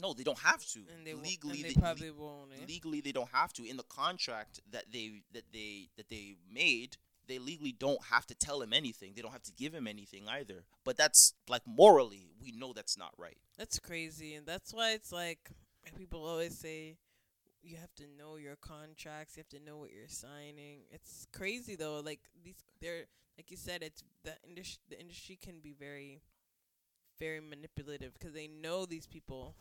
no, 0.00 0.12
they 0.14 0.22
don't 0.24 0.38
have 0.38 0.64
to. 0.66 0.80
and 0.96 1.06
they 1.06 1.14
legally 1.14 1.60
and 1.60 1.64
they, 1.64 1.74
they, 1.74 1.80
probably 1.80 2.10
won't. 2.10 2.52
eh? 2.52 2.64
legally 2.66 3.00
they 3.00 3.12
don't 3.12 3.30
have 3.32 3.52
to 3.54 3.64
in 3.64 3.76
the 3.76 3.84
contract 3.84 4.60
that 4.70 4.84
they 4.92 5.22
that 5.32 5.44
they 5.52 5.88
that 5.96 6.08
they 6.08 6.36
made 6.52 6.96
they 7.28 7.38
legally 7.38 7.72
don't 7.72 8.02
have 8.10 8.26
to 8.26 8.34
tell 8.34 8.60
him 8.60 8.72
anything 8.72 9.12
they 9.14 9.22
don't 9.22 9.32
have 9.32 9.42
to 9.42 9.52
give 9.52 9.72
him 9.72 9.86
anything 9.86 10.24
either 10.28 10.64
but 10.84 10.96
that's 10.96 11.34
like 11.48 11.62
morally 11.66 12.30
we 12.42 12.50
know 12.52 12.72
that's 12.72 12.98
not 12.98 13.12
right 13.16 13.38
That's 13.58 13.78
crazy, 13.78 14.34
and 14.34 14.46
that's 14.46 14.72
why 14.72 14.92
it's 14.92 15.12
like 15.12 15.50
people 15.96 16.24
always 16.24 16.56
say 16.58 16.96
you 17.62 17.76
have 17.76 17.94
to 17.96 18.04
know 18.18 18.36
your 18.36 18.56
contracts. 18.56 19.36
You 19.36 19.40
have 19.42 19.60
to 19.60 19.64
know 19.64 19.76
what 19.78 19.90
you're 19.92 20.08
signing. 20.08 20.80
It's 20.90 21.26
crazy 21.32 21.76
though. 21.76 22.00
Like 22.00 22.20
these, 22.42 22.56
they're 22.80 23.04
like 23.36 23.50
you 23.50 23.56
said. 23.56 23.82
It's 23.82 24.02
the 24.24 24.34
industry. 24.48 24.80
The 24.88 25.00
industry 25.00 25.38
can 25.42 25.60
be 25.60 25.72
very, 25.72 26.22
very 27.18 27.40
manipulative 27.40 28.14
because 28.14 28.32
they 28.34 28.48
know 28.48 28.86
these 28.86 29.06
people, 29.06 29.54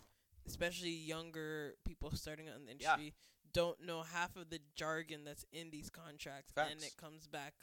especially 0.48 0.92
younger 0.92 1.76
people 1.86 2.12
starting 2.12 2.48
out 2.50 2.56
in 2.58 2.66
the 2.66 2.76
Yeah. 2.80 2.94
industry, 2.96 3.14
don't 3.54 3.82
know 3.82 4.04
half 4.04 4.36
of 4.36 4.50
the 4.50 4.60
jargon 4.76 5.24
that's 5.24 5.46
in 5.52 5.72
these 5.72 5.90
contracts, 5.90 6.54
and 6.56 6.82
it 6.84 6.96
comes 6.98 7.28
back 7.28 7.54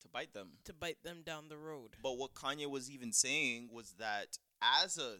to 0.00 0.08
bite 0.08 0.32
them 0.32 0.58
to 0.64 0.72
bite 0.72 1.02
them 1.04 1.22
down 1.22 1.48
the 1.48 1.56
road. 1.56 1.96
but 2.02 2.18
what 2.18 2.34
kanye 2.34 2.66
was 2.68 2.90
even 2.90 3.12
saying 3.12 3.68
was 3.72 3.92
that 3.92 4.36
as 4.60 4.98
a 4.98 5.18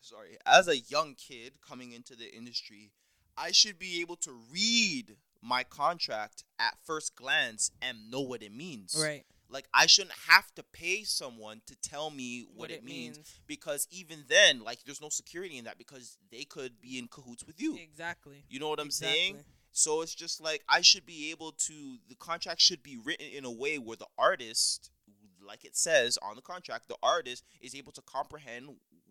sorry 0.00 0.36
as 0.44 0.66
a 0.66 0.78
young 0.78 1.14
kid 1.14 1.60
coming 1.60 1.92
into 1.92 2.16
the 2.16 2.34
industry 2.34 2.90
i 3.36 3.50
should 3.52 3.78
be 3.78 4.00
able 4.00 4.16
to 4.16 4.30
read 4.52 5.16
my 5.42 5.64
contract 5.64 6.44
at 6.58 6.76
first 6.84 7.16
glance 7.16 7.70
and 7.80 8.10
know 8.10 8.20
what 8.20 8.42
it 8.42 8.52
means 8.54 8.94
Right. 9.00 9.24
like 9.48 9.66
i 9.74 9.86
shouldn't 9.86 10.14
have 10.28 10.54
to 10.54 10.62
pay 10.62 11.02
someone 11.04 11.62
to 11.66 11.74
tell 11.76 12.10
me 12.10 12.46
what, 12.54 12.70
it, 12.70 12.84
means 12.84 13.18
because 13.46 13.86
even 13.90 14.24
then 14.28 14.62
like 14.62 14.84
there's 14.84 15.00
no 15.00 15.08
security 15.08 15.58
in 15.58 15.64
that 15.64 15.78
because 15.78 16.18
they 16.30 16.44
could 16.44 16.80
be 16.80 16.98
in 16.98 17.08
cahoots 17.08 17.44
with 17.46 17.60
you 17.60 17.76
Exactly. 17.76 18.44
you 18.48 18.60
know 18.60 18.68
what 18.68 18.80
i'm 18.80 18.90
saying 18.90 19.30
Exactly. 19.36 19.52
so 19.72 20.02
it's 20.02 20.14
just 20.14 20.40
like 20.40 20.62
i 20.68 20.80
should 20.80 21.04
be 21.06 21.30
able 21.30 21.52
to 21.52 21.96
the 22.08 22.14
contract 22.16 22.60
should 22.60 22.82
be 22.82 22.96
written 23.02 23.26
in 23.26 23.44
a 23.44 23.50
way 23.50 23.78
where 23.78 23.96
the 23.96 24.06
artist 24.18 24.90
like 25.44 25.64
it 25.64 25.76
says 25.76 26.18
on 26.22 26.36
the 26.36 26.42
contract 26.42 26.86
the 26.88 26.96
artist 27.02 27.44
is 27.60 27.74
able 27.74 27.90
to 27.92 28.02
comprehend 28.02 28.66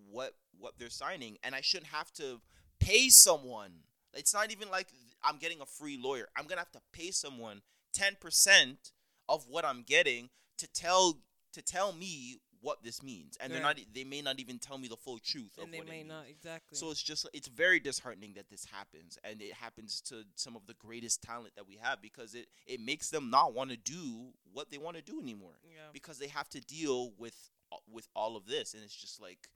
what 0.09 0.35
what 0.57 0.73
they're 0.77 0.89
signing 0.89 1.37
and 1.43 1.53
i 1.55 1.61
shouldn't 1.61 1.91
have 1.91 2.11
to 2.13 2.39
pay 2.79 3.09
someone 3.09 3.71
it's 4.13 4.33
not 4.33 4.51
even 4.51 4.69
like 4.69 4.87
i'm 5.23 5.37
getting 5.37 5.61
a 5.61 5.65
free 5.65 5.97
lawyer 6.01 6.27
i'm 6.37 6.45
gonna 6.45 6.61
have 6.61 6.71
to 6.71 6.81
pay 6.93 7.11
someone 7.11 7.61
10% 7.97 8.91
of 9.29 9.45
what 9.49 9.65
i'm 9.65 9.83
getting 9.83 10.29
to 10.57 10.67
tell 10.67 11.19
to 11.53 11.61
tell 11.61 11.93
me 11.93 12.39
what 12.61 12.83
this 12.83 13.01
means 13.01 13.37
and 13.41 13.51
they're 13.51 13.61
not 13.61 13.79
they 13.93 14.03
may 14.03 14.21
not 14.21 14.39
even 14.39 14.59
tell 14.59 14.77
me 14.77 14.87
the 14.87 14.95
full 14.95 15.17
truth 15.17 15.57
of 15.57 15.63
And 15.63 15.73
they 15.73 15.79
what 15.79 15.87
it 15.87 15.89
may 15.89 15.97
means. 15.97 16.09
not 16.09 16.25
exactly. 16.29 16.77
So 16.77 16.91
it's 16.91 17.01
just 17.01 17.27
it's 17.33 17.47
very 17.47 17.79
disheartening 17.79 18.33
that 18.35 18.49
this 18.51 18.65
happens, 18.65 19.17
and 19.23 19.41
it 19.41 19.53
happens 19.53 19.99
to 20.01 20.23
some 20.35 20.55
of 20.55 20.67
the 20.67 20.75
greatest 20.75 21.23
talent 21.23 21.55
that 21.55 21.67
we 21.67 21.79
have 21.81 22.01
because 22.03 22.35
it 22.35 22.47
it 22.67 22.79
makes 22.79 23.09
them 23.09 23.31
not 23.31 23.55
want 23.55 23.71
to 23.71 23.77
do 23.77 24.27
what 24.53 24.69
they 24.69 24.77
want 24.77 24.95
to 24.97 25.01
do 25.01 25.19
anymore 25.19 25.57
yeah. 25.63 25.89
because 25.91 26.19
they 26.19 26.27
have 26.27 26.49
to 26.49 26.61
deal 26.61 27.13
with 27.17 27.49
uh, 27.71 27.77
with 27.91 28.07
all 28.15 28.37
of 28.37 28.45
this, 28.45 28.75
and 28.75 28.83
it's 28.83 28.95
just 28.95 29.19
like, 29.19 29.49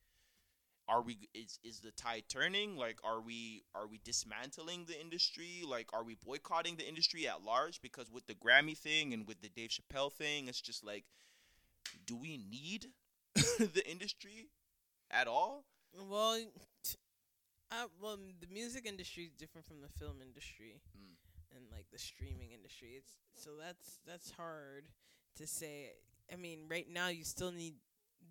are 0.88 1.02
we 1.02 1.30
is 1.34 1.60
is 1.64 1.80
the 1.80 1.92
tide 1.92 2.24
turning? 2.30 2.78
Like, 2.78 3.00
are 3.04 3.22
we 3.22 3.64
are 3.74 3.88
we 3.88 4.00
dismantling 4.04 4.86
the 4.86 5.00
industry? 5.00 5.64
Like, 5.68 5.90
are 5.94 6.04
we 6.04 6.16
boycotting 6.16 6.76
the 6.78 6.88
industry 6.88 7.28
at 7.28 7.44
large? 7.44 7.82
Because 7.82 8.12
with 8.12 8.28
the 8.28 8.36
Grammy 8.36 8.78
thing 8.78 9.14
and 9.14 9.28
with 9.28 9.42
the 9.42 9.50
Dave 9.50 9.70
Chappelle 9.72 10.12
thing, 10.12 10.48
it's 10.48 10.62
just 10.62 10.84
like, 10.86 11.06
do 12.06 12.16
we 12.16 12.38
need 12.38 12.88
the 13.36 13.84
industry 13.90 14.48
at 15.12 15.28
all? 15.28 15.66
Well, 16.10 16.40
I, 17.72 17.86
well, 18.02 18.18
the 18.40 18.48
music 18.48 18.86
industry 18.86 19.24
is 19.26 19.34
different 19.34 19.68
from 19.68 19.82
the 19.82 19.90
film 20.00 20.22
industry 20.22 20.82
Mm. 20.98 21.16
and 21.56 21.66
like 21.72 21.88
the 21.92 22.00
streaming 22.00 22.52
industry. 22.52 22.96
It's 22.98 23.14
so 23.34 23.52
that's 23.60 24.00
that's 24.06 24.32
hard 24.32 24.86
to 25.38 25.48
say. 25.48 25.94
I 26.32 26.36
mean, 26.36 26.68
right 26.70 26.88
now 26.90 27.08
you 27.10 27.24
still 27.24 27.52
need 27.52 27.76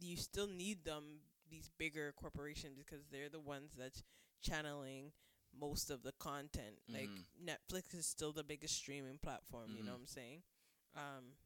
you 0.01 0.17
still 0.17 0.47
need 0.49 0.85
them 0.85 1.21
these 1.55 1.71
bigger 1.79 2.13
corporations 2.17 2.77
because 2.79 3.07
they're 3.11 3.29
the 3.29 3.41
ones 3.41 3.73
that's 3.79 4.03
channeling 4.43 5.13
most 5.59 5.91
of 5.91 6.03
the 6.03 6.13
content. 6.19 6.81
Like 6.89 7.09
Mhm. 7.09 7.25
Netflix 7.45 7.95
is 7.95 8.07
still 8.07 8.33
the 8.33 8.43
biggest 8.45 8.75
streaming 8.77 9.19
platform. 9.19 9.77
You 9.77 9.83
know 9.85 9.93
Mhm. 9.93 9.95
what 9.95 10.01
I'm 10.01 10.07
saying? 10.07 10.43
Um, 10.95 11.37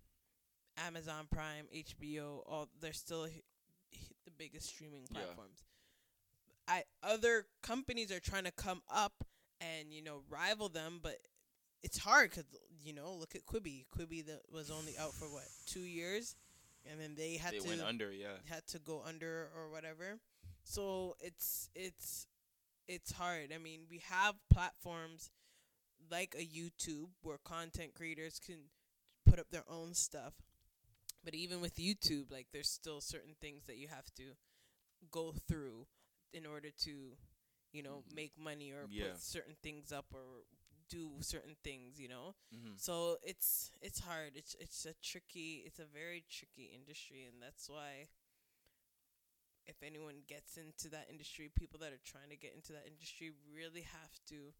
Amazon 0.77 1.27
Prime, 1.29 1.69
HBO, 1.73 2.43
all 2.47 2.69
they're 2.81 2.93
still 2.93 3.27
h- 3.27 3.45
h- 3.93 4.13
the 4.25 4.31
biggest 4.31 4.69
streaming 4.69 5.07
Yeah. 5.11 5.25
platforms. 5.25 5.63
I 6.67 6.85
other 7.03 7.47
companies 7.63 8.11
are 8.13 8.21
trying 8.21 8.45
to 8.45 8.53
come 8.53 8.83
up 8.89 9.27
and 9.61 9.93
you 9.93 10.03
know 10.03 10.19
rival 10.29 10.69
them, 10.69 11.01
but 11.03 11.27
it's 11.83 11.99
hard 11.99 12.31
because 12.31 12.45
you 12.81 12.93
know 12.93 13.15
look 13.15 13.35
at 13.35 13.45
Quibi. 13.47 13.87
Quibi 13.89 14.25
that 14.27 14.51
was 14.51 14.71
only 14.71 14.97
out 14.99 15.15
for 15.15 15.29
what 15.31 15.49
two 15.67 15.83
years, 15.85 16.37
and 16.85 17.01
then 17.01 17.15
they 17.17 17.37
had 17.37 17.53
They 17.55 17.59
to 17.61 17.69
went 17.69 17.81
under, 17.83 18.13
yeah. 18.13 18.39
had 18.49 18.67
to 18.69 18.79
go 18.79 19.03
under 19.07 19.51
or 19.57 19.71
whatever. 19.71 20.19
So 20.65 21.17
it's 21.21 21.71
it's 21.75 22.27
it's 22.87 23.13
hard. 23.13 23.53
I 23.55 23.59
mean, 23.59 23.87
we 23.91 23.99
have 24.09 24.35
platforms 24.53 25.31
like 26.11 26.35
a 26.39 26.45
YouTube 26.45 27.11
where 27.23 27.39
content 27.39 27.95
creators 27.95 28.39
can 28.39 28.71
put 29.27 29.39
up 29.39 29.51
their 29.51 29.65
own 29.69 29.95
stuff. 29.95 30.35
But 31.25 31.35
even 31.35 31.61
with 31.61 31.77
YouTube, 31.77 32.31
like 32.31 32.49
there's 32.53 32.71
still 32.71 33.01
certain 33.01 33.35
things 33.41 33.65
that 33.67 33.77
you 33.77 33.89
have 33.89 34.07
to 34.17 34.37
go 35.11 35.33
through 35.49 35.87
in 36.33 36.47
order 36.47 36.71
to, 36.85 37.17
you 37.73 37.83
know, 37.83 38.05
Mhm. 38.09 38.15
make 38.15 38.39
money 38.39 38.73
or 38.73 38.87
Yeah. 38.89 39.13
put 39.13 39.21
certain 39.21 39.57
things 39.63 39.93
up 39.93 40.07
or 40.15 40.45
do 40.89 41.11
certain 41.21 41.57
things, 41.63 41.99
you 42.01 42.09
know. 42.09 42.35
Mm-hmm. 42.55 42.77
So 42.77 43.17
it's 43.23 43.71
it's 43.81 44.01
hard. 44.01 44.33
It's 44.35 44.57
it's 44.61 44.85
a 44.85 44.95
tricky. 45.03 45.63
It's 45.67 45.79
a 45.79 45.87
very 45.87 46.25
tricky 46.31 46.71
industry, 46.75 47.27
and 47.31 47.43
that's 47.43 47.69
why. 47.69 48.09
If 49.69 49.83
anyone 49.85 50.25
gets 50.27 50.57
into 50.57 50.89
that 50.97 51.09
industry, 51.11 51.51
people 51.55 51.79
that 51.81 51.93
are 51.93 52.01
trying 52.03 52.31
to 52.31 52.39
get 52.39 52.55
into 52.57 52.73
that 52.73 52.89
industry 52.89 53.33
really 53.55 53.83
have 53.83 54.17
to 54.29 54.55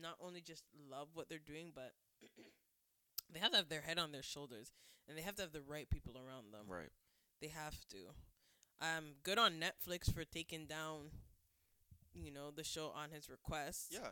not 0.00 0.16
only 0.20 0.40
just 0.40 0.64
love 0.90 1.08
what 1.12 1.28
they're 1.28 1.38
doing, 1.38 1.70
but 1.74 1.92
they 3.32 3.40
have 3.40 3.50
to 3.50 3.58
have 3.58 3.68
their 3.68 3.82
head 3.82 3.98
on 3.98 4.12
their 4.12 4.22
shoulders, 4.22 4.72
and 5.08 5.18
they 5.18 5.22
have 5.22 5.36
to 5.36 5.42
have 5.42 5.52
the 5.52 5.60
right 5.60 5.90
people 5.90 6.14
around 6.16 6.52
them. 6.52 6.64
Right. 6.66 6.88
They 7.40 7.48
have 7.48 7.76
to. 7.90 8.14
Um, 8.80 9.14
good 9.22 9.38
on 9.38 9.60
Netflix 9.60 10.12
for 10.12 10.24
taking 10.24 10.66
down, 10.66 11.10
you 12.14 12.30
know, 12.32 12.50
the 12.50 12.64
show 12.64 12.92
on 12.94 13.10
his 13.10 13.28
request. 13.28 13.88
Yeah. 13.90 14.10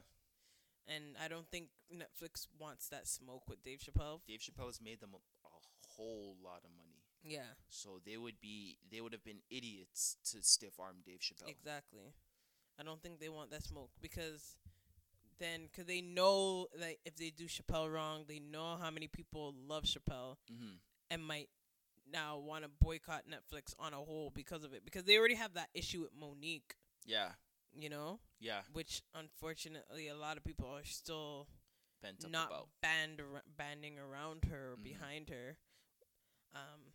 And 0.89 1.17
I 1.23 1.29
don't 1.29 1.49
think 1.49 1.69
Netflix 1.95 2.47
wants 2.59 2.89
that 2.89 3.07
smoke 3.07 3.43
with 3.49 3.63
Dave 3.63 3.79
Chappelle. 3.81 4.21
Dave 4.27 4.41
Chappelle 4.41 4.67
has 4.67 4.81
made 4.81 5.01
them 5.01 5.11
a, 5.15 5.19
a 5.47 5.51
whole 5.97 6.37
lot 6.43 6.61
of 6.65 6.71
money. 6.77 6.89
Yeah, 7.25 7.55
So 7.69 8.01
they 8.05 8.17
would 8.17 8.41
be 8.41 8.79
they 8.91 9.01
would 9.01 9.13
have 9.13 9.23
been 9.25 9.43
idiots 9.49 10.17
to 10.33 10.43
stiff 10.43 10.81
arm 10.81 10.97
Dave 11.07 11.21
Chappelle. 11.21 11.49
exactly. 11.49 12.15
I 12.81 12.83
don't 12.83 13.01
think 13.01 13.21
they 13.21 13.29
want 13.29 13.51
that 13.53 13.63
smoke 13.63 13.91
because 14.01 14.57
then, 15.39 15.69
because 15.71 15.87
they 15.87 16.01
know 16.01 16.67
that 16.81 16.97
if 17.05 17.15
they 17.17 17.31
do 17.31 17.45
Chappelle 17.47 17.93
wrong, 17.93 18.25
they 18.27 18.41
know 18.41 18.77
how 18.81 18.91
many 18.91 19.07
people 19.07 19.55
love 19.69 19.85
Chappelle 19.85 20.37
hmm 20.49 20.75
and 21.11 21.23
might 21.23 21.49
now 22.11 22.39
want 22.39 22.65
to 22.65 22.71
boycott 22.81 23.23
Netflix 23.31 23.75
on 23.79 23.93
a 23.93 23.97
whole 23.99 24.33
because 24.35 24.65
of 24.65 24.73
it. 24.73 24.83
Because 24.85 25.05
they 25.05 25.17
already 25.19 25.35
have 25.35 25.55
that 25.55 25.69
issue 25.75 26.01
with 26.01 26.11
Mo'Nique, 26.19 26.75
Yeah, 27.07 27.29
you 27.79 27.89
know, 27.91 28.19
yeah, 28.43 28.63
which 28.73 29.03
unfortunately 29.15 30.09
a 30.09 30.15
lot 30.17 30.37
of 30.37 30.45
people 30.45 30.67
are 30.69 30.85
still 30.85 31.47
bent 32.03 32.25
up 32.25 32.31
not 32.31 32.47
about. 32.49 32.69
band 32.81 33.21
ar- 33.21 33.43
banding 33.57 33.99
around 33.99 34.45
her 34.47 34.73
or 34.73 34.77
Mhm. 34.77 34.83
behind 34.85 35.29
her. 35.31 35.57
Um, 36.55 36.93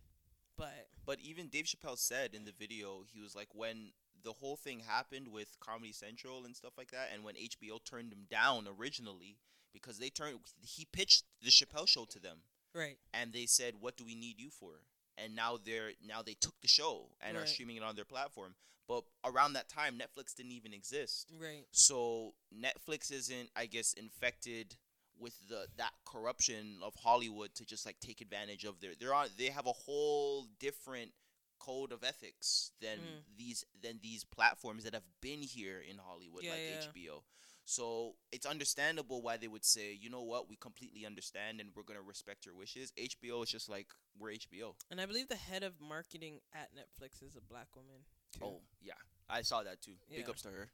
but 0.56 0.90
But 1.06 1.20
even 1.22 1.50
Dave 1.50 1.66
Chappelle 1.66 1.98
said 1.98 2.36
in 2.36 2.46
the 2.46 2.52
video, 2.52 3.04
he 3.04 3.20
was 3.20 3.34
like, 3.36 3.54
when 3.56 3.94
the 4.24 4.34
whole 4.34 4.58
thing 4.58 4.82
happened 4.82 5.30
with 5.30 5.60
Comedy 5.60 5.94
Central 5.94 6.46
and 6.46 6.56
stuff 6.56 6.78
like 6.78 6.92
that, 6.92 7.12
and 7.12 7.24
when 7.24 7.36
HBO 7.38 7.80
turned 7.80 8.12
him 8.12 8.26
down 8.30 8.68
originally 8.68 9.38
because 9.72 9.98
they 10.00 10.10
turned, 10.10 10.40
he 10.62 10.86
pitched 10.86 11.24
the 11.42 11.50
Chappelle 11.50 11.88
show 11.88 12.06
to 12.06 12.20
them, 12.20 12.44
right, 12.74 13.00
and 13.14 13.32
they 13.32 13.46
said, 13.46 13.76
"What 13.80 13.96
do 13.96 14.04
we 14.06 14.16
need 14.16 14.40
you 14.40 14.50
for?" 14.50 14.82
And 15.18 15.36
now 15.36 15.58
they're 15.64 15.92
now 16.06 16.22
they 16.22 16.36
took 16.36 16.60
the 16.62 16.68
show 16.68 17.10
and 17.22 17.36
are 17.38 17.48
streaming 17.48 17.78
it 17.78 17.84
on 17.84 17.96
their 17.96 18.06
platform. 18.06 18.56
But 18.88 19.04
around 19.26 19.54
that 19.54 19.68
time, 19.68 20.00
Netflix 20.00 20.34
didn't 20.36 20.54
even 20.54 20.74
exist. 20.74 21.34
right, 21.38 21.66
So 21.72 22.36
Netflix 22.54 23.12
isn't, 23.12 23.50
I 23.56 23.66
guess, 23.66 23.94
infected 23.94 24.76
with 25.20 25.34
the 25.50 25.68
that 25.78 25.92
corruption 26.06 26.78
of 26.84 26.94
Hollywood 26.96 27.54
to 27.56 27.66
just 27.66 27.86
like 27.86 28.00
take 28.00 28.22
advantage 28.22 28.64
of 28.66 28.80
their 28.80 28.92
they're 29.00 29.14
on 29.16 29.30
they 29.38 29.48
have 29.48 29.66
a 29.66 29.72
whole 29.74 30.46
different 30.60 31.12
code 31.60 31.92
of 31.92 32.04
ethics 32.04 32.72
than 32.80 33.00
Mm. 33.00 33.24
these 33.36 33.66
than 33.82 34.00
these 34.04 34.24
platforms 34.24 34.84
that 34.84 34.94
have 34.94 35.10
been 35.22 35.42
here 35.42 35.82
in 35.82 35.98
Hollywood 35.98 36.44
Yeah, 36.44 36.52
like 36.52 36.62
yeah. 36.70 36.88
HBO. 36.92 37.24
So 37.70 38.16
it's 38.32 38.46
understandable 38.46 39.22
why 39.22 39.36
they 39.36 39.50
would 39.50 39.66
say, 39.66 39.92
you 39.92 40.10
know 40.10 40.22
what, 40.22 40.50
we 40.50 40.56
completely 40.56 41.06
understand 41.06 41.60
and 41.60 41.72
we're 41.76 41.84
gonna 41.84 42.02
respect 42.02 42.46
your 42.46 42.56
wishes. 42.56 42.94
HBO 42.98 43.44
is 43.44 43.50
just 43.50 43.68
like 43.68 43.88
we're 44.18 44.32
HBO. 44.32 44.76
and 44.90 45.02
I 45.02 45.06
believe 45.06 45.28
the 45.28 45.36
head 45.36 45.64
of 45.64 45.74
marketing 45.82 46.40
at 46.54 46.70
Netflix 46.74 47.22
is 47.22 47.36
a 47.36 47.42
black 47.42 47.68
woman. 47.76 48.06
Too. 48.32 48.40
Oh 48.42 48.62
yeah, 48.82 48.94
I 49.30 49.42
saw 49.42 49.64
that 49.64 49.82
too. 49.82 49.96
Big 50.10 50.30
ups 50.30 50.44
to 50.44 50.48
her. 50.48 50.70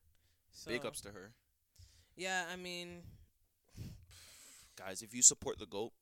so, 0.52 0.70
Big 0.70 0.86
ups 0.86 1.02
to 1.02 1.10
her. 1.10 1.32
Yeah, 2.16 2.44
I 2.54 2.58
mean, 2.58 3.02
guys, 4.78 5.02
if 5.02 5.16
you 5.16 5.24
support 5.24 5.58
the 5.58 5.66
GOAT, 5.66 5.94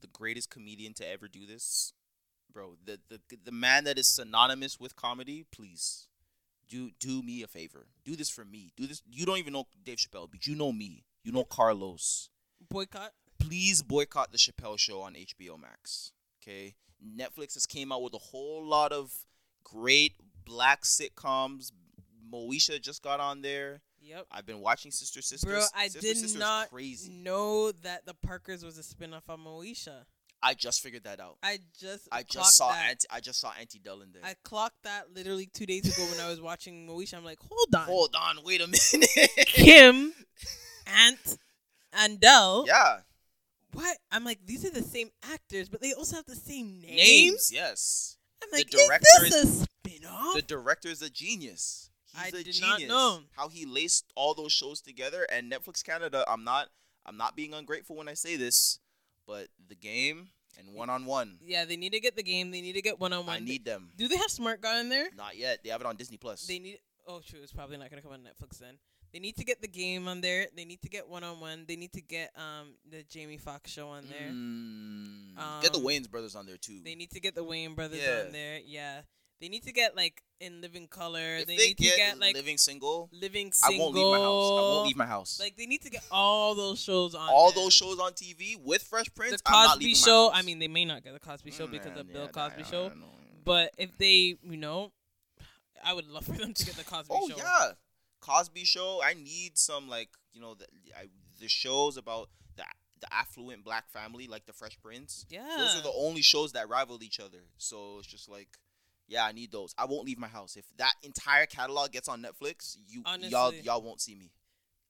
the 0.00 0.06
greatest 0.06 0.50
comedian 0.50 0.94
to 0.94 1.08
ever 1.08 1.26
do 1.26 1.46
this, 1.46 1.94
bro, 2.52 2.76
the 2.84 3.00
the 3.08 3.18
the 3.44 3.50
man 3.50 3.82
that 3.82 3.98
is 3.98 4.06
synonymous 4.06 4.78
with 4.78 4.94
comedy, 4.94 5.46
please 5.50 6.06
do 6.68 6.90
do 6.98 7.22
me 7.22 7.42
a 7.42 7.46
favor. 7.46 7.86
Do 8.04 8.16
this 8.16 8.30
for 8.30 8.44
me. 8.44 8.72
Do 8.76 8.86
this. 8.86 9.02
You 9.10 9.26
don't 9.26 9.38
even 9.38 9.52
know 9.52 9.64
Dave 9.84 9.98
Chappelle, 9.98 10.30
but 10.30 10.46
you 10.46 10.54
know 10.54 10.72
me. 10.72 11.04
You 11.24 11.32
know 11.32 11.44
Carlos. 11.44 12.28
boycott. 12.70 13.12
Please 13.38 13.82
boycott 13.82 14.32
the 14.32 14.38
Chappelle 14.38 14.78
show 14.78 15.00
on 15.02 15.14
HBO 15.14 15.60
Max. 15.60 16.12
Okay? 16.42 16.74
Netflix 17.04 17.54
has 17.54 17.66
came 17.66 17.92
out 17.92 18.02
with 18.02 18.14
a 18.14 18.18
whole 18.18 18.64
lot 18.64 18.92
of 18.92 19.12
great 19.62 20.14
black 20.44 20.82
sitcoms. 20.82 21.70
Moesha 22.32 22.80
just 22.80 23.02
got 23.02 23.20
on 23.20 23.42
there. 23.42 23.82
Yep. 24.00 24.26
I've 24.30 24.46
been 24.46 24.60
watching 24.60 24.90
Sister 24.90 25.20
Sisters. 25.20 25.50
Bro, 25.50 25.62
I 25.74 25.84
Sister 25.88 26.00
did 26.00 26.16
Sisters 26.16 26.38
not 26.40 26.70
crazy. 26.70 27.12
know 27.12 27.72
that 27.72 28.06
the 28.06 28.14
Parkers 28.14 28.64
was 28.64 28.78
a 28.78 28.82
spinoff 28.82 29.22
of 29.28 29.40
Moesha. 29.40 30.04
I 30.48 30.54
just 30.54 30.80
figured 30.82 31.04
that 31.04 31.18
out. 31.20 31.38
I 31.42 31.58
just 31.80 32.08
I 32.12 32.22
just 32.22 32.56
saw 32.56 32.70
that. 32.72 32.90
Auntie, 32.90 33.06
I 33.10 33.20
just 33.20 33.40
saw 33.40 33.52
Auntie 33.60 33.78
Dell 33.80 34.00
in 34.02 34.12
there. 34.12 34.22
I 34.24 34.34
clocked 34.44 34.82
that 34.84 35.12
literally 35.14 35.50
two 35.52 35.66
days 35.66 35.84
ago 35.92 36.06
when 36.10 36.20
I 36.24 36.28
was 36.30 36.40
watching 36.40 36.86
Moesha. 36.86 37.14
I'm 37.14 37.24
like, 37.24 37.38
hold 37.40 37.74
on, 37.74 37.82
Hold 37.82 38.14
on, 38.14 38.38
wait 38.44 38.60
a 38.60 38.66
minute. 38.92 39.10
Kim, 39.46 40.12
Ant, 40.86 41.38
and 41.92 42.20
Dell. 42.20 42.64
yeah, 42.66 42.98
What? 43.72 43.98
I'm 44.12 44.24
like, 44.24 44.38
these 44.46 44.64
are 44.64 44.70
the 44.70 44.82
same 44.82 45.10
actors, 45.32 45.68
but 45.68 45.80
they 45.80 45.92
also 45.92 46.16
have 46.16 46.26
the 46.26 46.36
same 46.36 46.80
names. 46.80 46.96
names. 46.96 47.50
Yes, 47.52 48.16
I'm 48.42 48.48
The 48.52 48.58
like, 48.58 48.70
director 48.70 49.24
is 49.24 49.30
this 49.30 49.62
a 49.62 49.66
spinoff? 49.88 50.34
the 50.34 50.42
director 50.42 50.88
is 50.88 51.02
a 51.02 51.10
genius. 51.10 51.90
He's 52.12 52.22
I 52.22 52.28
a 52.28 52.30
did 52.44 52.52
genius. 52.52 52.60
not 52.60 52.80
know. 52.88 53.20
how 53.36 53.48
he 53.48 53.66
laced 53.66 54.04
all 54.14 54.32
those 54.34 54.52
shows 54.52 54.80
together. 54.80 55.26
And 55.30 55.50
Netflix 55.52 55.84
Canada, 55.84 56.24
I'm 56.28 56.44
not, 56.44 56.68
I'm 57.04 57.16
not 57.18 57.36
being 57.36 57.52
ungrateful 57.52 57.96
when 57.96 58.08
I 58.08 58.14
say 58.14 58.36
this, 58.36 58.78
but 59.26 59.48
the 59.68 59.74
game 59.74 60.28
and 60.58 60.72
one 60.74 60.90
on 60.90 61.04
one, 61.06 61.38
yeah, 61.44 61.64
they 61.64 61.76
need 61.76 61.92
to 61.92 62.00
get 62.00 62.16
the 62.16 62.22
game. 62.22 62.50
They 62.50 62.60
need 62.60 62.74
to 62.74 62.82
get 62.82 62.98
one 63.00 63.12
on 63.12 63.26
one. 63.26 63.36
I 63.36 63.40
need 63.40 63.64
them. 63.64 63.90
Do 63.96 64.08
they 64.08 64.16
have 64.16 64.30
Smart 64.30 64.60
Guy 64.60 64.80
in 64.80 64.88
there? 64.88 65.08
Not 65.16 65.36
yet. 65.36 65.62
They 65.62 65.70
have 65.70 65.80
it 65.80 65.86
on 65.86 65.96
Disney 65.96 66.16
Plus. 66.16 66.46
They 66.46 66.58
need. 66.58 66.78
Oh, 67.06 67.20
true. 67.20 67.40
It's 67.42 67.52
probably 67.52 67.76
not 67.76 67.90
gonna 67.90 68.02
come 68.02 68.12
on 68.12 68.20
Netflix 68.20 68.58
then. 68.58 68.78
They 69.12 69.20
need 69.20 69.36
to 69.36 69.44
get 69.44 69.62
the 69.62 69.68
game 69.68 70.08
on 70.08 70.20
there. 70.20 70.48
They 70.54 70.64
need 70.64 70.82
to 70.82 70.88
get 70.88 71.08
one 71.08 71.24
on 71.24 71.40
one. 71.40 71.64
They 71.66 71.76
need 71.76 71.92
to 71.92 72.02
get 72.02 72.32
um 72.36 72.74
the 72.90 73.02
Jamie 73.04 73.38
Foxx 73.38 73.70
show 73.70 73.88
on 73.88 74.04
there. 74.08 74.28
Mm, 74.30 75.62
get 75.62 75.72
the 75.72 75.78
Um, 75.78 75.84
Wayans 75.84 76.10
brothers 76.10 76.34
on 76.34 76.44
there 76.46 76.56
too. 76.56 76.80
They 76.84 76.94
need 76.94 77.10
to 77.12 77.20
get 77.20 77.34
the 77.34 77.44
Wayne 77.44 77.74
brothers 77.74 78.00
Yeah. 78.02 78.24
on 78.26 78.32
there. 78.32 78.60
Yeah. 78.64 79.02
They 79.40 79.48
need 79.48 79.64
to 79.64 79.72
get 79.72 79.94
like 79.94 80.22
in 80.40 80.60
living 80.62 80.88
color. 80.88 81.36
if 81.36 81.46
they, 81.46 81.56
they, 81.56 81.66
need 81.68 81.76
get, 81.76 81.90
to 81.92 81.96
get 81.98 82.18
like 82.18 82.34
living 82.34 82.56
single, 82.56 83.10
living 83.12 83.52
single. 83.52 83.76
I 83.76 83.84
won't 83.84 83.94
leave 83.94 84.06
my 84.06 84.18
house. 84.18 84.50
I 84.50 84.60
won't 84.62 84.86
leave 84.86 84.96
my 84.96 85.06
house. 85.06 85.38
Like 85.40 85.56
they 85.56 85.66
need 85.66 85.82
to 85.82 85.90
get 85.90 86.02
all 86.10 86.54
those 86.54 86.80
shows 86.80 87.14
on. 87.14 87.28
all 87.30 87.52
those 87.52 87.74
shows 87.74 87.98
on 87.98 88.12
TV 88.12 88.56
with 88.62 88.82
Fresh 88.82 89.14
Prince. 89.14 89.32
The 89.42 89.50
Cosby 89.50 89.94
Show. 89.94 90.30
I 90.32 90.42
mean, 90.42 90.58
they 90.58 90.68
may 90.68 90.84
not 90.84 91.04
get 91.04 91.12
the 91.12 91.20
Cosby 91.20 91.50
Show 91.50 91.66
Mm, 91.66 91.72
because 91.72 91.92
yeah, 91.94 92.00
of 92.00 92.12
Bill 92.12 92.28
Cosby 92.28 92.62
I 92.62 92.66
Show. 92.66 92.88
know, 92.88 92.92
I 92.92 92.98
know. 92.98 93.06
But 93.44 93.70
if 93.78 93.96
they, 93.98 94.36
you 94.42 94.56
know, 94.56 94.92
I 95.84 95.92
would 95.92 96.06
love 96.08 96.24
for 96.26 96.32
them 96.32 96.54
to 96.54 96.64
get 96.64 96.76
the 96.76 96.84
Cosby 96.84 97.08
Oh 97.14 97.28
Show. 97.28 97.36
yeah, 97.36 97.72
Cosby 98.20 98.64
Show. 98.64 99.00
I 99.04 99.14
need 99.14 99.58
some 99.58 99.88
like 99.88 100.08
you 100.32 100.40
know 100.40 100.54
the 100.54 100.64
I, 100.98 101.08
the 101.40 101.48
shows 101.48 101.96
about 101.98 102.30
the 102.56 102.64
the 103.00 103.12
affluent 103.12 103.64
black 103.64 103.90
family 103.90 104.26
like 104.28 104.46
the 104.46 104.52
Fresh 104.54 104.78
Prince. 104.82 105.26
Yeah. 105.28 105.46
Those 105.58 105.76
are 105.78 105.82
the 105.82 105.92
only 105.94 106.22
shows 106.22 106.52
that 106.52 106.68
rival 106.70 107.02
each 107.02 107.20
other. 107.20 107.44
So 107.58 107.96
it's 107.98 108.06
just 108.08 108.26
like, 108.28 108.48
yeah, 109.08 109.24
I 109.24 109.32
need 109.32 109.52
those. 109.52 109.74
I 109.78 109.84
won't 109.86 110.06
leave 110.06 110.18
my 110.18 110.28
house 110.28 110.56
if 110.56 110.64
that 110.78 110.94
entire 111.02 111.46
catalog 111.46 111.92
gets 111.92 112.08
on 112.08 112.22
Netflix. 112.22 112.76
You 112.88 113.02
y'all 113.28 113.52
y'all 113.54 113.82
won't 113.82 114.00
see 114.00 114.14
me. 114.14 114.32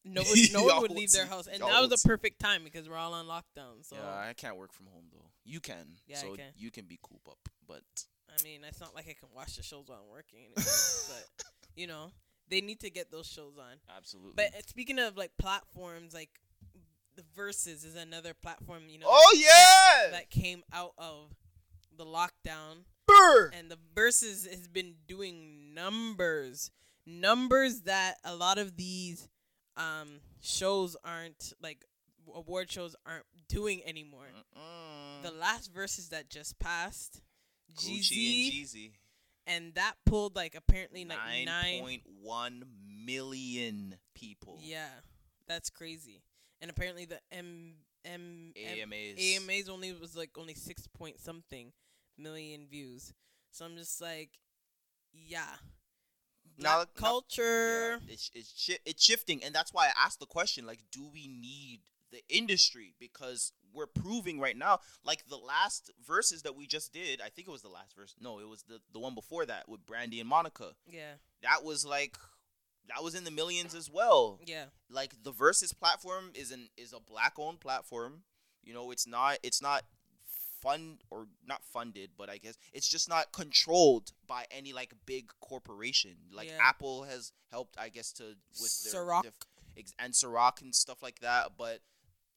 Nobody, 0.08 0.48
no 0.52 0.60
Y'all 0.68 0.68
one 0.68 0.82
would 0.82 0.90
leave 0.92 1.10
their 1.12 1.26
house, 1.26 1.48
and 1.48 1.60
that 1.60 1.80
was 1.80 1.90
the 1.90 2.08
perfect 2.08 2.40
time 2.40 2.62
because 2.62 2.88
we're 2.88 2.96
all 2.96 3.12
on 3.12 3.26
lockdown. 3.26 3.82
So 3.82 3.96
yeah, 3.96 4.28
I 4.28 4.32
can't 4.34 4.56
work 4.56 4.72
from 4.72 4.86
home 4.86 5.06
though. 5.12 5.30
You 5.44 5.60
can. 5.60 5.96
Yeah, 6.06 6.18
I 6.18 6.20
so 6.20 6.34
can. 6.34 6.44
you 6.56 6.70
can 6.70 6.84
be 6.84 6.98
coop 7.02 7.28
up, 7.28 7.38
but 7.66 7.82
I 8.30 8.42
mean, 8.44 8.60
it's 8.66 8.80
not 8.80 8.94
like 8.94 9.06
I 9.08 9.14
can 9.18 9.28
watch 9.34 9.56
the 9.56 9.62
shows 9.62 9.84
while 9.88 9.98
I'm 10.02 10.10
working, 10.10 10.48
but 10.54 11.26
you 11.74 11.86
know, 11.86 12.12
they 12.48 12.60
need 12.60 12.80
to 12.80 12.90
get 12.90 13.10
those 13.10 13.26
shows 13.26 13.54
on. 13.58 13.78
absolutely. 13.96 14.34
But 14.36 14.46
uh, 14.56 14.62
speaking 14.66 14.98
of 14.98 15.16
like 15.16 15.32
platforms, 15.38 16.14
like 16.14 16.30
the 17.16 17.22
Verzuz 17.36 17.84
is 17.84 17.96
another 17.96 18.34
platform, 18.34 18.84
you 18.88 18.98
know, 18.98 19.06
oh 19.08 19.30
that, 19.34 20.06
yeah, 20.06 20.10
that 20.12 20.30
came 20.30 20.62
out 20.72 20.92
of 20.98 21.34
the 21.96 22.04
lockdown, 22.04 22.84
Brr. 23.06 23.50
and 23.54 23.70
the 23.70 23.78
Verzuz 23.94 24.48
has 24.48 24.68
been 24.68 24.94
doing 25.06 25.74
numbers, 25.74 26.70
numbers 27.06 27.82
that 27.82 28.16
a 28.24 28.34
lot 28.34 28.58
of 28.58 28.76
these 28.76 29.28
um 29.76 30.20
shows 30.40 30.96
aren't 31.04 31.52
like 31.62 31.84
award 32.34 32.70
shows 32.70 32.96
aren't 33.06 33.24
doing 33.48 33.82
anymore. 33.86 34.26
Mm-mm. 34.58 35.22
The 35.22 35.30
last 35.32 35.72
Verzuz 35.74 36.08
that 36.10 36.28
just 36.30 36.58
passed, 36.58 37.20
Gucci 37.76 38.00
Jeezy, 38.00 38.44
and 38.44 38.52
Jeezy. 38.52 38.90
and 39.46 39.74
that 39.74 39.94
pulled 40.04 40.34
like 40.36 40.54
apparently 40.54 41.04
like 41.04 41.18
Nine 41.18 41.44
nine 41.44 41.80
point 41.80 42.02
one 42.22 42.64
million 43.04 43.96
people. 44.14 44.58
Yeah, 44.62 44.88
that's 45.46 45.70
crazy. 45.70 46.22
And 46.60 46.70
apparently 46.70 47.04
the 47.04 47.20
M 47.30 47.74
M 48.04 48.52
M- 48.56 48.78
AMAs. 48.82 49.18
AMAs 49.18 49.68
only 49.68 49.92
was 49.92 50.16
like 50.16 50.30
only 50.38 50.54
six 50.54 50.86
point 50.86 51.20
something 51.20 51.72
million 52.18 52.66
views. 52.68 53.12
So 53.50 53.64
I'm 53.64 53.76
just 53.76 54.00
like, 54.00 54.30
yeah, 55.12 55.56
Now- 56.58 56.76
Black 56.84 56.88
now- 56.94 57.00
culture. 57.08 58.00
Yeah, 58.06 58.12
it's 58.14 58.30
it's 58.34 58.52
shi- 58.58 58.78
it's 58.84 59.02
shifting, 59.04 59.42
and 59.44 59.54
that's 59.54 59.72
why 59.72 59.86
I 59.88 59.92
asked 60.04 60.20
the 60.20 60.26
question: 60.26 60.66
like, 60.66 60.80
do 60.90 61.06
we 61.12 61.26
need 61.28 61.80
the 62.12 62.22
industry? 62.28 62.94
Because 62.98 63.52
we're 63.72 63.86
proving 63.86 64.40
right 64.40 64.56
now, 64.56 64.80
like 65.04 65.26
the 65.28 65.36
last 65.36 65.90
Verzuz 66.08 66.42
that 66.42 66.56
we 66.56 66.66
just 66.66 66.92
did. 66.92 67.20
I 67.20 67.28
think 67.28 67.46
it 67.48 67.50
was 67.50 67.62
the 67.62 67.68
last 67.68 67.94
verse. 67.94 68.14
No, 68.20 68.38
it 68.38 68.48
was 68.48 68.62
the 68.62 68.80
the 68.92 68.98
one 68.98 69.14
before 69.14 69.44
that 69.46 69.68
with 69.68 69.84
Brandy 69.86 70.20
and 70.20 70.28
Monica. 70.28 70.72
Yeah, 70.90 71.14
That 71.42 71.62
was 71.64 71.84
like. 71.84 72.16
That 72.88 73.02
was 73.02 73.16
in 73.16 73.24
the 73.24 73.32
millions 73.32 73.74
as 73.74 73.90
well. 73.90 74.38
yeah, 74.46 74.66
Like 74.88 75.20
the 75.24 75.32
Verzuz 75.32 75.76
platform 75.76 76.30
is 76.34 76.52
an 76.52 76.68
is 76.76 76.92
a 76.92 77.00
black 77.00 77.32
owned 77.36 77.58
platform. 77.58 78.22
You 78.62 78.74
know, 78.74 78.92
it's 78.92 79.08
not 79.08 79.38
it's 79.42 79.60
not 79.60 79.82
fund 80.62 80.98
or 81.10 81.26
not 81.46 81.62
funded, 81.64 82.10
but 82.16 82.28
I 82.28 82.38
guess 82.38 82.56
it's 82.72 82.88
just 82.88 83.08
not 83.08 83.32
controlled 83.32 84.12
by 84.26 84.44
any 84.50 84.72
like 84.72 84.92
big 85.06 85.30
corporation. 85.40 86.16
Like 86.32 86.48
Yeah. 86.48 86.58
Apple 86.60 87.04
has 87.04 87.32
helped, 87.50 87.76
I 87.78 87.88
guess, 87.88 88.12
to 88.12 88.36
with 88.60 88.82
their, 88.92 89.02
Ciroc. 89.02 89.24
ex- 89.76 89.94
and 89.98 90.12
Ciroc 90.12 90.60
and 90.62 90.74
stuff 90.74 91.02
like 91.02 91.20
that. 91.20 91.52
But 91.56 91.80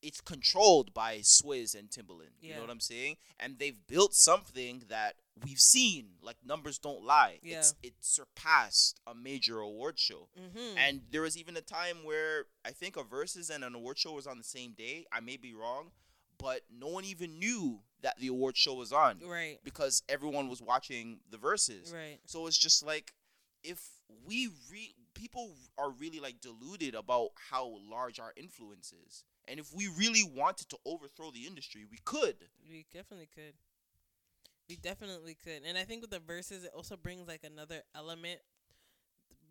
it's 0.01 0.21
controlled 0.21 0.93
by 0.93 1.17
Swizz 1.17 1.77
and 1.77 1.89
Timbaland. 1.89 2.31
You 2.41 2.53
know 2.55 2.61
what 2.61 2.69
I'm 2.69 2.79
saying? 2.79 3.17
And 3.39 3.59
they've 3.59 3.75
built 3.87 4.13
something 4.13 4.83
that 4.87 5.15
we've 5.43 5.59
seen. 5.59 6.11
Like 6.21 6.37
numbers 6.45 6.77
don't 6.79 7.03
lie. 7.03 7.39
It's 7.43 7.75
it 7.83 7.93
surpassed 7.99 9.01
a 9.05 9.13
major 9.13 9.59
award 9.59 9.99
show. 9.99 10.29
Mm-hmm. 10.39 10.77
And 10.77 11.01
there 11.11 11.21
was 11.21 11.37
even 11.37 11.57
a 11.57 11.61
time 11.61 11.97
where 12.03 12.45
I 12.63 12.71
think 12.71 12.95
a 12.95 13.03
Verzuz 13.03 13.49
and 13.53 13.63
an 13.63 13.75
award 13.75 13.97
show 13.99 14.13
was 14.13 14.25
on 14.27 14.37
the 14.37 14.43
same 14.43 14.71
day. 14.71 15.05
I 15.11 15.19
may 15.19 15.35
be 15.37 15.53
wrong, 15.53 15.91
but 16.39 16.61
no 16.71 16.87
one 16.87 17.05
even 17.05 17.37
knew 17.37 17.79
that 18.01 18.17
the 18.17 18.27
award 18.27 18.57
show 18.57 18.73
was 18.73 18.91
on 18.93 19.19
right, 19.27 19.59
because 19.63 20.01
everyone 20.09 20.47
was 20.49 20.61
watching 20.61 21.19
the 21.29 21.37
Verzuz. 21.37 21.93
right. 21.93 22.19
So 22.25 22.47
it's 22.47 22.57
just 22.57 22.83
like 22.85 23.13
if 23.63 23.79
we 24.25 24.49
re 24.71 24.95
people 25.13 25.51
are 25.77 25.91
really 25.91 26.19
like 26.19 26.39
deluded 26.39 26.95
about 26.95 27.29
how 27.51 27.77
large 27.89 28.19
our 28.19 28.33
influence 28.37 28.93
is. 29.05 29.23
And 29.47 29.59
if 29.59 29.73
we 29.73 29.87
really 29.87 30.23
wanted 30.23 30.69
to 30.69 30.77
overthrow 30.85 31.31
the 31.31 31.45
industry, 31.47 31.83
we 31.89 31.97
could. 32.05 32.35
We 32.69 32.85
definitely 32.93 33.27
could. 33.33 33.53
We 34.69 34.75
definitely 34.75 35.35
could, 35.43 35.63
and 35.67 35.77
I 35.77 35.83
think 35.83 36.01
with 36.03 36.11
the 36.11 36.19
Verzuz, 36.19 36.63
it 36.63 36.71
also 36.75 36.95
brings 36.95 37.27
like 37.27 37.43
another 37.43 37.81
element 37.95 38.39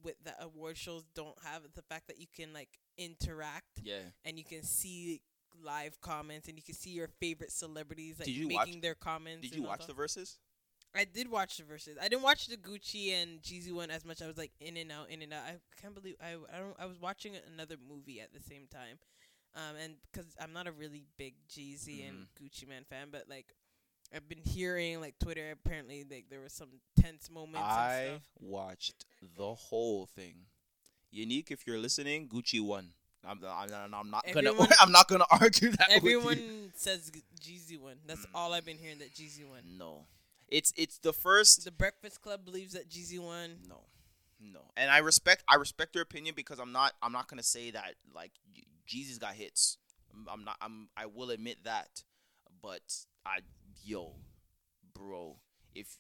with 0.05 0.15
that 0.25 0.37
award 0.41 0.77
shows 0.77 1.03
don't 1.15 1.37
have. 1.45 1.63
The 1.75 1.83
fact 1.83 2.07
that 2.07 2.21
you 2.21 2.27
can 2.35 2.53
like 2.53 2.79
interact 2.97 3.81
Yeah. 3.83 3.99
and 4.25 4.39
you 4.39 4.45
can 4.45 4.63
see 4.63 5.21
live 5.65 6.01
comments 6.01 6.49
and 6.49 6.57
you 6.57 6.63
can 6.63 6.75
see 6.75 6.91
your 6.91 7.09
favorite 7.21 7.53
celebrities 7.53 8.19
like 8.19 8.29
you 8.29 8.49
watch- 8.49 8.67
making 8.67 8.81
their 8.81 8.95
comments. 8.95 9.43
Did 9.49 9.57
you 9.57 9.63
watch 9.63 9.87
the 9.87 9.95
Verzuz? 9.95 10.37
I 10.95 11.05
did 11.05 11.31
watch 11.31 11.59
the 11.59 11.65
Verzuz. 11.65 11.97
I 12.01 12.09
didn't 12.09 12.23
watch 12.23 12.47
the 12.47 12.57
Gucci 12.57 13.13
and 13.13 13.43
Jeezy 13.43 13.73
one 13.73 13.91
as 13.91 14.05
much. 14.05 14.23
I 14.23 14.27
was 14.27 14.39
like 14.39 14.53
in 14.61 14.77
and 14.79 14.91
out, 14.91 15.11
in 15.11 15.21
and 15.23 15.33
out. 15.35 15.43
I 15.47 15.57
can't 15.81 15.95
believe 15.95 16.17
I 16.21 16.33
I 16.53 16.59
don't. 16.59 16.75
I 16.79 16.87
was 16.87 16.99
watching 17.01 17.35
another 17.53 17.77
movie 17.89 18.21
at 18.21 18.33
the 18.33 18.41
same 18.41 18.67
time, 18.73 18.99
um, 19.55 19.77
and 19.83 19.95
because 20.11 20.35
I'm 20.41 20.53
not 20.55 20.67
a 20.67 20.73
really 20.73 21.05
big 21.19 21.35
Jeezy 21.49 22.09
and 22.09 22.27
Gucci 22.41 22.67
Mane 22.67 22.85
fan, 22.89 23.09
but 23.13 23.25
like 23.29 23.55
I've 24.15 24.29
been 24.29 24.41
hearing 24.43 25.01
like 25.01 25.19
Twitter. 25.19 25.51
Apparently, 25.51 26.07
like 26.11 26.27
there 26.31 26.41
was 26.41 26.55
some 26.55 26.81
tense 26.99 27.31
moments 27.31 27.59
and 27.59 27.67
I 27.67 28.21
watched 28.41 29.05
the 29.37 29.55
whole 29.55 30.07
thing. 30.07 30.47
Unique, 31.11 31.51
if 31.51 31.67
you're 31.67 31.79
listening, 31.79 32.29
Gucci 32.29 32.61
won. 32.63 32.93
I'm, 33.29 33.41
I'm, 33.45 33.95
I'm 33.95 34.11
not 34.11 34.25
gonna. 34.33 34.53
I'm 34.81 34.93
not 34.93 35.09
gonna 35.09 35.27
argue 35.31 35.71
that. 35.71 35.89
Everyone 35.91 36.71
says 36.75 37.11
Jeezy 37.41 37.79
won. 37.79 37.97
That's 38.07 38.27
mm. 38.27 38.31
all 38.35 38.53
I've 38.53 38.65
been 38.65 38.79
hearing 38.79 38.99
that 38.99 39.15
Jeezy 39.15 39.49
won. 39.49 39.61
No, 39.79 40.07
it's 40.49 40.73
it's 40.77 40.99
the 40.99 41.13
first. 41.13 41.65
The 41.65 41.71
Breakfast 41.71 42.23
Club 42.23 42.45
believes 42.45 42.73
that 42.73 42.89
Jeezy 42.89 43.19
won. 43.19 43.57
No, 43.69 43.81
no, 44.41 44.61
and 44.77 44.91
I 44.91 44.99
respect 44.99 45.45
I 45.47 45.57
respect 45.57 45.93
their 45.93 46.03
opinion 46.03 46.35
because 46.35 46.59
I'm 46.59 46.73
not 46.73 46.95
I'm 47.03 47.13
not 47.13 47.29
gonna 47.29 47.43
say 47.43 47.71
that 47.71 47.95
like 48.15 48.33
Jeezy's 48.89 49.19
got 49.19 49.35
hits. 49.35 49.77
I'm, 50.13 50.27
I'm 50.33 50.45
not 50.45 50.57
I'm 50.61 50.89
I 50.97 51.07
will 51.07 51.31
admit 51.31 51.65
that, 51.65 52.03
but 52.63 52.83
I 53.27 53.41
yo, 53.85 54.15
bro, 54.95 55.37
if 55.75 55.99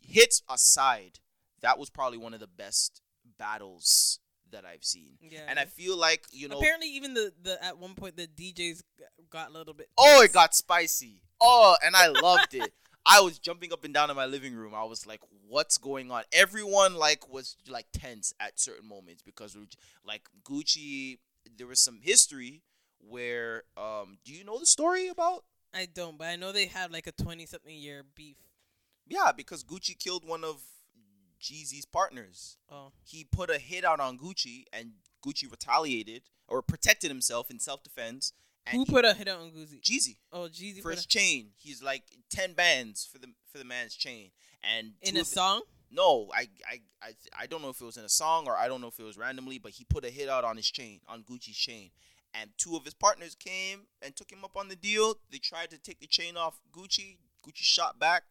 hits 0.00 0.42
aside, 0.48 1.20
that 1.60 1.78
was 1.78 1.90
probably 1.90 2.18
one 2.18 2.32
of 2.32 2.40
the 2.40 2.46
best 2.46 3.02
battles 3.38 4.20
that 4.52 4.64
I've 4.64 4.84
seen, 4.84 5.18
Yeah. 5.20 5.40
and 5.48 5.58
I 5.58 5.64
feel 5.64 5.96
like 5.98 6.24
you 6.30 6.48
know. 6.48 6.58
Apparently, 6.58 6.88
even 6.90 7.14
the, 7.14 7.32
the 7.42 7.62
at 7.64 7.78
one 7.78 7.94
point 7.94 8.16
the 8.16 8.26
DJs 8.28 8.82
got 9.30 9.50
a 9.50 9.52
little 9.52 9.74
bit. 9.74 9.88
Oh, 9.98 10.22
it 10.22 10.32
got 10.32 10.54
spicy. 10.54 11.22
Oh, 11.40 11.76
and 11.84 11.96
I 11.96 12.08
loved 12.08 12.54
it. 12.54 12.72
I 13.04 13.20
was 13.20 13.40
jumping 13.40 13.72
up 13.72 13.82
and 13.84 13.92
down 13.92 14.10
in 14.10 14.16
my 14.16 14.26
living 14.26 14.54
room. 14.54 14.74
I 14.74 14.84
was 14.84 15.06
like, 15.06 15.20
"What's 15.48 15.76
going 15.76 16.10
on?" 16.12 16.22
Everyone 16.32 16.94
like 16.94 17.28
was 17.28 17.56
like 17.68 17.86
tense 17.92 18.32
at 18.38 18.60
certain 18.60 18.88
moments 18.88 19.22
because 19.22 19.56
we, 19.56 19.66
like 20.06 20.22
Gucci. 20.44 21.18
There 21.58 21.66
was 21.66 21.80
some 21.80 21.98
history 22.00 22.62
where, 23.00 23.64
um, 23.76 24.18
do 24.24 24.32
you 24.32 24.44
know 24.44 24.60
the 24.60 24.66
story 24.66 25.08
about? 25.08 25.44
I 25.74 25.88
don't, 25.92 26.16
but 26.16 26.28
I 26.28 26.36
know 26.36 26.52
they 26.52 26.66
had 26.66 26.92
like 26.92 27.08
a 27.08 27.12
twenty 27.12 27.46
something 27.46 27.74
year 27.76 28.04
beef. 28.14 28.36
Yeah, 29.08 29.32
because 29.36 29.64
Gucci 29.64 29.98
killed 29.98 30.24
one 30.24 30.44
of 30.44 30.62
Jeezy's 31.42 31.84
partners. 31.86 32.56
Oh, 32.70 32.92
He 33.04 33.24
put 33.24 33.50
a 33.50 33.58
hit 33.58 33.84
out 33.84 34.00
on 34.00 34.16
Gucci, 34.18 34.64
and 34.72 34.92
Gucci 35.26 35.50
retaliated 35.50 36.22
or 36.48 36.62
protected 36.62 37.10
himself 37.10 37.50
in 37.50 37.58
self 37.58 37.82
defense. 37.82 38.32
And 38.64 38.76
who 38.76 38.84
he- 38.84 38.92
put 38.92 39.04
a 39.04 39.12
hit 39.14 39.26
out 39.28 39.40
on 39.40 39.50
Gucci? 39.50 39.80
Jeezy? 39.82 40.16
Oh, 40.32 40.48
Jeezy 40.48 40.80
for 40.80 40.92
his 40.92 41.04
a, 41.04 41.08
chain. 41.08 41.50
He's 41.56 41.82
like 41.82 42.04
ten 42.30 42.52
bands 42.52 43.04
for 43.10 43.18
the 43.18 43.28
for 43.50 43.58
the 43.58 43.64
man's 43.64 43.94
chain, 43.96 44.30
and 44.62 44.92
in 45.02 45.16
a 45.16 45.24
song. 45.24 45.62
no, 45.90 46.30
I, 46.32 46.48
I 46.70 46.80
I 47.02 47.12
I 47.36 47.46
don't 47.46 47.60
know 47.60 47.70
if 47.70 47.80
it 47.80 47.84
was 47.84 47.96
in 47.96 48.04
a 48.04 48.08
song 48.08 48.46
or 48.46 48.56
I 48.56 48.68
don't 48.68 48.80
know 48.80 48.86
if 48.86 49.00
it 49.00 49.04
was 49.04 49.18
randomly, 49.18 49.58
but 49.58 49.72
he 49.72 49.84
put 49.84 50.04
a 50.04 50.10
hit 50.10 50.28
out 50.28 50.44
on 50.44 50.56
his 50.56 50.70
chain, 50.70 51.00
on 51.08 51.24
Gucci's 51.24 51.56
chain, 51.56 51.90
and 52.32 52.50
two 52.56 52.76
of 52.76 52.84
his 52.84 52.94
partners 52.94 53.34
came 53.34 53.88
and 54.00 54.14
took 54.14 54.30
him 54.30 54.44
up 54.44 54.56
on 54.56 54.68
the 54.68 54.76
deal. 54.76 55.16
They 55.30 55.38
tried 55.38 55.70
to 55.70 55.78
take 55.78 55.98
the 55.98 56.06
chain 56.06 56.36
off 56.36 56.60
Gucci. 56.72 57.18
Gucci 57.44 57.64
shot 57.64 57.98
back, 57.98 58.22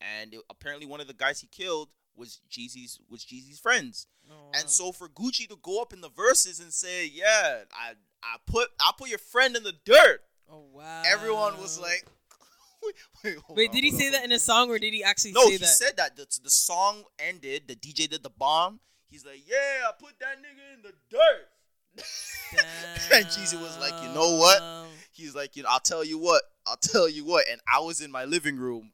and 0.00 0.34
it- 0.34 0.42
apparently 0.48 0.86
one 0.86 1.00
of 1.00 1.08
the 1.08 1.14
guys 1.14 1.40
he 1.40 1.48
killed 1.48 1.88
was 2.16 2.40
Jeezy's 2.50 3.00
was 3.08 3.24
Jeezy's 3.24 3.58
friends. 3.58 4.06
Oh, 4.30 4.50
And 4.54 4.68
so 4.68 4.92
for 4.92 5.08
Gucci 5.08 5.48
to 5.48 5.56
go 5.62 5.80
up 5.82 5.92
in 5.92 6.00
the 6.00 6.10
Verzuz 6.10 6.60
and 6.60 6.72
say, 6.72 7.06
"Yeah, 7.06 7.62
I 7.72 7.92
I 8.22 8.36
put 8.46 8.68
I 8.80 8.92
put 8.96 9.08
your 9.08 9.18
friend 9.18 9.56
in 9.56 9.62
the 9.62 9.74
dirt," 9.84 10.20
oh 10.50 10.66
wow. 10.72 11.02
everyone 11.06 11.58
was 11.60 11.78
like, 11.80 12.06
"Wait, 12.82 12.94
wait, 13.24 13.36
Wait, 13.50 13.68
on, 13.70 13.74
did 13.74 13.84
he 13.84 13.90
say 13.90 14.06
on, 14.06 14.12
that 14.12 14.24
in 14.24 14.32
a 14.32 14.38
song 14.38 14.70
or 14.70 14.78
did 14.78 14.92
he 14.92 15.02
actually 15.02 15.32
no, 15.32 15.44
say 15.46 15.50
he 15.52 15.56
that? 15.58 15.66
said 15.66 15.96
that. 15.96 16.16
The, 16.16 16.26
the 16.42 16.50
song 16.50 17.04
ended. 17.18 17.62
The 17.66 17.74
DJ 17.76 18.08
did 18.08 18.22
the 18.22 18.30
bomb. 18.30 18.80
He's 19.08 19.24
like, 19.24 19.42
"Yeah, 19.46 19.88
I 19.88 19.92
put 19.98 20.18
that 20.20 20.38
nigga 20.38 20.76
in 20.76 20.82
the 20.82 20.92
dirt." 21.10 21.48
and 23.12 23.26
Jeezy 23.26 23.60
was 23.60 23.76
like, 23.78 23.94
"You 24.02 24.14
know 24.14 24.36
what?" 24.36 24.86
He's 25.12 25.34
like, 25.34 25.56
"You 25.56 25.64
know, 25.64 25.70
I'll 25.72 25.80
tell 25.80 26.04
you 26.04 26.18
what. 26.18 26.42
I'll 26.66 26.76
tell 26.76 27.08
you 27.08 27.24
what." 27.24 27.46
And 27.50 27.60
I 27.72 27.80
was 27.80 28.00
in 28.00 28.10
my 28.12 28.24
living 28.24 28.56
room, 28.56 28.92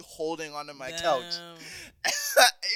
holding 0.00 0.52
onto 0.52 0.72
my 0.72 0.92
couch. 0.92 1.34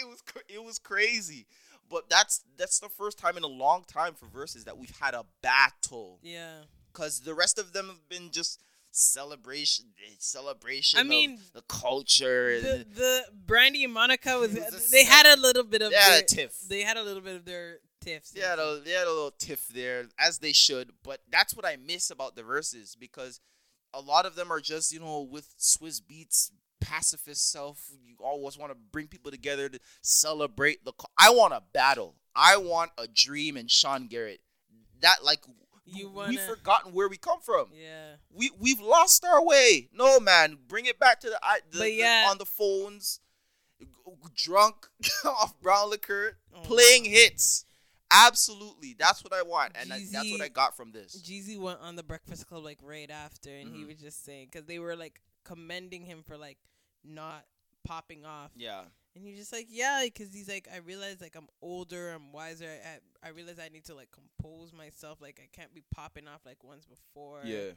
It 0.03 0.09
was 0.09 0.23
it 0.49 0.65
was 0.65 0.79
crazy. 0.79 1.47
But 1.91 2.09
that's 2.09 2.43
that's 2.57 2.79
the 2.79 2.89
first 2.89 3.19
time 3.19 3.37
in 3.37 3.43
a 3.43 3.49
long 3.49 3.85
time 3.87 4.15
for 4.15 4.27
Verzuz 4.27 4.65
that 4.65 4.79
we've 4.79 4.97
had 4.99 5.13
a 5.13 5.25
battle. 5.43 6.19
Yeah. 6.23 6.63
Cause 6.93 7.21
the 7.21 7.35
rest 7.35 7.59
of 7.59 7.73
them 7.73 7.89
have 7.89 8.09
been 8.09 8.31
just 8.31 8.63
celebration, 8.93 9.87
celebration. 10.19 10.99
I 10.99 11.03
of 11.03 11.09
mean, 11.09 11.39
the 11.53 11.63
culture. 11.63 12.61
The 12.61 12.87
the 12.95 13.25
Brandy 13.47 13.85
and 13.85 13.93
Monica 13.93 14.39
was 14.39 14.55
was 14.55 14.91
they 14.91 15.05
had 15.05 15.27
a 15.27 15.41
little 15.41 15.65
bit 15.65 15.83
of 15.83 15.91
They 15.91 15.97
had 15.97 16.09
a 16.09 16.13
their, 16.13 16.23
tiff. 16.23 16.61
They 16.69 16.81
had 16.83 16.97
a 16.97 17.03
little 17.03 17.23
bit 17.23 17.37
of 17.37 17.45
their 17.45 17.79
tiffs. 18.01 18.31
They 18.31 18.41
they 18.41 18.47
had 18.47 19.07
a 19.07 19.13
little 19.13 19.33
tiff 19.39 19.69
there, 19.69 20.07
as 20.19 20.39
they 20.39 20.53
should. 20.53 20.91
But 21.03 21.21
that's 21.31 21.55
what 21.55 21.67
I 21.67 21.77
miss 21.77 22.11
about 22.11 22.37
the 22.37 22.43
Verzuz 22.43 22.99
because 22.99 23.41
a 23.93 24.01
lot 24.01 24.27
of 24.27 24.35
them 24.35 24.53
are 24.53 24.61
just 24.61 24.93
you 24.93 25.01
know 25.01 25.21
with 25.21 25.49
Swizz 25.59 26.01
Beatz, 26.01 26.51
pacifist 26.91 27.51
self. 27.53 27.89
You 28.05 28.17
always 28.21 28.59
want 28.59 28.73
to 28.73 28.79
bring 28.93 29.07
people 29.07 29.31
together 29.31 29.69
to 29.69 29.79
celebrate 30.03 30.85
the. 30.85 30.93
co- 30.93 31.09
I 31.19 31.31
want 31.31 31.55
a 31.55 31.63
battle. 31.73 32.17
I 32.35 32.57
want 32.57 32.91
a 32.99 33.07
dream 33.07 33.57
and 33.57 33.71
Sean 33.71 34.07
Garrett. 34.07 34.41
That 35.01 35.25
like 35.25 35.41
You 35.87 36.11
we've 36.11 36.41
forgotten 36.41 36.93
where 36.93 37.09
we 37.09 37.17
come 37.17 37.41
from. 37.41 37.67
Yeah. 37.73 38.17
We 38.33 38.51
we've 38.59 38.81
lost 38.81 39.25
our 39.25 39.45
way. 39.45 39.89
No 39.93 40.21
man, 40.21 40.59
bring 40.69 40.87
it 40.87 40.99
back 40.99 41.21
to 41.21 41.29
the, 41.31 41.41
the, 41.79 41.91
yeah. 41.91 42.27
on 42.29 42.39
the 42.39 42.47
phones, 42.47 43.21
drunk 44.35 44.89
off 45.25 45.59
brown 45.61 45.91
liquor, 45.91 46.37
Oh, 46.55 46.61
playing 46.63 47.05
wow. 47.05 47.11
hits. 47.11 47.65
Absolutely, 48.13 48.97
that's 48.99 49.23
what 49.23 49.33
I 49.33 49.43
want, 49.43 49.73
and 49.81 49.93
I, 49.93 50.01
that's 50.11 50.31
what 50.33 50.41
I 50.41 50.49
got 50.49 50.77
from 50.77 50.91
this. 50.91 51.23
Jeezy 51.23 51.57
went 51.57 51.79
on 51.81 51.95
the 51.95 52.03
Breakfast 52.03 52.49
Club 52.49 52.65
like 52.65 52.79
right 52.83 53.09
after, 53.09 53.51
and 53.51 53.73
he 53.73 53.85
Mhm. 53.85 53.87
was 53.87 53.97
just 54.01 54.25
saying 54.25 54.49
because 54.51 54.67
they 54.67 54.81
were 54.81 54.97
like 54.97 55.21
commending 55.45 56.05
him 56.05 56.25
for 56.27 56.37
like 56.37 56.59
not 57.05 57.45
popping 57.85 58.25
off, 58.25 58.51
Yeah, 58.57 58.83
and 59.17 59.25
he's 59.25 59.39
just 59.39 59.53
like, 59.53 59.67
yeah, 59.71 60.03
because 60.05 60.33
he's 60.33 60.49
like, 60.49 60.69
I 60.73 60.79
realize 60.79 61.21
like 61.21 61.35
I'm 61.37 61.49
older, 61.63 62.11
I'm 62.13 62.33
wiser, 62.33 62.69
I 62.85 63.27
I 63.27 63.31
realize 63.31 63.59
I 63.59 63.69
need 63.69 63.85
to 63.87 63.95
like 63.95 64.11
compose 64.13 64.73
myself, 64.73 65.21
like 65.21 65.41
I 65.43 65.49
can't 65.55 65.75
be 65.75 65.83
popping 65.95 66.29
off 66.29 66.41
like 66.47 66.63
once 66.65 66.85
before. 66.87 67.43
yeah. 67.45 67.73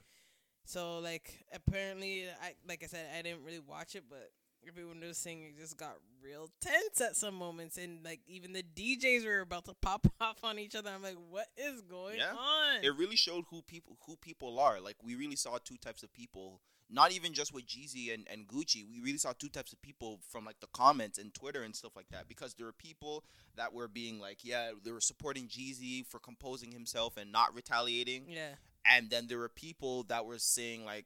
So 0.65 0.99
like 0.99 1.45
apparently, 1.53 2.25
I 2.41 2.53
like 2.67 2.83
I 2.83 2.87
said, 2.87 3.07
I 3.17 3.21
didn't 3.21 3.43
really 3.43 3.59
watch 3.59 3.95
it, 3.95 4.03
but 4.09 4.31
everyone 4.65 5.01
was 5.01 5.17
saying 5.17 5.43
it 5.43 5.57
just 5.59 5.75
got 5.75 5.95
real 6.23 6.49
tense 6.61 7.01
at 7.01 7.17
some 7.17 7.35
moments, 7.35 7.77
and 7.77 8.03
like 8.03 8.21
even 8.27 8.53
the 8.53 8.63
DJs 8.63 9.25
were 9.25 9.41
about 9.41 9.65
to 9.65 9.73
pop 9.81 10.07
off 10.21 10.37
on 10.43 10.57
each 10.59 10.75
other. 10.75 10.89
I'm 10.89 11.03
like, 11.03 11.17
what 11.29 11.47
is 11.57 11.81
going 11.81 12.17
Yeah. 12.17 12.31
on? 12.33 12.83
It 12.83 12.95
really 12.97 13.17
showed 13.17 13.43
who 13.49 13.61
people 13.63 13.97
who 14.05 14.15
people 14.17 14.57
are. 14.59 14.79
Like 14.79 14.95
we 15.03 15.15
really 15.15 15.35
saw 15.35 15.57
two 15.57 15.77
types 15.77 16.03
of 16.03 16.13
people. 16.13 16.61
Not 16.93 17.11
even 17.11 17.33
just 17.33 17.53
with 17.53 17.65
Jeezy 17.65 18.13
and, 18.13 18.27
and 18.31 18.47
Gucci. 18.47 18.85
We 18.87 18.99
really 19.03 19.17
saw 19.17 19.33
two 19.37 19.49
types 19.49 19.73
of 19.73 19.81
people 19.81 20.19
from 20.29 20.45
like 20.45 20.59
the 20.59 20.67
comments 20.67 21.17
and 21.17 21.33
Twitter 21.33 21.63
and 21.63 21.75
stuff 21.75 21.95
like 21.95 22.07
that. 22.11 22.27
Because 22.27 22.53
there 22.53 22.67
were 22.67 22.71
people 22.71 23.23
that 23.55 23.73
were 23.73 23.87
being 23.87 24.19
like, 24.19 24.39
yeah, 24.43 24.71
they 24.83 24.91
were 24.91 25.01
supporting 25.01 25.47
Jeezy 25.47 26.05
for 26.05 26.19
composing 26.19 26.71
himself 26.71 27.17
and 27.17 27.31
not 27.31 27.55
retaliating. 27.55 28.25
yeah. 28.29 28.55
And 28.85 29.09
then 29.09 29.27
there 29.27 29.39
were 29.39 29.49
people 29.49 30.03
that 30.03 30.25
were 30.25 30.37
saying 30.39 30.83
like, 30.83 31.05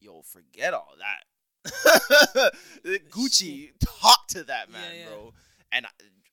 "Yo, 0.00 0.20
forget 0.22 0.74
all 0.74 0.92
that." 0.98 2.52
Gucci, 3.10 3.70
talk 3.80 4.26
to 4.28 4.44
that 4.44 4.70
man, 4.70 4.80
Yeah, 4.92 4.98
yeah. 5.00 5.06
bro. 5.08 5.32
And 5.72 5.86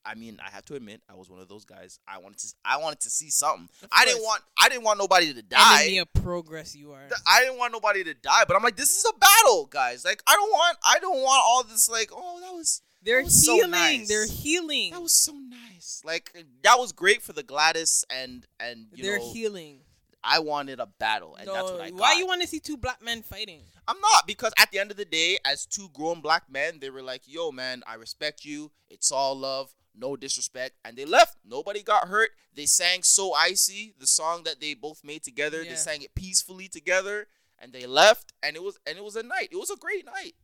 I, 0.04 0.14
mean, 0.14 0.38
I 0.44 0.50
have 0.50 0.64
to 0.66 0.74
admit, 0.74 1.02
I 1.08 1.14
was 1.14 1.30
one 1.30 1.40
of 1.40 1.48
those 1.48 1.64
guys. 1.64 1.98
I 2.06 2.18
wanted 2.18 2.38
to, 2.40 2.54
I 2.64 2.76
wanted 2.78 3.00
to 3.00 3.10
see 3.10 3.30
something. 3.30 3.68
I 3.92 4.04
didn't 4.04 4.22
want, 4.22 4.42
I 4.60 4.68
didn't 4.68 4.84
want 4.84 4.98
nobody 4.98 5.32
to 5.34 5.42
die. 5.42 5.82
Enemy 5.84 5.98
of 5.98 6.12
progress, 6.12 6.74
you 6.74 6.92
are. 6.92 7.02
I 7.26 7.40
didn't 7.40 7.58
want 7.58 7.72
nobody 7.72 8.04
to 8.04 8.14
die, 8.14 8.44
but 8.46 8.56
I'm 8.56 8.62
like, 8.62 8.76
this 8.76 8.96
is 8.96 9.04
a 9.04 9.18
battle, 9.18 9.66
guys. 9.66 10.04
Like, 10.04 10.22
I 10.26 10.34
don't 10.34 10.50
want, 10.50 10.78
I 10.86 10.98
don't 10.98 11.20
want 11.22 11.42
all 11.44 11.62
this. 11.64 11.88
Like, 11.90 12.10
oh, 12.12 12.40
that 12.40 12.52
was, 12.54 12.82
They're 13.02 13.20
that 13.20 13.24
was 13.26 13.44
so 13.44 13.54
healing. 13.56 13.70
nice. 13.70 14.08
They're 14.08 14.26
healing. 14.26 14.90
that 14.92 15.02
was 15.02 15.12
so 15.12 15.32
nice. 15.32 16.02
Like, 16.04 16.32
that 16.62 16.78
was 16.78 16.92
great 16.92 17.22
for 17.22 17.32
the 17.32 17.42
Gladys 17.42 18.04
and 18.10 18.46
and 18.60 18.86
you 18.92 19.02
They're 19.04 19.18
know, 19.18 19.32
healing. 19.32 19.80
I 20.26 20.38
wanted 20.38 20.80
a 20.80 20.86
battle, 20.86 21.36
and 21.36 21.46
no, 21.46 21.52
that's 21.52 21.70
what 21.70 21.80
I 21.82 21.90
got. 21.90 22.00
why 22.00 22.14
you 22.14 22.26
want 22.26 22.40
to 22.40 22.48
see 22.48 22.58
two 22.58 22.78
black 22.78 23.02
men 23.02 23.22
fighting? 23.22 23.60
I'm 23.86 24.00
not 24.00 24.26
because 24.26 24.54
at 24.58 24.70
the 24.70 24.78
end 24.78 24.90
of 24.90 24.96
the 24.96 25.04
day, 25.04 25.36
as 25.44 25.66
two 25.66 25.90
grown 25.92 26.22
black 26.22 26.44
men, 26.50 26.78
they 26.80 26.88
were 26.88 27.02
like, 27.02 27.22
"Yo, 27.26 27.52
man, 27.52 27.82
I 27.86 27.96
respect 27.96 28.42
you. 28.42 28.70
It's 28.88 29.12
all 29.12 29.36
love, 29.38 29.74
no 29.94 30.16
disrespect," 30.16 30.76
and 30.84 30.96
they 30.96 31.04
left. 31.04 31.36
Nobody 31.44 31.82
got 31.82 32.08
hurt. 32.08 32.30
They 32.54 32.66
sang 32.66 33.02
"So 33.02 33.32
Icy," 33.34 33.94
the 33.98 34.06
song 34.06 34.42
that 34.44 34.60
they 34.60 34.74
both 34.74 35.02
made 35.04 35.22
together. 35.22 35.62
Yeah. 35.62 35.70
They 35.70 35.76
sang 35.76 36.02
it 36.02 36.14
peacefully 36.14 36.68
together, 36.68 37.28
and 37.58 37.72
they 37.72 37.86
left. 37.86 38.32
And 38.42 38.56
it 38.56 38.62
was 38.62 38.78
and 38.86 38.98
it 38.98 39.04
was 39.04 39.16
a 39.16 39.22
night. 39.22 39.48
It 39.52 39.56
was 39.56 39.70
a 39.70 39.76
great 39.76 40.04
night. 40.04 40.34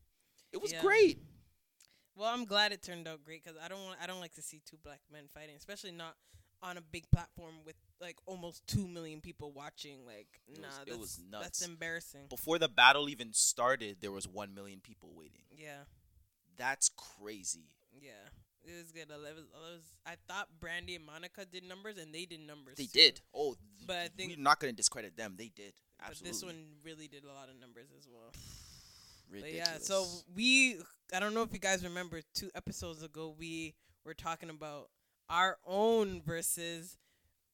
It 0.52 0.60
was 0.60 0.72
Yeah. 0.72 0.80
great. 0.82 1.18
Well, 2.16 2.28
I'm 2.32 2.44
glad 2.44 2.72
it 2.72 2.82
turned 2.82 3.06
out 3.08 3.24
great 3.24 3.42
because 3.44 3.58
I 3.62 3.68
don't 3.68 3.82
want 3.84 4.00
I 4.00 4.06
don't 4.06 4.20
like 4.20 4.34
to 4.34 4.42
see 4.42 4.60
two 4.64 4.76
black 4.82 5.00
men 5.10 5.28
fighting, 5.32 5.56
especially 5.56 5.92
not 5.92 6.16
on 6.62 6.76
a 6.76 6.80
big 6.82 7.10
platform 7.10 7.54
with 7.64 7.76
like 8.00 8.16
almost 8.26 8.66
two 8.66 8.86
million 8.86 9.20
people 9.22 9.50
watching. 9.52 10.04
Like, 10.04 10.28
It 10.46 10.60
nah, 10.60 10.68
was- 10.68 10.76
it 10.78 10.86
that's, 10.90 10.98
was 10.98 11.20
That's 11.30 11.62
embarrassing. 11.62 12.26
Before 12.28 12.58
the 12.58 12.68
battle 12.68 13.08
even 13.08 13.32
started, 13.32 13.98
there 14.00 14.12
was 14.12 14.26
one 14.28 14.52
million 14.54 14.80
people 14.80 15.10
waiting. 15.14 15.44
Yeah, 15.50 15.84
That's 16.56 16.90
crazy. 16.90 17.70
yeah, 17.92 18.28
it 18.64 18.76
was 18.78 18.92
good. 18.92 19.06
I 19.12 19.16
was, 19.16 19.44
I 19.54 19.58
was, 19.72 19.82
I 20.06 20.14
thought 20.28 20.48
Brandy 20.60 20.94
and 20.96 21.04
Monica 21.06 21.44
did 21.44 21.64
numbers, 21.64 21.96
and 21.98 22.14
they 22.14 22.24
did 22.26 22.40
numbers. 22.40 22.76
They 22.76 22.84
too. 22.84 22.90
did. 22.98 23.20
Oh, 23.34 23.56
But 23.86 23.96
I 23.96 24.08
think- 24.08 24.36
we're 24.36 24.42
not 24.42 24.60
gonna 24.60 24.72
discredit 24.72 25.16
them. 25.16 25.34
They 25.38 25.48
did. 25.54 25.72
But 26.06 26.16
this 26.24 26.42
one 26.42 26.56
really 26.84 27.08
did 27.08 27.24
a 27.24 27.32
lot 27.32 27.48
of 27.48 27.60
numbers 27.60 27.88
as 27.98 28.06
well. 28.10 28.32
But 29.32 29.42
Ridiculous. 29.44 29.68
yeah, 29.68 29.78
so 29.80 30.06
we 30.34 30.78
I 31.14 31.20
don't 31.20 31.34
know 31.34 31.42
if 31.42 31.52
you 31.52 31.60
guys 31.60 31.84
remember 31.84 32.20
two 32.34 32.50
episodes 32.56 33.04
ago 33.04 33.32
we 33.38 33.74
were 34.04 34.12
talking 34.14 34.50
about 34.50 34.88
our 35.28 35.56
own 35.64 36.20
Verzuz 36.20 36.96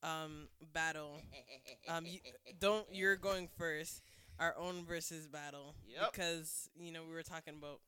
um 0.02 0.48
battle. 0.72 1.20
Um 1.88 2.06
you, 2.06 2.20
don't 2.58 2.86
you're 2.90 3.16
going 3.16 3.48
first. 3.58 4.00
Our 4.40 4.56
own 4.56 4.84
Verzuz 4.86 5.30
battle 5.30 5.74
Yep. 5.86 6.12
because 6.12 6.70
you 6.78 6.92
know 6.92 7.02
we 7.06 7.12
were 7.12 7.22
talking 7.22 7.54
about 7.58 7.80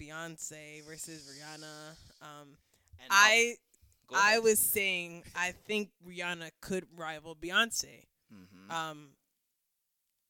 Beyonce 0.00 0.84
versus 0.84 1.28
Rihanna. 1.28 1.96
Um 2.22 2.56
And 3.00 3.08
I 3.10 3.56
I 4.14 4.38
was 4.38 4.58
saying 4.58 5.24
I 5.34 5.52
think 5.66 5.90
Rihanna 6.06 6.50
could 6.60 6.86
rival 6.96 7.36
Beyonce. 7.36 8.06
Mhm. 8.32 8.70
Um, 8.70 9.08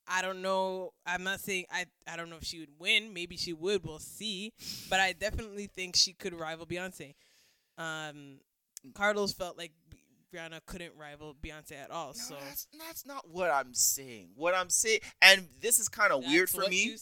I 0.07 0.23
don't 0.23 0.41
know. 0.41 0.93
I'm 1.05 1.23
not 1.23 1.41
saying 1.41 1.67
I. 1.71 1.85
I 2.07 2.17
don't 2.17 2.31
know 2.31 2.37
if 2.37 2.45
she 2.45 2.61
would 2.61 2.79
win. 2.79 3.13
Maybe 3.13 3.37
she 3.37 3.53
would. 3.53 3.85
We'll 3.85 3.99
see. 3.99 4.53
But 4.89 5.01
I 5.01 5.13
definitely 5.13 5.67
think 5.67 5.97
she 5.97 6.13
could 6.15 6.33
rival 6.33 6.65
Beyonce. 6.67 7.15
Um, 7.77 8.41
Carlos 8.95 9.33
felt 9.33 9.59
like 9.59 9.73
Rihanna 10.35 10.61
couldn't 10.67 10.93
rival 10.99 11.35
Beyonce 11.43 11.73
at 11.73 11.91
all. 11.91 12.09
No, 12.09 12.13
so 12.13 12.37
that's, 12.45 12.67
that's 12.79 13.07
not 13.07 13.29
what 13.31 13.51
I'm 13.51 13.73
saying. 13.73 14.31
What 14.35 14.55
I'm 14.55 14.71
saying, 14.71 15.01
and 15.23 15.47
this 15.61 15.79
is 15.79 15.89
kind 15.89 16.13
of 16.13 16.25
weird 16.27 16.51
for 16.51 16.69
me. 16.69 16.97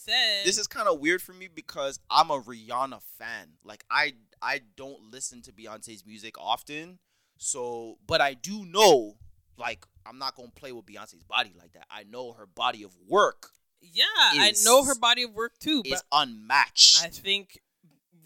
This 0.44 0.58
is 0.58 0.66
kind 0.66 0.88
of 0.88 1.00
weird 1.00 1.22
for 1.22 1.32
me 1.32 1.48
because 1.52 1.98
I'm 2.10 2.30
a 2.30 2.40
Rihanna 2.40 3.00
fan. 3.18 3.54
Like 3.64 3.84
I, 3.90 4.14
I 4.40 4.60
don't 4.76 5.10
listen 5.10 5.42
to 5.42 5.52
Beyonce's 5.52 6.06
music 6.06 6.36
often. 6.38 6.98
So, 7.38 7.98
but 8.06 8.20
I 8.22 8.32
do 8.32 8.64
know, 8.64 9.16
like, 9.58 9.86
I'm 10.06 10.18
not 10.18 10.36
gonna 10.36 10.48
play 10.54 10.72
with 10.72 10.86
Beyonce's 10.86 11.22
body 11.24 11.52
like 11.58 11.72
that. 11.72 11.86
I 11.90 12.04
know 12.04 12.32
her 12.32 12.46
body 12.46 12.82
of 12.82 12.96
work 13.06 13.50
yeah. 13.92 14.04
I 14.14 14.52
know 14.64 14.84
her 14.84 14.94
body 14.94 15.22
of 15.24 15.34
work 15.34 15.58
too, 15.58 15.82
is 15.84 16.02
unmatched. 16.12 17.02
I 17.02 17.08
think 17.08 17.60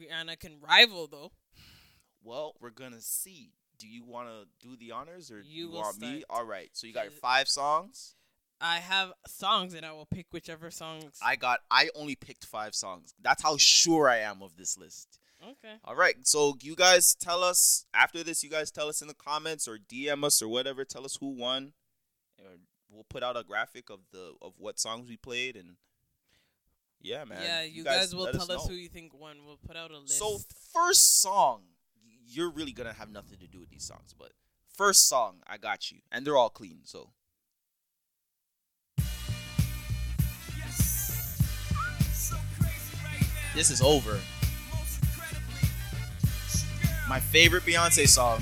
Rihanna 0.01 0.39
can 0.39 0.61
rival 0.61 1.07
though. 1.07 1.33
well, 2.23 2.55
we're 2.61 2.71
gonna 2.71 3.01
see. 3.01 3.53
Do 3.81 3.89
you 3.89 4.05
want 4.05 4.29
to 4.29 4.69
do 4.69 4.77
the 4.77 4.93
honors 4.93 5.31
or 5.31 5.41
You 5.41 5.67
you 5.67 5.69
will 5.71 5.81
want 5.81 6.01
me? 6.01 6.23
All 6.31 6.45
right. 6.45 6.69
So 6.73 6.87
you 6.87 6.93
got 6.93 7.05
your 7.05 7.13
five 7.13 7.49
songs. 7.49 8.15
I 8.61 8.77
have 8.77 9.13
songs 9.27 9.73
and 9.73 9.87
I 9.87 9.93
will 9.93 10.07
pick 10.07 10.27
whichever 10.33 10.71
songs. 10.71 11.19
I 11.25 11.37
got. 11.37 11.61
I 11.71 11.89
only 11.97 12.15
picked 12.15 12.45
five 12.45 12.75
songs. 12.75 13.15
That's 13.21 13.43
how 13.43 13.57
sure 13.57 14.09
I 14.09 14.19
am 14.19 14.43
of 14.43 14.57
this 14.57 14.77
list. 14.77 15.19
okay. 15.43 15.77
All 15.85 15.97
right. 15.97 16.15
So 16.25 16.59
you 16.61 16.77
guys 16.77 17.15
tell 17.15 17.43
us 17.43 17.87
after 17.95 18.23
this. 18.23 18.45
You 18.45 18.51
guys 18.51 18.71
tell 18.71 18.89
us 18.89 19.01
in 19.01 19.09
the 19.09 19.15
comments 19.15 19.67
or 19.67 19.79
DM 19.79 20.25
us 20.25 20.43
or 20.43 20.49
whatever. 20.49 20.85
Tell 20.85 21.07
us 21.07 21.17
who 21.19 21.31
won. 21.31 21.73
We'll 22.93 23.05
put 23.05 23.23
out 23.23 23.37
a 23.37 23.45
graphic 23.45 23.89
of 23.89 24.01
the 24.13 24.35
of 24.43 24.55
what 24.59 24.79
songs 24.79 25.09
we 25.09 25.17
played 25.17 25.57
and. 25.57 25.77
Yeah, 27.03 27.25
man. 27.25 27.39
yeah, 27.43 27.63
you, 27.63 27.83
guys, 27.83 28.15
will 28.15 28.25
let 28.25 28.35
tell 28.35 28.53
us, 28.53 28.69
who 28.69 28.75
you 28.75 28.91
think 28.91 29.19
won. 29.19 29.39
We'll 29.47 29.57
put 29.57 29.75
out 29.75 29.91
a 29.91 30.01
list. 30.01 30.19
So 30.19 30.37
first 30.75 31.23
song, 31.23 31.63
you're 32.33 32.51
really 32.51 32.73
gonna 32.73 32.93
have 32.93 33.11
nothing 33.11 33.39
to 33.39 33.47
do 33.47 33.59
with 33.59 33.71
these 33.71 33.85
songs, 33.85 34.15
but 34.19 34.33
first 34.77 35.09
song, 35.09 35.43
I 35.47 35.59
got 35.59 35.91
you, 35.91 35.99
and 36.11 36.27
they're 36.27 36.37
all 36.37 36.51
clean. 36.51 36.81
So 36.85 37.11
this 43.55 43.71
is 43.71 43.83
over. 43.83 44.21
My 47.09 47.19
favorite 47.19 47.65
Beyonce 47.65 48.07
song. 48.07 48.41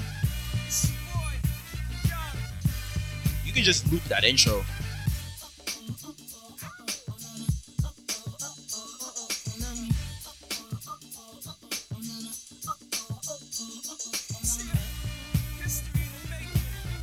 You 3.44 3.52
can 3.52 3.62
just 3.62 3.90
loop 3.90 4.02
that 4.05 4.24
intro. 4.24 4.62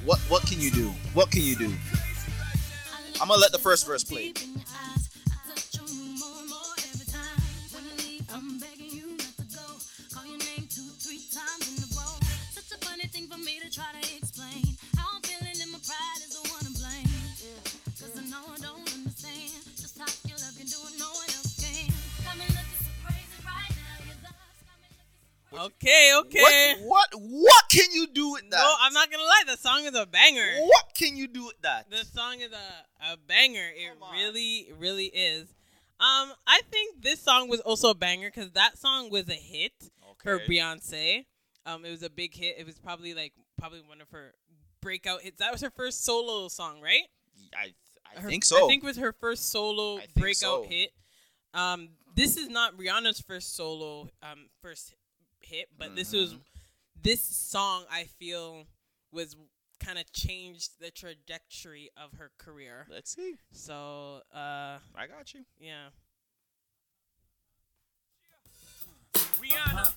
What 0.05 0.19
what 0.29 0.43
can 0.43 0.61
you 0.61 0.69
do? 0.69 0.89
What 1.15 1.31
can 1.31 1.41
you 1.41 1.55
do? 1.55 1.73
I'm 3.19 3.27
gonna 3.27 3.41
let 3.41 3.51
the 3.51 3.57
first 3.57 3.87
verse 3.87 4.03
play. 4.03 4.33
Okay, 25.65 26.11
okay. 26.19 26.75
What 26.83 27.11
what 27.13 27.21
what 27.21 27.63
can 27.69 27.91
you 27.91 28.07
do 28.07 28.31
with 28.33 28.49
that? 28.49 28.57
No, 28.57 28.73
I'm 28.81 28.93
not 28.93 29.11
gonna 29.11 29.23
lie. 29.23 29.43
The 29.47 29.57
song 29.57 29.85
is 29.85 29.95
a 29.95 30.05
banger. 30.05 30.61
What 30.61 30.85
can 30.95 31.17
you 31.17 31.27
do 31.27 31.45
with 31.45 31.61
that? 31.61 31.89
The 31.89 32.05
song 32.05 32.39
is 32.41 32.51
a, 32.51 33.13
a 33.13 33.17
banger. 33.27 33.67
It 33.75 33.91
really, 34.13 34.69
really 34.77 35.05
is. 35.05 35.53
Um, 35.99 36.33
I 36.45 36.61
think 36.71 37.01
this 37.01 37.21
song 37.21 37.47
was 37.49 37.61
also 37.61 37.89
a 37.89 37.95
banger 37.95 38.29
because 38.33 38.51
that 38.51 38.77
song 38.77 39.09
was 39.09 39.29
a 39.29 39.33
hit 39.33 39.71
okay. 40.11 40.21
for 40.23 40.39
Beyonce. 40.39 41.25
Um, 41.65 41.85
it 41.85 41.91
was 41.91 42.03
a 42.03 42.09
big 42.09 42.35
hit. 42.35 42.57
It 42.59 42.65
was 42.65 42.77
probably 42.77 43.13
like 43.13 43.33
probably 43.57 43.81
one 43.81 44.01
of 44.01 44.09
her 44.11 44.33
breakout 44.81 45.21
hits. 45.21 45.39
That 45.39 45.51
was 45.51 45.61
her 45.61 45.71
first 45.71 46.03
solo 46.03 46.47
song, 46.49 46.81
right? 46.81 47.03
I 47.57 47.73
I 48.15 48.21
Her- 48.21 48.29
think 48.29 48.45
so. 48.45 48.65
I 48.65 48.67
think 48.67 48.83
it 48.83 48.87
was 48.87 48.97
her 48.97 49.13
first 49.13 49.51
solo 49.51 49.99
breakout 50.15 50.63
so. 50.63 50.65
hit. 50.67 50.91
Um, 51.53 51.89
this 52.15 52.37
is 52.37 52.49
not 52.49 52.77
Rihanna's 52.77 53.21
first 53.21 53.55
solo 53.55 54.09
um 54.21 54.47
first 54.61 54.93
hit, 55.45 55.69
but 55.77 55.95
this 55.95 56.11
was 56.11 56.33
Mhm. 56.33 56.41
this 57.01 57.21
song 57.21 57.85
I 57.89 58.05
feel 58.05 58.67
was 59.11 59.35
kind 59.79 59.97
of 59.99 60.11
changed 60.11 60.79
the 60.79 60.89
trajectory 60.91 61.89
of 61.97 62.13
her 62.13 62.31
career. 62.37 62.87
Let's 62.89 63.11
see. 63.13 63.35
So, 63.51 64.21
uh, 64.33 64.79
I 64.95 65.07
got 65.07 65.33
you. 65.33 65.45
yeah. 65.59 65.89
Rihanna, 69.39 69.93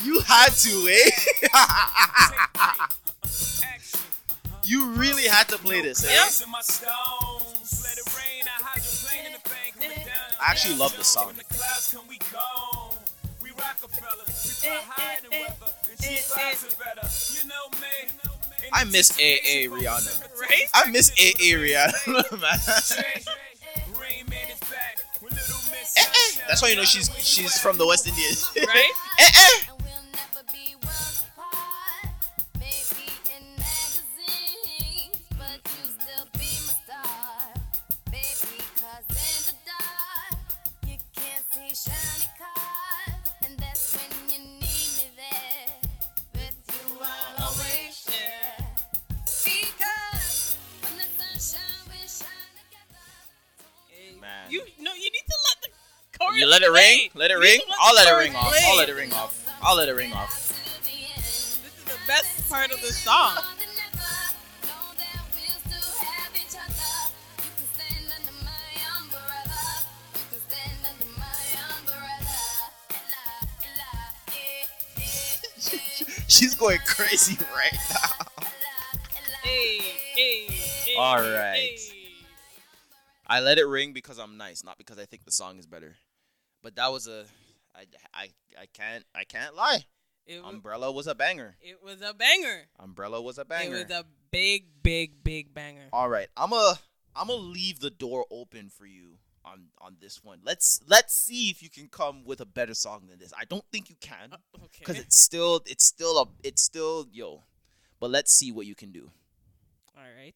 You 0.04 0.20
had 0.20 0.48
to, 0.52 0.88
eh? 0.88 1.10
action. 3.62 4.00
you 4.64 4.90
really 4.90 5.24
had 5.28 5.48
to 5.50 5.58
play 5.58 5.80
this, 5.82 6.04
eh? 6.04 6.12
Yep. 6.12 6.48
my 6.48 6.60
stones. 6.62 7.82
Let 7.84 7.98
it 7.98 8.16
rain. 8.16 8.44
I 8.46 8.62
hydroplane 8.62 9.26
in 9.26 9.32
the 9.32 9.48
bank. 9.48 9.74
Coming 9.78 9.96
down 10.06 10.36
I 10.40 10.50
actually 10.50 10.76
love 10.76 10.96
this 10.96 11.08
song. 11.08 11.34
Eh, 14.64 14.68
eh, 14.68 15.16
eh, 15.32 15.46
I 18.72 18.84
miss 18.84 19.10
AA 19.18 19.68
Rihanna. 19.68 20.22
Right? 20.40 20.66
I 20.74 20.88
miss 20.90 21.10
AA 21.12 21.56
Rihanna, 21.56 22.30
man. 22.40 22.58
Rain 24.00 24.24
Man 24.28 24.48
is 24.50 24.58
back 24.70 24.98
with 25.20 25.32
Little 25.32 25.56
Miss 25.70 25.96
Eh, 25.96 26.00
eh. 26.00 26.04
Sunshine. 26.04 26.44
That's 26.48 26.62
why 26.62 26.68
you 26.68 26.76
know 26.76 26.84
she's 26.84 27.10
she's 27.18 27.58
from 27.58 27.76
the 27.78 27.86
West 27.86 28.06
Indies. 28.06 28.46
Right? 28.56 28.92
chorus. 56.22 56.40
You 56.40 56.46
let 56.46 56.62
it 56.62 56.70
play. 56.70 56.80
ring? 56.80 57.10
Let 57.14 57.30
it 57.30 57.38
ring? 57.38 57.60
I'll 57.80 57.94
let 57.94 58.08
it 58.08 58.16
ring 58.16 58.34
off. 58.34 58.54
I'll 58.64 58.76
let 58.76 58.88
it 58.88 58.94
ring 58.94 59.12
off. 59.12 59.58
I'll 59.62 59.76
let 59.76 59.88
it 59.88 59.92
ring 59.92 60.12
off. 60.12 60.48
This 61.16 61.60
is 61.60 61.84
the 61.84 61.98
best 62.06 62.48
part 62.50 62.72
of 62.72 62.80
the 62.80 62.92
song. 62.92 63.38
She's 76.28 76.54
going 76.54 76.78
crazy 76.86 77.36
right 77.54 77.76
now. 77.90 78.46
Hey, 79.42 79.78
hey, 80.14 80.46
hey. 80.48 80.96
All 80.96 81.20
right. 81.20 81.78
I 83.26 83.40
let 83.40 83.58
it 83.58 83.64
ring 83.64 83.92
because 83.92 84.18
I'm 84.18 84.36
nice, 84.36 84.64
not 84.64 84.76
because 84.76 84.98
I 84.98 85.04
think 85.04 85.24
the 85.24 85.30
song 85.30 85.58
is 85.58 85.66
better. 85.66 85.96
But 86.62 86.76
that 86.76 86.92
was 86.92 87.06
a, 87.08 87.24
I, 87.74 87.86
I, 88.14 88.28
I 88.60 88.66
can't, 88.72 89.04
I 89.14 89.24
can't 89.24 89.54
lie. 89.54 89.84
Was, 90.28 90.40
Umbrella 90.44 90.92
was 90.92 91.06
a 91.08 91.14
banger. 91.14 91.56
it 91.60 91.82
was 91.82 92.00
a 92.00 92.14
banger. 92.14 92.68
Umbrella 92.78 93.20
was 93.20 93.38
a 93.38 93.44
banger. 93.44 93.76
It 93.76 93.88
was 93.88 93.98
a 93.98 94.04
big, 94.30 94.66
big, 94.82 95.24
big 95.24 95.52
banger. 95.52 95.88
All 95.92 96.08
right, 96.08 96.28
I'm 96.36 96.52
a, 96.52 96.74
I'm 97.16 97.26
gonna 97.26 97.40
leave 97.40 97.80
the 97.80 97.90
door 97.90 98.24
open 98.30 98.70
for 98.70 98.86
you 98.86 99.18
on 99.44 99.64
on 99.78 99.96
this 100.00 100.22
one. 100.22 100.38
Let's 100.44 100.80
let's 100.86 101.12
see 101.14 101.50
if 101.50 101.60
you 101.62 101.68
can 101.68 101.88
come 101.88 102.24
with 102.24 102.40
a 102.40 102.46
better 102.46 102.74
song 102.74 103.08
than 103.08 103.18
this. 103.18 103.32
I 103.36 103.44
don't 103.44 103.64
think 103.72 103.90
you 103.90 103.96
can 104.00 104.32
Uh, 104.32 104.36
okay. 104.64 104.68
because 104.78 104.98
it's 105.00 105.18
still 105.18 105.60
it's 105.66 105.84
still 105.84 106.18
a 106.20 106.26
it's 106.44 106.62
still 106.62 107.06
yo, 107.12 107.42
but 107.98 108.10
let's 108.10 108.32
see 108.32 108.52
what 108.52 108.66
you 108.66 108.76
can 108.76 108.92
do. 108.92 109.10
All 109.96 110.04
right. 110.16 110.34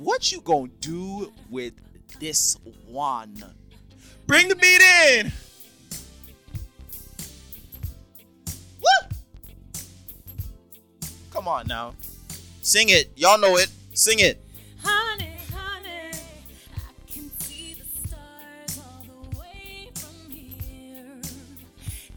What 0.00 0.32
you 0.32 0.40
gonna 0.40 0.68
do 0.80 1.30
with 1.50 1.74
this 2.18 2.56
one? 2.86 3.44
Bring 4.26 4.48
the 4.48 4.56
beat 4.56 4.80
in. 4.80 5.30
Woo! 8.80 9.08
Come 11.30 11.46
on 11.46 11.66
now, 11.66 11.92
sing 12.62 12.88
it. 12.88 13.12
Y'all 13.14 13.38
know 13.38 13.58
it. 13.58 13.68
Sing 13.92 14.20
it. 14.20 14.42
Honey, 14.82 15.36
honey. 15.54 16.12
I 16.74 16.78
can 17.06 17.30
see 17.40 17.74
the 17.74 17.84
stars 18.08 18.78
all 18.78 19.04
the 19.04 19.38
way 19.38 19.90
from 19.96 20.30
here. 20.30 21.20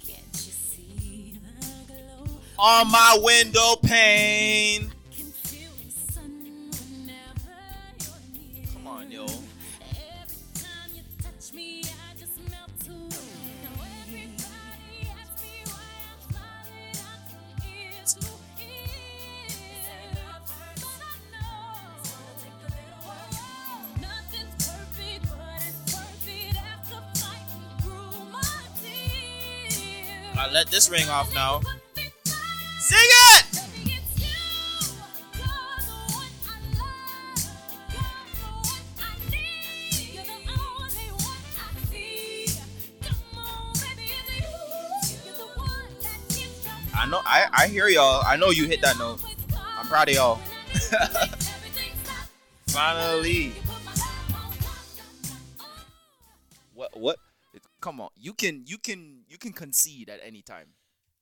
Can't 0.08 0.34
you 0.34 0.54
see 0.54 1.38
the? 1.44 2.32
On 2.58 2.90
my 2.90 3.20
window 3.22 3.76
pane. 3.84 4.93
I 30.44 30.52
let 30.52 30.68
this 30.70 30.90
ring 30.90 31.08
off 31.08 31.34
now. 31.34 31.60
Put 31.60 31.72
me 31.96 32.04
back. 32.26 32.34
Sing 32.80 32.98
it. 33.00 33.46
Baby, 33.54 33.96
it's 33.96 34.20
you. 34.20 34.28
You're 35.40 35.80
the 35.80 35.96
one 36.12 36.36
I 36.44 36.60
love. 36.76 37.40
You're 37.88 38.28
the 38.36 38.52
one 38.52 38.88
I 39.00 39.16
need. 39.32 40.14
You're 40.14 40.26
the 40.26 40.40
only 40.52 41.08
one 41.16 41.44
I 41.56 41.72
see. 41.90 42.60
Come 43.02 43.16
on, 43.38 43.72
baby, 43.76 44.12
it's 44.12 45.12
you. 45.14 45.18
You're 45.24 45.38
the 45.38 45.48
one 45.58 45.92
that 46.02 46.20
keeps 46.28 46.60
from 46.68 46.76
I 46.94 47.06
know. 47.10 47.22
I 47.26 47.48
I 47.54 47.68
hear 47.68 47.88
y'all. 47.88 48.22
I 48.28 48.36
know 48.36 48.50
you 48.50 48.66
hit 48.66 48.82
that 48.82 49.00
note. 49.00 49.22
I'm 49.80 49.88
proud 49.88 50.10
of 50.10 50.16
y'all. 50.16 50.40
Finally. 52.68 53.54
What 56.76 57.00
what? 57.00 57.18
Come 57.84 58.00
on. 58.00 58.08
You 58.16 58.34
can 58.34 58.64
you 58.66 58.78
can 58.78 59.24
you 59.28 59.38
can 59.38 59.52
concede 59.52 60.10
at 60.10 60.22
any 60.26 60.42
time. 60.42 60.68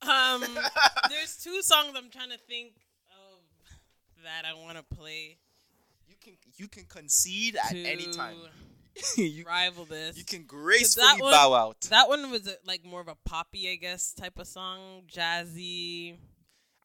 Um, 0.04 0.44
there's 1.10 1.38
two 1.44 1.64
songs 1.64 1.96
I'm 1.98 2.12
trying 2.12 2.30
to 2.30 2.38
think 2.38 2.74
of 3.10 3.74
that 4.24 4.44
I 4.48 4.54
want 4.54 4.78
to 4.78 4.84
play 4.96 5.38
You 6.08 6.16
can 6.24 6.34
you 6.56 6.68
can 6.68 6.84
concede 6.86 7.56
at 7.56 7.74
any 7.76 8.14
time. 8.14 8.36
you, 9.18 9.44
rival 9.48 9.86
this. 9.86 10.16
you 10.18 10.24
can 10.24 10.44
gracefully 10.44 11.04
that 11.08 11.20
one- 11.20 11.32
bow 11.34 11.54
out. 11.56 11.82
That 11.90 12.08
one 12.08 12.30
was 12.30 12.46
a, 12.48 12.54
like 12.68 12.86
more 12.86 13.02
of 13.02 13.08
a 13.08 13.16
poppy, 13.26 13.68
I 13.72 13.76
guess, 13.76 14.14
type 14.14 14.38
of 14.38 14.46
song, 14.46 15.04
jazzy. 15.12 16.18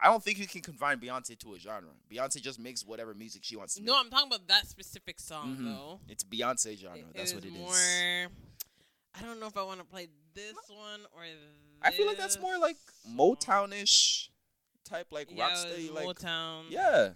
I 0.01 0.07
don't 0.09 0.23
think 0.23 0.39
you 0.39 0.47
can 0.47 0.63
confine 0.63 0.99
Beyonce 1.01 1.39
to 1.41 1.55
a 1.55 1.59
genre. 1.59 1.91
Beyonce 2.11 2.41
just 2.41 2.59
makes 2.61 2.83
whatever 2.87 3.13
music 3.13 3.43
she 3.45 3.57
wants 3.57 3.75
to 3.75 3.81
make. 3.83 3.89
No, 3.89 3.99
I'm 3.99 4.09
talking 4.09 4.29
about 4.29 4.47
that 4.49 4.67
specific 4.69 5.21
song 5.21 5.57
Mhm. 5.61 5.65
though. 5.65 6.01
It's 6.09 6.25
Beyonce 6.25 6.79
genre. 6.79 6.97
It- 6.99 7.15
That's 7.15 7.33
it 7.33 7.35
what 7.35 7.45
it 7.45 7.53
is. 7.53 7.59
more. 7.59 8.31
I 9.19 9.23
don't 9.23 9.41
know 9.41 9.47
if 9.47 9.57
I 9.57 9.63
want 9.63 9.81
to 9.81 9.87
play 9.87 10.09
this 10.35 10.55
one 10.69 11.01
or. 11.15 11.23
I 11.83 11.91
feel 11.91 12.07
like 12.07 12.19
that's 12.19 12.41
more 12.41 12.59
like. 12.59 12.77
Motownish 13.11 14.29
type, 14.85 15.07
like 15.11 15.29
Yeah, 15.31 15.49
rocksteady, 15.49 15.93
like 15.93 16.07
Motown. 16.07 16.65
yeah. 16.71 17.11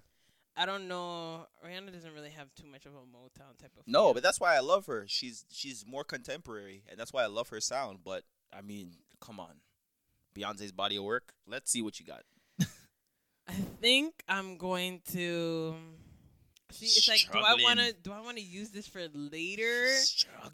I 0.57 0.67
don't 0.67 0.89
know. 0.89 1.47
Rihanna 1.67 1.93
doesn't 1.93 2.13
really 2.13 2.31
have 2.31 2.49
too 2.55 2.67
much 2.67 2.85
of 2.85 2.93
a 2.93 2.97
Motown 2.99 3.57
type 3.59 3.73
of. 3.79 3.87
No, 3.87 4.07
feel. 4.07 4.15
but 4.15 4.23
that's 4.23 4.41
why 4.41 4.57
I 4.57 4.61
love 4.61 4.87
her. 4.87 5.05
She's 5.09 5.45
she's 5.51 5.85
more 5.87 6.05
contemporary, 6.05 6.83
and 6.89 6.99
that's 6.99 7.13
why 7.13 7.23
I 7.23 7.27
love 7.27 7.49
her 7.49 7.61
sound. 7.61 7.99
But 8.05 8.25
I 8.53 8.61
mean, 8.61 8.97
come 9.21 9.41
on, 9.41 9.61
Beyonce's 10.37 10.73
body 10.73 10.97
of 10.97 11.05
work. 11.05 11.33
Let's 11.47 11.71
see 11.71 11.83
what 11.83 11.99
you 12.01 12.07
got. 12.07 12.23
I 13.49 13.53
think 13.81 14.23
I'm 14.29 14.57
going 14.59 15.01
to. 15.13 15.75
See, 16.71 16.87
it's 16.87 17.09
like, 17.09 17.27
do 17.33 17.39
I 17.39 17.55
want 17.63 17.81
to? 17.81 17.93
Do 17.93 18.13
I 18.13 18.21
want 18.21 18.37
to 18.37 18.43
use 18.43 18.71
this 18.71 18.87
for 18.87 19.01
later? 19.15 19.87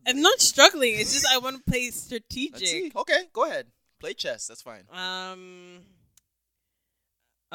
I'm 0.07 0.23
not 0.23 0.41
struggling. 0.41 0.95
It's 0.95 1.13
just 1.13 1.27
I 1.31 1.39
want 1.39 1.57
to 1.57 1.63
play 1.71 1.91
strategic. 1.91 2.97
Okay, 2.97 3.25
go 3.33 3.45
ahead. 3.45 3.67
Play 4.01 4.15
chess. 4.15 4.47
That's 4.47 4.63
fine. 4.63 4.85
Um. 4.93 5.81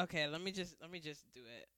Okay, 0.00 0.26
let 0.26 0.40
me 0.42 0.52
just 0.52 0.76
let 0.80 0.90
me 0.90 1.00
just 1.00 1.24
do 1.34 1.40
it. 1.40 1.68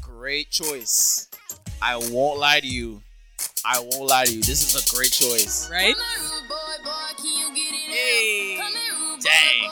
Great 0.00 0.50
choice. 0.50 1.28
I 1.82 1.96
won't 1.96 2.38
lie 2.38 2.60
to 2.60 2.66
you. 2.66 3.02
I 3.64 3.80
won't 3.80 4.08
lie 4.08 4.24
to 4.24 4.32
you. 4.32 4.40
This 4.42 4.62
is 4.62 4.74
a 4.74 4.94
great 4.94 5.12
choice. 5.12 5.68
Right? 5.70 5.94
Hey. 7.88 8.58
Dang. 9.20 9.70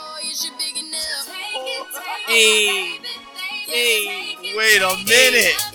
Hey. 2.27 2.99
Hey. 3.67 4.35
Wait 4.57 4.81
a 4.81 4.95
minute. 5.07 5.55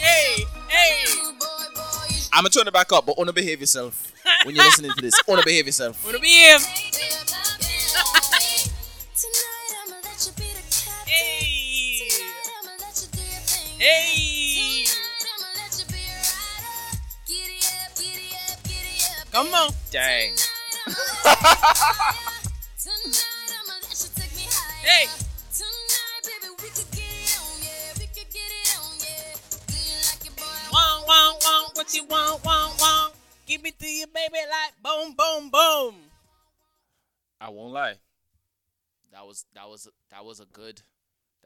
Hey, 0.00 0.44
hey. 0.68 1.04
I'm 2.32 2.42
gonna 2.42 2.50
turn 2.50 2.66
it 2.68 2.72
back 2.72 2.92
up, 2.92 3.04
but 3.04 3.18
wanna 3.18 3.32
behave 3.32 3.60
yourself 3.60 4.12
when 4.44 4.54
you're 4.54 4.64
listening 4.64 4.92
to 4.92 5.02
this. 5.02 5.14
Wanna 5.26 5.42
behave 5.44 5.66
yourself. 5.66 6.04
Wanna 6.04 6.18
be 6.20 6.28
him? 6.28 6.60
Hey. 11.06 12.08
Hey. 13.78 14.84
Come 19.32 19.52
on. 19.52 19.70
Dang. 19.90 20.34
Hey. 24.88 25.06
What 31.74 31.94
you 31.94 32.04
want, 32.04 32.44
wong, 32.44 32.72
wong. 32.80 33.10
Give 33.46 33.64
it 33.64 33.78
to 33.78 33.86
you, 33.86 34.06
baby, 34.06 34.38
like 34.50 34.82
boom, 34.82 35.14
boom, 35.16 35.48
boom. 35.48 35.94
I 37.40 37.50
won't 37.50 37.72
lie. 37.72 37.94
That 39.12 39.24
was 39.26 39.46
that 39.54 39.68
was 39.68 39.88
that 40.10 40.24
was 40.24 40.40
a 40.40 40.44
good 40.46 40.82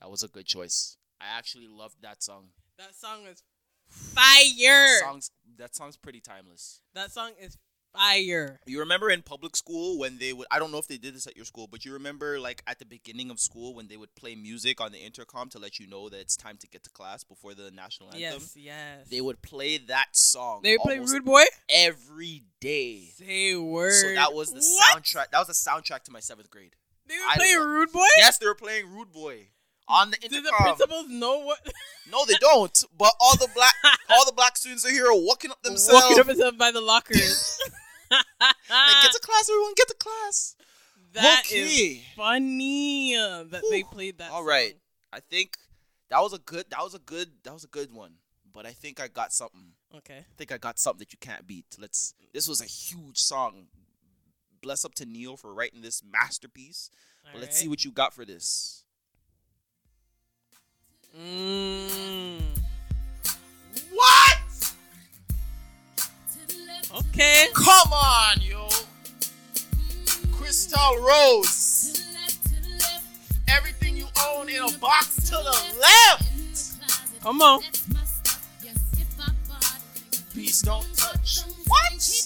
that 0.00 0.10
was 0.10 0.22
a 0.22 0.28
good 0.28 0.46
choice. 0.46 0.96
I 1.20 1.38
actually 1.38 1.68
loved 1.68 2.02
that 2.02 2.22
song. 2.22 2.48
That 2.78 2.94
song 2.94 3.26
is 3.30 3.42
fire. 3.88 5.00
Songs 5.00 5.30
that 5.58 5.76
song's 5.76 5.96
pretty 5.96 6.20
timeless. 6.20 6.80
That 6.94 7.12
song 7.12 7.32
is 7.40 7.58
Fire. 7.94 8.60
You 8.66 8.80
remember 8.80 9.10
in 9.10 9.22
public 9.22 9.54
school 9.56 9.98
when 9.98 10.18
they 10.18 10.32
would 10.32 10.46
I 10.50 10.58
don't 10.58 10.72
know 10.72 10.78
if 10.78 10.88
they 10.88 10.96
did 10.98 11.14
this 11.14 11.26
at 11.26 11.36
your 11.36 11.44
school, 11.44 11.66
but 11.70 11.84
you 11.84 11.92
remember 11.92 12.40
like 12.40 12.62
at 12.66 12.78
the 12.78 12.84
beginning 12.84 13.30
of 13.30 13.38
school 13.38 13.74
when 13.74 13.88
they 13.88 13.96
would 13.96 14.14
play 14.14 14.34
music 14.34 14.80
on 14.80 14.92
the 14.92 14.98
intercom 14.98 15.48
to 15.50 15.58
let 15.58 15.78
you 15.78 15.86
know 15.86 16.08
that 16.08 16.20
it's 16.20 16.36
time 16.36 16.56
to 16.58 16.66
get 16.68 16.82
to 16.84 16.90
class 16.90 17.22
before 17.24 17.54
the 17.54 17.70
national 17.70 18.08
anthem. 18.08 18.20
Yes, 18.20 18.56
yes. 18.56 19.08
They 19.10 19.20
would 19.20 19.42
play 19.42 19.78
that 19.78 20.08
song. 20.12 20.60
They 20.62 20.78
play 20.78 20.98
Rude 20.98 21.24
Boy. 21.24 21.44
every 21.68 22.44
day. 22.60 23.08
Say 23.14 23.56
word. 23.56 23.92
So 23.92 24.14
that 24.14 24.32
was 24.32 24.52
the 24.52 24.60
What? 24.60 25.02
soundtrack. 25.02 25.30
That 25.30 25.46
was 25.46 25.48
the 25.48 25.70
soundtrack 25.70 26.02
to 26.04 26.10
my 26.12 26.20
seventh 26.20 26.50
grade. 26.50 26.76
They 27.06 27.16
were 27.16 27.24
I 27.30 27.36
playing 27.36 27.58
Rude 27.58 27.92
Boy. 27.92 28.06
Yes, 28.16 28.38
they 28.38 28.46
were 28.46 28.54
playing 28.54 28.88
Rude 28.88 29.12
Boy 29.12 29.48
on 29.92 30.10
the 30.10 30.16
Do 30.16 30.42
the 30.42 30.52
principals 30.58 31.06
know 31.08 31.38
what? 31.40 31.58
No, 32.10 32.24
they 32.26 32.34
don't. 32.34 32.84
But 32.98 33.12
all 33.20 33.36
the 33.36 33.48
black 33.54 33.72
all 34.10 34.26
the 34.26 34.32
black 34.32 34.56
students 34.56 34.84
are 34.84 34.90
here 34.90 35.06
walking 35.12 35.50
up 35.50 35.62
themselves. 35.62 36.04
Walking 36.04 36.30
up 36.30 36.36
down 36.36 36.58
by 36.58 36.70
the 36.70 36.80
lockers. 36.80 37.58
Like, 38.10 38.24
get 39.02 39.12
to 39.12 39.20
class, 39.22 39.48
everyone. 39.48 39.72
Get 39.74 39.88
to 39.88 39.94
class. 39.94 40.54
That 41.14 41.44
is 41.50 41.72
okay. 41.72 42.02
funny 42.14 43.16
uh, 43.16 43.44
that 43.44 43.62
they 43.70 43.82
played 43.84 44.18
that. 44.18 44.30
All 44.30 44.44
right. 44.44 44.72
song. 44.72 44.78
I 45.14 45.20
think 45.20 45.56
that 46.10 46.20
was 46.20 46.34
a 46.34 46.38
good. 46.38 46.66
That 46.68 46.82
was 46.82 46.94
a 46.94 46.98
good. 46.98 47.30
That 47.44 47.54
was 47.54 47.64
a 47.64 47.68
good 47.68 47.90
one. 47.90 48.14
But 48.52 48.66
I 48.66 48.72
think 48.72 49.00
I 49.00 49.08
got 49.08 49.32
something. 49.32 49.72
Okay. 49.96 50.18
I 50.18 50.34
think 50.36 50.52
I 50.52 50.58
got 50.58 50.78
something 50.78 50.98
that 50.98 51.12
you 51.12 51.18
can't 51.20 51.46
beat. 51.46 51.64
Let's. 51.78 52.12
This 52.34 52.48
was 52.48 52.60
a 52.60 52.66
huge 52.66 53.18
song. 53.18 53.68
Bless 54.60 54.84
up 54.84 54.94
to 54.96 55.06
Ne-Yo 55.06 55.36
for 55.36 55.54
writing 55.54 55.80
this 55.80 56.02
masterpiece. 56.04 56.90
But 57.32 57.40
let's 57.40 57.56
see 57.56 57.68
what 57.68 57.84
you 57.84 57.92
got 57.92 58.12
for 58.12 58.24
this. 58.24 58.81
Mm. 61.18 62.40
What? 63.92 64.72
Okay. 66.96 67.46
Come 67.54 67.92
on, 67.92 68.40
yo. 68.40 68.68
Crystal 70.32 70.96
Rose. 71.00 72.02
Everything 73.48 73.96
you 73.96 74.06
own 74.28 74.48
in 74.48 74.62
a 74.62 74.78
box 74.78 75.16
to 75.28 75.32
the 75.32 75.78
left. 75.80 77.22
Come 77.22 77.42
on. 77.42 77.60
Please 80.32 80.62
don't 80.62 80.86
touch. 80.96 81.40
What? 81.66 82.21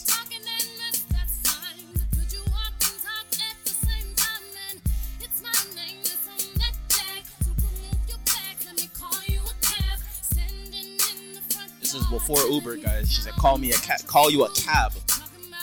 This 11.96 12.04
is 12.04 12.10
before 12.10 12.42
Uber, 12.46 12.76
guys. 12.76 13.10
She 13.10 13.22
said, 13.22 13.32
"Call 13.36 13.56
me 13.56 13.70
a 13.70 13.78
cat. 13.78 14.04
Call 14.06 14.30
you 14.30 14.44
a 14.44 14.50
cab." 14.50 14.92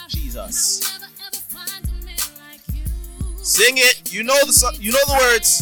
Jesus. 0.07 0.81
Sing 3.43 3.77
it. 3.77 4.11
You 4.11 4.23
know 4.23 4.43
the 4.43 4.51
so- 4.51 4.71
you 4.79 4.91
know 4.91 5.05
the 5.05 5.13
words. 5.13 5.61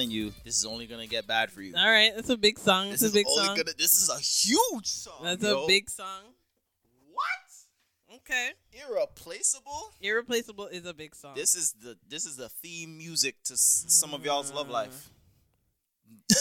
Telling 0.00 0.10
you, 0.10 0.32
this 0.44 0.56
is 0.56 0.64
only 0.66 0.86
gonna 0.86 1.06
get 1.06 1.26
bad 1.26 1.50
for 1.50 1.60
you. 1.62 1.74
All 1.76 1.84
right. 1.90 2.12
It's 2.16 2.28
a 2.30 2.36
big 2.36 2.58
song. 2.58 2.88
It's 2.88 3.00
This 3.00 3.02
a 3.02 3.06
is 3.06 3.12
big 3.12 3.26
only 3.28 3.46
song. 3.46 3.56
gonna. 3.56 3.72
This 3.76 3.94
is 3.94 4.08
a 4.08 4.18
huge 4.18 4.86
song. 4.86 5.20
That's 5.22 5.42
yo. 5.42 5.64
a 5.64 5.66
big 5.66 5.90
song. 5.90 6.22
What? 7.12 8.16
Okay. 8.16 8.50
Irreplaceable. 8.88 9.92
Irreplaceable 10.00 10.66
is 10.68 10.86
a 10.86 10.94
big 10.94 11.14
song. 11.14 11.34
This 11.34 11.54
is 11.54 11.72
the 11.72 11.96
this 12.08 12.24
is 12.26 12.36
the 12.36 12.48
theme 12.48 12.96
music 12.98 13.36
to 13.44 13.54
s- 13.54 13.84
some 13.88 14.14
of 14.14 14.24
y'all's 14.24 14.52
love 14.52 14.70
Uh. 14.70 14.72
life. 14.74 15.10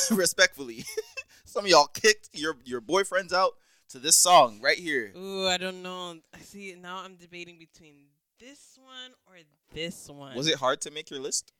Respectfully, 0.11 0.83
some 1.45 1.65
of 1.65 1.69
y'all 1.69 1.87
kicked 1.87 2.29
your 2.33 2.55
your 2.65 2.81
boyfriends 2.81 3.31
out 3.33 3.51
to 3.89 3.99
this 3.99 4.15
song 4.15 4.59
right 4.61 4.77
here. 4.77 5.11
Ooh, 5.15 5.47
I 5.47 5.57
don't 5.57 5.83
know. 5.83 6.15
I 6.33 6.39
see. 6.39 6.75
Now 6.79 6.97
I'm 7.03 7.15
debating 7.15 7.57
between 7.59 7.93
this 8.39 8.77
one 8.81 9.11
or 9.27 9.35
this 9.73 10.09
one. 10.09 10.35
Was 10.35 10.47
it 10.47 10.55
hard 10.55 10.81
to 10.81 10.91
make 10.91 11.09
your 11.11 11.19
list? 11.19 11.51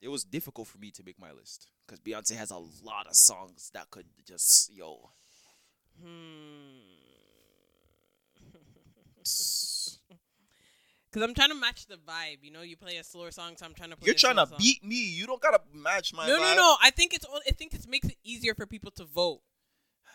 It 0.00 0.08
was 0.08 0.22
difficult 0.24 0.68
for 0.68 0.78
me 0.78 0.90
to 0.92 1.02
make 1.04 1.18
my 1.18 1.32
list 1.32 1.68
because 1.86 2.00
Beyonce 2.00 2.36
has 2.36 2.50
a 2.50 2.58
lot 2.58 3.06
of 3.08 3.16
songs 3.16 3.70
that 3.74 3.90
could 3.90 4.06
just 4.26 4.72
yo. 4.72 5.10
Hmm. 6.00 6.78
Because 11.10 11.22
I'm 11.28 11.34
trying 11.34 11.48
to 11.48 11.54
match 11.54 11.86
the 11.86 11.96
vibe. 11.96 12.38
You 12.42 12.50
know, 12.52 12.60
you 12.62 12.76
play 12.76 12.96
a 12.98 13.04
slower 13.04 13.30
song, 13.30 13.56
so 13.56 13.64
I'm 13.66 13.74
trying 13.74 13.90
to 13.90 13.96
play. 13.96 14.06
You're 14.06 14.14
a 14.14 14.18
trying 14.18 14.36
to 14.36 14.46
song. 14.46 14.58
beat 14.58 14.84
me. 14.84 14.96
You 14.96 15.26
don't 15.26 15.40
gotta 15.40 15.60
match 15.74 16.12
my. 16.14 16.26
No, 16.26 16.36
no, 16.36 16.42
vibe. 16.42 16.56
no. 16.56 16.76
I 16.82 16.90
think 16.90 17.14
it's. 17.14 17.24
on- 17.24 17.40
I 17.48 17.52
think 17.52 17.72
it 17.74 17.86
makes 17.88 18.08
it 18.08 18.16
easier 18.22 18.54
for 18.54 18.66
people 18.66 18.90
to 18.92 19.04
vote. 19.04 19.40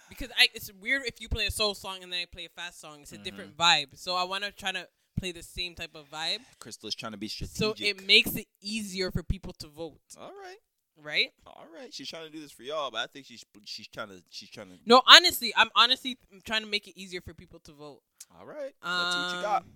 Because 0.10 0.30
I, 0.38 0.48
it's 0.54 0.72
weird 0.80 1.02
if 1.06 1.20
you 1.20 1.28
play 1.30 1.48
a 1.48 1.52
soul 1.52 1.74
song 1.74 2.04
and 2.04 2.14
then 2.14 2.20
I 2.22 2.26
play 2.32 2.46
a 2.46 2.50
fast 2.50 2.80
song. 2.80 3.02
It's 3.02 3.12
a 3.12 3.18
different 3.18 3.58
Mm-hmm. 3.58 3.62
vibe. 3.94 3.98
So 3.98 4.16
I 4.16 4.24
want 4.24 4.44
to 4.44 4.52
try 4.52 4.72
to 4.72 4.88
play 5.24 5.32
the 5.32 5.44
same 5.44 5.74
type 5.74 5.96
of 5.96 6.10
vibe. 6.12 6.40
Crystal 6.60 6.88
is 6.90 6.96
trying 6.96 7.14
to 7.14 7.18
be 7.18 7.30
strategic. 7.30 7.58
So 7.58 7.74
it 7.80 8.06
makes 8.06 8.36
it 8.36 8.48
easier 8.62 9.10
for 9.10 9.24
people 9.24 9.54
to 9.60 9.68
vote, 9.68 10.00
all 10.20 10.32
right, 10.42 10.58
right? 11.02 11.32
all 11.48 11.66
right. 11.74 11.94
She's 11.94 12.10
trying 12.10 12.26
to 12.26 12.30
do 12.32 12.42
this 12.42 12.52
for 12.52 12.64
y'all, 12.64 12.92
but 12.92 12.98
I 12.98 13.08
think 13.08 13.26
she's 13.26 13.46
she's 13.64 13.88
trying 13.88 14.10
to 14.10 14.22
she's 14.30 14.50
trying 14.50 14.68
to. 14.68 14.76
No, 14.86 15.02
honestly, 15.08 15.54
I'm 15.56 15.70
honestly 15.76 16.18
trying 16.44 16.64
to 16.64 16.68
make 16.68 16.88
it 16.88 17.00
easier 17.00 17.22
for 17.22 17.34
people 17.34 17.60
to 17.62 17.72
vote. 17.72 18.02
All 18.38 18.46
right, 18.46 18.74
let's 18.84 19.14
see 19.16 19.22
what 19.22 19.34
you 19.34 19.42
got. 19.42 19.62
Um, 19.62 19.70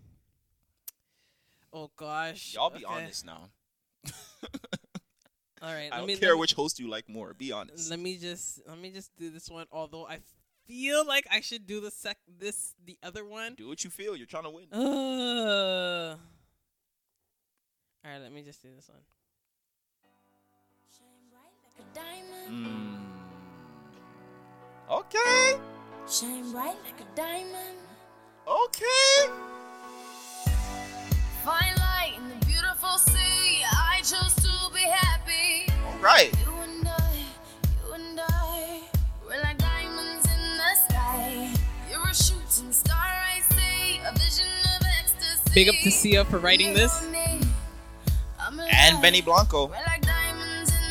Oh 1.73 1.91
gosh. 1.95 2.53
Y'all 2.55 2.69
be 2.69 2.85
Okay. 2.85 2.85
honest 2.85 3.25
now. 3.25 3.49
All 5.61 5.73
right. 5.73 5.89
I 5.91 5.97
don't 5.97 6.07
me, 6.07 6.15
care 6.15 6.33
me- 6.33 6.39
which 6.39 6.53
host 6.53 6.79
you 6.79 6.89
like 6.89 7.07
more. 7.09 7.33
Be 7.33 7.51
honest. 7.51 7.89
Let 7.89 7.99
me 7.99 8.17
just 8.17 8.61
let 8.67 8.79
me 8.79 8.89
just 8.89 9.11
do 9.17 9.29
this 9.29 9.49
one. 9.49 9.65
Although 9.71 10.05
I 10.07 10.19
feel 10.67 11.05
like 11.05 11.25
I 11.31 11.39
should 11.41 11.65
do 11.65 11.79
the 11.79 11.91
sec 11.91 12.17
this 12.39 12.75
the 12.85 12.97
other 13.01 13.25
one. 13.25 13.55
Do 13.55 13.67
what 13.67 13.83
you 13.83 13.89
feel. 13.89 14.15
You're 14.15 14.27
trying 14.27 14.43
to 14.43 14.49
win. 14.49 14.65
Uh. 14.71 16.17
All 18.05 18.11
right, 18.11 18.21
let 18.21 18.31
me 18.31 18.43
just 18.43 18.61
do 18.61 18.69
this 18.75 18.89
one. 18.89 19.01
Mm. 22.49 22.95
Okay. 24.89 25.59
Shine 26.09 26.51
bright 26.51 26.77
like 26.85 27.01
a 27.01 27.15
diamond. 27.15 27.77
Okay. 28.47 29.31
Fine 31.43 31.75
light 31.75 32.13
in 32.17 32.29
the 32.29 32.45
beautiful 32.45 32.97
sea. 32.97 33.63
I 33.63 33.99
chose 34.03 34.33
to 34.35 34.73
be 34.73 34.81
happy. 34.81 35.69
All 35.85 35.99
right. 35.99 36.33
Big 45.57 45.69
up 45.69 45.75
to 45.81 45.89
Sia 45.89 46.23
for 46.23 46.37
writing 46.37 46.75
this. 46.75 47.01
And 47.01 47.11
me, 47.11 47.47
I'm 48.39 48.59
And 48.59 48.91
alive. 48.93 49.01
Benny 49.01 49.21
Blanco. 49.21 49.65
We're 49.65 49.73
like 49.87 50.03
diamonds 50.03 50.69
in 50.69 50.87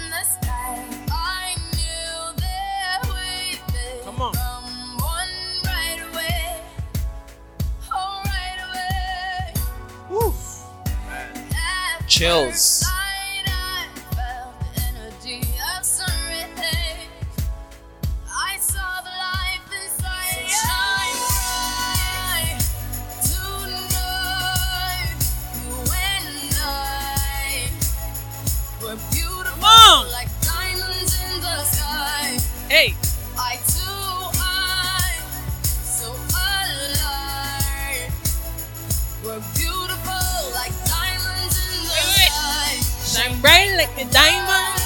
like 43.96 44.06
a 44.06 44.12
diamond. 44.12 44.80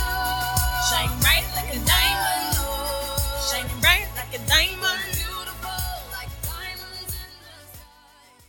Shine 0.88 1.20
bright 1.20 1.44
like 1.54 1.74
a 1.74 1.78
diamond. 1.84 2.56
Shining 3.50 3.80
bright 3.80 4.06
like 4.14 4.34
a 4.34 4.46
diamond. 4.46 5.02
Beautiful 5.12 5.70
like 6.12 6.28
diamonds 6.42 7.06
in 7.08 7.32
the 7.42 7.72
sky. 7.72 7.82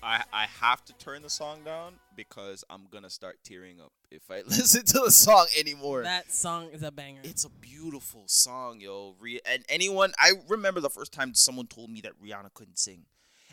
I 0.03 0.23
I 0.31 0.45
have 0.61 0.83
to 0.85 0.93
turn 0.93 1.23
the 1.23 1.29
song 1.29 1.59
down 1.65 1.93
because 2.15 2.63
I'm 2.69 2.83
gonna 2.91 3.09
start 3.09 3.39
tearing 3.43 3.79
up 3.81 3.91
if 4.11 4.29
I 4.29 4.41
listen 4.47 4.85
to 4.85 4.99
the 5.05 5.11
song 5.11 5.47
anymore. 5.57 6.03
That 6.03 6.31
song 6.31 6.69
is 6.71 6.83
a 6.83 6.91
banger. 6.91 7.21
It's 7.23 7.43
a 7.43 7.49
beautiful 7.49 8.23
song, 8.27 8.79
yo. 8.79 9.15
Rih- 9.21 9.39
and 9.45 9.63
anyone, 9.69 10.13
I 10.19 10.33
remember 10.47 10.79
the 10.79 10.89
first 10.89 11.11
time 11.11 11.33
someone 11.33 11.67
told 11.67 11.89
me 11.89 12.01
that 12.01 12.13
Rihanna 12.23 12.53
couldn't 12.53 12.77
sing, 12.77 13.05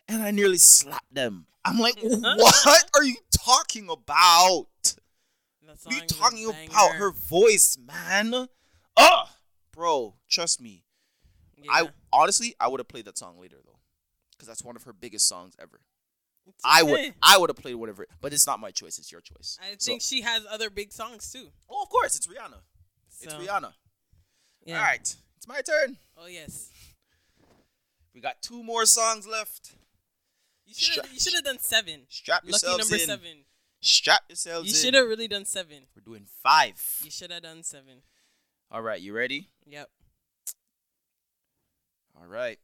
and 0.09 0.22
I 0.22 0.30
nearly 0.30 0.59
slapped 0.59 1.14
them. 1.14 1.47
I'm 1.64 1.78
like, 1.78 1.97
what 2.02 2.90
are 2.94 3.05
you 3.05 3.16
talking 3.30 3.89
about? 3.90 4.66
That 5.69 5.77
What 5.85 5.93
are 5.93 5.97
you 5.97 6.09
song 6.09 6.39
is 6.39 6.49
a 6.49 6.53
talking 6.53 6.69
about? 6.70 6.95
Her 6.97 7.11
voice, 7.11 7.77
man. 7.78 8.49
Ugh, 8.97 9.28
bro, 9.73 10.15
trust 10.28 10.61
me. 10.62 10.85
Yeah. 11.62 11.70
I 11.73 11.89
honestly, 12.12 12.55
I 12.59 12.69
would 12.69 12.81
have 12.81 12.89
played 12.89 13.05
that 13.05 13.19
song 13.19 13.39
later 13.39 13.57
though, 13.65 13.78
because 14.32 14.49
that's 14.49 14.65
one 14.65 14.77
of 14.77 14.85
her 14.85 14.93
biggest 14.95 15.28
songs 15.28 15.55
ever. 15.61 15.81
I 16.65 16.82
would. 16.82 17.12
I 17.23 17.36
would 17.36 17.51
have 17.51 17.59
played 17.59 17.74
whatever, 17.74 18.07
but 18.23 18.32
it's 18.32 18.47
not 18.47 18.59
my 18.61 18.70
choice. 18.70 18.99
It's 18.99 19.12
your 19.12 19.20
choice. 19.20 19.59
I 19.61 19.73
So- 19.78 19.86
think 19.90 20.01
she 20.01 20.23
has 20.23 20.47
other 20.49 20.70
big 20.70 20.90
songs 20.93 21.31
too. 21.31 21.53
oh, 21.69 21.82
of 21.82 21.90
course, 21.90 22.16
it's 22.16 22.27
Rihanna. 22.27 22.61
It's 23.20 23.35
Rihanna. 23.35 23.74
Yeah. 24.65 24.77
All 24.78 24.82
right, 24.85 25.16
it's 25.36 25.47
my 25.47 25.61
turn. 25.61 25.99
Oh 26.16 26.27
yes. 26.27 26.70
We 28.15 28.23
got 28.23 28.40
two 28.40 28.62
more 28.62 28.86
songs 28.86 29.27
left. 29.27 29.73
You 30.65 30.74
should 30.74 31.03
have. 31.05 31.12
You 31.12 31.20
should 31.20 31.35
have 31.35 31.45
done 31.45 31.59
seven. 31.59 32.07
Strap 32.09 32.43
Lucky 32.45 32.51
yourselves 32.53 32.90
number 32.90 33.03
in. 33.03 33.07
seven. 33.09 33.45
Strap 33.81 34.23
yourselves 34.29 34.69
You 34.69 34.75
should 34.75 34.95
have 34.95 35.07
really 35.07 35.29
done 35.29 35.45
seven. 35.45 35.85
We're 35.95 36.03
doing 36.03 36.27
five. 36.43 36.83
You 37.05 37.11
should 37.11 37.31
have 37.31 37.43
done 37.43 37.63
seven. 37.63 38.03
All 38.71 38.83
right, 38.83 39.01
you 39.01 39.15
ready? 39.15 39.49
Yep. 39.67 39.89
All 42.21 42.27
right. 42.27 42.59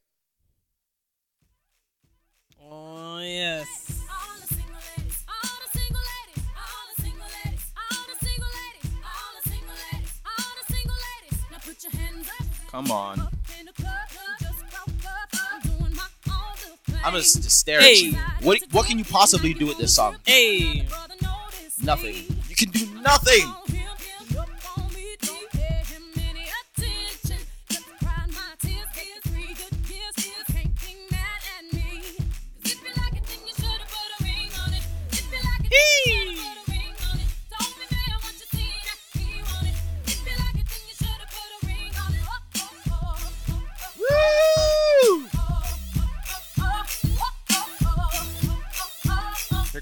Oh 2.60 3.18
yes. 3.20 4.02
All 4.10 4.40
the 4.40 4.46
single 4.54 4.74
ladies, 4.96 5.24
all 5.28 5.58
the 5.64 5.78
single 5.78 6.00
ladies, 6.00 6.44
all 6.56 6.94
the 6.96 7.02
single 7.02 7.26
ladies, 7.44 7.72
all 7.76 8.06
the 8.08 8.24
single 8.24 8.48
ladies, 8.48 8.90
all 9.04 9.32
the 9.36 9.50
single 9.50 9.76
ladies, 9.92 10.20
all 10.24 10.52
the 10.66 10.74
single 10.74 10.96
ladies. 11.22 11.44
Now 11.50 11.58
put 11.58 11.82
your 11.84 11.92
hands 11.92 12.28
up. 12.40 12.46
Come 12.70 12.90
on. 12.90 13.28
I'm 17.04 17.12
gonna 17.12 17.22
stare 17.22 17.80
Hey. 17.80 17.92
at 17.92 18.02
you. 18.02 18.12
What 18.40 18.60
what 18.72 18.86
can 18.86 18.98
you 18.98 19.04
possibly 19.04 19.52
do 19.54 19.66
with 19.66 19.78
this 19.78 19.94
song? 19.94 20.16
Hey. 20.24 20.88
Nothing. 21.82 22.14
You 22.48 22.56
can 22.56 22.70
do 22.70 22.86
nothing. 23.02 23.52
Woo! 35.70 36.13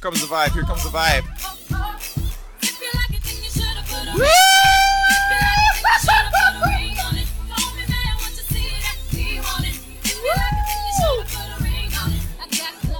Comes 0.02 0.20
the 0.20 0.26
vibe. 0.26 0.50
Here 0.50 0.64
comes 0.64 0.82
the 0.82 0.88
vibe. 0.88 1.22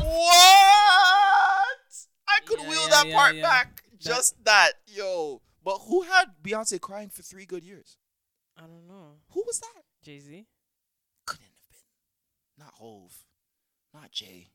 What? 0.05 1.79
I 2.29 2.39
could 2.45 2.61
Yeah, 2.61 2.69
wheel 2.69 2.83
yeah, 2.83 2.89
that 2.91 3.07
yeah, 3.09 3.17
part 3.17 3.43
back. 3.43 3.83
Just 3.99 4.45
that, 4.45 4.73
yo. 4.87 5.43
But 5.65 5.79
who 5.79 6.03
had 6.03 6.27
Beyonce 6.43 6.81
crying 6.81 7.09
for 7.09 7.23
three 7.23 7.47
good 7.47 7.65
years? 7.65 7.97
I 8.57 8.63
don't 8.63 8.87
know. 8.87 9.17
Who 9.31 9.43
was 9.45 9.59
that? 9.59 9.83
Jay 10.03 10.21
Z. 10.21 10.47
Couldn't 11.27 11.47
have 11.47 11.69
been. 11.69 12.65
Not 12.65 12.75
Hove. 12.75 13.25
Not 13.93 14.13
Jay. 14.13 14.51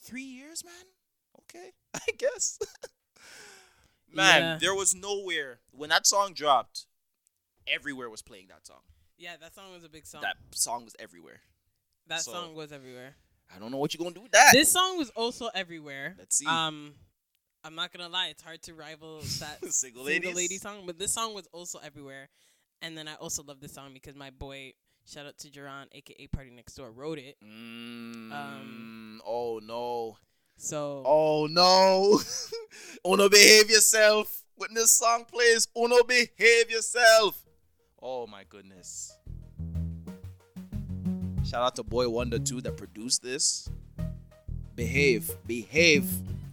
Three 0.00 0.22
years, 0.22 0.64
man? 0.64 0.93
Okay, 1.54 1.70
I 1.94 2.10
guess. 2.18 2.58
man, 4.12 4.40
Yeah. 4.42 4.58
there 4.60 4.74
was 4.74 4.94
nowhere. 4.94 5.60
When 5.70 5.90
that 5.90 6.06
song 6.06 6.32
dropped, 6.34 6.86
everywhere 7.66 8.10
was 8.10 8.22
playing 8.22 8.48
that 8.48 8.66
song. 8.66 8.80
Yeah, 9.16 9.36
that 9.40 9.54
song 9.54 9.72
was 9.72 9.84
a 9.84 9.88
big 9.88 10.06
song. 10.06 10.22
That 10.22 10.36
song 10.52 10.84
was 10.84 10.94
everywhere. 10.98 11.40
that 12.08 12.20
so- 12.22 12.32
song 12.32 12.54
was 12.54 12.72
everywhere. 12.72 13.16
I 13.54 13.58
don't 13.58 13.70
know 13.70 13.76
what 13.76 13.92
you're 13.94 13.98
going 14.02 14.14
to 14.14 14.18
do 14.18 14.22
with 14.22 14.32
that. 14.32 14.50
This 14.52 14.72
song 14.72 14.96
was 14.96 15.10
also 15.10 15.48
everywhere. 15.54 16.16
Let's 16.18 16.36
see. 16.36 16.46
Um, 16.46 16.94
I'm 17.62 17.74
not 17.74 17.92
gonna 17.92 18.08
lie, 18.10 18.26
it's 18.28 18.42
hard 18.42 18.60
to 18.62 18.74
rival 18.74 19.20
that 19.40 19.58
Single 19.70 20.04
single 20.06 20.32
lady 20.34 20.58
song, 20.58 20.82
but 20.84 20.98
this 20.98 21.12
song 21.12 21.32
was 21.34 21.46
also 21.52 21.78
everywhere. 21.78 22.28
And 22.82 22.96
then 22.98 23.08
I 23.08 23.14
also 23.14 23.42
love 23.42 23.60
this 23.60 23.72
song 23.72 23.92
because 23.94 24.14
my 24.16 24.28
boy, 24.30 24.72
shout 25.06 25.24
out 25.26 25.38
to 25.38 25.48
Jahron, 25.50 25.86
aka 25.92 26.28
PartyNextDoor, 26.28 26.90
wrote 26.94 27.18
it. 27.18 27.36
Mm, 27.42 28.32
Um, 28.32 29.22
oh, 29.24 29.60
no. 29.62 30.18
So 30.64 31.02
Oh 31.04 31.46
no. 31.50 32.20
Uno 33.06 33.28
behave 33.28 33.68
yourself. 33.68 34.42
When 34.56 34.72
this 34.72 34.92
song 34.92 35.26
plays, 35.30 35.68
Uno 35.76 36.02
behave 36.04 36.70
yourself. 36.70 37.44
Oh 38.00 38.26
my 38.26 38.44
goodness. 38.48 39.12
Shout 41.44 41.62
out 41.62 41.76
to 41.76 41.82
Boi-1da 41.82 42.42
too 42.44 42.62
that 42.62 42.78
produced 42.78 43.22
this. 43.22 43.68
Behave. 44.74 45.30
Behave. 45.46 46.10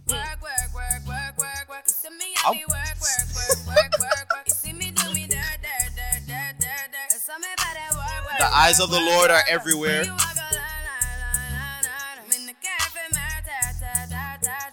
Work, 0.08 0.42
work, 0.42 0.74
work, 0.74 1.06
work, 1.08 1.38
work, 1.38 1.68
work. 1.70 1.84
You 1.86 1.92
see 1.94 2.10
me, 2.10 2.34
I 2.46 2.52
be 2.52 2.58
work, 2.68 3.00
work, 3.00 3.28
work, 3.34 3.66
work, 3.66 3.98
work, 3.98 4.26
work. 4.36 4.44
You 4.48 4.52
see 4.54 4.72
me 4.74 4.90
do 4.90 5.10
me 5.14 5.26
dirt, 5.26 5.58
dirt, 5.62 5.90
dirt, 5.96 6.26
dirt, 6.28 6.58
dirt, 6.60 6.86
dirt. 6.92 7.08
There's 7.08 7.22
something 7.22 7.48
about 7.54 7.74
that 7.74 7.92
work, 7.94 8.30
work, 8.30 8.38
The 8.40 8.54
eyes 8.54 8.78
of 8.78 8.90
the 8.90 9.00
Lord 9.00 9.30
are 9.30 9.36
work, 9.36 9.46
work. 9.46 9.48
everywhere. 9.48 10.04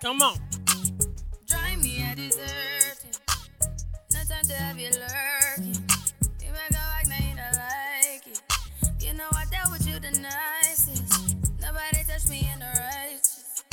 Come 0.02 0.22
on. 0.22 0.38
Drive 1.48 1.82
me 1.82 2.04
a 2.12 2.16
dessert. 2.16 3.06
No 4.14 4.20
time 4.24 4.44
to 4.46 4.54
have 4.54 4.80
you 4.80 4.90
lurking. 4.92 5.76
You 6.42 6.50
a 6.50 6.66
like, 6.74 7.08
now 7.08 7.18
you 7.20 7.36
don't 7.36 7.56
like 7.58 8.28
it. 8.28 8.42
You 9.04 9.14
know 9.14 9.28
I 9.32 9.46
dealt 9.52 9.72
with 9.72 9.88
you 9.88 10.00
the 10.00 10.12
nicest. 10.20 11.38
Nobody 11.62 12.04
touched 12.08 12.30
me 12.30 12.50
in 12.54 12.60
the 12.60 12.66
righteous. 12.66 13.64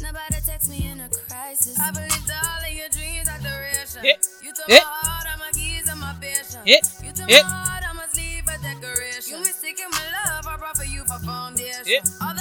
Nobody 0.00 0.36
text 0.46 0.70
me 0.70 0.88
in 0.88 1.00
a 1.00 1.08
crisis. 1.08 1.78
I 1.80 1.90
believed 1.90 2.30
all 2.30 2.64
of 2.64 2.72
your 2.72 2.88
dreams 2.90 3.28
are 3.28 3.40
duration. 3.40 4.04
You 4.42 4.52
took 4.52 4.68
my 4.68 4.80
heart, 4.84 5.26
all 5.32 5.38
my 5.38 5.50
keys, 5.52 5.88
and 5.90 6.00
my 6.00 6.14
vision. 6.20 6.60
You 6.64 7.12
took 7.12 7.28
my 7.28 7.40
heart, 7.42 7.84
I 7.88 7.92
must 7.92 8.16
leave 8.16 8.44
a 8.44 8.56
decoration. 8.62 9.32
You 9.32 9.38
mistaken 9.40 9.86
my 9.90 10.04
love, 10.24 10.46
I 10.46 10.56
brought 10.56 10.76
for 10.76 10.84
you 10.84 11.00
for 11.04 11.18
foundation. 11.24 12.02
All 12.22 12.35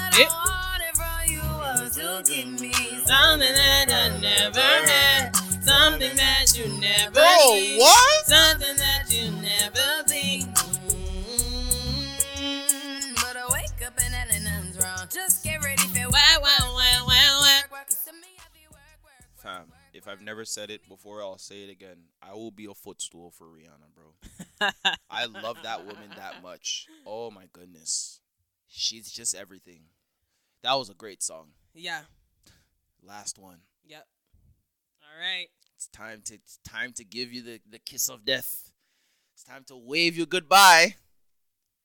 never 7.05 7.13
Bro, 7.15 7.53
need. 7.53 7.79
what? 7.79 8.25
Something 8.25 8.77
that 8.77 9.03
you 9.09 9.31
never 9.31 10.03
be. 10.07 10.45
Mm, 12.35 13.15
But 13.15 13.37
I 13.37 13.47
wake 13.51 13.85
up 13.85 13.93
and 14.03 14.13
that 14.13 14.27
nothing's 14.43 14.77
wrong. 14.83 15.07
Just 15.11 15.43
get 15.43 15.63
ready 15.63 15.81
for 15.81 16.09
Wow, 16.09 16.37
wow, 16.41 16.73
wow, 16.73 17.05
wow, 17.07 17.39
wow. 17.41 17.61
see 17.87 18.11
if 19.93 20.07
I've 20.07 20.21
never 20.21 20.43
said 20.45 20.69
it 20.69 20.87
before, 20.87 21.21
I'll 21.21 21.37
say 21.37 21.63
it 21.63 21.69
again. 21.69 21.97
I 22.21 22.33
will 22.33 22.51
be 22.51 22.65
a 22.65 22.73
footstool 22.73 23.31
for 23.31 23.45
Rihanna, 23.47 23.93
bro. 23.95 24.71
I 25.09 25.25
love 25.25 25.57
that 25.63 25.85
woman 25.85 26.09
that 26.17 26.43
much. 26.43 26.87
Oh 27.05 27.31
my 27.31 27.45
goodness. 27.53 28.19
She's 28.67 29.09
just 29.11 29.33
everything. 29.35 29.83
That 30.63 30.73
was 30.73 30.89
a 30.89 30.93
great 30.93 31.23
song. 31.23 31.49
Yeah. 31.73 32.01
Last 33.03 33.37
one. 33.39 33.59
Yep. 33.85 34.05
All 35.01 35.19
right. 35.19 35.47
It's 35.75 35.87
time 35.87 36.21
to 36.25 36.35
it's 36.35 36.59
time 36.63 36.93
to 36.93 37.03
give 37.03 37.33
you 37.33 37.41
the, 37.41 37.59
the 37.69 37.79
kiss 37.79 38.09
of 38.09 38.25
death. 38.25 38.71
It's 39.33 39.43
time 39.43 39.63
to 39.67 39.75
wave 39.75 40.17
you 40.17 40.25
goodbye. 40.25 40.95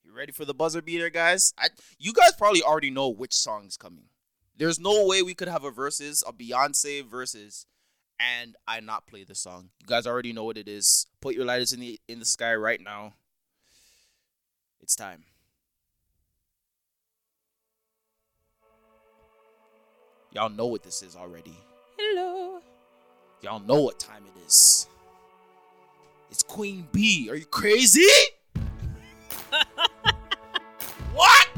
You 0.03 0.13
ready 0.13 0.31
for 0.31 0.45
the 0.45 0.53
buzzer 0.53 0.81
beater, 0.81 1.09
guys? 1.09 1.53
I 1.57 1.67
you 1.99 2.13
guys 2.13 2.33
probably 2.37 2.63
already 2.63 2.89
know 2.89 3.09
which 3.09 3.33
song 3.33 3.65
is 3.65 3.77
coming. 3.77 4.05
There's 4.57 4.79
no 4.79 5.05
way 5.05 5.21
we 5.21 5.33
could 5.33 5.47
have 5.47 5.63
a 5.63 5.71
versus, 5.71 6.23
a 6.25 6.31
Beyonce 6.31 7.03
versus, 7.05 7.65
and 8.19 8.55
I 8.67 8.79
not 8.79 9.07
play 9.07 9.23
the 9.23 9.35
song. 9.35 9.69
You 9.79 9.87
guys 9.87 10.07
already 10.07 10.33
know 10.33 10.43
what 10.43 10.57
it 10.57 10.67
is. 10.67 11.07
Put 11.19 11.35
your 11.35 11.45
lighters 11.45 11.73
in 11.73 11.79
the 11.79 11.99
in 12.07 12.19
the 12.19 12.25
sky 12.25 12.55
right 12.55 12.79
now. 12.79 13.13
It's 14.79 14.95
time. 14.95 15.25
Y'all 20.31 20.49
know 20.49 20.67
what 20.67 20.83
this 20.83 21.03
is 21.03 21.17
already. 21.17 21.57
Hello. 21.97 22.61
Y'all 23.41 23.59
know 23.59 23.81
what 23.81 23.97
time 23.97 24.21
it 24.23 24.45
is. 24.45 24.87
It's 26.29 26.43
Queen 26.43 26.87
B. 26.91 27.27
Are 27.31 27.35
you 27.35 27.45
crazy? 27.45 28.05
what? 31.13 31.49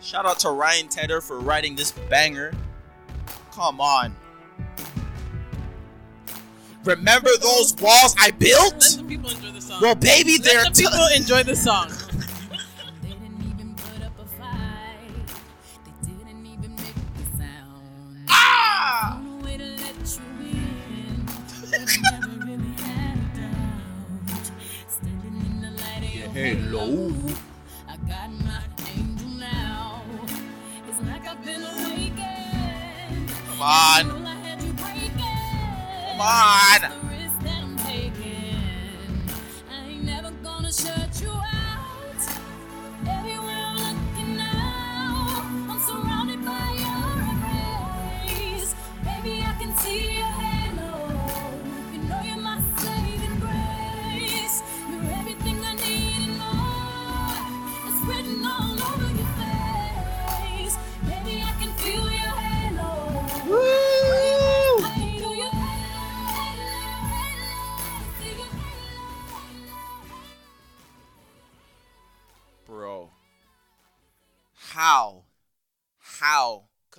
Shout 0.00 0.24
out 0.24 0.38
to 0.40 0.50
Ryan 0.50 0.86
Tedder 0.86 1.20
for 1.20 1.40
writing 1.40 1.74
this 1.74 1.90
banger. 2.08 2.52
Come 3.50 3.80
on. 3.80 4.14
Remember 6.84 7.30
those 7.42 7.74
walls 7.80 8.14
I 8.20 8.30
built? 8.30 8.74
Let 8.74 8.98
the 8.98 9.04
people 9.08 9.30
enjoy 9.30 9.50
the 9.50 9.60
song. 9.60 9.80
Well, 9.82 9.96
baby, 9.96 10.38
they're 10.38 10.62
Let 10.62 10.74
the 10.74 10.82
people 10.84 11.08
enjoy 11.16 11.42
the 11.42 11.56
song. 11.56 11.90
Your. 26.88 27.36
I 27.88 27.96
got 28.08 28.30
my 28.44 28.62
angel 28.96 29.28
now. 29.28 30.02
It's 30.88 31.00
like 31.02 31.26
I've 31.28 31.44
been 31.44 31.62
awakened. 31.62 33.28
Come 33.48 33.62
on. 33.62 34.04
Feel 34.04 34.26
I 34.26 34.34
had 34.34 34.62
you 34.62 34.72
breaking. 34.72 35.20
Come 36.12 36.20
on. 37.02 37.07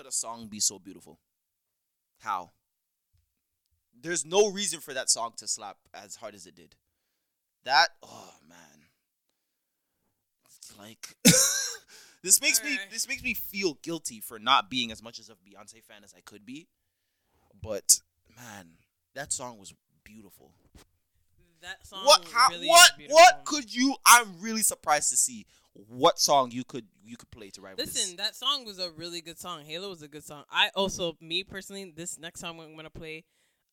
A 0.09 0.11
song 0.11 0.47
be 0.47 0.59
so 0.59 0.79
beautiful? 0.79 1.19
How? 2.19 2.51
There's 4.01 4.25
no 4.25 4.51
reason 4.51 4.79
for 4.79 4.93
that 4.93 5.09
song 5.09 5.33
to 5.37 5.47
slap 5.47 5.77
as 5.93 6.17
hard 6.17 6.35
as 6.35 6.45
it 6.45 6.55
did. 6.55 6.75
That 7.63 7.89
oh 8.03 8.33
man. 8.47 8.57
It's 10.45 10.77
like 10.77 11.15
this 12.23 12.41
makes 12.41 12.63
me 12.63 12.77
this 12.91 13.07
makes 13.07 13.23
me 13.23 13.33
feel 13.33 13.77
guilty 13.81 14.19
for 14.19 14.39
not 14.39 14.69
being 14.69 14.91
as 14.91 15.03
much 15.03 15.19
as 15.19 15.29
a 15.29 15.33
Beyonce 15.33 15.83
fan 15.83 16.03
as 16.03 16.13
I 16.17 16.21
could 16.21 16.45
be. 16.45 16.67
But 17.61 17.99
man, 18.35 18.71
that 19.15 19.31
song 19.31 19.59
was 19.59 19.73
beautiful. 20.03 20.51
That 21.61 21.85
song 21.85 22.05
What 22.05 22.25
how, 22.33 22.49
really 22.49 22.67
what 22.67 22.91
beautiful. 22.97 23.15
what 23.15 23.45
could 23.45 23.73
you 23.73 23.95
I'm 24.07 24.39
really 24.39 24.63
surprised 24.63 25.09
to 25.09 25.17
see 25.17 25.45
what 25.73 26.19
song 26.19 26.51
you 26.51 26.63
could 26.63 26.85
you 27.05 27.15
could 27.17 27.31
play 27.31 27.49
to 27.51 27.61
rival 27.61 27.83
Listen, 27.83 28.17
that 28.17 28.35
song 28.35 28.65
was 28.65 28.79
a 28.79 28.91
really 28.91 29.21
good 29.21 29.39
song. 29.39 29.63
Halo 29.65 29.89
was 29.89 30.01
a 30.01 30.07
good 30.07 30.23
song. 30.23 30.43
I 30.49 30.69
also, 30.75 31.15
me 31.21 31.43
personally, 31.43 31.91
this 31.95 32.17
next 32.19 32.41
song 32.41 32.59
I'm 32.59 32.75
gonna 32.75 32.89
play, 32.89 33.23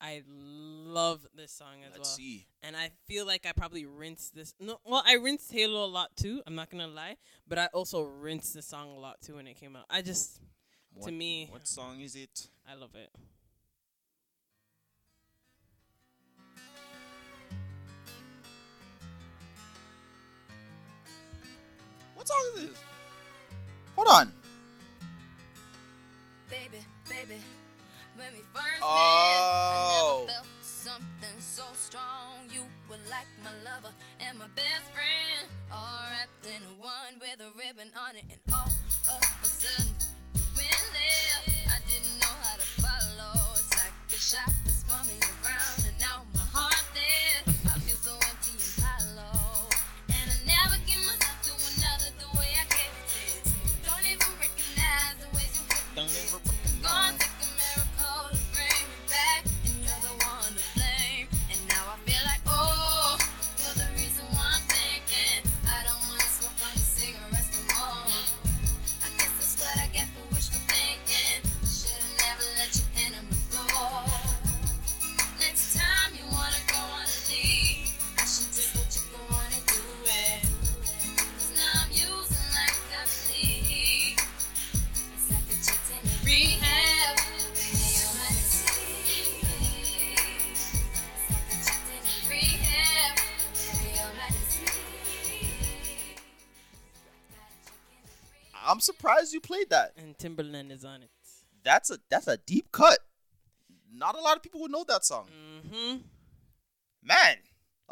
I 0.01 0.23
love 0.29 1.27
this 1.35 1.53
song 1.53 1.83
as 1.87 1.93
Let's 1.93 2.09
well. 2.11 2.17
see. 2.17 2.47
And 2.63 2.77
I 2.77 2.91
feel 3.07 3.27
like 3.27 3.47
I 3.47 3.53
probably 3.53 3.87
rinsed 3.87 4.35
this. 4.35 4.55
No, 4.61 4.79
well, 4.85 5.03
I 5.07 5.15
rinsed 5.15 5.51
Halo 5.53 5.85
a 5.85 5.87
lot 5.87 6.11
too. 6.17 6.43
I'm 6.47 6.55
not 6.55 6.71
gonna 6.71 6.87
lie, 6.89 7.17
but 7.49 7.59
I 7.59 7.67
also 7.73 8.03
rinsed 8.03 8.55
the 8.55 8.63
song 8.63 8.91
a 8.91 8.99
lot 8.99 9.17
too 9.23 9.37
when 9.37 9.47
it 9.47 9.55
came 9.59 9.75
out. 9.75 9.87
I 9.91 10.03
just, 10.03 10.41
What, 10.93 11.13
me- 11.13 11.49
what 11.51 11.67
song 11.67 12.01
is 12.01 12.15
it? 12.15 12.49
I 12.71 12.75
love 12.75 12.95
it. 12.95 13.11
What 22.27 22.35
song 22.35 22.65
is 22.65 22.71
this? 22.71 22.83
Hold 23.95 24.09
on. 24.09 24.33
Baby, 26.51 26.83
baby, 27.09 27.41
when 28.17 28.33
we 28.33 28.43
first 28.53 28.83
Oh. 28.83 28.83
met, 28.83 28.91
I 28.91 29.87
never 29.95 30.11
oh. 30.11 30.27
felt 30.27 30.47
something 30.61 31.39
so 31.39 31.63
strong. 31.79 32.51
You 32.51 32.63
were 32.91 32.99
like 33.09 33.31
my 33.45 33.55
lover 33.63 33.95
and 34.19 34.37
my 34.41 34.49
best 34.59 34.91
friend, 34.91 35.47
all 35.71 36.03
wrapped 36.11 36.47
in 36.47 36.63
one 36.83 37.15
with 37.21 37.39
a 37.39 37.51
ribbon 37.57 37.93
on 37.95 38.17
it, 38.17 38.25
and 38.29 38.41
all 38.53 38.67
of 38.67 39.43
a 39.43 39.47
sudden 39.47 39.95
left. 40.57 41.47
I 41.71 41.79
didn't 41.87 42.19
know 42.19 42.35
how 42.43 42.57
to 42.57 42.67
follow. 42.83 43.55
It's 43.55 43.71
like 43.71 43.95
a 44.11 44.19
shot 44.19 44.51
that 44.65 44.73
spun 44.75 45.07
around, 45.47 45.86
surprised 99.07 99.33
you 99.33 99.41
played 99.41 99.71
that. 99.71 99.93
And 99.97 100.17
Timbaland 100.19 100.71
is 100.73 100.85
on 100.85 101.03
it. 101.03 101.11
That's 101.63 101.91
a 101.91 101.99
that's 102.11 102.29
a 102.29 102.37
deep 102.37 102.71
cut. 102.73 102.99
Not 103.93 104.17
a 104.17 104.21
lot 104.21 104.37
of 104.37 104.43
people 104.43 104.61
would 104.61 104.71
know 104.71 104.85
that 104.89 105.05
song. 105.05 105.29
Mm-hmm. 105.31 105.97
Man. 107.03 107.37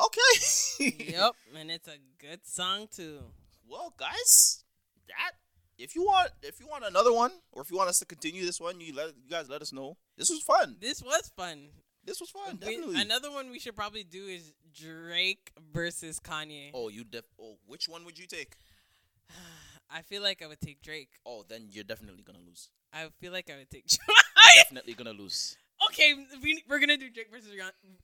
Okay. 0.01 0.95
yep, 1.13 1.33
and 1.57 1.71
it's 1.71 1.89
a 1.89 1.99
good 2.19 2.41
song 2.45 2.89
too. 2.95 3.21
Well, 3.69 3.95
guys, 3.97 4.65
that 5.09 5.33
if 5.79 5.95
you 5.95 6.03
want 6.03 6.31
if 6.43 6.61
you 6.61 6.67
want 6.67 6.85
another 6.85 7.13
one 7.13 7.33
or 7.53 7.63
if 7.63 7.71
you 7.71 7.77
want 7.77 7.89
us 7.89 7.99
to 8.01 8.05
continue 8.05 8.45
this 8.45 8.61
one, 8.61 8.81
you 8.81 8.95
let 8.95 9.09
you 9.09 9.31
guys 9.31 9.49
let 9.49 9.63
us 9.63 9.73
know. 9.73 9.97
This 10.17 10.31
was 10.31 10.43
fun. 10.43 10.77
This 10.81 11.03
was 11.03 11.31
fun. 11.37 11.69
This 12.05 12.21
was 12.21 12.31
fun. 12.31 12.59
We- 12.61 12.77
Definitely. 12.77 13.01
another 13.01 13.31
one 13.31 13.51
we 13.51 13.59
should 13.59 13.75
probably 13.75 14.05
do 14.05 14.25
is 14.27 14.53
Drake 14.75 15.53
versus 15.73 16.21
Kanye. 16.21 16.71
Oh, 16.75 16.89
you 16.89 17.03
def- 17.05 17.25
oh, 17.41 17.57
which 17.67 17.89
one 17.89 18.05
would 18.05 18.19
you 18.19 18.27
take? 18.27 18.57
I 19.97 20.03
feel 20.03 20.23
like 20.23 20.43
I 20.43 20.47
would 20.49 20.61
take 20.61 20.83
Drake. 20.83 21.11
Oh, 21.25 21.45
then 21.49 21.69
you're 21.71 21.85
definitely 21.85 22.25
gonna 22.25 22.43
lose. 22.45 22.69
I 22.93 23.07
feel 23.21 23.33
like 23.33 23.49
I 23.51 23.57
would 23.59 23.71
take. 23.71 23.85
You're 24.57 24.63
definitely 24.65 24.95
gonna 24.95 25.13
lose. 25.13 25.57
okay, 25.91 26.15
we, 26.43 26.63
we're 26.69 26.79
gonna 26.81 26.97
do 26.97 27.09
Drake 27.11 27.29
versus 27.33 27.51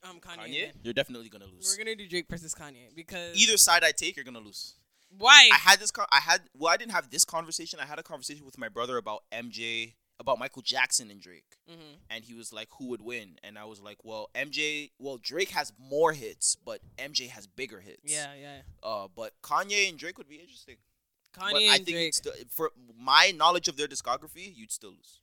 um 0.03 0.19
Kanye. 0.19 0.37
Kanye, 0.37 0.61
then. 0.65 0.71
you're 0.83 0.93
definitely 0.93 1.29
gonna 1.29 1.45
lose. 1.45 1.75
We're 1.77 1.83
gonna 1.83 1.95
do 1.95 2.07
Drake 2.07 2.25
versus 2.29 2.53
Kanye 2.55 2.95
because 2.95 3.35
Either 3.35 3.57
side 3.57 3.83
I 3.83 3.91
take, 3.91 4.15
you're 4.15 4.25
gonna 4.25 4.39
lose. 4.39 4.75
why? 5.17 5.49
I 5.53 5.57
had 5.57 5.79
this. 5.79 5.91
Con- 5.91 6.07
I 6.11 6.19
had. 6.19 6.41
Well, 6.57 6.71
I 6.73 6.77
didn't 6.77 6.91
have 6.93 7.09
this 7.09 7.23
conversation. 7.25 7.79
I 7.81 7.85
had 7.85 7.99
a 7.99 8.03
conversation 8.03 8.45
with 8.45 8.57
my 8.57 8.69
brother 8.69 8.97
about 8.97 9.23
MJ, 9.31 9.93
about 10.19 10.39
Michael 10.39 10.61
Jackson 10.61 11.09
and 11.11 11.21
Drake, 11.21 11.55
Mhm. 11.69 11.97
and 12.09 12.23
he 12.25 12.33
was 12.33 12.51
like, 12.51 12.67
"Who 12.79 12.87
would 12.89 13.01
win?" 13.01 13.37
And 13.43 13.57
I 13.57 13.65
was 13.65 13.79
like, 13.81 13.97
"Well, 14.03 14.29
MJ. 14.35 14.91
Well, 14.99 15.17
Drake 15.17 15.49
has 15.51 15.71
more 15.79 16.11
hits, 16.13 16.55
but 16.55 16.81
MJ 16.97 17.27
has 17.29 17.47
bigger 17.47 17.79
hits. 17.81 18.01
Yeah, 18.11 18.33
yeah. 18.33 18.61
Uh, 18.83 19.07
but 19.15 19.33
Kanye 19.41 19.87
and 19.89 19.97
Drake 19.97 20.17
would 20.17 20.29
be 20.29 20.37
interesting. 20.37 20.77
Kanye 21.33 21.51
but 21.51 21.61
I 21.61 21.75
and 21.75 21.85
think 21.85 21.87
Drake. 21.87 22.05
you'd 22.07 22.15
still, 22.15 22.33
for 22.49 22.71
my 22.99 23.33
knowledge 23.35 23.67
of 23.67 23.77
their 23.77 23.87
discography, 23.87 24.55
you'd 24.55 24.71
still 24.71 24.91
lose. 24.91 25.19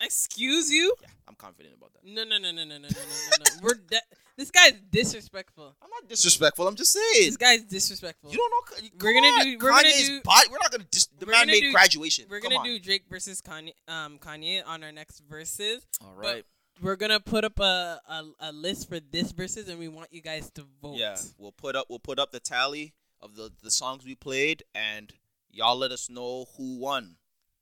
Excuse 0.00 0.70
you? 0.70 0.94
Yeah, 1.02 1.08
I'm 1.26 1.34
confident 1.34 1.74
about 1.76 1.92
that. 1.94 2.04
No, 2.04 2.22
no, 2.22 2.38
no, 2.38 2.52
no, 2.52 2.64
no, 2.64 2.78
no, 2.78 2.78
no, 2.78 2.88
no, 2.88 2.88
no. 2.88 3.44
no. 3.44 3.50
We're 3.62 3.74
de- 3.90 4.00
this 4.36 4.52
guy's 4.52 4.74
disrespectful. 4.92 5.74
I'm 5.82 5.90
not 5.90 6.08
disrespectful. 6.08 6.68
I'm 6.68 6.76
just 6.76 6.92
saying. 6.92 7.26
This 7.26 7.36
guy's 7.36 7.64
disrespectful. 7.64 8.30
You 8.30 8.36
don't 8.38 8.50
know. 8.50 8.76
Come 8.76 8.90
We're 9.02 9.14
gonna 9.14 9.26
on, 9.26 9.44
do- 9.44 9.58
we're 9.60 9.70
gonna 9.72 9.88
do- 9.88 10.20
body- 10.22 10.48
We're 10.52 10.58
not 10.62 10.70
gonna. 10.70 10.84
Dis- 10.88 11.06
the 11.18 11.26
we're 11.26 11.32
man 11.32 11.40
gonna 11.42 11.52
made 11.52 11.60
do- 11.62 11.72
graduation. 11.72 12.26
We're 12.30 12.38
Come 12.40 12.50
gonna 12.50 12.60
on. 12.60 12.66
do 12.66 12.78
Drake 12.78 13.06
versus 13.10 13.42
Kanye, 13.42 13.72
um, 13.88 14.18
Kanye 14.20 14.62
on 14.64 14.84
our 14.84 14.92
next 14.92 15.20
verses. 15.28 15.84
All 16.00 16.14
but. 16.20 16.44
We're 16.80 16.94
gonna 16.94 17.18
put 17.18 17.42
up 17.42 17.58
a, 17.58 18.00
a 18.08 18.22
a 18.38 18.52
list 18.52 18.88
for 18.88 19.00
this 19.00 19.32
verses, 19.32 19.68
and 19.68 19.80
we 19.80 19.88
want 19.88 20.12
you 20.12 20.22
guys 20.22 20.48
to 20.54 20.64
vote. 20.80 20.94
Yeah, 20.96 21.16
we'll 21.36 21.50
put 21.50 21.74
up 21.74 21.86
we'll 21.90 21.98
put 21.98 22.20
up 22.20 22.30
the 22.30 22.38
tally 22.38 22.94
of 23.20 23.36
the 23.36 23.52
the 23.62 23.70
songs 23.70 24.04
we 24.04 24.14
played, 24.14 24.62
and 24.74 25.12
Y'all 25.50 25.76
let 25.76 25.90
us 25.90 26.08
know 26.10 26.46
who 26.56 26.78
won. 26.78 27.16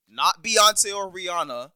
Not 0.08 0.42
Beyonce 0.42 0.94
or 0.94 1.10
Rihanna, 1.10 1.70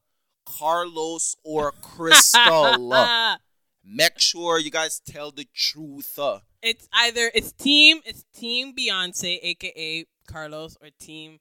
Carlos 0.44 1.36
or 1.44 1.72
Crystal. 1.82 2.90
Make 3.84 4.18
sure 4.18 4.58
you 4.58 4.70
guys 4.70 5.00
tell 5.00 5.30
the 5.30 5.46
truth. 5.54 6.18
It's 6.62 6.88
either 6.92 7.30
it's 7.34 7.52
team 7.52 8.00
it's 8.04 8.24
team 8.34 8.74
Beyonce, 8.76 9.38
aka 9.42 10.04
Carlos, 10.28 10.76
or 10.82 10.88
team 10.98 11.38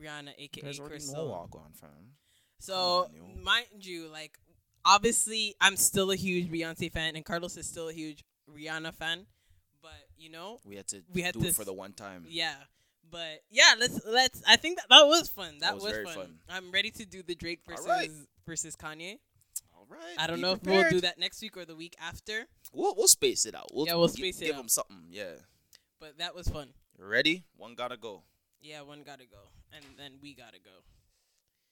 Rihanna, 0.00 0.32
aka 0.38 0.74
Crystal. 0.74 1.32
on, 1.32 1.72
fam. 1.72 1.88
So 2.60 2.74
on, 2.76 3.42
mind 3.42 3.66
you, 3.80 4.08
like 4.08 4.38
obviously 4.84 5.54
I'm 5.60 5.76
still 5.76 6.10
a 6.10 6.16
huge 6.16 6.50
Beyonce 6.50 6.92
fan, 6.92 7.16
and 7.16 7.24
Carlos 7.24 7.56
is 7.56 7.66
still 7.66 7.88
a 7.88 7.94
huge 7.94 8.24
Rihanna 8.50 8.94
fan. 8.94 9.26
But 9.82 9.92
you 10.16 10.30
know, 10.30 10.58
We 10.64 10.76
had 10.76 10.86
to 10.88 11.02
We 11.12 11.22
had 11.22 11.34
do 11.34 11.40
to 11.40 11.48
it 11.48 11.54
for 11.54 11.64
the 11.64 11.72
one 11.72 11.92
time. 11.92 12.24
yeah. 12.28 12.54
But 13.10 13.42
yeah, 13.50 13.74
let's 13.78 14.00
let's. 14.06 14.42
I 14.46 14.56
think 14.56 14.76
that 14.78 14.86
that 14.90 15.06
was 15.06 15.28
fun. 15.28 15.58
That, 15.60 15.74
was 15.76 15.84
was, 15.84 15.92
very 15.92 16.04
fun. 16.04 16.14
fun. 16.14 16.38
I'm 16.50 16.70
ready 16.70 16.90
to 16.90 17.06
do 17.06 17.22
the 17.22 17.34
Drake 17.34 17.60
versus 17.66 17.86
right. 17.86 18.10
versus 18.46 18.76
Kanye. 18.76 19.18
All 19.74 19.86
right. 19.90 20.16
I 20.18 20.26
don't 20.26 20.42
know 20.42 20.52
if 20.52 20.62
we'll 20.62 20.90
do 20.90 21.00
that 21.00 21.18
next 21.18 21.40
week 21.40 21.56
or 21.56 21.64
the 21.64 21.74
week 21.74 21.96
after, 22.00 22.46
We'll, 22.72 22.94
we'll 22.96 23.08
space 23.08 23.46
it 23.46 23.54
out. 23.54 23.70
We'll, 23.72 23.86
Yeah, 23.86 23.94
we'll 23.94 24.08
space 24.08 24.40
it 24.42 24.46
give 24.46 24.56
out. 24.56 24.58
them 24.58 24.68
something. 24.68 25.04
Yeah. 25.08 25.36
but 25.98 26.18
that 26.18 26.34
was 26.34 26.48
fun. 26.48 26.68
Ready? 26.98 27.44
One 27.56 27.74
gotta 27.74 27.96
go. 27.96 28.24
Yeah, 28.60 28.82
one 28.82 29.02
gotta 29.06 29.24
go, 29.24 29.48
and 29.72 29.84
then 29.96 30.14
we 30.20 30.34
gotta 30.34 30.58
go. 30.58 30.82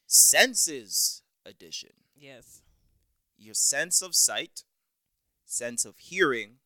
Senses 0.06 1.22
edition. 1.44 1.90
Yes. 2.16 2.62
Your 3.36 3.54
sense 3.54 4.00
of 4.00 4.14
sight, 4.14 4.62
sense 5.44 5.84
of 5.84 5.98
hearing, 5.98 6.58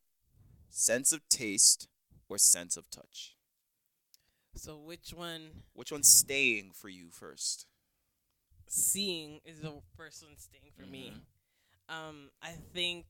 sense 0.71 1.13
of 1.13 1.29
taste, 1.29 1.89
or 2.29 2.39
sense 2.39 2.77
of 2.77 2.91
touch. 2.91 3.35
So 4.55 4.77
which 4.77 5.13
one? 5.15 5.63
Which 5.75 5.93
one's 5.93 6.09
staying 6.09 6.73
for 6.75 6.89
you 6.89 7.11
first? 7.11 7.67
Seeing 8.69 9.41
is 9.45 9.61
the 9.61 9.73
first 9.97 10.23
one 10.23 10.37
staying 10.37 10.73
for 10.77 10.87
me. 10.87 11.13
Um, 11.89 12.31
I 12.43 12.51
think 12.73 13.05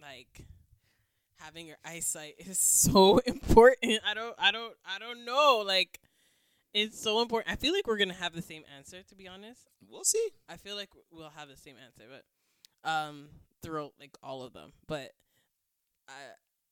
like 0.00 0.44
having 1.38 1.66
your 1.66 1.78
eyesight 1.84 2.34
is 2.38 2.58
so 2.58 3.18
important. 3.18 4.00
I 4.06 4.14
don't, 4.14 4.34
I 4.38 4.50
don't, 4.50 4.74
I 4.84 4.98
don't 4.98 5.24
know. 5.24 5.62
Like, 5.66 6.00
it's 6.74 7.00
so 7.00 7.22
important. 7.22 7.50
I 7.50 7.56
feel 7.56 7.72
like 7.72 7.86
we're 7.86 7.96
gonna 7.96 8.12
have 8.12 8.34
the 8.34 8.42
same 8.42 8.62
answer. 8.76 9.02
To 9.02 9.14
be 9.14 9.26
honest, 9.28 9.66
We'll 9.88 10.04
see. 10.04 10.28
I 10.48 10.56
feel 10.56 10.76
like 10.76 10.90
we'll 11.10 11.30
have 11.30 11.48
the 11.48 11.56
same 11.56 11.76
answer, 11.82 12.04
but 12.10 12.90
um, 12.90 13.28
throughout 13.62 13.92
like 14.00 14.16
all 14.22 14.42
of 14.42 14.52
them. 14.52 14.72
But 14.86 15.12
I, 16.08 16.12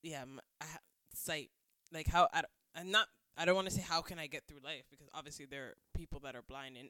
yeah, 0.02 0.24
I 0.60 0.64
ha- 0.64 0.78
sight. 1.14 1.50
Like 1.92 2.08
how 2.08 2.28
I, 2.32 2.42
am 2.76 2.90
not. 2.90 3.08
I 3.36 3.44
don't 3.44 3.54
want 3.54 3.68
to 3.68 3.74
say 3.74 3.82
how 3.82 4.00
can 4.00 4.18
I 4.18 4.26
get 4.26 4.44
through 4.46 4.60
life 4.64 4.84
because 4.90 5.08
obviously 5.12 5.44
there 5.46 5.64
are 5.64 5.74
people 5.94 6.20
that 6.20 6.36
are 6.36 6.42
blind 6.42 6.76
and 6.76 6.88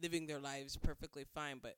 living 0.00 0.26
their 0.26 0.40
lives 0.40 0.76
perfectly 0.76 1.24
fine, 1.34 1.58
but 1.62 1.76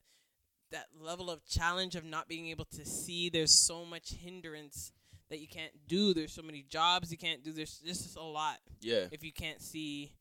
that 0.70 0.86
level 1.00 1.30
of 1.30 1.44
challenge 1.44 1.94
of 1.94 2.04
not 2.04 2.26
being 2.28 2.48
able 2.48 2.64
to 2.64 2.84
see, 2.84 3.28
there's 3.28 3.52
so 3.52 3.84
much 3.84 4.12
hindrance 4.14 4.92
that 5.30 5.40
you 5.40 5.46
can't 5.48 5.72
do. 5.86 6.14
There's 6.14 6.32
so 6.32 6.42
many 6.42 6.64
jobs 6.68 7.10
you 7.12 7.18
can't 7.18 7.44
do. 7.44 7.52
There's 7.52 7.78
just 7.78 8.16
a 8.16 8.22
lot 8.22 8.58
Yeah. 8.80 9.06
if 9.12 9.22
you 9.22 9.32
can't 9.32 9.60
see 9.62 10.12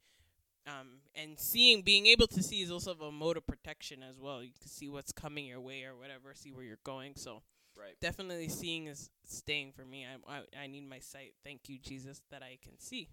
um 0.66 1.00
and 1.14 1.38
seeing 1.38 1.82
being 1.82 2.06
able 2.08 2.26
to 2.28 2.42
see 2.42 2.62
is 2.62 2.72
also 2.72 2.94
a 2.94 3.12
mode 3.12 3.36
of 3.36 3.46
protection 3.46 4.02
as 4.02 4.18
well 4.18 4.42
you 4.42 4.52
can 4.58 4.70
see 4.70 4.88
what's 4.88 5.12
coming 5.12 5.46
your 5.46 5.60
way 5.60 5.84
or 5.84 5.94
whatever 5.94 6.34
see 6.34 6.54
where 6.54 6.64
you're 6.64 6.78
going 6.86 7.12
so 7.18 7.42
Right. 7.78 7.96
definitely 8.02 8.50
seeing 8.50 8.88
is 8.88 9.10
staying 9.26 9.72
for 9.74 9.84
me 9.86 10.06
i 10.06 10.34
i, 10.38 10.64
I 10.64 10.68
need 10.68 10.88
my 10.88 11.00
sight 11.00 11.34
thank 11.44 11.68
you 11.70 11.78
jesus 11.80 12.22
that 12.32 12.44
i 12.44 12.58
can 12.64 12.78
see 12.80 13.10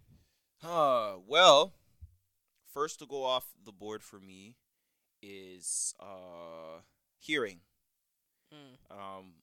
Uh, 0.63 1.15
well, 1.27 1.73
first 2.73 2.99
to 2.99 3.05
go 3.05 3.23
off 3.23 3.45
the 3.65 3.71
board 3.71 4.03
for 4.03 4.19
me 4.19 4.55
is 5.21 5.93
uh 5.99 6.81
hearing. 7.19 7.61
mm. 8.53 8.75
Um, 8.91 9.33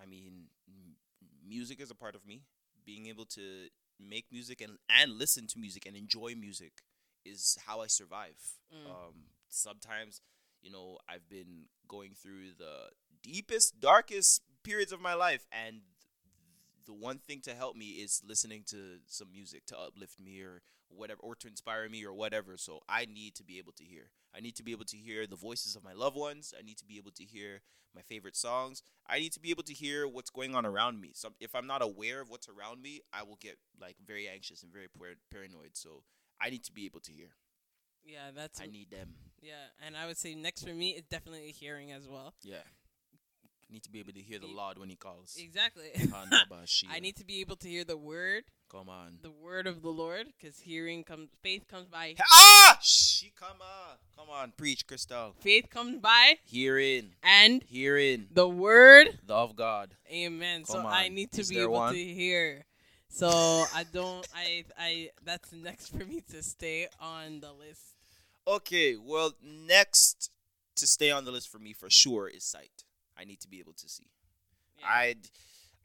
I 0.00 0.06
mean, 0.06 0.48
m- 0.68 0.96
music 1.46 1.80
is 1.80 1.90
a 1.90 1.94
part 1.94 2.14
of 2.14 2.26
me. 2.26 2.42
Being 2.84 3.06
able 3.06 3.24
to 3.26 3.68
make 3.98 4.26
music 4.30 4.60
and 4.60 4.78
and 4.88 5.18
listen 5.18 5.46
to 5.48 5.58
music 5.58 5.86
and 5.86 5.96
enjoy 5.96 6.34
music 6.38 6.72
is 7.24 7.56
how 7.66 7.80
I 7.80 7.86
survive. 7.88 8.36
Mm. 8.72 8.90
Um, 8.90 9.14
sometimes, 9.48 10.20
you 10.62 10.70
know, 10.70 10.98
I've 11.08 11.28
been 11.28 11.66
going 11.88 12.12
through 12.14 12.54
the 12.58 12.90
deepest, 13.22 13.80
darkest 13.80 14.42
periods 14.62 14.92
of 14.92 15.00
my 15.00 15.14
life, 15.14 15.46
and 15.52 15.80
the 16.86 16.92
one 16.92 17.18
thing 17.18 17.40
to 17.42 17.54
help 17.54 17.76
me 17.76 17.86
is 17.86 18.22
listening 18.26 18.62
to 18.66 18.98
some 19.06 19.30
music 19.32 19.66
to 19.66 19.78
uplift 19.78 20.18
me 20.20 20.40
or 20.40 20.62
whatever 20.88 21.20
or 21.22 21.34
to 21.36 21.46
inspire 21.46 21.88
me 21.88 22.04
or 22.04 22.12
whatever. 22.12 22.56
So 22.56 22.80
i 22.88 23.04
need 23.04 23.34
to 23.36 23.44
be 23.44 23.58
able 23.58 23.72
to 23.72 23.84
hear. 23.84 24.10
I 24.34 24.40
need 24.40 24.56
to 24.56 24.62
be 24.62 24.72
able 24.72 24.84
to 24.86 24.96
hear 24.96 25.26
the 25.26 25.36
voices 25.36 25.76
of 25.76 25.84
my 25.84 25.92
loved 25.92 26.16
ones. 26.16 26.54
I 26.58 26.62
need 26.62 26.78
to 26.78 26.84
be 26.84 26.96
able 26.98 27.12
to 27.12 27.24
hear 27.24 27.60
my 27.94 28.02
favorite 28.02 28.36
songs. 28.36 28.82
I 29.06 29.18
need 29.18 29.32
to 29.32 29.40
be 29.40 29.50
able 29.50 29.64
to 29.64 29.74
hear 29.74 30.06
what's 30.06 30.30
going 30.30 30.54
on 30.54 30.64
around 30.66 31.00
me. 31.00 31.10
So 31.14 31.30
if 31.40 31.54
i'm 31.54 31.66
not 31.66 31.82
aware 31.82 32.20
of 32.20 32.28
what's 32.30 32.48
around 32.48 32.82
me 32.82 33.00
i 33.12 33.22
will 33.22 33.38
get 33.40 33.58
like 33.80 33.96
very 34.04 34.28
anxious 34.28 34.62
and 34.62 34.72
very 34.72 34.88
par- 34.88 35.20
paranoid. 35.30 35.70
So 35.74 36.02
i 36.40 36.50
need 36.50 36.64
to 36.64 36.72
be 36.72 36.86
able 36.86 37.00
to 37.00 37.12
hear. 37.12 37.30
Yeah 38.04 38.30
that's 38.34 38.60
i 38.60 38.66
need 38.66 38.90
them. 38.90 39.14
Yeah 39.40 39.70
and 39.84 39.96
i 39.96 40.06
would 40.06 40.18
say 40.18 40.34
next 40.34 40.66
for 40.66 40.74
me 40.74 40.90
is 40.90 41.04
definitely 41.04 41.52
hearing 41.52 41.92
as 41.92 42.08
well. 42.08 42.34
Yeah 42.42 42.66
need 43.72 43.82
to 43.82 43.90
be 43.90 43.98
able 43.98 44.12
to 44.12 44.20
hear 44.20 44.38
the 44.38 44.46
lord 44.46 44.78
when 44.78 44.88
he 44.88 44.96
calls 44.96 45.36
exactly 45.38 45.90
i 46.90 47.00
need 47.00 47.16
to 47.16 47.24
be 47.24 47.40
able 47.40 47.56
to 47.56 47.68
hear 47.68 47.84
the 47.84 47.96
word 47.96 48.44
come 48.70 48.88
on 48.88 49.18
the 49.22 49.30
word 49.30 49.66
of 49.66 49.82
the 49.82 49.88
lord 49.88 50.26
because 50.38 50.60
hearing 50.60 51.02
comes 51.04 51.28
faith 51.42 51.66
comes 51.68 51.86
by 51.88 52.14
ah 52.20 52.78
she 52.82 53.32
come 53.38 53.58
on 53.60 53.96
come 54.16 54.28
on 54.30 54.52
preach 54.56 54.86
crystal 54.86 55.34
faith 55.40 55.68
comes 55.70 55.98
by 55.98 56.34
hearing 56.44 57.10
and 57.22 57.62
hearing 57.64 58.26
the 58.32 58.48
word 58.48 59.18
the 59.26 59.34
of 59.34 59.56
god 59.56 59.94
Amen. 60.12 60.64
so 60.64 60.74
Come 60.74 60.86
I 60.86 61.08
need 61.08 61.30
to 61.32 61.40
Is 61.42 61.50
be 61.50 61.60
able 61.60 61.74
one? 61.74 61.94
to 61.94 61.98
hear. 62.04 62.64
So 63.08 63.28
I 63.74 63.84
don't. 63.92 64.26
I. 64.34 64.64
I. 64.78 65.10
That's 65.24 65.52
next 65.52 65.88
for 65.88 66.04
me 66.04 66.20
to 66.30 66.42
stay 66.42 66.88
on 67.00 67.40
the 67.40 67.52
list. 67.52 67.94
Okay, 68.46 68.96
well, 68.96 69.32
next 69.42 70.30
to 70.76 70.86
stay 70.86 71.10
on 71.10 71.24
the 71.24 71.30
list 71.30 71.48
for 71.48 71.58
me 71.58 71.72
for 71.72 71.88
sure 71.90 72.26
is 72.28 72.42
sight. 72.44 72.84
I 73.20 73.24
need 73.24 73.40
to 73.40 73.48
be 73.48 73.58
able 73.58 73.74
to 73.74 73.88
see. 73.88 74.08
Yeah. 74.78 74.86
I 74.88 75.16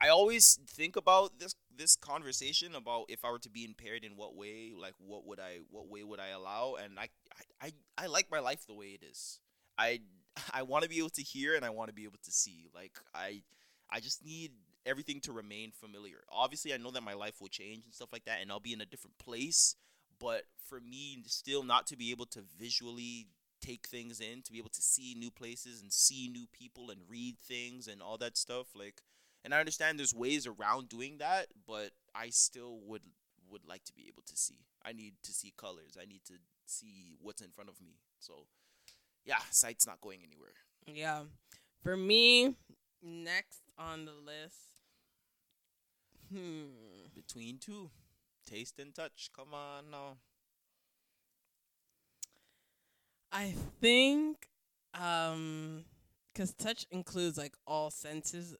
I 0.02 0.10
always 0.10 0.60
think 0.68 0.96
about 0.96 1.40
this 1.40 1.56
this 1.76 1.96
conversation 1.96 2.76
about 2.76 3.06
if 3.10 3.24
I 3.24 3.32
were 3.32 3.40
to 3.40 3.50
be 3.50 3.66
impaired 3.66 4.04
in 4.04 4.16
what 4.16 4.36
way, 4.36 4.74
like 4.80 4.94
what 5.00 5.26
would 5.26 5.40
I 5.40 5.60
what 5.70 5.88
way 5.88 6.04
would 6.04 6.20
I 6.20 6.30
allow? 6.30 6.76
And 6.84 7.00
I 7.00 7.10
I, 7.62 7.68
I, 7.68 7.72
I 7.98 8.08
like 8.08 8.30
my 8.32 8.40
life 8.40 8.66
the 8.66 8.74
way 8.74 8.88
it 8.88 9.04
is. 9.04 9.40
I 9.78 10.02
I 10.54 10.64
want 10.64 10.84
to 10.84 10.90
be 10.90 11.00
able 11.00 11.10
to 11.12 11.24
hear 11.24 11.56
and 11.56 11.64
I 11.64 11.70
want 11.70 11.90
to 11.90 11.94
be 11.94 12.04
able 12.04 12.20
to 12.24 12.32
see. 12.32 12.68
Like 12.74 12.94
I 13.14 13.42
I 13.90 14.00
just 14.00 14.24
need 14.26 14.52
everything 14.86 15.20
to 15.22 15.32
remain 15.32 15.72
familiar. 15.72 16.18
Obviously, 16.32 16.74
I 16.74 16.78
know 16.78 16.92
that 16.92 17.02
my 17.02 17.14
life 17.14 17.42
will 17.42 17.48
change 17.48 17.86
and 17.86 17.94
stuff 17.94 18.10
like 18.12 18.26
that 18.26 18.40
and 18.42 18.52
I'll 18.52 18.60
be 18.60 18.74
in 18.74 18.82
a 18.82 18.86
different 18.86 19.18
place, 19.18 19.76
but 20.20 20.44
for 20.68 20.80
me 20.80 21.24
still 21.26 21.64
not 21.64 21.88
to 21.88 21.98
be 21.98 22.12
able 22.12 22.26
to 22.28 22.42
visually 22.60 23.28
take 23.66 23.88
things 23.88 24.20
in, 24.20 24.42
to 24.44 24.52
be 24.52 24.58
able 24.58 24.70
to 24.70 24.82
see 24.82 25.16
new 25.18 25.32
places 25.32 25.82
and 25.82 25.92
see 25.92 26.30
new 26.32 26.46
people 26.52 26.90
and 26.90 27.02
read 27.10 27.38
things 27.40 27.88
and 27.88 28.02
all 28.02 28.18
that 28.18 28.38
stuff 28.38 28.68
like 28.76 29.02
and 29.46 29.54
I 29.54 29.60
understand 29.60 30.00
there's 30.00 30.14
ways 30.14 30.48
around 30.48 30.90
doing 30.90 31.20
that, 31.20 31.46
but 31.68 31.92
I 32.16 32.30
still 32.30 32.80
would 32.88 33.04
would 33.48 33.64
like 33.68 33.84
to 33.84 33.94
be 33.94 34.08
able 34.08 34.24
to 34.26 34.36
see. 34.36 34.66
I 34.84 34.92
need 34.92 35.14
to 35.22 35.32
see 35.32 35.54
colors. 35.56 35.96
I 36.02 36.06
need 36.06 36.22
to 36.26 36.34
see 36.66 37.16
what's 37.22 37.42
in 37.42 37.52
front 37.52 37.70
of 37.70 37.80
me. 37.80 38.00
So 38.20 38.48
yeah, 39.24 39.38
sight's 39.52 39.86
not 39.86 40.02
going 40.02 40.22
anywhere. 40.26 40.56
Yeah. 40.88 41.26
For 41.84 41.96
me, 41.96 42.56
next 43.04 43.62
on 43.78 44.06
the 44.06 44.14
list. 44.14 44.82
Hmm. 46.34 47.10
Between 47.14 47.60
two. 47.60 47.92
Taste 48.48 48.80
and 48.80 48.96
touch. 48.96 49.30
Come 49.36 49.54
on 49.54 49.92
now. 49.92 50.18
I 53.36 53.54
think, 53.82 54.48
um, 54.94 55.84
because 56.34 56.54
touch 56.54 56.86
includes 56.90 57.38
like 57.38 57.54
all 57.68 57.92
senses. 57.92 58.56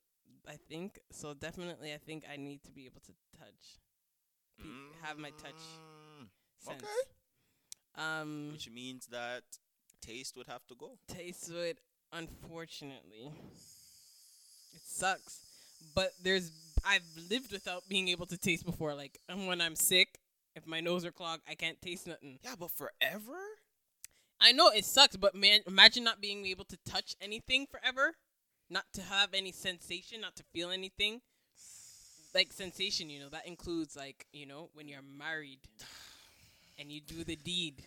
I 0.48 0.56
think 0.68 1.00
so. 1.10 1.34
Definitely, 1.34 1.92
I 1.94 1.98
think 1.98 2.24
I 2.30 2.36
need 2.36 2.62
to 2.64 2.70
be 2.72 2.84
able 2.84 3.00
to 3.06 3.12
touch. 3.38 3.78
Be- 4.62 4.68
have 5.02 5.18
my 5.18 5.30
touch 5.30 5.54
Mm, 6.22 6.28
sense. 6.58 6.82
Okay. 6.82 8.02
Um. 8.02 8.50
Which 8.52 8.68
means 8.70 9.06
that 9.06 9.42
taste 10.00 10.36
would 10.36 10.46
have 10.46 10.66
to 10.68 10.74
go. 10.74 10.98
taste 11.08 11.50
would 11.52 11.78
unfortunately 12.12 13.32
it 14.72 14.80
sucks 14.84 15.40
but 15.94 16.12
there's 16.22 16.52
i've 16.86 17.02
lived 17.28 17.50
without 17.50 17.82
being 17.88 18.06
able 18.06 18.26
to 18.26 18.38
taste 18.38 18.64
before 18.64 18.94
like 18.94 19.18
and 19.28 19.48
when 19.48 19.60
i'm 19.60 19.74
sick 19.74 20.20
if 20.54 20.64
my 20.68 20.80
nose 20.80 21.04
are 21.04 21.10
clogged 21.10 21.42
i 21.48 21.54
can't 21.56 21.82
taste 21.82 22.06
nothing 22.06 22.38
Yeah, 22.44 22.54
but 22.58 22.70
forever? 22.70 23.40
I 24.40 24.52
know 24.52 24.68
it 24.68 24.84
sucks 24.84 25.16
but 25.16 25.34
man 25.34 25.60
imagine 25.66 26.04
not 26.04 26.20
being 26.20 26.46
able 26.46 26.64
to 26.64 26.76
touch 26.84 27.14
anything 27.20 27.66
forever 27.66 28.14
not 28.68 28.84
to 28.92 29.02
have 29.02 29.30
any 29.32 29.52
sensation 29.52 30.20
not 30.20 30.36
to 30.36 30.42
feel 30.52 30.70
anything 30.70 31.20
like 32.34 32.52
sensation 32.52 33.08
you 33.08 33.18
know 33.20 33.28
that 33.28 33.46
includes 33.46 33.96
like 33.96 34.26
you 34.32 34.46
know 34.46 34.68
when 34.74 34.88
you're 34.88 35.00
married 35.02 35.60
and 36.78 36.92
you 36.92 37.00
do 37.00 37.24
the 37.24 37.36
deed. 37.36 37.82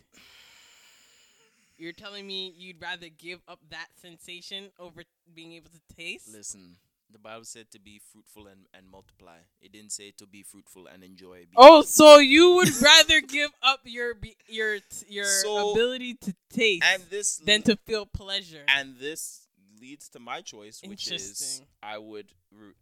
You're 1.77 1.93
telling 1.93 2.27
me 2.27 2.53
you'd 2.57 2.81
rather 2.81 3.07
give 3.07 3.39
up 3.47 3.59
that 3.69 3.88
sensation 4.01 4.71
over 4.80 5.03
being 5.34 5.53
able 5.53 5.69
to 5.69 5.95
taste? 5.95 6.34
Listen, 6.34 6.76
the 7.11 7.19
Bible 7.19 7.45
said 7.45 7.72
to 7.72 7.80
be 7.80 7.99
fruitful 8.11 8.48
and, 8.48 8.61
and 8.73 8.90
multiply. 8.90 9.38
It 9.61 9.72
didn't 9.72 9.91
say 9.91 10.11
to 10.18 10.27
be 10.27 10.44
fruitful 10.44 10.88
and 10.88 11.03
enjoy. 11.03 11.45
Oh, 11.56 11.81
so 11.81 12.18
you 12.19 12.56
would 12.56 12.69
rather 12.81 13.22
give 13.22 13.52
up 13.64 13.81
your 13.86 14.14
your 14.48 14.77
your 15.07 15.26
So- 15.26 15.72
ability 15.72 16.15
to 16.15 16.36
taste 16.52 16.84
and 16.86 17.03
this 17.10 17.38
than 17.38 17.61
to 17.64 17.76
feel 17.76 18.06
pleasure? 18.06 18.64
and 18.68 18.98
this 18.98 19.48
leads 19.81 20.10
to 20.10 20.19
my 20.19 20.41
choice, 20.41 20.81
which 20.86 21.11
is 21.11 21.61
I 21.81 21.98
would 21.98 22.27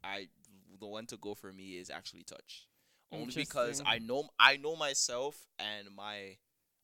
I 0.03 0.27
the 0.79 0.87
one 0.87 1.05
to 1.07 1.17
go 1.17 1.33
for 1.33 1.51
me 1.53 1.77
is 1.77 1.89
actually 1.89 2.23
touch, 2.23 2.67
only 3.11 3.33
because 3.33 3.81
I 3.85 3.99
know 3.99 4.29
I 4.39 4.57
know 4.57 4.75
myself 4.75 5.35
and 5.59 5.87
my 5.95 6.37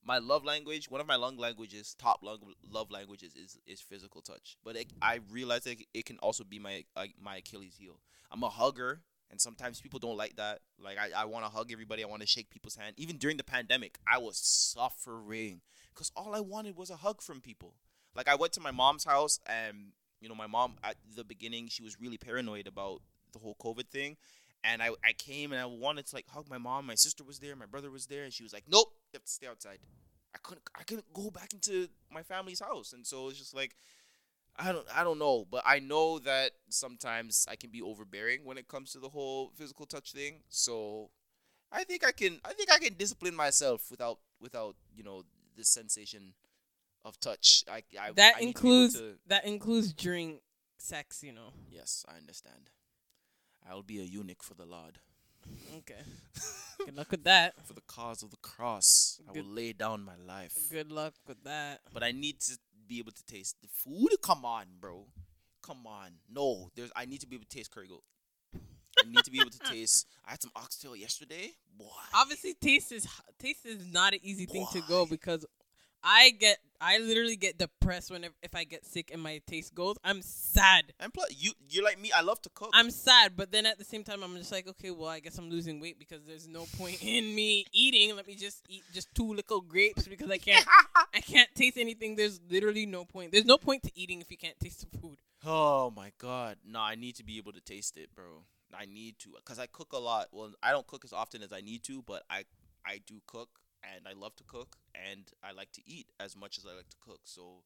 my 0.05 0.17
love 0.17 0.43
language. 0.43 0.89
One 0.89 1.01
of 1.01 1.07
my 1.07 1.15
love 1.15 1.37
languages, 1.37 1.95
top 1.97 2.19
love, 2.21 2.39
love 2.69 2.91
languages, 2.91 3.35
is 3.35 3.57
is 3.65 3.81
physical 3.81 4.21
touch. 4.21 4.57
But 4.63 4.75
it, 4.75 4.93
I 5.01 5.19
realize 5.31 5.63
that 5.63 5.77
it 5.93 6.05
can 6.05 6.17
also 6.19 6.43
be 6.43 6.59
my 6.59 6.85
uh, 6.95 7.05
my 7.21 7.37
Achilles 7.37 7.75
heel. 7.77 7.99
I'm 8.31 8.43
a 8.43 8.49
hugger. 8.49 9.01
And 9.31 9.41
sometimes 9.41 9.81
people 9.81 9.97
don't 9.97 10.15
like 10.15 10.35
that. 10.35 10.59
Like 10.79 10.99
I, 10.99 11.23
I 11.23 11.25
want 11.25 11.43
to 11.43 11.49
hug 11.49 11.71
everybody. 11.71 12.03
I 12.03 12.07
want 12.07 12.21
to 12.21 12.27
shake 12.27 12.51
people's 12.51 12.75
hand. 12.75 12.93
Even 12.97 13.17
during 13.17 13.37
the 13.37 13.43
pandemic, 13.43 13.97
I 14.07 14.19
was 14.19 14.37
suffering 14.37 15.61
because 15.89 16.11
all 16.15 16.35
I 16.35 16.39
wanted 16.39 16.75
was 16.75 16.91
a 16.91 16.97
hug 16.97 17.19
from 17.19 17.41
people. 17.41 17.73
Like 18.15 18.27
I 18.27 18.35
went 18.35 18.53
to 18.53 18.61
my 18.61 18.69
mom's 18.69 19.05
house, 19.05 19.39
and 19.47 19.93
you 20.21 20.29
know, 20.29 20.35
my 20.35 20.47
mom 20.47 20.75
at 20.83 20.97
the 21.15 21.23
beginning 21.23 21.67
she 21.67 21.81
was 21.81 21.99
really 21.99 22.17
paranoid 22.17 22.67
about 22.67 23.01
the 23.31 23.39
whole 23.39 23.55
COVID 23.59 23.87
thing, 23.89 24.17
and 24.63 24.81
I, 24.83 24.89
I 25.03 25.13
came 25.17 25.51
and 25.51 25.59
I 25.59 25.65
wanted 25.65 26.05
to 26.07 26.15
like 26.15 26.27
hug 26.27 26.49
my 26.49 26.59
mom. 26.59 26.85
My 26.85 26.95
sister 26.95 27.23
was 27.23 27.39
there, 27.39 27.55
my 27.55 27.65
brother 27.65 27.89
was 27.89 28.05
there, 28.05 28.23
and 28.23 28.31
she 28.31 28.43
was 28.43 28.53
like, 28.53 28.65
"Nope, 28.67 28.93
you 29.13 29.17
have 29.17 29.25
to 29.25 29.31
stay 29.31 29.47
outside." 29.47 29.79
I 30.35 30.39
couldn't 30.39 30.63
I 30.75 30.83
couldn't 30.83 31.13
go 31.13 31.29
back 31.29 31.53
into 31.53 31.87
my 32.11 32.23
family's 32.23 32.59
house, 32.59 32.93
and 32.93 33.05
so 33.05 33.29
it's 33.29 33.37
just 33.39 33.55
like. 33.55 33.75
I 34.55 34.71
don't 34.71 34.85
I 34.95 35.03
don't 35.03 35.17
know, 35.17 35.47
but 35.49 35.63
I 35.65 35.79
know 35.79 36.19
that 36.19 36.51
sometimes 36.69 37.47
I 37.49 37.55
can 37.55 37.71
be 37.71 37.81
overbearing 37.81 38.45
when 38.45 38.59
it 38.59 38.67
comes 38.67 38.91
to 38.91 38.99
the 38.99 39.09
whole 39.09 39.49
physical 39.55 39.87
touch 39.87 40.11
thing. 40.11 40.41
So 40.49 41.09
I 41.71 41.83
think 41.83 42.05
I 42.05 42.11
can 42.11 42.39
I 42.45 42.53
think 42.53 42.71
I 42.71 42.77
can 42.77 42.93
discipline 42.93 43.35
myself 43.35 43.89
without 43.89 44.19
without, 44.39 44.75
you 44.95 45.03
know, 45.03 45.23
the 45.57 45.63
sensation 45.65 46.35
of 47.03 47.19
touch. 47.19 47.63
I, 47.67 47.81
I 47.99 48.11
that 48.11 48.35
I 48.37 48.41
includes 48.41 48.93
to- 48.93 49.17
that 49.25 49.43
includes 49.45 49.91
during 49.91 50.39
sex, 50.77 51.23
you 51.23 51.31
know. 51.33 51.53
Yes, 51.71 52.05
I 52.07 52.17
understand. 52.17 52.69
I 53.67 53.73
will 53.73 53.81
be 53.81 53.99
a 53.99 54.03
eunuch 54.03 54.43
for 54.43 54.53
the 54.53 54.65
Lord. 54.67 54.99
Okay. 55.77 56.01
Good 56.85 56.97
luck 56.97 57.11
with 57.11 57.23
that. 57.23 57.53
For 57.65 57.73
the 57.73 57.81
cause 57.87 58.23
of 58.23 58.31
the 58.31 58.37
cross, 58.37 59.19
I 59.27 59.31
will 59.31 59.45
lay 59.45 59.73
down 59.73 60.03
my 60.03 60.15
life. 60.27 60.55
Good 60.71 60.91
luck 60.91 61.13
with 61.27 61.43
that. 61.43 61.79
But 61.93 62.03
I 62.03 62.11
need 62.11 62.39
to 62.41 62.57
be 62.87 62.99
able 62.99 63.11
to 63.11 63.25
taste 63.25 63.57
the 63.61 63.67
food. 63.67 64.09
Come 64.21 64.45
on, 64.45 64.65
bro. 64.79 65.05
Come 65.61 65.85
on. 65.85 66.11
No, 66.29 66.69
there's. 66.75 66.91
I 66.95 67.05
need 67.05 67.21
to 67.21 67.27
be 67.27 67.35
able 67.35 67.45
to 67.45 67.57
taste 67.57 67.71
curry 67.71 67.87
goat. 67.87 68.03
I 68.99 69.07
need 69.07 69.23
to 69.23 69.31
be 69.31 69.39
able 69.39 69.49
to 69.51 69.59
taste. 69.71 70.07
I 70.25 70.31
had 70.31 70.41
some 70.41 70.51
oxtail 70.55 70.95
yesterday. 70.95 71.51
Boy. 71.77 71.87
Obviously, 72.13 72.53
taste 72.53 72.91
is 72.91 73.07
taste 73.39 73.65
is 73.65 73.91
not 73.91 74.13
an 74.13 74.19
easy 74.23 74.45
thing 74.45 74.67
to 74.73 74.81
go 74.87 75.05
because 75.05 75.45
I 76.03 76.31
get 76.31 76.57
I 76.85 76.97
literally 76.97 77.37
get 77.37 77.57
depressed 77.57 78.11
whenever 78.11 78.33
if 78.43 78.53
I 78.53 78.65
get 78.65 78.85
sick 78.85 79.09
and 79.13 79.21
my 79.21 79.41
taste 79.47 79.73
goes. 79.73 79.95
I'm 80.03 80.21
sad. 80.21 80.91
And 80.99 81.13
plus, 81.13 81.33
you 81.37 81.53
you're 81.69 81.83
like 81.83 81.99
me. 81.99 82.11
I 82.11 82.21
love 82.21 82.41
to 82.41 82.49
cook. 82.49 82.71
I'm 82.73 82.91
sad, 82.91 83.37
but 83.37 83.53
then 83.53 83.65
at 83.65 83.77
the 83.77 83.85
same 83.85 84.03
time, 84.03 84.21
I'm 84.21 84.35
just 84.35 84.51
like, 84.51 84.67
okay, 84.67 84.91
well, 84.91 85.07
I 85.07 85.21
guess 85.21 85.37
I'm 85.37 85.49
losing 85.49 85.79
weight 85.79 85.97
because 85.97 86.23
there's 86.25 86.45
no 86.47 86.65
point 86.77 86.97
in 87.01 87.33
me 87.33 87.65
eating. 87.71 88.13
Let 88.15 88.27
me 88.27 88.35
just 88.35 88.63
eat 88.67 88.83
just 88.93 89.07
two 89.15 89.33
little 89.33 89.61
grapes 89.61 90.07
because 90.09 90.29
I 90.29 90.37
can't, 90.37 90.65
I 91.13 91.21
can't 91.21 91.49
taste 91.55 91.77
anything. 91.77 92.17
There's 92.17 92.41
literally 92.49 92.85
no 92.85 93.05
point. 93.05 93.31
There's 93.31 93.45
no 93.45 93.57
point 93.57 93.83
to 93.83 93.91
eating 93.95 94.19
if 94.19 94.29
you 94.29 94.37
can't 94.37 94.59
taste 94.59 94.81
the 94.81 94.97
food. 94.97 95.19
Oh 95.45 95.89
my 95.95 96.11
god. 96.17 96.57
No, 96.65 96.81
I 96.81 96.95
need 96.95 97.15
to 97.15 97.23
be 97.23 97.37
able 97.37 97.53
to 97.53 97.61
taste 97.61 97.97
it, 97.97 98.13
bro. 98.13 98.43
I 98.77 98.85
need 98.85 99.19
to 99.19 99.35
cuz 99.45 99.57
I 99.57 99.67
cook 99.67 99.93
a 99.93 99.99
lot. 99.99 100.27
Well, 100.33 100.51
I 100.61 100.71
don't 100.71 100.87
cook 100.87 101.05
as 101.05 101.13
often 101.13 101.43
as 101.43 101.53
I 101.53 101.61
need 101.61 101.83
to, 101.83 102.01
but 102.01 102.23
I 102.29 102.43
I 102.85 102.97
do 103.05 103.21
cook 103.25 103.49
and 103.83 104.07
I 104.07 104.13
love 104.13 104.35
to 104.37 104.43
cook 104.43 104.77
and 104.95 105.23
I 105.43 105.51
like 105.51 105.71
to 105.73 105.81
eat 105.85 106.07
as 106.19 106.35
much 106.35 106.57
as 106.57 106.65
I 106.65 106.75
like 106.75 106.89
to 106.89 106.97
cook. 106.99 107.21
So 107.25 107.63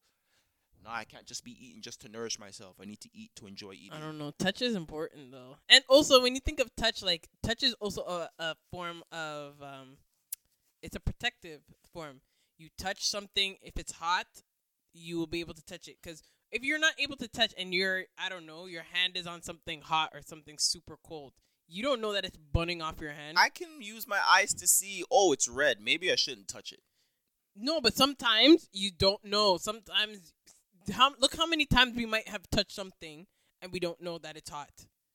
no, 0.84 0.92
I 0.92 1.06
can't 1.06 1.26
just 1.26 1.44
be 1.44 1.52
eating 1.52 1.82
just 1.82 2.02
to 2.02 2.10
nourish 2.10 2.40
myself. 2.40 2.76
I 2.82 2.86
need 2.86 3.02
to 3.02 3.10
eat 3.14 3.32
to 3.38 3.48
enjoy 3.48 3.74
eating. 3.74 3.94
I 3.94 4.00
don't 4.00 4.18
know. 4.18 4.32
Touch 4.38 4.62
is 4.62 4.76
important 4.76 5.32
though, 5.32 5.58
and 5.70 5.84
also 5.90 6.22
when 6.22 6.36
you 6.36 6.42
think 6.42 6.60
of 6.60 6.76
touch, 6.76 7.02
like 7.02 7.28
touch 7.44 7.64
is 7.64 7.74
also 7.76 8.02
a, 8.02 8.30
a 8.40 8.56
form 8.72 9.04
of 9.12 9.62
um, 9.62 9.98
it's 10.82 10.96
a 10.96 11.00
protective 11.00 11.62
form. 11.94 12.22
You 12.58 12.70
touch 12.78 13.06
something 13.06 13.58
if 13.62 13.78
it's 13.78 13.94
hot, 13.94 14.28
you 14.94 15.18
will 15.18 15.28
be 15.28 15.40
able 15.40 15.54
to 15.54 15.64
touch 15.64 15.88
it. 15.88 15.98
Because 16.02 16.24
if 16.52 16.64
you're 16.64 16.80
not 16.80 16.94
able 17.00 17.16
to 17.18 17.28
touch 17.28 17.54
and 17.58 17.74
you're, 17.74 18.06
I 18.18 18.30
don't 18.30 18.46
know, 18.46 18.66
your 18.66 18.84
hand 18.94 19.16
is 19.16 19.28
on 19.28 19.42
something 19.42 19.82
hot 19.82 20.12
or 20.14 20.22
something 20.22 20.58
super 20.58 20.98
cold, 21.04 21.34
you 21.68 21.84
don't 21.84 22.02
know 22.02 22.14
that 22.14 22.26
it's 22.26 22.38
burning 22.38 22.82
off 22.82 23.00
your 23.02 23.12
hand. 23.12 23.38
I 23.38 23.50
can 23.50 23.82
use 23.82 24.08
my 24.08 24.20
eyes 24.28 24.54
to 24.56 24.68
see, 24.68 25.04
oh, 25.12 25.34
it's 25.34 25.48
red. 25.48 25.80
Maybe 25.82 26.12
I 26.12 26.16
shouldn't 26.16 26.48
touch 26.48 26.72
it. 26.72 26.80
no, 27.56 27.82
but 27.82 27.96
sometimes 27.96 28.70
you 28.72 28.92
don't 28.92 29.24
know. 29.26 29.58
Sometimes, 29.58 30.34
how 30.92 31.12
look 31.20 31.36
how 31.36 31.46
many 31.46 31.66
times 31.66 31.96
we 31.96 32.06
might 32.06 32.28
have 32.30 32.50
touched 32.50 32.72
something 32.74 33.26
and 33.62 33.72
we 33.72 33.80
don't 33.80 34.02
know 34.02 34.18
that 34.20 34.38
it's 34.38 34.50
hot. 34.50 34.70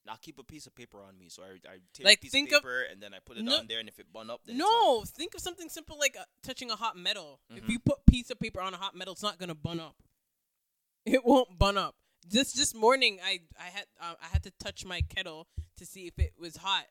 Now 0.04 0.14
keep 0.20 0.38
a 0.40 0.42
piece 0.42 0.66
of 0.66 0.74
paper 0.74 0.98
on 1.00 1.16
me, 1.16 1.28
so 1.28 1.44
I, 1.44 1.46
I 1.70 1.76
take 1.94 2.04
Like, 2.04 2.18
a 2.18 2.22
piece 2.22 2.32
think 2.32 2.50
of 2.50 2.56
of- 2.56 2.62
paper 2.64 2.82
and 2.90 3.00
then 3.00 3.14
I 3.14 3.18
put 3.24 3.36
it 3.36 3.44
No- 3.44 3.58
on 3.58 3.68
there, 3.68 3.78
and 3.78 3.88
if 3.88 4.00
it 4.00 4.12
bun 4.12 4.28
up, 4.30 4.40
then. 4.44 4.58
No, 4.58 5.04
think 5.06 5.34
of 5.36 5.40
something 5.40 5.68
simple 5.68 5.96
like 5.98 6.16
uh, 6.20 6.24
touching 6.42 6.70
a 6.72 6.76
hot 6.76 6.96
metal. 6.96 7.38
If 7.50 7.64
Mhm. 7.64 7.68
you 7.70 7.78
put 7.78 8.04
piece 8.06 8.28
of 8.30 8.40
paper 8.40 8.60
on 8.60 8.74
a 8.74 8.76
hot 8.78 8.96
metal, 8.96 9.12
it's 9.12 9.22
not 9.22 9.38
gonna 9.38 9.54
bun 9.54 9.78
up. 9.78 9.94
It 11.06 11.24
won't 11.24 11.56
bun 11.58 11.78
up. 11.78 11.94
Just 12.28 12.56
this 12.56 12.74
morning, 12.74 13.18
I 13.24 13.40
I 13.58 13.66
had 13.66 13.84
uh, 14.00 14.14
I 14.22 14.26
had 14.32 14.42
to 14.44 14.52
touch 14.62 14.84
my 14.84 15.00
kettle 15.00 15.46
to 15.78 15.86
see 15.86 16.06
if 16.06 16.18
it 16.18 16.34
was 16.38 16.56
hot. 16.56 16.84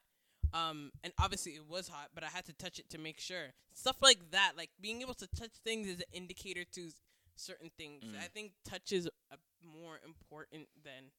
Um, 0.54 0.92
and 1.02 1.14
obviously 1.18 1.54
it 1.54 1.66
was 1.70 1.88
hot, 1.88 2.10
but 2.14 2.26
I 2.26 2.28
had 2.28 2.46
to 2.46 2.54
touch 2.54 2.78
it 2.78 2.90
to 2.90 2.98
make 2.98 3.20
sure. 3.20 3.54
Stuff 3.74 3.96
like 4.02 4.32
that, 4.32 4.54
like 4.58 4.70
being 4.82 5.02
able 5.02 5.14
to 5.14 5.28
touch 5.28 5.54
things, 5.64 5.88
is 5.88 6.00
an 6.00 6.06
indicator 6.12 6.66
to 6.74 6.90
certain 7.36 7.72
things. 7.78 8.04
Mm. 8.04 8.20
I 8.20 8.28
think 8.28 8.52
touch 8.68 8.92
is 8.92 9.08
uh 9.32 9.38
more 9.64 10.00
important 10.06 10.68
than 10.84 11.12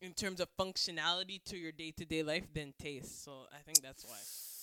in 0.00 0.14
terms 0.14 0.40
of 0.40 0.48
functionality 0.58 1.42
to 1.44 1.56
your 1.56 1.72
day 1.72 1.92
to 1.96 2.04
day 2.04 2.22
life 2.22 2.52
than 2.54 2.72
taste. 2.80 3.24
So 3.24 3.32
I 3.52 3.58
think 3.64 3.82
that's 3.82 4.04
why. 4.04 4.53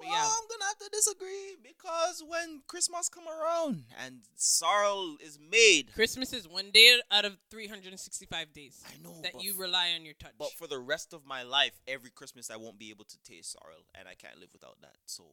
Well, 0.00 0.10
yeah. 0.10 0.24
I'm 0.24 0.48
gonna 0.48 0.64
have 0.64 0.78
to 0.78 0.88
disagree 0.92 1.56
because 1.62 2.22
when 2.26 2.62
Christmas 2.66 3.08
come 3.08 3.24
around 3.28 3.84
and 4.04 4.20
sorrel 4.36 5.16
is 5.24 5.38
made, 5.38 5.92
Christmas 5.94 6.32
is 6.32 6.48
one 6.48 6.70
day 6.72 6.98
out 7.10 7.24
of 7.24 7.36
365 7.50 8.52
days 8.52 8.82
I 8.88 9.02
know 9.02 9.14
that 9.22 9.42
you 9.42 9.54
rely 9.58 9.90
on 9.94 10.04
your 10.04 10.14
touch. 10.14 10.32
But 10.38 10.52
for 10.52 10.66
the 10.66 10.78
rest 10.78 11.12
of 11.12 11.26
my 11.26 11.42
life, 11.42 11.72
every 11.86 12.10
Christmas 12.10 12.50
I 12.50 12.56
won't 12.56 12.78
be 12.78 12.90
able 12.90 13.04
to 13.04 13.16
taste 13.24 13.52
sorrel, 13.52 13.84
and 13.94 14.08
I 14.08 14.14
can't 14.14 14.38
live 14.38 14.50
without 14.52 14.80
that. 14.80 14.96
So 15.06 15.24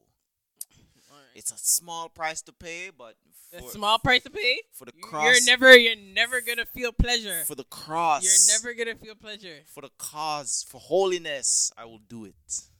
Alright. 1.09 1.25
it's 1.35 1.51
a 1.51 1.57
small 1.57 2.09
price 2.09 2.41
to 2.43 2.51
pay, 2.53 2.89
but 2.95 3.15
a 3.57 3.61
small 3.69 3.97
price 3.99 4.23
to 4.23 4.29
pay. 4.29 4.59
for 4.73 4.85
the 4.85 4.91
cross, 4.91 5.23
You're 5.23 5.45
never, 5.45 5.77
you're 5.77 5.95
never 5.95 6.41
gonna 6.41 6.65
feel 6.65 6.91
pleasure. 6.91 7.43
for 7.45 7.55
the 7.55 7.63
cross, 7.63 8.23
You're 8.23 8.57
never 8.57 8.73
gonna 8.77 8.95
feel 8.97 9.15
pleasure. 9.15 9.59
for 9.73 9.81
the 9.81 9.91
cause, 9.97 10.65
for 10.67 10.79
holiness. 10.81 11.71
I 11.77 11.85
will 11.85 11.99
do 11.99 12.25
it. 12.25 12.35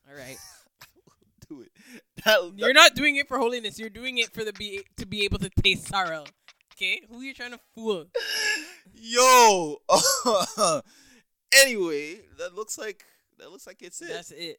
All 0.09 0.15
right. 0.15 0.37
Do 1.49 1.61
it. 1.61 1.71
That, 2.25 2.53
You're 2.55 2.73
not 2.73 2.95
doing 2.95 3.15
it 3.15 3.27
for 3.27 3.37
holiness. 3.37 3.79
You're 3.79 3.89
doing 3.89 4.17
it 4.17 4.33
for 4.33 4.43
the 4.43 4.51
be 4.51 4.83
to 4.97 5.05
be 5.05 5.23
able 5.23 5.37
to 5.39 5.49
taste 5.49 5.87
sorrel. 5.87 6.25
Okay, 6.73 7.01
who 7.09 7.19
are 7.19 7.23
you 7.23 7.33
trying 7.33 7.51
to 7.51 7.59
fool? 7.73 8.05
Yo. 8.93 9.77
anyway, 11.63 12.19
that 12.37 12.53
looks 12.55 12.77
like 12.77 13.05
that 13.39 13.51
looks 13.51 13.65
like 13.65 13.81
it's 13.81 14.01
it. 14.01 14.09
That's 14.09 14.31
it. 14.31 14.57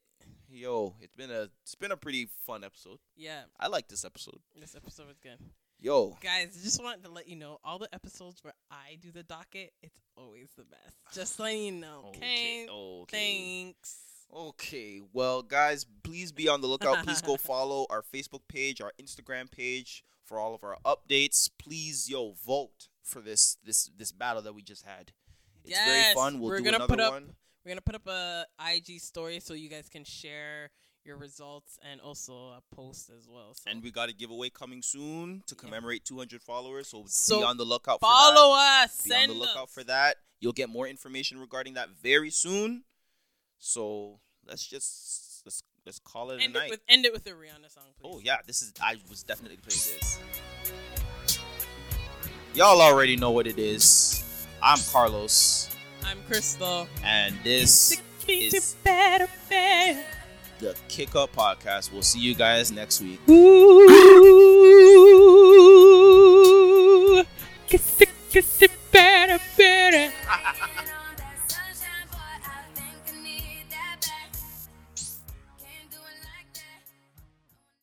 Yo, 0.48 0.94
it's 1.01 1.15
been 1.15 1.31
a 1.31 1.48
it's 1.62 1.74
been 1.74 1.93
a 1.93 1.97
pretty 1.97 2.28
fun 2.47 2.65
episode. 2.65 2.98
Yeah, 3.16 3.43
I 3.60 3.66
like 3.69 3.89
this 3.89 4.05
episode. 4.05 4.39
this 4.59 4.74
episode 4.74 5.09
was 5.09 5.19
good. 5.19 5.39
Yo, 5.81 6.16
Guys, 6.20 6.60
just 6.60 6.82
wanted 6.82 7.05
to 7.05 7.10
let 7.10 7.28
you 7.28 7.36
know 7.36 7.59
all 7.62 7.78
the 7.78 7.89
episodes 7.94 8.43
where 8.43 8.55
I 8.69 8.97
do 9.01 9.12
the 9.12 9.23
docket, 9.23 9.73
it's 9.81 10.01
always 10.16 10.48
the 10.56 10.65
best. 10.65 10.97
Just 11.12 11.39
letting 11.39 11.62
you 11.62 11.73
know. 11.73 12.06
Okay. 12.09 12.65
okay, 12.65 12.69
okay, 12.69 13.16
Thanks. 13.16 14.07
Okay. 14.34 15.00
Well, 15.12 15.42
guys, 15.42 15.86
please 16.02 16.32
be 16.32 16.48
on 16.48 16.60
the 16.60 16.66
lookout. 16.66 17.05
Please 17.05 17.22
go 17.22 17.36
follow 17.38 17.86
our 17.90 18.02
Facebook 18.02 18.42
page, 18.48 18.80
our 18.80 18.92
Instagram 19.00 19.50
page 19.50 20.05
for 20.24 20.38
all 20.38 20.55
of 20.55 20.62
our 20.64 20.76
updates. 20.84 21.48
Please, 21.59 22.09
yo, 22.10 22.34
vote 22.46 22.88
for 23.02 23.20
this 23.20 23.56
this 23.64 23.90
this 23.96 24.12
battle 24.12 24.42
that 24.42 24.55
we 24.55 24.62
just 24.62 24.84
had. 24.84 25.12
It's 25.64 25.78
very 25.78 26.14
fun. 26.14 26.40
We'll 26.40 26.50
we're 26.50 26.59
do 26.59 26.64
gonna 26.64 26.76
another 26.76 26.90
put 26.94 27.00
up- 27.00 27.12
one. 27.12 27.34
We're 27.64 27.70
gonna 27.72 27.80
put 27.82 27.96
up 27.96 28.06
a 28.06 28.46
IG 28.59 29.00
story 29.00 29.40
so 29.40 29.52
you 29.55 29.68
guys 29.68 29.88
can 29.90 30.05
share 30.05 30.70
your 31.05 31.16
results 31.16 31.78
and 31.90 32.00
also 32.00 32.32
a 32.48 32.62
post 32.74 33.10
as 33.10 33.26
well. 33.28 33.55
So 33.55 33.70
And 33.70 33.82
we 33.82 33.90
got 33.90 34.09
a 34.09 34.12
giveaway 34.14 34.50
coming 34.50 34.82
soon 34.82 35.42
to 35.46 35.55
commemorate 35.55 36.05
200 36.05 36.42
followers. 36.42 36.88
So, 36.88 37.05
So 37.06 37.38
be 37.38 37.44
on 37.44 37.56
the 37.56 37.64
lookout 37.64 38.00
for 38.00 38.06
that. 38.06 38.34
follow 38.34 38.55
us. 38.56 39.02
Be 39.05 39.14
on 39.14 39.28
the 39.28 39.34
lookout 39.34 39.64
us. 39.68 39.72
for 39.72 39.84
that. 39.84 40.16
You'll 40.40 40.52
get 40.52 40.68
more 40.68 40.86
information 40.86 41.38
regarding 41.38 41.74
that 41.74 41.90
very 41.90 42.30
soon. 42.30 42.84
So 43.59 44.20
let's 44.47 44.66
just 44.66 45.43
let's 45.44 45.62
let's 45.85 45.98
call 45.98 46.30
it 46.30 46.40
End 46.40 46.55
a 46.55 46.59
it 46.59 46.60
night. 46.60 46.70
with 46.70 46.80
end 46.89 47.05
it 47.06 47.12
with 47.12 47.26
a 47.26 47.30
Rihanna 47.30 47.70
song, 47.72 47.85
please. 48.01 48.05
Oh 48.05 48.20
yeah, 48.22 48.36
this 48.47 48.62
is 48.62 48.72
I 48.82 48.97
was 49.09 49.22
definitely 49.22 49.56
playing 49.59 49.98
this. 50.01 50.18
Y'all 52.55 52.80
already 52.80 53.16
know 53.16 53.30
what 53.30 53.47
it 53.47 53.59
is. 53.59 54.47
I'm 54.62 54.78
Carlos, 54.90 55.70
I'm 56.05 56.18
Crystal. 56.26 56.89
and 57.05 57.35
this 57.44 58.01
is 58.26 58.74
better, 58.85 59.28
better. 59.48 60.02
the 60.59 60.74
Kick 60.89 61.14
Up 61.14 61.32
Podcast. 61.32 61.93
We'll 61.93 62.02
see 62.02 62.18
you 62.20 62.35
guys 62.35 62.72
next 62.72 63.01
week. 63.01 63.20